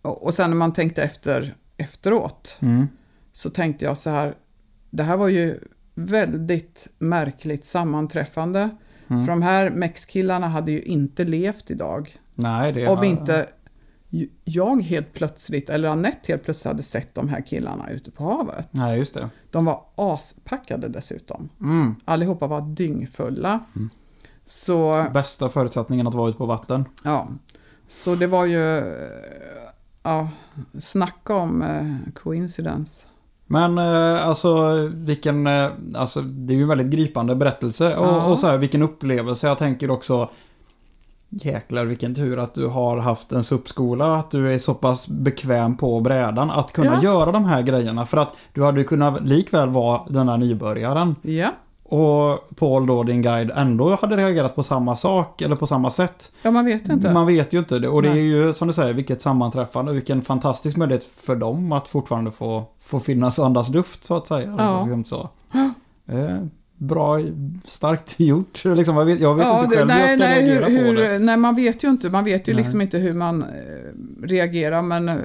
och 0.02 0.22
och 0.22 0.34
sen 0.34 0.50
när 0.50 0.56
man 0.56 0.72
tänkte 0.72 1.02
efter 1.02 1.54
efteråt 1.76 2.58
Mm. 2.62 2.88
Så 3.36 3.50
tänkte 3.50 3.84
jag 3.84 3.98
så 3.98 4.10
här, 4.10 4.34
det 4.90 5.02
här 5.02 5.16
var 5.16 5.28
ju 5.28 5.60
väldigt 5.94 6.88
märkligt 6.98 7.64
sammanträffande. 7.64 8.70
Mm. 9.08 9.26
För 9.26 9.32
de 9.32 9.42
här 9.42 9.70
mexkillarna 9.70 10.48
hade 10.48 10.72
ju 10.72 10.82
inte 10.82 11.24
levt 11.24 11.70
idag. 11.70 12.16
Nej, 12.34 12.72
det 12.72 12.88
Om 12.88 13.04
inte 13.04 13.46
ju- 14.08 14.28
jag 14.44 14.82
helt 14.82 15.12
plötsligt, 15.12 15.70
eller 15.70 15.88
Anette 15.88 16.32
helt 16.32 16.44
plötsligt 16.44 16.70
hade 16.72 16.82
sett 16.82 17.14
de 17.14 17.28
här 17.28 17.40
killarna 17.46 17.90
ute 17.90 18.10
på 18.10 18.24
havet. 18.24 18.68
Nej, 18.70 18.98
just 18.98 19.14
det. 19.14 19.30
De 19.50 19.64
var 19.64 19.84
aspackade 19.94 20.88
dessutom. 20.88 21.48
Mm. 21.60 21.94
Allihopa 22.04 22.46
var 22.46 22.60
dyngfulla. 22.60 23.60
Så, 24.44 25.06
Bästa 25.14 25.48
förutsättningen 25.48 26.06
att 26.06 26.14
vara 26.14 26.28
ute 26.28 26.38
på 26.38 26.46
vatten. 26.46 26.84
ja. 27.04 27.28
Så 27.88 28.14
det 28.14 28.26
var 28.26 28.44
ju, 28.44 28.78
eh, 28.78 28.84
ja, 30.02 30.28
snacka 30.78 31.34
om 31.34 31.62
eh, 31.62 32.12
coincidence. 32.14 33.06
Men 33.46 33.78
eh, 33.78 34.26
alltså 34.28 34.72
vilken, 34.94 35.46
eh, 35.46 35.66
alltså 35.94 36.20
det 36.20 36.52
är 36.54 36.56
ju 36.56 36.62
en 36.62 36.68
väldigt 36.68 36.90
gripande 36.90 37.34
berättelse 37.36 37.96
och, 37.96 38.06
Ja. 38.06 38.24
och 38.24 38.38
så 38.38 38.46
här 38.46 38.58
vilken 38.58 38.82
upplevelse. 38.82 39.46
Jag 39.46 39.58
tänker 39.58 39.90
också 39.90 40.28
Jäklar 41.42 41.84
vilken 41.84 42.14
tur 42.14 42.38
att 42.38 42.54
du 42.54 42.66
har 42.66 42.96
haft 42.98 43.32
en 43.32 43.44
suppskola, 43.44 44.14
att 44.16 44.30
du 44.30 44.52
är 44.54 44.58
så 44.58 44.74
pass 44.74 45.08
bekväm 45.08 45.76
på 45.76 46.00
brädan 46.00 46.50
att 46.50 46.72
kunna 46.72 46.94
Ja. 46.94 47.02
göra 47.02 47.32
de 47.32 47.44
här 47.44 47.62
grejerna. 47.62 48.06
För 48.06 48.16
att 48.16 48.36
du 48.52 48.64
hade 48.64 48.84
kunnat 48.84 49.22
likväl 49.24 49.68
vara 49.70 50.00
den 50.08 50.28
här 50.28 50.36
nybörjaren. 50.36 51.16
Ja, 51.22 51.50
Och 51.94 52.56
Paul 52.56 52.86
då, 52.86 53.02
din 53.02 53.22
guide, 53.22 53.50
ändå 53.56 53.98
hade 54.00 54.16
reagerat 54.16 54.54
på 54.54 54.62
samma 54.62 54.96
sak 54.96 55.42
eller 55.42 55.56
på 55.56 55.66
samma 55.66 55.90
sätt. 55.90 56.32
ja 56.42 56.50
man 56.50 56.64
vet 56.64 56.88
inte. 56.88 57.12
Man 57.12 57.26
vet 57.26 57.52
ju 57.52 57.58
inte 57.58 57.78
det. 57.78 57.88
Och 57.88 58.02
det 58.02 58.08
är 58.08 58.14
Nej. 58.14 58.26
ju 58.26 58.52
som 58.52 58.68
du 58.68 58.74
säger, 58.74 58.94
vilket 58.94 59.22
sammanträffande, 59.22 59.92
vilken 59.92 60.22
fantastisk 60.22 60.76
möjlighet 60.76 61.04
för 61.04 61.36
dem 61.36 61.72
att 61.72 61.88
fortfarande 61.88 62.30
få, 62.30 62.64
få 62.80 63.00
finnas 63.00 63.38
och 63.38 63.46
andas 63.46 63.68
luft 63.70 64.04
så 64.04 64.16
att 64.16 64.26
säga. 64.26 64.54
Ja. 64.58 64.80
Liksom 64.80 65.04
så. 65.04 65.28
Eh, 66.06 66.38
bra, 66.76 67.20
starkt 67.64 68.14
gjort. 68.20 68.64
Liksom, 68.64 68.96
jag 68.96 69.04
vet, 69.04 69.20
jag 69.20 69.34
vet 69.34 69.46
inte 69.46 69.66
det- 69.68 69.76
själv 69.76 69.90
hur 69.90 70.00
jag 70.00 70.08
ska 70.10 70.18
nej, 70.18 70.42
reagera 70.46 70.66
hur, 70.66 70.78
på 70.78 70.84
hur, 71.00 71.08
det. 71.08 71.18
Nej, 71.18 71.36
man 71.36 71.54
vet 71.56 71.84
ju 71.84 71.88
inte. 71.88 72.10
Man 72.10 72.24
vet 72.24 72.48
ju 72.48 72.52
Nej. 72.52 72.62
liksom 72.62 72.80
inte 72.80 72.98
hur 72.98 73.12
man 73.12 73.42
eh, 73.42 73.48
reagerar, 74.26 74.82
men 74.82 75.08
eh, 75.08 75.16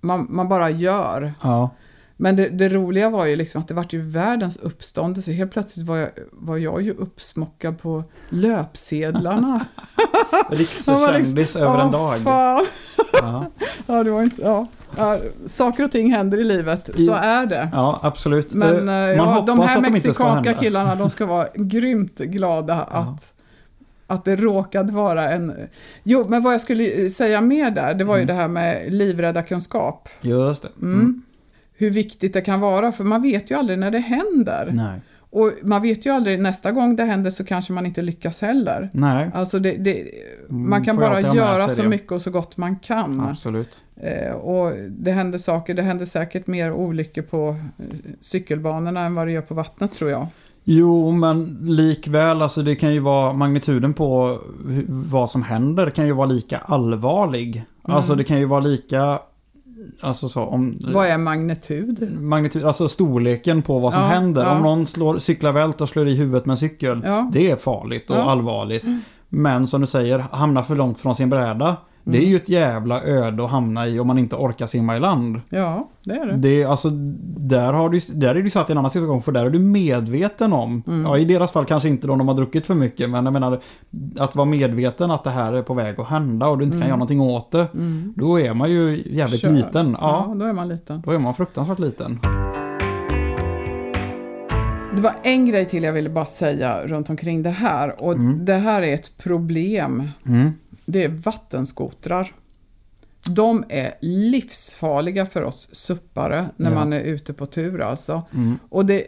man, 0.00 0.26
man 0.30 0.48
bara 0.48 0.70
gör. 0.70 1.32
Ja. 1.42 1.70
Men 2.22 2.36
det, 2.36 2.48
det 2.48 2.68
roliga 2.68 3.08
var 3.08 3.26
ju 3.26 3.36
liksom 3.36 3.60
att 3.60 3.68
det 3.68 3.74
vart 3.74 3.92
ju 3.92 4.02
världens 4.02 4.56
uppståndelse. 4.56 5.32
Helt 5.32 5.50
plötsligt 5.52 5.86
var 5.86 5.96
jag, 5.96 6.10
var 6.32 6.56
jag 6.56 6.82
ju 6.82 6.90
uppsmockad 6.94 7.78
på 7.78 8.04
löpsedlarna. 8.28 9.66
Rikskändis 10.50 11.56
över 11.56 11.78
en 11.78 11.90
dag. 11.90 12.18
Ja. 12.24 12.64
Ja, 13.86 14.02
det 14.04 14.10
var 14.10 14.22
inte, 14.22 14.42
ja. 14.42 14.66
Ja, 14.96 15.18
saker 15.46 15.84
och 15.84 15.90
ting 15.90 16.12
händer 16.12 16.38
i 16.38 16.44
livet, 16.44 16.90
så 17.06 17.12
är 17.14 17.46
det. 17.46 17.68
ja, 17.72 18.00
absolut. 18.02 18.54
Men 18.54 18.88
Eh, 18.88 18.94
eh, 18.94 19.16
Man 19.16 19.28
ja, 19.36 19.44
de 19.46 19.60
här 19.60 19.82
de 19.82 19.90
mexikanska 19.90 20.54
killarna, 20.54 20.94
de 20.94 21.10
ska 21.16 21.26
vara 21.26 21.48
grymt 21.54 22.18
glada 22.18 22.74
att, 22.82 23.32
att 24.06 24.24
det 24.24 24.36
råkade 24.36 24.92
vara 24.92 25.30
en... 25.30 25.52
Jo, 26.02 26.26
men 26.28 26.42
vad 26.42 26.54
jag 26.54 26.60
skulle 26.60 27.10
säga 27.10 27.40
mer 27.40 27.70
där, 27.70 27.94
det 27.94 28.04
var 28.04 28.16
ju 28.16 28.22
Mm. 28.22 28.36
det 28.36 28.42
här 28.42 28.48
med 28.48 28.92
livräddarkunskap. 28.94 30.08
Just 30.20 30.62
det. 30.62 30.68
Mm. 30.82 31.22
Hur 31.80 31.90
viktigt 31.90 32.32
det 32.32 32.40
kan 32.40 32.60
vara, 32.60 32.92
för 32.92 33.04
man 33.04 33.22
vet 33.22 33.50
ju 33.50 33.54
aldrig 33.58 33.78
när 33.78 33.90
det 33.90 33.98
händer. 33.98 34.70
Nej. 34.74 35.00
Och 35.32 35.52
man 35.62 35.82
vet 35.82 36.06
ju 36.06 36.10
aldrig, 36.10 36.38
nästa 36.40 36.72
gång 36.72 36.96
det 36.96 37.04
händer 37.04 37.30
så 37.30 37.44
kanske 37.44 37.72
man 37.72 37.86
inte 37.86 38.02
lyckas 38.02 38.40
heller. 38.40 38.90
Nej. 38.92 39.30
Alltså 39.34 39.58
det, 39.58 39.72
det, 39.72 40.04
Mm, 40.50 40.70
man 40.70 40.84
kan 40.84 40.94
får 40.94 41.02
bara 41.02 41.20
göra 41.20 41.68
så 41.68 41.82
det. 41.82 41.88
mycket 41.88 42.12
och 42.12 42.22
så 42.22 42.30
gott 42.30 42.56
man 42.56 42.76
kan. 42.78 43.20
Absolut. 43.20 43.84
Eh, 44.00 44.32
och 44.32 44.72
det 44.90 45.12
händer 45.12 45.38
saker, 45.38 45.74
det 45.74 45.82
händer 45.82 46.06
säkert 46.06 46.46
mer 46.46 46.72
olyckor 46.72 47.22
på 47.22 47.48
eh, 47.78 47.84
cykelbanorna 48.20 49.00
än 49.00 49.14
vad 49.14 49.26
det 49.26 49.32
gör 49.32 49.42
på 49.42 49.54
vattnet 49.54 49.92
tror 49.94 50.10
jag. 50.10 50.26
Jo, 50.64 51.12
men 51.12 51.58
likväl, 51.62 52.42
alltså 52.42 52.62
det 52.62 52.74
kan 52.76 52.94
ju 52.94 53.00
vara 53.00 53.32
magnituden 53.32 53.94
på 53.94 54.38
vad 54.88 55.30
som 55.30 55.42
händer 55.42 55.90
kan 55.90 56.06
ju 56.06 56.12
vara 56.12 56.26
lika 56.26 56.58
allvarlig. 56.58 57.64
Alltså 57.82 58.14
det 58.14 58.24
kan 58.24 58.38
ju 58.38 58.44
vara 58.44 58.60
lika, 58.60 59.18
alltså 60.00 60.28
så 60.28 60.42
om... 60.42 60.78
Vad 60.80 61.06
är 61.06 61.18
magnitud? 61.18 62.20
Magnitud, 62.20 62.64
alltså 62.64 62.88
storleken 62.88 63.62
på 63.62 63.78
vad 63.78 63.92
som 63.94 64.02
Ja, 64.02 64.08
händer. 64.08 64.42
ja. 64.42 64.56
Om 64.56 64.62
någon 64.62 64.86
slår, 64.86 65.18
cyklar 65.18 65.52
vält 65.52 65.80
och 65.80 65.88
slår 65.88 66.08
i 66.08 66.14
huvudet 66.14 66.46
med 66.46 66.52
en 66.54 66.58
cykel, 66.58 67.02
Ja. 67.04 67.30
det 67.32 67.50
är 67.50 67.56
farligt 67.56 68.10
och 68.10 68.30
allvarligt. 68.30 68.84
Men 69.28 69.66
som 69.66 69.80
du 69.80 69.86
säger, 69.86 70.18
hamna 70.32 70.62
för 70.62 70.76
långt 70.76 71.00
från 71.00 71.14
sin 71.16 71.30
bräda, 71.30 71.76
det 72.04 72.16
är 72.16 72.20
Mm. 72.20 72.30
ju 72.30 72.36
ett 72.36 72.48
jävla 72.48 73.02
öde 73.02 73.44
att 73.44 73.50
hamna 73.50 73.86
i 73.86 74.00
om 74.00 74.06
man 74.06 74.18
inte 74.18 74.36
orkar 74.36 74.66
simma 74.66 74.96
i 74.96 75.00
land. 75.00 75.40
Ja, 75.48 75.88
det 76.04 76.14
är 76.14 76.26
det. 76.26 76.36
Det, 76.36 76.64
alltså, 76.64 76.88
där, 77.36 77.72
har 77.72 77.88
du, 77.90 78.00
där 78.14 78.34
är 78.34 78.42
du 78.42 78.50
satt 78.50 78.70
i 78.70 78.72
en 78.72 78.78
annan 78.78 78.90
situation 78.90 79.22
för 79.22 79.32
där 79.32 79.46
är 79.46 79.50
du 79.50 79.58
medveten 79.58 80.52
om, 80.52 80.82
Mm. 80.86 81.02
ja 81.04 81.18
i 81.18 81.24
deras 81.24 81.52
fall 81.52 81.64
kanske 81.64 81.88
inte 81.88 82.06
då 82.06 82.16
de 82.16 82.28
har 82.28 82.34
druckit 82.34 82.66
för 82.66 82.74
mycket, 82.74 83.10
men 83.10 83.24
jag 83.24 83.32
menar 83.32 83.60
att 84.18 84.36
vara 84.36 84.44
medveten 84.46 85.10
att 85.10 85.24
det 85.24 85.30
här 85.30 85.52
är 85.52 85.62
på 85.62 85.74
väg 85.74 86.00
att 86.00 86.06
hända 86.08 86.48
och 86.48 86.58
du 86.58 86.64
inte 86.64 86.74
kan 86.74 86.78
Mm. 86.82 86.88
göra 86.88 86.96
någonting 86.96 87.20
åt 87.20 87.50
det. 87.50 87.66
Mm. 87.74 88.12
Då 88.16 88.40
är 88.40 88.54
man 88.54 88.70
ju 88.70 89.02
jävligt 89.06 89.40
Kör. 89.40 89.50
liten. 89.50 89.96
Ja, 90.00 90.24
Ja, 90.28 90.34
då 90.34 90.44
är 90.44 90.52
man 90.52 90.68
liten. 90.68 91.02
Då 91.06 91.10
är 91.10 91.18
man 91.18 91.34
fruktansvärt 91.34 91.78
liten. 91.78 92.18
Det 94.96 95.02
var 95.02 95.14
en 95.22 95.46
grej 95.46 95.64
till 95.68 95.82
jag 95.82 95.92
ville 95.92 96.10
bara 96.10 96.24
säga 96.26 96.86
runt 96.86 97.10
omkring 97.10 97.42
det 97.42 97.50
här. 97.50 98.02
Och 98.02 98.12
Mm. 98.12 98.44
det 98.44 98.54
här 98.54 98.82
är 98.82 98.94
ett 98.94 99.18
problem. 99.18 100.08
Det 100.92 101.04
är 101.04 101.08
vattenskotrar. 101.08 102.32
De 103.26 103.64
är 103.68 103.94
livsfarliga 104.00 105.26
för 105.26 105.42
oss 105.42 105.68
suppare 105.74 106.46
när 106.56 106.70
Ja. 106.70 106.74
man 106.74 106.92
är 106.92 107.00
ute 107.00 107.32
på 107.32 107.46
tur 107.46 107.80
alltså. 107.80 108.22
Mm. 108.34 108.58
Och 108.68 108.86
det, 108.86 109.06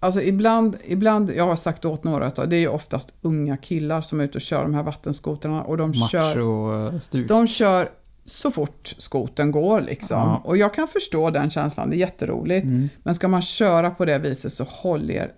alltså 0.00 0.22
ibland, 0.22 0.76
ibland, 0.84 1.30
jag 1.30 1.46
har 1.46 1.56
sagt 1.56 1.84
åt 1.84 2.04
några 2.04 2.26
att 2.26 2.50
det 2.50 2.56
är 2.56 2.68
oftast 2.68 3.14
unga 3.22 3.56
killar 3.56 4.00
som 4.02 4.20
är 4.20 4.24
ute 4.24 4.38
och 4.38 4.42
kör 4.42 4.62
de 4.62 4.74
här 4.74 4.82
vattenskotrarna 4.82 5.62
och 5.62 5.76
de 5.76 5.94
kör, 5.94 6.34
Macho-stuk. 6.36 7.28
de 7.28 7.46
kör 7.46 7.88
så 8.24 8.50
fort 8.50 8.94
skoten 8.98 9.50
går 9.50 9.80
liksom. 9.80 10.18
Ja. 10.18 10.42
Och 10.44 10.56
jag 10.56 10.74
kan 10.74 10.88
förstå 10.88 11.30
den 11.30 11.50
känslan, 11.50 11.90
det 11.90 11.96
är 11.96 11.98
jätteroligt. 11.98 12.64
Mm. 12.66 12.88
Men 13.02 13.14
ska 13.14 13.28
man 13.28 13.42
köra 13.42 13.90
på 13.90 14.04
det 14.04 14.18
viset 14.18 14.52
så 14.52 14.64
håll 14.64 15.10
er, 15.10 15.32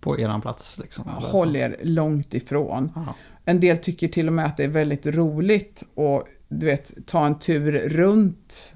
På 0.00 0.18
eran 0.18 0.40
plats 0.40 0.78
liksom. 0.78 1.04
håll 1.06 1.56
er 1.56 1.76
långt 1.82 2.34
ifrån. 2.34 2.92
Ja. 2.94 3.14
En 3.48 3.60
del 3.60 3.76
tycker 3.76 4.08
till 4.08 4.26
och 4.26 4.32
med 4.32 4.46
att 4.46 4.56
det 4.56 4.64
är 4.64 4.68
väldigt 4.68 5.06
roligt 5.06 5.82
att 5.96 6.26
du 6.48 6.66
vet, 6.66 7.06
ta 7.06 7.26
en 7.26 7.38
tur 7.38 7.72
runt 7.72 8.72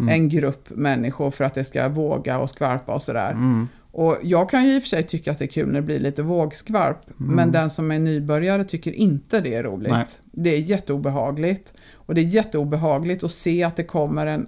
Mm. 0.00 0.14
en 0.14 0.28
grupp 0.28 0.70
människor 0.70 1.30
för 1.30 1.44
att 1.44 1.54
det 1.54 1.64
ska 1.64 1.88
våga 1.88 2.38
och 2.38 2.50
skvarpa 2.50 2.94
och 2.94 3.02
sådär. 3.02 3.30
Mm. 3.30 3.68
Och 3.92 4.18
jag 4.22 4.50
kan 4.50 4.64
ju 4.64 4.76
i 4.76 4.78
och 4.78 4.82
för 4.82 4.88
sig 4.88 5.02
tycka 5.02 5.32
att 5.32 5.38
det 5.38 5.44
är 5.44 5.46
kul 5.46 5.66
när 5.66 5.74
det 5.74 5.82
blir 5.82 5.98
lite 5.98 6.22
vågskvarp, 6.22 6.98
men 7.16 7.52
den 7.52 7.70
som 7.70 7.90
är 7.90 7.98
nybörjare 7.98 8.64
tycker 8.64 8.92
inte 8.92 9.40
det 9.40 9.54
är 9.54 9.62
roligt. 9.62 9.88
Mm. 9.88 9.98
Nej. 9.98 10.08
Det 10.32 10.54
är 10.54 10.58
jätteobehagligt. 10.58 11.72
Och 11.92 12.14
det 12.14 12.20
är 12.20 12.24
jätteobehagligt 12.24 13.24
att 13.24 13.30
se 13.30 13.62
att 13.62 13.76
det 13.76 13.84
kommer 13.84 14.26
en 14.26 14.46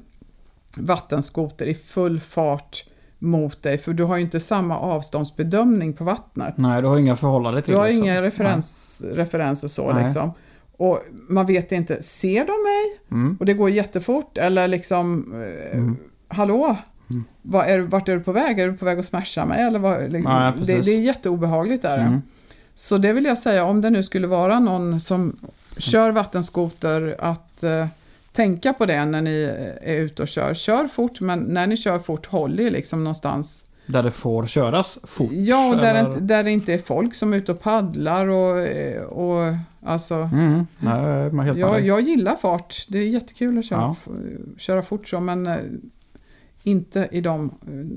vattenskoter 0.76 1.66
i 1.66 1.74
full 1.74 2.20
fart 2.20 2.84
mot 3.22 3.62
dig, 3.62 3.78
för 3.78 3.92
du 3.92 4.04
har 4.04 4.16
ju 4.16 4.22
inte 4.22 4.40
samma 4.40 4.78
avståndsbedömning 4.78 5.92
på 5.92 6.04
vattnet. 6.04 6.54
Nej, 6.56 6.82
du 6.82 6.88
har 6.88 6.98
inga 6.98 7.16
förhållande 7.16 7.62
till 7.62 7.72
Du 7.72 7.78
har 7.78 7.86
liksom. 7.88 8.04
inga 8.04 8.22
referens, 8.22 9.04
referenser 9.12 9.68
så 9.68 9.92
Nej. 9.92 10.04
liksom. 10.04 10.32
Och 10.76 11.02
man 11.28 11.46
vet 11.46 11.72
inte, 11.72 12.02
ser 12.02 12.38
de 12.46 12.52
mig? 12.62 13.00
Mm. 13.22 13.36
Och 13.40 13.46
det 13.46 13.54
går 13.54 13.70
jättefort 13.70 14.38
eller 14.38 14.68
liksom, 14.68 15.32
eh, 15.42 15.78
Mm. 15.78 15.96
hallå? 16.28 16.76
Vad 17.42 17.66
är, 17.66 17.80
vart 17.80 18.08
är 18.08 18.16
du 18.16 18.20
på 18.22 18.32
väg? 18.32 18.58
Är 18.60 18.68
du 18.68 18.76
på 18.76 18.84
väg 18.84 18.98
att 18.98 19.04
smasha 19.04 19.44
mig? 19.46 19.62
Eller 19.62 19.78
vad, 19.78 20.12
liksom, 20.12 20.32
Nej, 20.32 20.52
det, 20.52 20.58
precis. 20.58 20.86
det 20.86 20.92
är 20.92 21.00
jätteobehagligt. 21.00 21.82
Där. 21.82 21.98
Mm. 21.98 22.22
Så 22.74 22.98
det 22.98 23.12
vill 23.12 23.24
jag 23.24 23.38
säga, 23.38 23.64
om 23.64 23.80
det 23.80 23.90
nu 23.90 24.02
skulle 24.02 24.26
vara 24.26 24.58
någon 24.58 25.00
som 25.00 25.36
kör 25.76 26.12
vattenskoter, 26.12 27.16
att 27.18 27.62
eh, 27.62 27.86
tänka 28.32 28.72
på 28.72 28.86
det 28.86 29.04
när 29.04 29.22
ni 29.22 29.42
är 29.80 29.96
ute 29.96 30.22
och 30.22 30.28
kör. 30.28 30.54
Kör 30.54 30.86
fort, 30.86 31.20
men 31.20 31.40
när 31.40 31.66
ni 31.66 31.76
kör 31.76 31.98
fort, 31.98 32.26
håll 32.26 32.60
er 32.60 32.70
liksom 32.70 33.04
någonstans. 33.04 33.64
Där 33.86 34.02
det 34.02 34.10
får 34.10 34.46
köras 34.46 34.98
fort? 35.04 35.32
Ja, 35.32 35.68
och 35.74 35.76
där, 35.80 35.94
det, 35.94 36.20
där 36.20 36.44
det 36.44 36.50
inte 36.50 36.74
är 36.74 36.78
folk 36.78 37.14
som 37.14 37.32
är 37.32 37.36
ute 37.36 37.52
och 37.52 37.60
paddlar 37.60 38.26
och, 38.26 38.66
och 39.06 39.54
alltså... 39.82 40.14
Mm, 40.14 40.66
nej, 40.78 40.94
är 40.94 41.42
helt 41.42 41.58
Jag, 41.58 41.80
jag 41.80 42.00
gillar 42.00 42.36
fart. 42.36 42.86
Det 42.88 42.98
är 42.98 43.08
jättekul 43.08 43.58
att 43.58 43.64
köra, 43.64 43.80
Ja. 44.06 44.12
köra 44.58 44.82
fort 44.82 45.08
så, 45.08 45.20
men 45.20 45.46
eh, 45.46 45.56
inte 46.62 47.08
i 47.12 47.20
dem. 47.20 47.50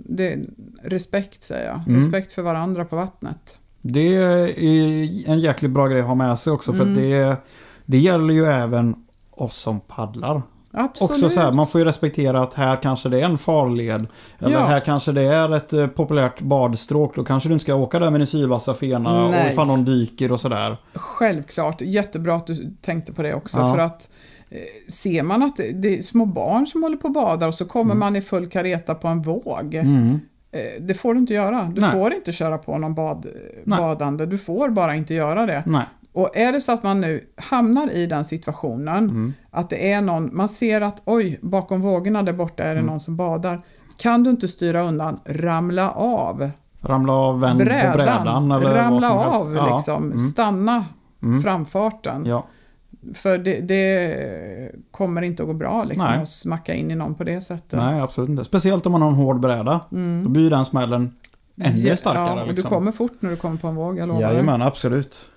Det, 0.05 0.39
respekt 0.83 1.43
säger 1.43 1.67
jag. 1.67 1.81
Mm. 1.87 1.95
Respekt 2.01 2.31
för 2.31 2.41
varandra 2.41 2.85
på 2.85 2.95
vattnet. 2.95 3.57
Det 3.81 4.15
är 4.15 4.59
en 5.29 5.39
jäkligt 5.39 5.71
bra 5.71 5.87
grej 5.87 5.99
att 6.01 6.07
ha 6.07 6.15
med 6.15 6.39
sig 6.39 6.53
också 6.53 6.73
för 6.73 6.83
Mm. 6.83 6.95
det, 6.95 7.35
det 7.85 7.97
gäller 7.97 8.33
ju 8.33 8.45
även 8.45 8.95
oss 9.35 9.55
som 9.57 9.79
paddlar. 9.79 10.41
Absolut. 10.77 11.11
Också 11.11 11.29
så 11.29 11.39
här, 11.39 11.51
man 11.51 11.67
får 11.67 11.81
ju 11.81 11.85
respektera 11.85 12.41
att 12.41 12.53
här 12.53 12.75
kanske 12.81 13.09
det 13.09 13.21
är 13.21 13.25
en 13.25 13.37
farled. 13.37 14.07
Eller 14.39 14.51
Ja. 14.51 14.65
här 14.65 14.79
kanske 14.79 15.11
det 15.11 15.21
är 15.21 15.55
ett 15.55 15.73
eh, 15.73 15.87
populärt 15.87 16.41
badstråk. 16.41 17.15
Då 17.15 17.23
kanske 17.23 17.49
du 17.49 17.53
inte 17.53 17.63
ska 17.63 17.75
åka 17.75 17.99
där 17.99 18.09
med 18.11 18.19
din 18.19 18.27
sylvassa 18.27 18.73
fena 18.73 19.27
Nej. 19.29 19.45
och 19.45 19.51
ifall 19.51 19.67
någon 19.67 19.85
dyker 19.85 20.31
och 20.31 20.39
sådär. 20.41 20.77
Självklart. 20.93 21.81
Jättebra 21.81 22.35
att 22.35 22.47
du 22.47 22.75
tänkte 22.81 23.13
på 23.13 23.21
det 23.21 23.33
också. 23.33 23.59
Ja. 23.59 23.71
För 23.73 23.79
att 23.79 24.09
eh, 24.49 24.91
ser 24.91 25.23
man 25.23 25.43
att 25.43 25.55
det, 25.73 25.97
är 25.97 26.01
små 26.01 26.25
barn 26.25 26.67
som 26.67 26.83
håller 26.83 26.97
på 26.97 27.07
och 27.07 27.13
badar 27.13 27.47
och 27.47 27.55
så 27.55 27.65
kommer 27.65 27.95
man 27.95 28.15
i 28.15 28.21
full 28.21 28.49
kareta 28.49 28.95
på 28.95 29.07
en 29.07 29.21
våg. 29.21 29.73
Mm. 29.75 30.19
Eh, 30.51 30.59
Det 30.81 30.93
får 30.93 31.13
du 31.13 31.19
inte 31.19 31.33
göra. 31.33 31.63
Du 31.63 31.81
Nej. 31.81 31.91
får 31.91 32.13
inte 32.13 32.31
köra 32.31 32.57
på 32.57 32.77
någon 32.77 32.95
bad, 32.95 33.25
Nej. 33.63 33.79
badande. 33.79 34.25
Du 34.25 34.37
får 34.37 34.69
bara 34.69 34.95
inte 34.95 35.13
göra 35.13 35.45
det. 35.45 35.63
Nej. 35.65 35.85
Och 36.15 36.37
är 36.37 36.51
det 36.51 36.61
så 36.61 36.71
att 36.71 36.83
man 36.83 37.01
nu 37.01 37.23
hamnar 37.37 37.91
i 37.91 38.05
den 38.07 38.25
situationen, 38.25 38.97
Mm. 39.03 39.33
att 39.51 39.69
det 39.69 39.91
är 39.91 40.01
någon, 40.01 40.29
man 40.35 40.47
ser 40.49 40.81
att 40.81 41.01
oj, 41.05 41.39
bakom 41.41 41.81
vågorna 41.81 42.23
där 42.23 42.33
borta 42.33 42.63
är 42.63 42.67
det 42.73 42.79
Mm. 42.79 42.85
någon 42.85 42.99
som 42.99 43.15
badar. 43.15 43.59
Kan 43.97 44.23
du 44.23 44.29
inte 44.29 44.47
styra 44.47 44.81
undan, 44.81 45.19
ramla 45.25 45.91
av 45.91 46.49
Ramla 46.81 47.13
av 47.13 47.39
vänd 47.39 47.59
på 47.59 47.65
brädan 47.65 48.51
eller 48.51 48.63
vad 48.69 48.75
ramla 48.75 49.01
som 49.09 49.19
helst. 49.19 49.41
av 49.41 49.55
Ja. 49.55 49.75
liksom, 49.75 50.03
Mm. 50.03 50.17
stanna 50.17 50.85
Mm. 51.23 51.41
framfarten. 51.43 52.25
Ja. 52.25 52.45
För 53.13 53.37
det, 53.37 53.59
det 53.59 54.71
kommer 54.91 55.21
inte 55.21 55.43
att 55.43 55.47
gå 55.47 55.53
bra 55.53 55.83
liksom, 55.83 56.07
Nej. 56.11 56.21
att 56.21 56.29
smacka 56.29 56.73
in 56.73 56.91
i 56.91 56.95
någon 56.95 57.15
på 57.15 57.23
det 57.23 57.41
sättet. 57.41 57.79
Nej, 57.79 58.01
absolut 58.01 58.29
inte. 58.29 58.43
Speciellt 58.43 58.85
om 58.85 58.91
man 58.91 59.01
har 59.01 59.09
en 59.09 59.15
hård 59.15 59.39
bräda. 59.39 59.79
Mm. 59.91 60.23
Då 60.23 60.29
blir 60.29 60.49
den 60.49 60.65
smällen 60.65 61.15
ännu 61.61 61.77
Ja, 61.77 61.95
starkare. 61.97 62.25
Ja, 62.25 62.41
och 62.41 62.47
liksom. 62.47 62.69
du 62.69 62.75
kommer 62.75 62.91
fort 62.91 63.17
när 63.19 63.29
du 63.29 63.35
kommer 63.35 63.57
på 63.57 63.67
en 63.67 63.75
våg, 63.75 63.97
jag 63.97 64.07
lovar. 64.07 64.21
Jajamän, 64.21 64.61
absolut. 64.61 65.31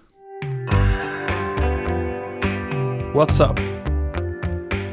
What's 3.18 3.40
up? 3.40 3.58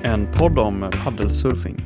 En 0.04 0.28
podd 0.34 0.60
om 0.60 0.92
paddelsurfing. 1.04 1.86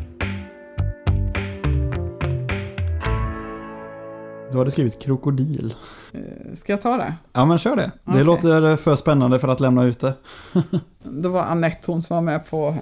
Du 4.51 4.57
hade 4.57 4.71
skrivit 4.71 5.01
krokodil. 5.01 5.75
Eh, 6.13 6.53
Ska 6.53 6.73
jag 6.73 6.81
ta 6.81 6.97
det? 6.97 7.15
Ja, 7.33 7.45
men 7.45 7.57
kör 7.57 7.75
det. 7.75 7.91
Det 8.05 8.11
Okej. 8.11 8.23
låter 8.23 8.75
för 8.75 8.95
spännande 8.95 9.39
för 9.39 9.47
att 9.47 9.59
lämna 9.59 9.83
ute. 9.83 10.13
Då 11.03 11.29
var 11.29 11.43
Anette 11.43 11.91
hon 11.91 12.01
som 12.01 12.15
var 12.15 12.21
med 12.21 12.49
på 12.49 12.75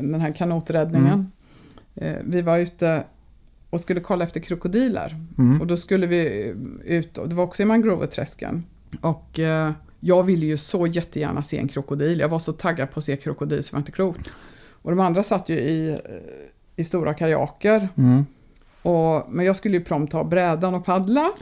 den 0.00 0.20
här 0.20 0.32
kanoträddningen. 0.32 1.30
Mm. 1.94 2.14
Eh, 2.14 2.22
Vi 2.24 2.42
var 2.42 2.58
ute 2.58 3.04
och 3.70 3.80
skulle 3.80 4.00
kolla 4.00 4.24
efter 4.24 4.40
krokodiler. 4.40 5.16
Mm. 5.38 5.60
Och 5.60 5.66
då 5.66 5.76
skulle 5.76 6.06
vi 6.06 6.54
ut, 6.84 7.18
och 7.18 7.28
det 7.28 7.34
var 7.34 7.44
också 7.44 7.62
i 7.62 7.66
mangroveträsken. 7.66 8.64
Och 9.00 9.38
eh, 9.38 9.70
jag 10.04 10.22
ville 10.22 10.46
ju 10.46 10.56
så 10.56 10.86
jättegärna 10.86 11.42
se 11.42 11.58
en 11.58 11.68
krokodil. 11.68 12.20
Jag 12.20 12.28
var 12.28 12.38
så 12.38 12.52
taggad 12.52 12.90
på 12.90 12.98
att 12.98 13.04
se 13.04 13.16
krokodil 13.16 13.62
som 13.62 13.76
var 13.76 13.80
inte 13.80 13.92
klokt. 13.92 14.30
Och 14.82 14.90
de 14.90 15.00
andra 15.00 15.22
satt 15.22 15.48
ju 15.48 15.54
i, 15.54 15.88
eh, 15.90 15.96
i 16.76 16.84
stora 16.84 17.14
kajaker. 17.14 17.88
Mm. 17.96 18.26
Och, 18.82 19.24
men 19.28 19.46
jag 19.46 19.56
skulle 19.56 19.76
ju 19.76 19.84
prompt 19.84 20.12
ta 20.12 20.24
brädan 20.24 20.74
och 20.74 20.84
paddla. 20.84 21.32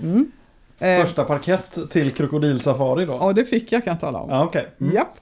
Mm. 0.00 0.32
Eh, 0.78 1.00
Första 1.04 1.24
parkett 1.24 1.78
till 1.90 2.10
krokodilsafari 2.10 3.04
då? 3.06 3.12
ja, 3.12 3.32
det 3.32 3.44
fick 3.44 3.72
jag 3.72 3.84
kan 3.84 3.90
jag 3.90 4.00
tala 4.00 4.18
om. 4.18 4.30
Ja, 4.30 4.44
okej. 4.44 4.68
Mm. 4.80 4.94
Japp. 4.94 5.16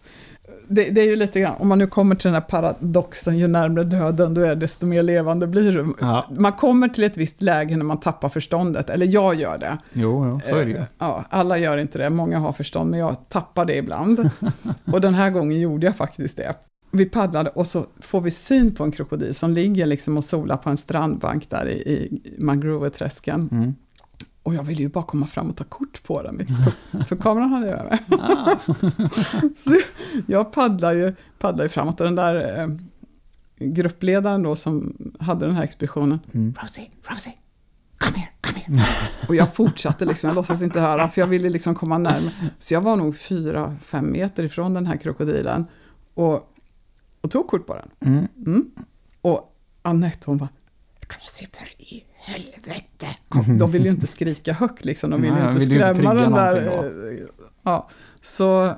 Det, 0.68 0.90
det 0.90 1.00
är 1.00 1.04
ju 1.04 1.16
lite 1.16 1.40
grann, 1.40 1.54
om 1.58 1.68
man 1.68 1.78
nu 1.78 1.86
kommer 1.86 2.14
till 2.14 2.24
den 2.26 2.34
här 2.34 2.40
paradoxen, 2.40 3.38
ju 3.38 3.46
närmare 3.46 3.84
döden 3.84 4.34
du 4.34 4.46
är, 4.46 4.54
desto 4.54 4.86
mer 4.86 5.02
levande 5.02 5.46
blir 5.46 5.72
du. 5.72 5.94
Ja. 6.00 6.26
Man 6.38 6.52
kommer 6.52 6.88
till 6.88 7.04
ett 7.04 7.16
visst 7.16 7.42
läge 7.42 7.76
när 7.76 7.84
man 7.84 8.00
tappar 8.00 8.28
förståndet, 8.28 8.90
eller 8.90 9.06
jag 9.06 9.34
gör 9.34 9.58
det. 9.58 9.78
Jo, 9.92 10.26
jo, 10.26 10.40
så 10.44 10.56
är 10.56 10.64
det 10.64 10.70
ju. 10.70 10.76
Eh, 10.76 10.84
Ja, 10.98 11.24
alla 11.30 11.58
gör 11.58 11.76
inte 11.76 11.98
det, 11.98 12.10
många 12.10 12.38
har 12.38 12.52
förstånd, 12.52 12.90
men 12.90 13.00
jag 13.00 13.28
tappar 13.28 13.64
det 13.64 13.76
ibland. 13.76 14.30
och 14.92 15.00
den 15.00 15.14
här 15.14 15.30
gången 15.30 15.60
gjorde 15.60 15.86
jag 15.86 15.96
faktiskt 15.96 16.36
det. 16.36 16.54
Vi 16.90 17.04
paddlade 17.04 17.50
och 17.50 17.66
så 17.66 17.86
får 18.00 18.20
vi 18.20 18.30
syn 18.30 18.74
på 18.74 18.84
en 18.84 18.92
krokodil 18.92 19.34
som 19.34 19.50
ligger 19.50 19.86
liksom 19.86 20.16
och 20.16 20.24
solar 20.24 20.56
på 20.56 20.70
en 20.70 20.76
strandbank 20.76 21.50
där 21.50 21.68
i, 21.68 21.72
i 21.72 22.20
mangroveträsken. 22.38 23.48
Mm. 23.52 23.74
Och 24.45 24.55
jag 24.55 24.62
ville 24.64 24.82
ju 24.82 24.88
bara 24.88 25.05
komma 25.05 25.26
fram 25.26 25.51
och 25.51 25.57
ta 25.57 25.64
kort 25.64 26.03
på 26.03 26.22
den, 26.22 26.47
för 27.07 27.16
kameran 27.16 27.53
hade 27.53 27.68
jag 27.68 27.84
med. 27.84 27.99
Ah. 28.20 28.57
Så 29.55 29.74
jag 30.26 30.53
paddlar 30.53 30.92
ju, 30.92 31.14
paddlar 31.38 31.64
ju 31.64 31.68
framåt 31.68 32.01
och 32.01 32.07
den 32.07 32.14
där 32.14 32.61
eh, 32.61 32.68
gruppledaren 33.59 34.42
då 34.42 34.57
som 34.57 34.97
hade 35.18 35.47
den 35.47 35.55
här 35.55 35.62
expeditionen, 35.64 36.20
Mm. 36.32 36.55
Rosie, 36.62 36.90
Rosie, 37.11 37.32
come 37.99 38.16
here, 38.18 38.30
come 38.40 38.59
here. 38.59 38.86
Och 39.28 39.34
jag 39.34 39.55
fortsatte 39.55 40.05
liksom, 40.05 40.28
jag 40.28 40.34
låtsas 40.34 40.62
inte 40.62 40.80
höra, 40.80 41.09
för 41.09 41.20
jag 41.20 41.28
ville 41.28 41.49
liksom 41.49 41.74
komma 41.74 41.99
närmare. 41.99 42.32
Så 42.59 42.74
jag 42.74 42.80
var 42.80 42.97
nog 42.97 43.16
fyra, 43.16 43.76
fem 43.84 44.12
meter 44.12 44.42
ifrån 44.42 44.74
den 44.74 44.86
här 44.86 44.97
krokodilen 44.97 45.66
och, 46.14 46.55
och 47.20 47.30
tog 47.30 47.49
kort 47.49 47.66
på 47.66 47.76
den. 47.76 48.12
Mm. 48.12 48.28
Mm. 48.47 48.70
Och 49.20 49.57
Annette 49.82 50.22
hon 50.26 50.38
bara, 50.38 50.49
Rosie 51.01 51.49
för 51.53 51.82
i 51.82 52.05
helvete. 52.25 53.07
Kom, 53.29 53.59
De 53.59 53.70
vill 53.70 53.85
ju 53.85 53.91
inte 53.91 54.07
skrika 54.07 54.53
högt 54.53 54.85
liksom, 54.85 55.11
de 55.11 55.22
vill 55.22 55.33
Nej, 55.33 55.41
ju 55.43 55.47
inte 55.49 55.59
vill 55.59 55.68
skrämma 55.68 56.14
den 56.14 56.33
där. 56.33 56.57
eh, 56.57 57.27
Ja, 57.62 57.89
så 58.22 58.75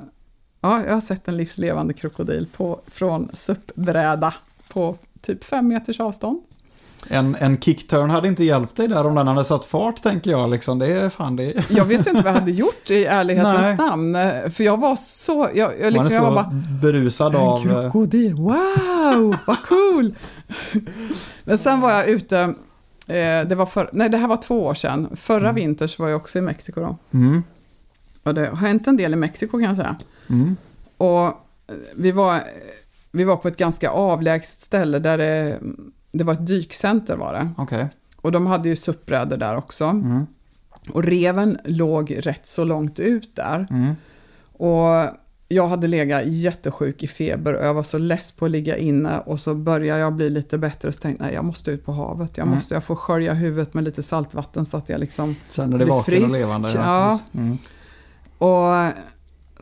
ja, 0.61 0.85
jag 0.87 0.93
har 0.95 1.01
sett 1.01 1.29
en 1.29 1.37
livslevande 1.37 1.93
krokodil 1.93 2.47
på, 2.57 2.81
från 2.87 3.29
SUP-bräda 3.33 4.35
på 4.69 4.97
typ 5.21 5.45
fem 5.45 5.69
meters 5.69 6.01
avstånd. 6.01 6.41
En, 7.09 7.35
en 7.41 7.61
kickturn 7.61 8.11
hade 8.11 8.29
inte 8.29 8.45
hjälpt 8.45 8.77
dig 8.77 8.89
där 8.89 9.07
om 9.07 9.15
den 9.15 9.27
hade 9.27 9.45
satt 9.45 9.65
fart, 9.65 10.03
tänker 10.03 10.31
jag. 10.31 10.51
Liksom. 10.51 10.79
Det 10.79 10.87
är 10.87 11.09
fan 11.09 11.37
det. 11.37 11.71
Jag 11.71 11.85
vet 11.85 12.07
inte 12.07 12.13
vad 12.23 12.27
jag 12.27 12.39
hade 12.41 12.51
gjort 12.51 12.91
i 12.91 13.05
ärlighetens 13.05 13.61
Nej. 13.61 13.77
namn, 13.77 14.13
för 14.51 14.65
jag 14.65 14.77
var 14.81 14.97
så, 14.97 15.49
jag, 15.55 15.81
jag, 15.81 15.93
liksom, 15.93 15.97
Man 15.97 16.07
är 16.07 16.11
jag 16.15 16.23
så 16.23 16.31
var 16.31 16.35
bara, 16.35 16.51
berusad 16.83 17.35
En 17.35 17.41
av... 17.41 17.59
eh, 17.59 17.63
krokodil, 17.81 18.35
wow, 18.35 19.37
vad 19.47 19.63
cool! 19.67 20.15
Men 21.45 21.59
sen 21.59 21.81
var 21.81 21.91
jag 21.91 22.09
ute, 22.09 22.55
det 23.07 23.55
var 23.55 23.67
för, 23.67 23.91
nej 23.93 24.09
det 24.09 24.17
här 24.19 24.29
var 24.29 24.37
två 24.37 24.65
år 24.65 24.75
sedan, 24.75 25.09
förra 25.17 25.49
Mm. 25.49 25.55
vintern 25.55 25.89
var 25.99 26.09
jag 26.09 26.17
också 26.17 26.39
i 26.39 26.43
Mexiko 26.43 26.81
då. 26.81 26.97
Mm. 27.15 27.43
Och 28.23 28.35
det 28.35 28.47
har 28.49 28.57
hänt 28.57 28.87
en 28.87 28.97
del 28.97 29.13
i 29.13 29.17
Mexiko 29.17 29.53
kan 29.59 29.63
jag 29.63 29.77
säga. 29.77 29.97
Mm. 30.31 30.57
Och 30.97 31.27
eh, 31.27 31.33
vi 31.97 32.13
var, 32.13 32.41
vi 33.13 33.25
var 33.25 33.37
på 33.37 33.49
ett 33.49 33.57
ganska 33.57 33.91
avlägset 33.91 34.61
ställe 34.61 34.99
där 34.99 35.19
det, 35.19 35.61
det 36.13 36.25
var 36.25 36.33
ett 36.33 36.47
dykcenter 36.47 37.17
var 37.17 37.33
det. 37.35 37.51
Okej. 37.57 37.89
Och 38.17 38.33
de 38.33 38.47
hade 38.47 38.69
ju 38.69 38.77
suppbrädor 38.77 39.37
där 39.37 39.57
också. 39.57 39.85
Mm. 39.85 40.27
Och 40.93 41.03
reven 41.05 41.59
låg 41.65 42.17
rätt 42.27 42.47
så 42.47 42.65
långt 42.65 42.99
ut 42.99 43.37
där. 43.37 43.67
Mm. 43.71 43.95
Och 44.53 45.05
jag 45.49 45.69
hade 45.69 45.87
legat 45.87 46.27
jättesjuk 46.27 47.03
i 47.03 47.07
feber 47.07 47.55
och 47.55 47.65
jag 47.67 47.75
var 47.75 47.83
så 47.83 47.99
less 47.99 48.33
på 48.33 48.45
att 48.45 48.51
ligga 48.51 48.77
inne 48.77 49.19
och 49.19 49.41
så 49.41 49.55
började 49.55 50.01
jag 50.01 50.13
bli 50.15 50.31
lite 50.31 50.59
bättre 50.59 50.89
och 50.89 50.95
så 50.95 51.01
tänkte 51.01 51.25
jag, 51.25 51.35
jag 51.35 51.45
måste 51.45 51.71
ut 51.71 51.85
på 51.85 51.93
havet. 51.93 52.37
Jag 52.37 52.45
Mm. 52.45 52.55
måste, 52.55 52.75
jag 52.75 52.85
får 52.85 52.95
skölja 52.97 53.35
huvudet 53.35 53.75
med 53.75 53.85
lite 53.85 54.03
saltvatten 54.03 54.67
så 54.67 54.77
att 54.77 54.89
jag 54.89 55.01
liksom... 55.01 55.35
Känner 55.51 55.79
dig 55.79 55.85
Blir 55.87 55.95
vaken 55.95 56.25
och 56.25 56.31
frisk, 56.31 56.47
levande. 56.47 56.73
ja. 56.75 57.21
Mm. 57.35 57.59
Och, 58.39 58.93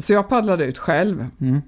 så 0.03 0.13
jag 0.13 0.29
paddlade 0.29 0.65
ut 0.65 0.79
själv. 0.79 1.27
Mm. 1.41 1.61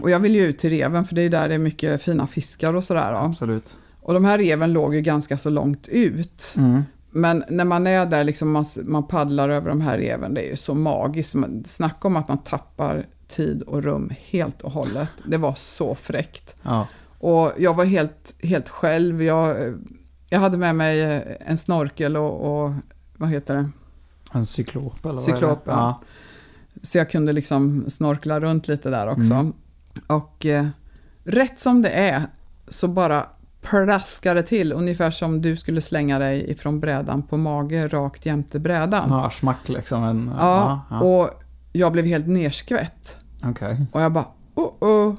Och 0.00 0.10
jag 0.10 0.20
ville 0.20 0.38
ju 0.38 0.44
ut 0.46 0.58
till 0.58 0.70
reven 0.70 1.04
för 1.04 1.14
det 1.14 1.22
är 1.22 1.30
där 1.30 1.48
det 1.48 1.54
är 1.54 1.58
mycket 1.58 2.02
fina 2.02 2.26
fiskar 2.26 2.74
och 2.74 2.84
sådär. 2.84 3.12
Absolut. 3.24 3.76
Och 4.00 4.14
de 4.14 4.24
här 4.24 4.38
reven 4.38 4.72
låg 4.72 4.94
ju 4.94 5.00
ganska 5.00 5.38
så 5.38 5.50
långt 5.50 5.88
ut. 5.88 6.54
Mm. 6.56 6.82
Men 7.10 7.44
när 7.48 7.64
man 7.64 7.86
är 7.86 8.06
där, 8.06 8.24
liksom 8.24 8.50
man, 8.50 8.64
man 8.84 9.06
paddlar 9.06 9.48
över 9.48 9.68
de 9.68 9.80
här 9.80 9.98
reven, 9.98 10.34
det 10.34 10.40
är 10.46 10.50
ju 10.50 10.56
så 10.56 10.74
magiskt. 10.74 11.36
Snacka 11.64 12.08
om 12.08 12.16
att 12.16 12.28
man 12.28 12.38
tappar 12.38 13.06
tid 13.32 13.62
och 13.62 13.82
rum 13.82 14.12
helt 14.30 14.62
och 14.62 14.72
hållet. 14.72 15.12
Det 15.24 15.36
var 15.38 15.54
så 15.54 15.94
fräckt. 15.94 16.54
Ja. 16.62 16.86
Och 17.18 17.52
jag 17.58 17.74
var 17.74 17.84
helt, 17.84 18.34
helt 18.42 18.68
själv. 18.68 19.22
Jag, 19.22 19.74
jag 20.30 20.40
hade 20.40 20.56
med 20.56 20.74
mig 20.74 21.22
en 21.40 21.56
snorkel 21.56 22.16
och, 22.16 22.64
och 22.64 22.72
vad 23.16 23.28
heter 23.28 23.54
det? 23.54 23.70
En 24.32 24.46
cyklop 24.46 24.98
eller 25.04 25.08
vad 25.14 25.18
Cyklop, 25.18 25.66
är 25.68 25.72
det? 25.72 25.76
ja. 25.78 26.00
Så 26.82 26.98
jag 26.98 27.10
kunde 27.10 27.32
liksom 27.32 27.84
snorkla 27.88 28.40
runt 28.40 28.68
lite 28.68 28.90
där 28.90 29.06
också. 29.06 29.34
Mm. 29.34 29.52
Och 30.06 30.46
eh, 30.46 30.66
rätt 31.24 31.60
som 31.60 31.82
det 31.82 31.90
är 31.90 32.22
så 32.68 32.88
bara 32.88 33.26
plaskar 33.60 34.34
det 34.34 34.42
till, 34.42 34.72
ungefär 34.72 35.10
som 35.10 35.42
du 35.42 35.56
skulle 35.56 35.80
slänga 35.80 36.18
dig 36.18 36.50
ifrån 36.50 36.80
brädan 36.80 37.22
på 37.22 37.36
mage 37.36 37.88
rakt 37.88 38.26
jämte 38.26 38.58
brädan. 38.58 39.10
Ja, 39.10 39.30
smack 39.30 39.68
liksom. 39.68 40.04
En, 40.04 40.32
Ja, 40.38 40.80
ja. 40.90 41.00
och 41.00 41.42
jag 41.72 41.92
blev 41.92 42.04
helt 42.04 42.26
nerskvätt. 42.26 43.21
Okej. 43.44 43.86
Och 43.92 44.00
jag 44.02 44.12
bara, 44.12 44.26
oh, 44.54 44.70
oh, 44.80 45.14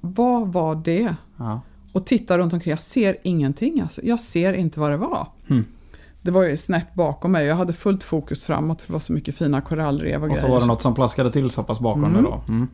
vad 0.00 0.52
var 0.52 0.74
det? 0.74 1.14
Ja. 1.36 1.60
Och 1.92 2.06
tittar 2.06 2.38
runt 2.38 2.52
omkring, 2.52 2.70
jag 2.70 2.80
ser 2.80 3.16
ingenting 3.22 3.80
alltså. 3.80 4.00
Jag 4.04 4.20
ser 4.20 4.52
inte 4.52 4.80
vad 4.80 4.90
det 4.90 4.96
var. 4.96 5.26
Hmm. 5.48 5.64
Det 6.22 6.30
var 6.30 6.42
ju 6.42 6.56
snett 6.56 6.94
bakom 6.94 7.32
mig, 7.32 7.46
jag 7.46 7.56
hade 7.56 7.72
fullt 7.72 8.04
fokus 8.04 8.44
framåt 8.44 8.82
för 8.82 8.88
det 8.88 8.92
var 8.92 9.00
så 9.00 9.12
mycket 9.12 9.34
fina 9.34 9.60
korallrev 9.60 10.24
och, 10.24 10.30
Och 10.30 10.36
så 10.36 10.40
grejer. 10.42 10.54
var 10.54 10.60
det 10.60 10.66
något 10.66 10.82
som 10.82 10.94
plaskade 10.94 11.30
till 11.32 11.50
så 11.50 11.62
pass 11.62 11.80
bakom 11.80 12.04
Mm. 12.04 12.12
dig 12.14 12.22
då. 12.22 12.42
Mm. 12.48 12.68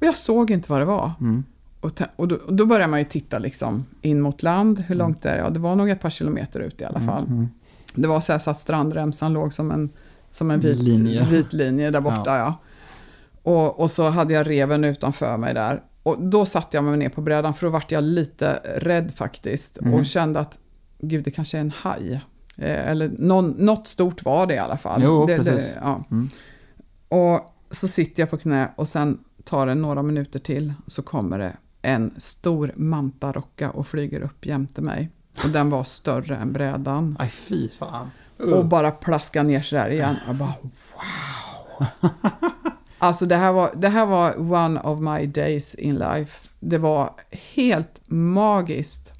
Och 0.00 0.06
jag 0.06 0.16
såg 0.16 0.50
inte 0.50 0.72
vad 0.72 0.80
det 0.80 0.84
var. 0.84 1.12
Mm. 1.20 1.44
Och, 1.80 2.00
och, 2.16 2.28
då, 2.28 2.36
och 2.36 2.54
då 2.54 2.66
börjar 2.66 2.86
man 2.88 2.98
ju 2.98 3.04
titta 3.04 3.38
liksom 3.38 3.84
in 4.02 4.20
mot 4.20 4.42
land, 4.42 4.78
hur 4.86 4.94
långt 4.94 5.24
är 5.24 5.36
det? 5.36 5.42
Ja, 5.42 5.50
det 5.50 5.58
var 5.60 5.76
nog 5.76 5.88
ett 5.90 6.00
par 6.00 6.10
kilometer 6.10 6.60
ut 6.60 6.80
i 6.80 6.84
alla 6.84 7.00
fall. 7.00 7.24
Mm. 7.26 7.48
Det 7.94 8.08
var 8.08 8.20
så, 8.20 8.38
så 8.38 8.50
att 8.50 8.56
strandremsan 8.56 9.32
låg 9.32 9.54
som 9.54 9.70
en, 9.70 9.88
som 10.30 10.50
en 10.50 10.60
vit 10.60 10.78
Linje. 10.82 11.26
vit 11.26 11.52
linje 11.52 11.90
där 11.90 12.00
borta. 12.00 12.38
Ja. 12.38 12.54
Och, 13.42 13.80
och 13.80 13.90
så 13.90 14.08
hade 14.08 14.34
jag 14.34 14.48
reven 14.48 14.84
utanför 14.84 15.36
mig 15.36 15.54
där. 15.54 15.82
Och 16.02 16.22
då 16.22 16.44
satte 16.44 16.76
jag 16.76 16.84
mig 16.84 16.96
ner 16.96 17.08
på 17.08 17.20
brädan 17.20 17.54
för 17.54 17.66
då 17.66 17.72
vart 17.72 17.92
jag 17.92 18.04
lite 18.04 18.60
rädd 18.76 19.12
faktiskt. 19.14 19.78
Mm. 19.80 19.94
Och 19.94 20.06
kände 20.06 20.40
att 20.40 20.58
gud, 20.98 21.24
det 21.24 21.30
kanske 21.30 21.56
är 21.56 21.60
en 21.60 21.72
haj. 21.76 22.20
Eh, 22.56 22.88
eller 22.88 23.10
någon, 23.18 23.50
något 23.50 23.88
stort 23.88 24.24
var 24.24 24.46
det 24.46 24.54
i 24.54 24.58
alla 24.58 24.76
fall. 24.76 25.00
Jo, 25.04 25.26
det, 25.26 25.36
precis. 25.36 25.70
Det, 25.70 25.78
ja. 25.80 26.04
Mm. 26.10 26.28
Och 27.08 27.56
så 27.70 27.88
sitter 27.88 28.22
jag 28.22 28.30
på 28.30 28.38
knä 28.38 28.70
och 28.76 28.88
sen 28.88 29.18
tar 29.44 29.66
det 29.66 29.74
några 29.74 30.02
minuter 30.02 30.38
till 30.38 30.72
så 30.86 31.02
kommer 31.02 31.38
det 31.38 31.56
en 31.82 32.14
stor 32.18 32.72
mantarocka 32.76 33.70
och 33.70 33.86
flyger 33.86 34.20
upp 34.20 34.46
jämte 34.46 34.80
mig. 34.80 35.10
Och 35.44 35.50
den 35.50 35.70
var 35.70 35.84
större 35.84 36.36
än 36.36 36.52
brädan. 36.52 37.16
Aj, 37.18 37.28
fy 37.28 37.68
fan. 37.68 38.10
Och 38.38 38.64
bara 38.64 38.90
plaska 38.90 39.42
ner 39.42 39.62
sig 39.62 39.78
där 39.78 39.90
igen. 39.90 40.16
Jag 40.26 40.36
bara 40.36 40.54
wow. 40.62 41.86
Alltså 43.02 43.26
det 43.26 43.36
här, 43.36 43.52
var, 43.52 43.72
det 43.76 43.88
här 43.88 44.06
var 44.06 44.52
one 44.52 44.80
of 44.80 45.00
my 45.00 45.26
days 45.26 45.74
in 45.74 45.98
life. 45.98 46.48
Det 46.60 46.78
var 46.78 47.14
helt 47.54 48.00
magiskt. 48.06 49.12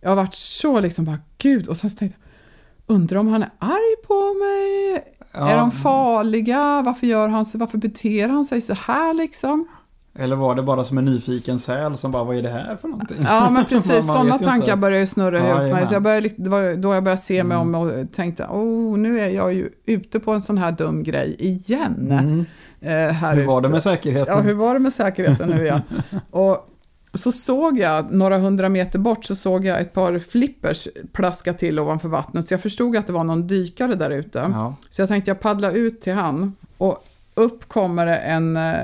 Jag 0.00 0.08
har 0.08 0.16
varit 0.16 0.34
så 0.34 0.80
liksom 0.80 1.04
bara 1.04 1.18
gud 1.38 1.68
och 1.68 1.76
sen 1.76 1.90
så 1.90 1.98
tänkte 1.98 2.18
jag 2.20 2.94
undrar 2.94 3.18
om 3.18 3.28
han 3.28 3.42
är 3.42 3.50
arg 3.58 3.96
på 4.06 4.34
mig? 4.34 5.04
Är 5.32 5.56
de 5.56 5.70
farliga? 5.70 6.82
Varför 6.82 7.06
gör 7.06 7.28
han 7.28 7.44
sig? 7.44 7.60
Varför 7.60 7.78
beter 7.78 8.28
han 8.28 8.44
sig 8.44 8.60
så 8.60 8.74
här 8.74 9.14
liksom? 9.14 9.68
Eller 10.14 10.36
var 10.36 10.54
det 10.54 10.62
bara 10.62 10.84
som 10.84 10.98
en 10.98 11.04
nyfiken 11.04 11.58
säl 11.58 11.96
som 11.96 12.10
bara, 12.10 12.24
vad 12.24 12.36
är 12.36 12.42
det 12.42 12.48
här 12.48 12.76
för 12.76 12.88
någonting? 12.88 13.16
Ja 13.24 13.50
men 13.50 13.64
precis, 13.68 14.06
sådana 14.12 14.38
tankar 14.38 14.76
började 14.76 15.06
snurra 15.06 15.38
Ja, 15.38 15.44
i 15.44 15.48
huvudet 15.48 15.70
på 15.70 15.74
mig. 15.76 15.86
Så 15.86 15.94
jag 15.94 16.02
började, 16.02 16.28
det 16.36 16.50
var 16.50 16.76
då 16.76 16.94
jag 16.94 17.04
började 17.04 17.20
se 17.22 17.44
mig 17.44 17.56
Mm. 17.56 17.74
om 17.74 17.82
och 17.82 18.12
tänkte, 18.12 18.44
oh 18.44 18.98
nu 18.98 19.20
är 19.20 19.28
jag 19.28 19.52
ju 19.52 19.70
ute 19.86 20.20
på 20.20 20.32
en 20.32 20.40
sån 20.40 20.58
här 20.58 20.72
dum 20.72 21.02
grej 21.02 21.36
igen. 21.38 22.08
Mm. 22.10 22.44
Eh, 22.80 23.30
Hur 23.34 23.46
var 23.46 23.60
det 23.60 23.66
ute. 23.66 23.72
med 23.72 23.82
säkerheten? 23.82 24.34
Ja, 24.36 24.40
hur 24.42 24.54
var 24.54 24.74
det 24.74 24.80
med 24.80 24.92
säkerheten 24.92 25.48
nu 25.48 25.62
igen? 25.64 25.80
och 26.30 26.66
så 27.14 27.32
såg 27.32 27.78
jag, 27.78 28.10
några 28.12 28.38
hundra 28.38 28.68
meter 28.68 28.98
bort, 28.98 29.24
så 29.24 29.36
såg 29.36 29.64
jag 29.64 29.80
ett 29.80 29.92
par 29.92 30.18
flippers 30.18 30.88
plaska 31.12 31.52
till 31.54 31.78
ovanför 31.78 32.08
vattnet. 32.08 32.46
Så 32.48 32.54
jag 32.54 32.60
förstod 32.60 32.96
att 32.96 33.06
det 33.06 33.12
var 33.12 33.24
någon 33.24 33.46
dykare 33.46 33.94
där 33.94 34.10
ute. 34.10 34.38
Ja. 34.52 34.74
Så 34.90 35.02
jag 35.02 35.08
tänkte 35.08 35.30
jag 35.30 35.40
paddla 35.40 35.70
ut 35.70 36.00
till 36.00 36.12
han. 36.14 36.56
Och 36.78 37.04
upp 37.34 37.68
kommer 37.68 38.06
det 38.06 38.16
en, 38.16 38.56
eh, 38.56 38.74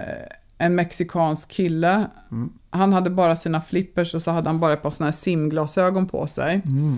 en 0.58 0.74
mexikansk 0.74 1.50
kille. 1.50 2.06
Mm. 2.30 2.52
Han 2.70 2.92
hade 2.92 3.10
bara 3.10 3.36
sina 3.36 3.60
flippers 3.60 4.14
och 4.14 4.22
så 4.22 4.30
hade 4.30 4.48
han 4.48 4.60
bara 4.60 4.72
ett 4.72 4.82
par 4.82 4.90
såna 4.90 5.06
här 5.06 5.12
simglasögon 5.12 6.06
på 6.06 6.26
sig. 6.26 6.62
Mm. 6.64 6.96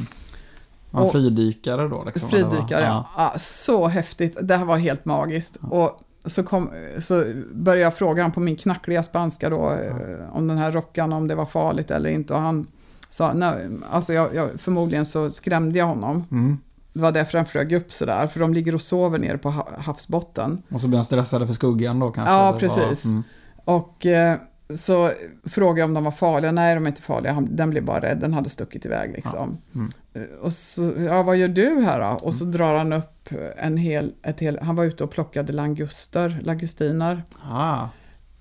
Var 0.91 1.01
han 1.01 1.07
Och- 1.07 1.13
fridykare 1.13 1.89
då? 1.89 2.05
Liksom? 2.05 2.29
Fridykare, 2.29 2.85
ja. 2.85 3.09
ja. 3.17 3.33
Så 3.37 3.89
häftigt. 3.89 4.37
Det 4.43 4.57
här 4.57 4.65
var 4.65 4.77
helt 4.77 5.05
magiskt. 5.05 5.57
Och 5.71 5.99
så, 6.25 6.43
kom, 6.43 6.71
så 6.99 7.25
började 7.53 7.83
jag 7.83 7.95
fråga 7.95 8.23
honom 8.23 8.33
på 8.33 8.41
min 8.41 8.57
knackliga 8.57 9.03
spanska 9.03 9.51
då, 9.51 9.71
eh, 9.73 10.37
om 10.37 10.49
den 10.49 10.59
här 10.59 10.73
rockan, 10.73 11.13
om 11.13 11.29
det 11.29 11.35
var 11.35 11.47
farligt 11.47 11.91
eller 11.91 12.11
inte. 12.11 12.35
Och 12.35 12.41
han 12.41 12.67
sa, 13.09 13.33
nej, 13.33 13.69
alltså 13.91 14.13
jag, 14.13 14.35
jag, 14.35 14.51
förmodligen 14.61 15.07
så 15.07 15.31
skrämde 15.31 15.79
jag 15.79 15.87
honom. 15.87 16.25
Mm. 16.31 16.59
Det 16.93 17.03
var 17.03 17.13
därför 17.13 17.39
han 17.39 17.47
flög 17.47 17.73
upp 17.73 17.93
sådär, 17.93 18.27
för 18.27 18.41
de 18.41 18.55
ligger 18.55 18.75
och 18.75 18.83
sover 18.83 19.19
nere 19.19 19.39
på 19.39 19.51
ha- 19.51 19.69
havsbotten. 19.79 20.63
Och 20.71 20.81
så 20.81 20.89
blir 20.89 20.99
han 20.99 21.05
stressad 21.05 21.47
för 21.47 21.55
skuggan 21.55 21.99
då 21.99 22.11
kanske? 22.11 22.35
Ja, 22.35 22.57
precis. 22.61 23.05
Mm. 23.05 23.23
Och 23.69 24.07
eh, 24.07 24.37
så 24.75 25.11
frågade 25.45 25.81
jag 25.81 25.89
om 25.89 25.95
de 25.95 26.05
var 26.05 26.11
farliga. 26.11 26.53
Nej, 26.53 26.75
de 26.75 26.85
är 26.85 26.89
inte 26.89 27.03
farliga. 27.03 27.39
Den 27.51 27.71
blev 27.71 27.85
bara 27.85 28.01
rädd. 28.01 28.19
Den 28.21 28.35
hade 28.35 28.49
stuckit 28.51 28.87
iväg 28.87 29.13
liksom. 29.13 29.59
Ja. 29.73 29.79
Mm. 29.81 29.91
Eh, 30.15 30.39
Och 30.41 30.53
så, 30.53 30.93
ja, 30.99 31.23
vad 31.23 31.37
gör 31.37 31.49
du 31.49 31.81
här 31.81 32.01
då? 32.01 32.25
Och 32.27 32.35
så 32.35 32.45
drar 32.45 32.75
han 32.79 32.93
upp 32.93 33.29
en 33.57 33.77
hel, 33.77 34.13
ett 34.23 34.41
hel, 34.41 34.59
han 34.63 34.77
var 34.77 34.85
ute 34.85 35.05
och 35.05 35.11
plockade 35.11 35.53
languster, 35.53 36.41
langustiner. 36.43 37.23
Ah. 37.51 37.87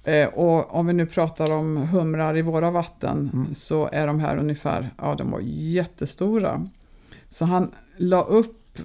Eh, 0.03 0.27
och 0.27 0.75
om 0.75 0.87
vi 0.87 0.93
nu 0.93 1.05
pratar 1.05 1.55
om 1.55 1.77
humrar 1.77 2.37
i 2.37 2.41
våra 2.41 2.71
vatten 2.71 3.29
Mm. 3.33 3.53
så 3.55 3.89
är 3.91 4.07
de 4.07 4.19
här 4.19 4.37
ungefär, 4.37 4.89
ja 4.97 5.15
de 5.15 5.31
var 5.31 5.39
jättestora. 5.43 6.67
Så 7.29 7.45
han 7.45 7.71
la 7.97 8.21
upp 8.21 8.79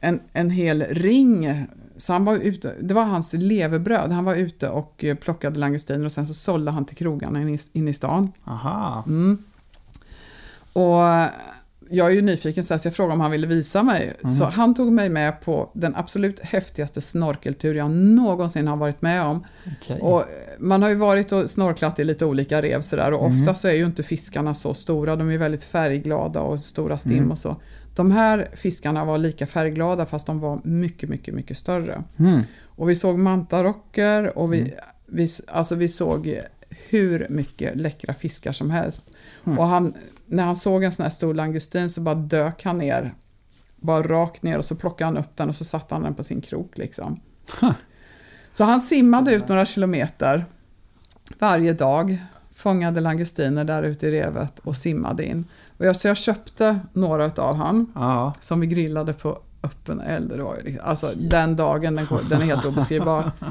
en, 0.00 0.20
en 0.32 0.50
hel 0.50 0.82
ring. 0.82 1.66
Så 1.98 2.12
han 2.12 2.24
var 2.24 2.34
ute, 2.36 2.74
det 2.80 2.94
var 2.94 3.04
hans 3.04 3.32
levebröd. 3.32 4.12
Han 4.12 4.24
var 4.24 4.34
ute 4.34 4.68
och 4.68 5.04
eh, 5.04 5.14
plockade 5.16 5.58
langustiner 5.58 6.04
och 6.04 6.12
sen 6.12 6.26
så 6.26 6.34
sålde 6.34 6.70
han 6.70 6.84
till 6.84 6.96
krogarna 6.96 7.40
inne 7.42 7.52
i, 7.54 7.58
inne 7.72 7.90
i 7.90 7.94
stan. 7.94 8.32
Aha. 8.44 9.04
Mm. 9.06 9.38
Och 10.72 11.02
jag 11.90 12.06
är 12.06 12.10
ju 12.10 12.22
nyfiken 12.22 12.64
så, 12.64 12.74
här, 12.74 12.78
så 12.78 12.86
jag 12.88 12.94
frågade 12.94 13.14
om 13.14 13.20
han 13.20 13.30
ville 13.30 13.46
visa 13.46 13.82
mig. 13.82 14.16
Mm. 14.20 14.34
Så 14.34 14.44
han 14.44 14.74
tog 14.74 14.92
mig 14.92 15.08
med 15.08 15.40
på 15.40 15.70
den 15.72 15.94
absolut 15.96 16.40
häftigaste 16.40 17.00
snorkeltur 17.00 17.74
jag 17.74 17.90
någonsin 17.90 18.66
har 18.66 18.76
varit 18.76 19.02
med 19.02 19.22
om. 19.22 19.44
Okej. 19.80 20.00
Och 20.00 20.24
man 20.58 20.82
har 20.82 20.88
ju 20.88 20.94
varit 20.94 21.32
och 21.32 21.50
snorklat 21.50 21.98
i 21.98 22.04
lite 22.04 22.24
olika 22.26 22.62
rev 22.62 22.80
sådär 22.80 23.12
och 23.12 23.26
Mm. 23.26 23.40
ofta 23.40 23.54
så 23.54 23.68
är 23.68 23.72
ju 23.74 23.86
inte 23.86 24.02
fiskarna 24.02 24.54
så 24.54 24.74
stora. 24.74 25.16
De 25.16 25.30
är 25.30 25.38
väldigt 25.38 25.64
färgglada 25.64 26.40
och 26.40 26.60
stora 26.60 26.98
stim 26.98 27.12
Mm. 27.18 27.30
och 27.30 27.38
så. 27.38 27.56
De 27.98 28.10
här 28.10 28.48
fiskarna 28.54 29.04
var 29.04 29.18
lika 29.18 29.46
färgglada 29.46 30.06
fast 30.06 30.26
de 30.26 30.40
var 30.40 30.60
mycket, 30.64 31.08
mycket, 31.08 31.34
mycket 31.34 31.56
större. 31.58 32.02
Mm. 32.18 32.40
Och 32.64 32.88
vi 32.90 32.94
såg 32.94 33.18
mantarocker 33.18 34.38
och 34.38 34.52
vi, 34.52 34.60
Mm. 34.60 34.72
vi, 35.06 35.28
alltså 35.48 35.74
vi 35.74 35.88
såg 35.88 36.38
hur 36.88 37.26
mycket 37.30 37.76
läckra 37.76 38.14
fiskar 38.14 38.52
som 38.52 38.70
helst. 38.70 39.16
Mm. 39.46 39.58
Och 39.58 39.66
han, 39.66 39.94
när 40.26 40.44
han 40.44 40.56
såg 40.56 40.84
en 40.84 40.92
sån 40.92 41.02
här 41.02 41.10
stor 41.10 41.34
langustin 41.34 41.88
så 41.90 42.00
bara 42.00 42.14
dök 42.14 42.64
han 42.64 42.78
ner. 42.78 43.14
Bara 43.76 44.02
rakt 44.02 44.42
ner 44.42 44.58
och 44.58 44.64
så 44.64 44.74
plockade 44.76 45.04
han 45.08 45.16
upp 45.16 45.36
den 45.36 45.48
och 45.48 45.56
så 45.56 45.64
satte 45.64 45.94
han 45.94 46.02
den 46.04 46.14
på 46.14 46.22
sin 46.22 46.40
krok 46.40 46.78
liksom. 46.78 47.20
Så 48.52 48.64
han 48.64 48.80
simmade 48.80 49.32
ut 49.34 49.48
några 49.48 49.66
kilometer 49.66 50.44
varje 51.38 51.72
dag, 51.72 52.18
fångade 52.54 53.00
langustiner 53.00 53.64
där 53.64 53.82
ute 53.82 54.06
i 54.06 54.10
revet 54.10 54.58
och 54.58 54.76
simmade 54.76 55.26
in. 55.26 55.44
Och 55.78 55.84
jag, 55.86 55.96
så 55.96 56.08
jag 56.08 56.16
köpte 56.16 56.80
några 56.92 57.26
utav 57.26 57.54
han 57.56 57.86
Ja. 57.94 58.32
som 58.40 58.60
vi 58.60 58.66
grillade 58.66 59.12
på 59.12 59.38
öppen 59.62 60.00
eld. 60.00 60.28
Det 60.36 60.42
var 60.42 60.56
ju 60.56 60.62
liksom, 60.62 60.88
alltså 60.88 61.08
den 61.16 61.56
dagen, 61.56 61.94
den, 61.96 62.06
den 62.28 62.40
är 62.42 62.46
helt 62.46 62.64
obeskrivbar. 62.64 63.32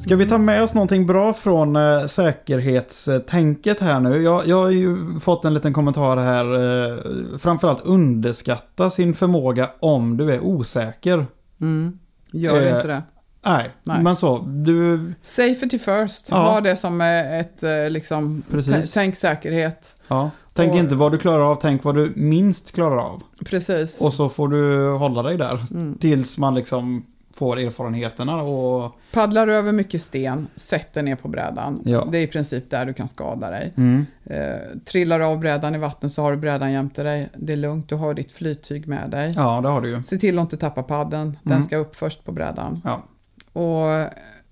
Ska 0.00 0.16
vi 0.16 0.28
ta 0.28 0.38
med 0.38 0.62
oss 0.62 0.74
någonting 0.74 1.06
bra 1.06 1.32
från 1.32 1.76
eh, 1.76 2.06
säkerhetstänket 2.06 3.80
här 3.80 4.00
nu? 4.00 4.22
Jag, 4.22 4.46
jag 4.46 4.62
har 4.62 4.70
ju 4.70 4.96
fått 5.20 5.44
en 5.44 5.54
liten 5.54 5.72
kommentar 5.72 6.16
här. 6.16 6.44
Eh, 6.54 6.98
framförallt 7.38 7.80
underskatta 7.84 8.90
sin 8.90 9.14
förmåga 9.14 9.70
om 9.80 10.16
du 10.16 10.32
är 10.32 10.40
osäker. 10.40 11.26
Mm. 11.60 11.98
Gör 12.32 12.62
Eh, 12.62 12.76
inte 12.76 12.86
det. 12.88 13.02
Nej, 13.44 13.70
Nej. 13.82 14.02
men 14.02 14.16
så. 14.16 14.38
Du... 14.38 15.12
Safety 15.22 15.78
first, 15.78 16.28
Ja. 16.30 16.36
ha 16.36 16.60
det 16.60 16.76
som 16.76 17.00
eh, 17.00 17.38
ett, 17.40 17.62
eh, 17.62 17.90
liksom, 17.90 18.42
Precis. 18.50 18.92
tänk 18.92 19.16
säkerhet. 19.16 19.96
Ja. 20.08 20.30
Tänk 20.54 20.72
Och- 20.72 20.78
inte 20.78 20.94
vad 20.94 21.12
du 21.12 21.18
klarar 21.18 21.50
av, 21.50 21.54
tänk 21.54 21.84
vad 21.84 21.94
du 21.94 22.12
minst 22.16 22.72
klarar 22.72 22.96
av. 22.96 23.22
Precis. 23.44 24.00
Och 24.04 24.14
så 24.14 24.28
får 24.28 24.48
du 24.48 24.88
hålla 24.96 25.22
dig 25.22 25.36
där. 25.38 25.66
Mm. 25.74 25.98
Tills 25.98 26.38
man 26.38 26.54
liksom 26.54 27.06
får 27.34 27.58
erfarenheterna 27.58 28.42
och... 28.42 28.92
Paddlar 29.12 29.46
du 29.46 29.54
över 29.54 29.72
mycket 29.72 30.02
sten, 30.02 30.46
sätt 30.56 30.94
dig 30.94 31.02
ner 31.02 31.16
på 31.16 31.28
brädan. 31.28 31.80
Ja. 31.84 32.08
Det 32.12 32.18
är 32.18 32.22
i 32.22 32.26
princip 32.26 32.70
där 32.70 32.86
du 32.86 32.92
kan 32.94 33.08
skada 33.08 33.50
dig. 33.50 33.72
Mm. 33.76 34.06
Eh, 34.24 34.78
trillar 34.84 35.18
du 35.18 35.24
av 35.24 35.38
brädan 35.38 35.74
i 35.74 35.78
vattnet 35.78 36.12
så 36.12 36.22
har 36.22 36.30
du 36.30 36.36
brädan 36.36 36.72
jämte 36.72 37.02
dig. 37.02 37.28
Det 37.36 37.52
är 37.52 37.56
lugnt, 37.56 37.88
du 37.88 37.94
har 37.94 38.14
ditt 38.14 38.32
flyttyg 38.32 38.88
med 38.88 39.10
dig. 39.10 39.32
Ja, 39.36 39.60
det 39.60 39.68
har 39.68 39.80
du 39.80 39.88
ju. 39.88 40.02
Se 40.02 40.16
till 40.18 40.38
att 40.38 40.42
inte 40.42 40.56
tappa 40.56 40.82
padden, 40.82 41.38
den 41.42 41.52
Mm. 41.52 41.62
ska 41.62 41.76
upp 41.76 41.96
först 41.96 42.24
på 42.24 42.32
brädan. 42.32 42.80
Ja. 42.84 43.02
Och 43.52 43.86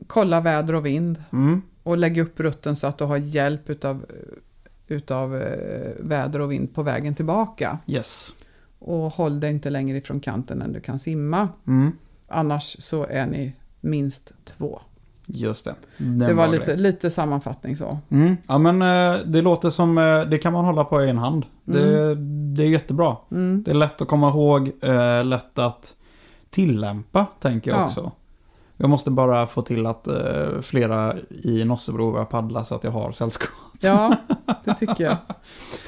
kolla 0.07 0.41
väder 0.41 0.75
och 0.75 0.87
vind. 0.87 1.23
Mm. 1.33 1.63
Och 1.83 1.99
lägg 1.99 2.19
upp 2.19 2.41
rutten 2.41 2.77
så 2.77 2.87
att 2.87 2.99
du 2.99 3.05
har 3.05 3.17
hjälp 3.17 3.71
utav, 3.71 4.07
utav 4.87 5.37
eh, 5.37 5.91
väder 5.99 6.41
och 6.41 6.53
vind 6.53 6.75
på 6.75 6.83
vägen 6.83 7.15
tillbaka. 7.15 7.79
Yes. 7.87 8.33
Och 8.79 9.13
håll 9.13 9.41
dig 9.41 9.51
inte 9.51 9.71
längre 9.71 9.99
ifrån 9.99 10.21
kanten 10.21 10.63
än 10.63 10.73
du 10.73 10.81
kan 10.81 10.99
simma. 10.99 11.49
Mm. 11.67 11.93
Annars 12.29 12.77
så 12.79 13.07
är 13.07 13.27
ni 13.27 13.53
minst 13.81 14.33
två. 14.45 14.81
Just 15.27 15.65
det. 15.65 15.75
Den 15.97 16.19
det 16.19 16.35
var 16.35 16.49
bra 16.49 16.59
lite, 16.59 16.77
lite 16.77 17.11
sammanfattning 17.11 17.77
så. 17.77 17.99
Mm. 18.11 18.37
Ja 18.49 18.59
men 18.59 18.83
eh, 18.83 19.21
det 19.27 19.43
låter 19.43 19.71
som, 19.71 19.99
eh, 19.99 20.21
det 20.21 20.39
kan 20.39 20.53
man 20.53 20.65
hålla 20.65 20.85
på 20.85 21.03
i 21.05 21.11
en 21.11 21.19
hand. 21.19 21.47
Det, 21.65 22.15
det 22.55 22.63
är 22.65 22.69
jättebra. 22.69 23.17
Mm. 23.31 23.63
Det 23.63 23.71
är 23.71 23.75
lätt 23.75 24.03
att 24.03 24.09
komma 24.09 24.29
ihåg, 24.29 24.73
lätt 25.25 25.59
att 25.59 25.95
tillämpa 26.51 27.27
tänker 27.41 27.71
jag 27.71 27.81
Ja. 27.81 27.85
också. 27.85 28.13
Jag 28.81 28.91
måste 28.91 29.11
bara 29.11 29.47
få 29.47 29.63
till 29.63 29.87
att 29.87 30.07
eh, 30.07 30.61
flera 30.63 31.15
i 31.31 31.65
Nossebro 31.65 32.13
börjar 32.13 32.25
paddla 32.25 32.65
så 32.65 32.75
att 32.75 32.85
jag 32.85 32.91
har 32.91 33.13
sällskap. 33.13 33.51
Ja, 33.81 34.15
det 34.65 34.75
tycker 34.75 35.05
jag. 35.05 35.17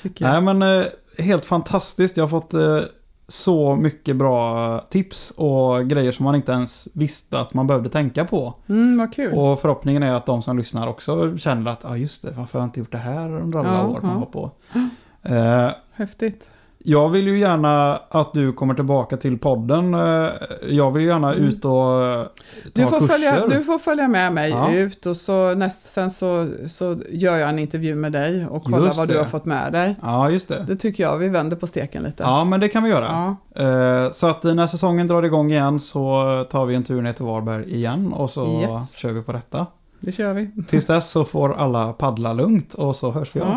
Tycker 0.02 0.24
jag. 0.24 0.32
Nej 0.44 0.54
men 0.54 0.80
eh, 0.80 0.86
helt 1.18 1.44
fantastiskt. 1.44 2.16
Jag 2.16 2.24
har 2.24 2.28
fått 2.28 2.54
eh, 2.54 2.80
så 3.28 3.76
mycket 3.76 4.16
bra 4.16 4.78
tips 4.90 5.30
och 5.30 5.86
grejer 5.86 6.12
som 6.12 6.24
man 6.24 6.34
inte 6.34 6.52
ens 6.52 6.88
visste 6.94 7.40
att 7.40 7.54
man 7.54 7.66
behövde 7.66 7.88
tänka 7.88 8.24
på. 8.24 8.54
Mm, 8.68 8.98
vad 8.98 9.14
kul. 9.14 9.34
Och 9.34 9.60
förhoppningen 9.60 10.02
är 10.02 10.12
att 10.12 10.26
de 10.26 10.42
som 10.42 10.58
lyssnar 10.58 10.86
också 10.86 11.38
känner 11.38 11.70
att, 11.70 11.80
ja 11.82 11.90
ah, 11.90 11.96
just 11.96 12.22
det, 12.22 12.30
varför 12.36 12.58
har 12.58 12.62
jag 12.64 12.68
inte 12.68 12.80
gjort 12.80 12.92
det 12.92 12.98
här 12.98 13.40
under 13.40 13.58
alla 13.58 13.72
Ja, 13.74 13.86
år 13.86 14.00
man 14.02 14.10
ja. 14.10 14.18
har 14.18 14.26
på. 14.26 14.50
Eh, 15.22 15.70
Häftigt. 15.92 16.50
Jag 16.85 17.09
vill 17.09 17.27
ju 17.27 17.39
gärna 17.39 17.97
att 18.09 18.32
du 18.32 18.52
kommer 18.52 18.74
tillbaka 18.74 19.16
till 19.16 19.39
podden. 19.39 19.94
Eh, 19.94 20.28
Jag 20.69 20.90
vill 20.90 21.05
gärna 21.07 21.32
Mm. 21.35 21.44
ut 21.48 21.65
och 21.65 22.02
eh, 22.05 22.23
ta 22.24 22.28
Du 22.73 22.86
får, 22.86 22.98
kurser. 22.98 23.07
följa, 23.12 23.47
du 23.59 23.65
får 23.65 23.78
följa 23.78 24.09
med 24.09 24.32
mig 24.32 24.51
Ja. 24.51 24.73
ut 24.73 25.07
och 25.07 25.16
så 25.16 25.55
näst, 25.55 25.86
sen 25.90 26.11
så, 26.11 26.48
så 26.69 26.97
gör 27.11 27.36
jag 27.36 27.48
en 27.48 27.59
intervju 27.59 27.94
med 27.97 28.12
dig 28.12 28.47
och 28.47 28.65
kollar 28.65 28.94
vad 28.97 29.09
du 29.09 29.19
har 29.19 29.24
fått 29.24 29.44
med 29.44 29.73
dig. 29.73 29.97
Ja, 30.02 30.31
just 30.31 30.48
det. 30.48 30.65
Det 30.66 30.77
tycker 30.77 31.02
jag, 31.02 31.16
vi 31.19 31.28
vänder 31.28 31.57
på 31.57 31.66
steken 31.66 32.02
lite. 32.02 32.23
Ja, 32.23 32.44
men 32.44 32.61
det 32.61 32.69
kan 32.69 32.82
vi 32.82 32.90
göra. 32.90 33.36
Ja. 33.55 33.62
Eh, 33.65 34.11
Så 34.12 34.27
att 34.27 34.43
när 34.43 34.66
säsongen 34.66 35.07
drar 35.09 35.23
igång 35.23 35.51
igen 35.52 35.81
så 35.81 36.23
tar 36.51 36.66
vi 36.66 36.74
en 36.74 36.85
tur 36.85 37.02
ner 37.02 37.12
till 37.12 37.24
Varberg 37.24 37.74
igen 37.74 38.12
och 38.12 38.31
så 38.31 38.61
Yes. 38.62 38.97
kör 38.97 39.12
vi 39.12 39.23
på 39.23 39.32
detta. 39.32 39.66
det 40.01 40.12
kör 40.12 40.32
vi. 40.35 40.51
Tills 40.69 40.86
dess 40.86 41.11
så 41.11 41.24
får 41.24 41.52
alla 41.55 41.93
paddla 41.93 42.32
lugnt 42.32 42.74
och 42.74 42.97
så 42.97 43.11
hörs 43.11 43.36
vi 43.36 43.40
om. 43.40 43.48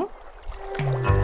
Ja, 0.79 1.22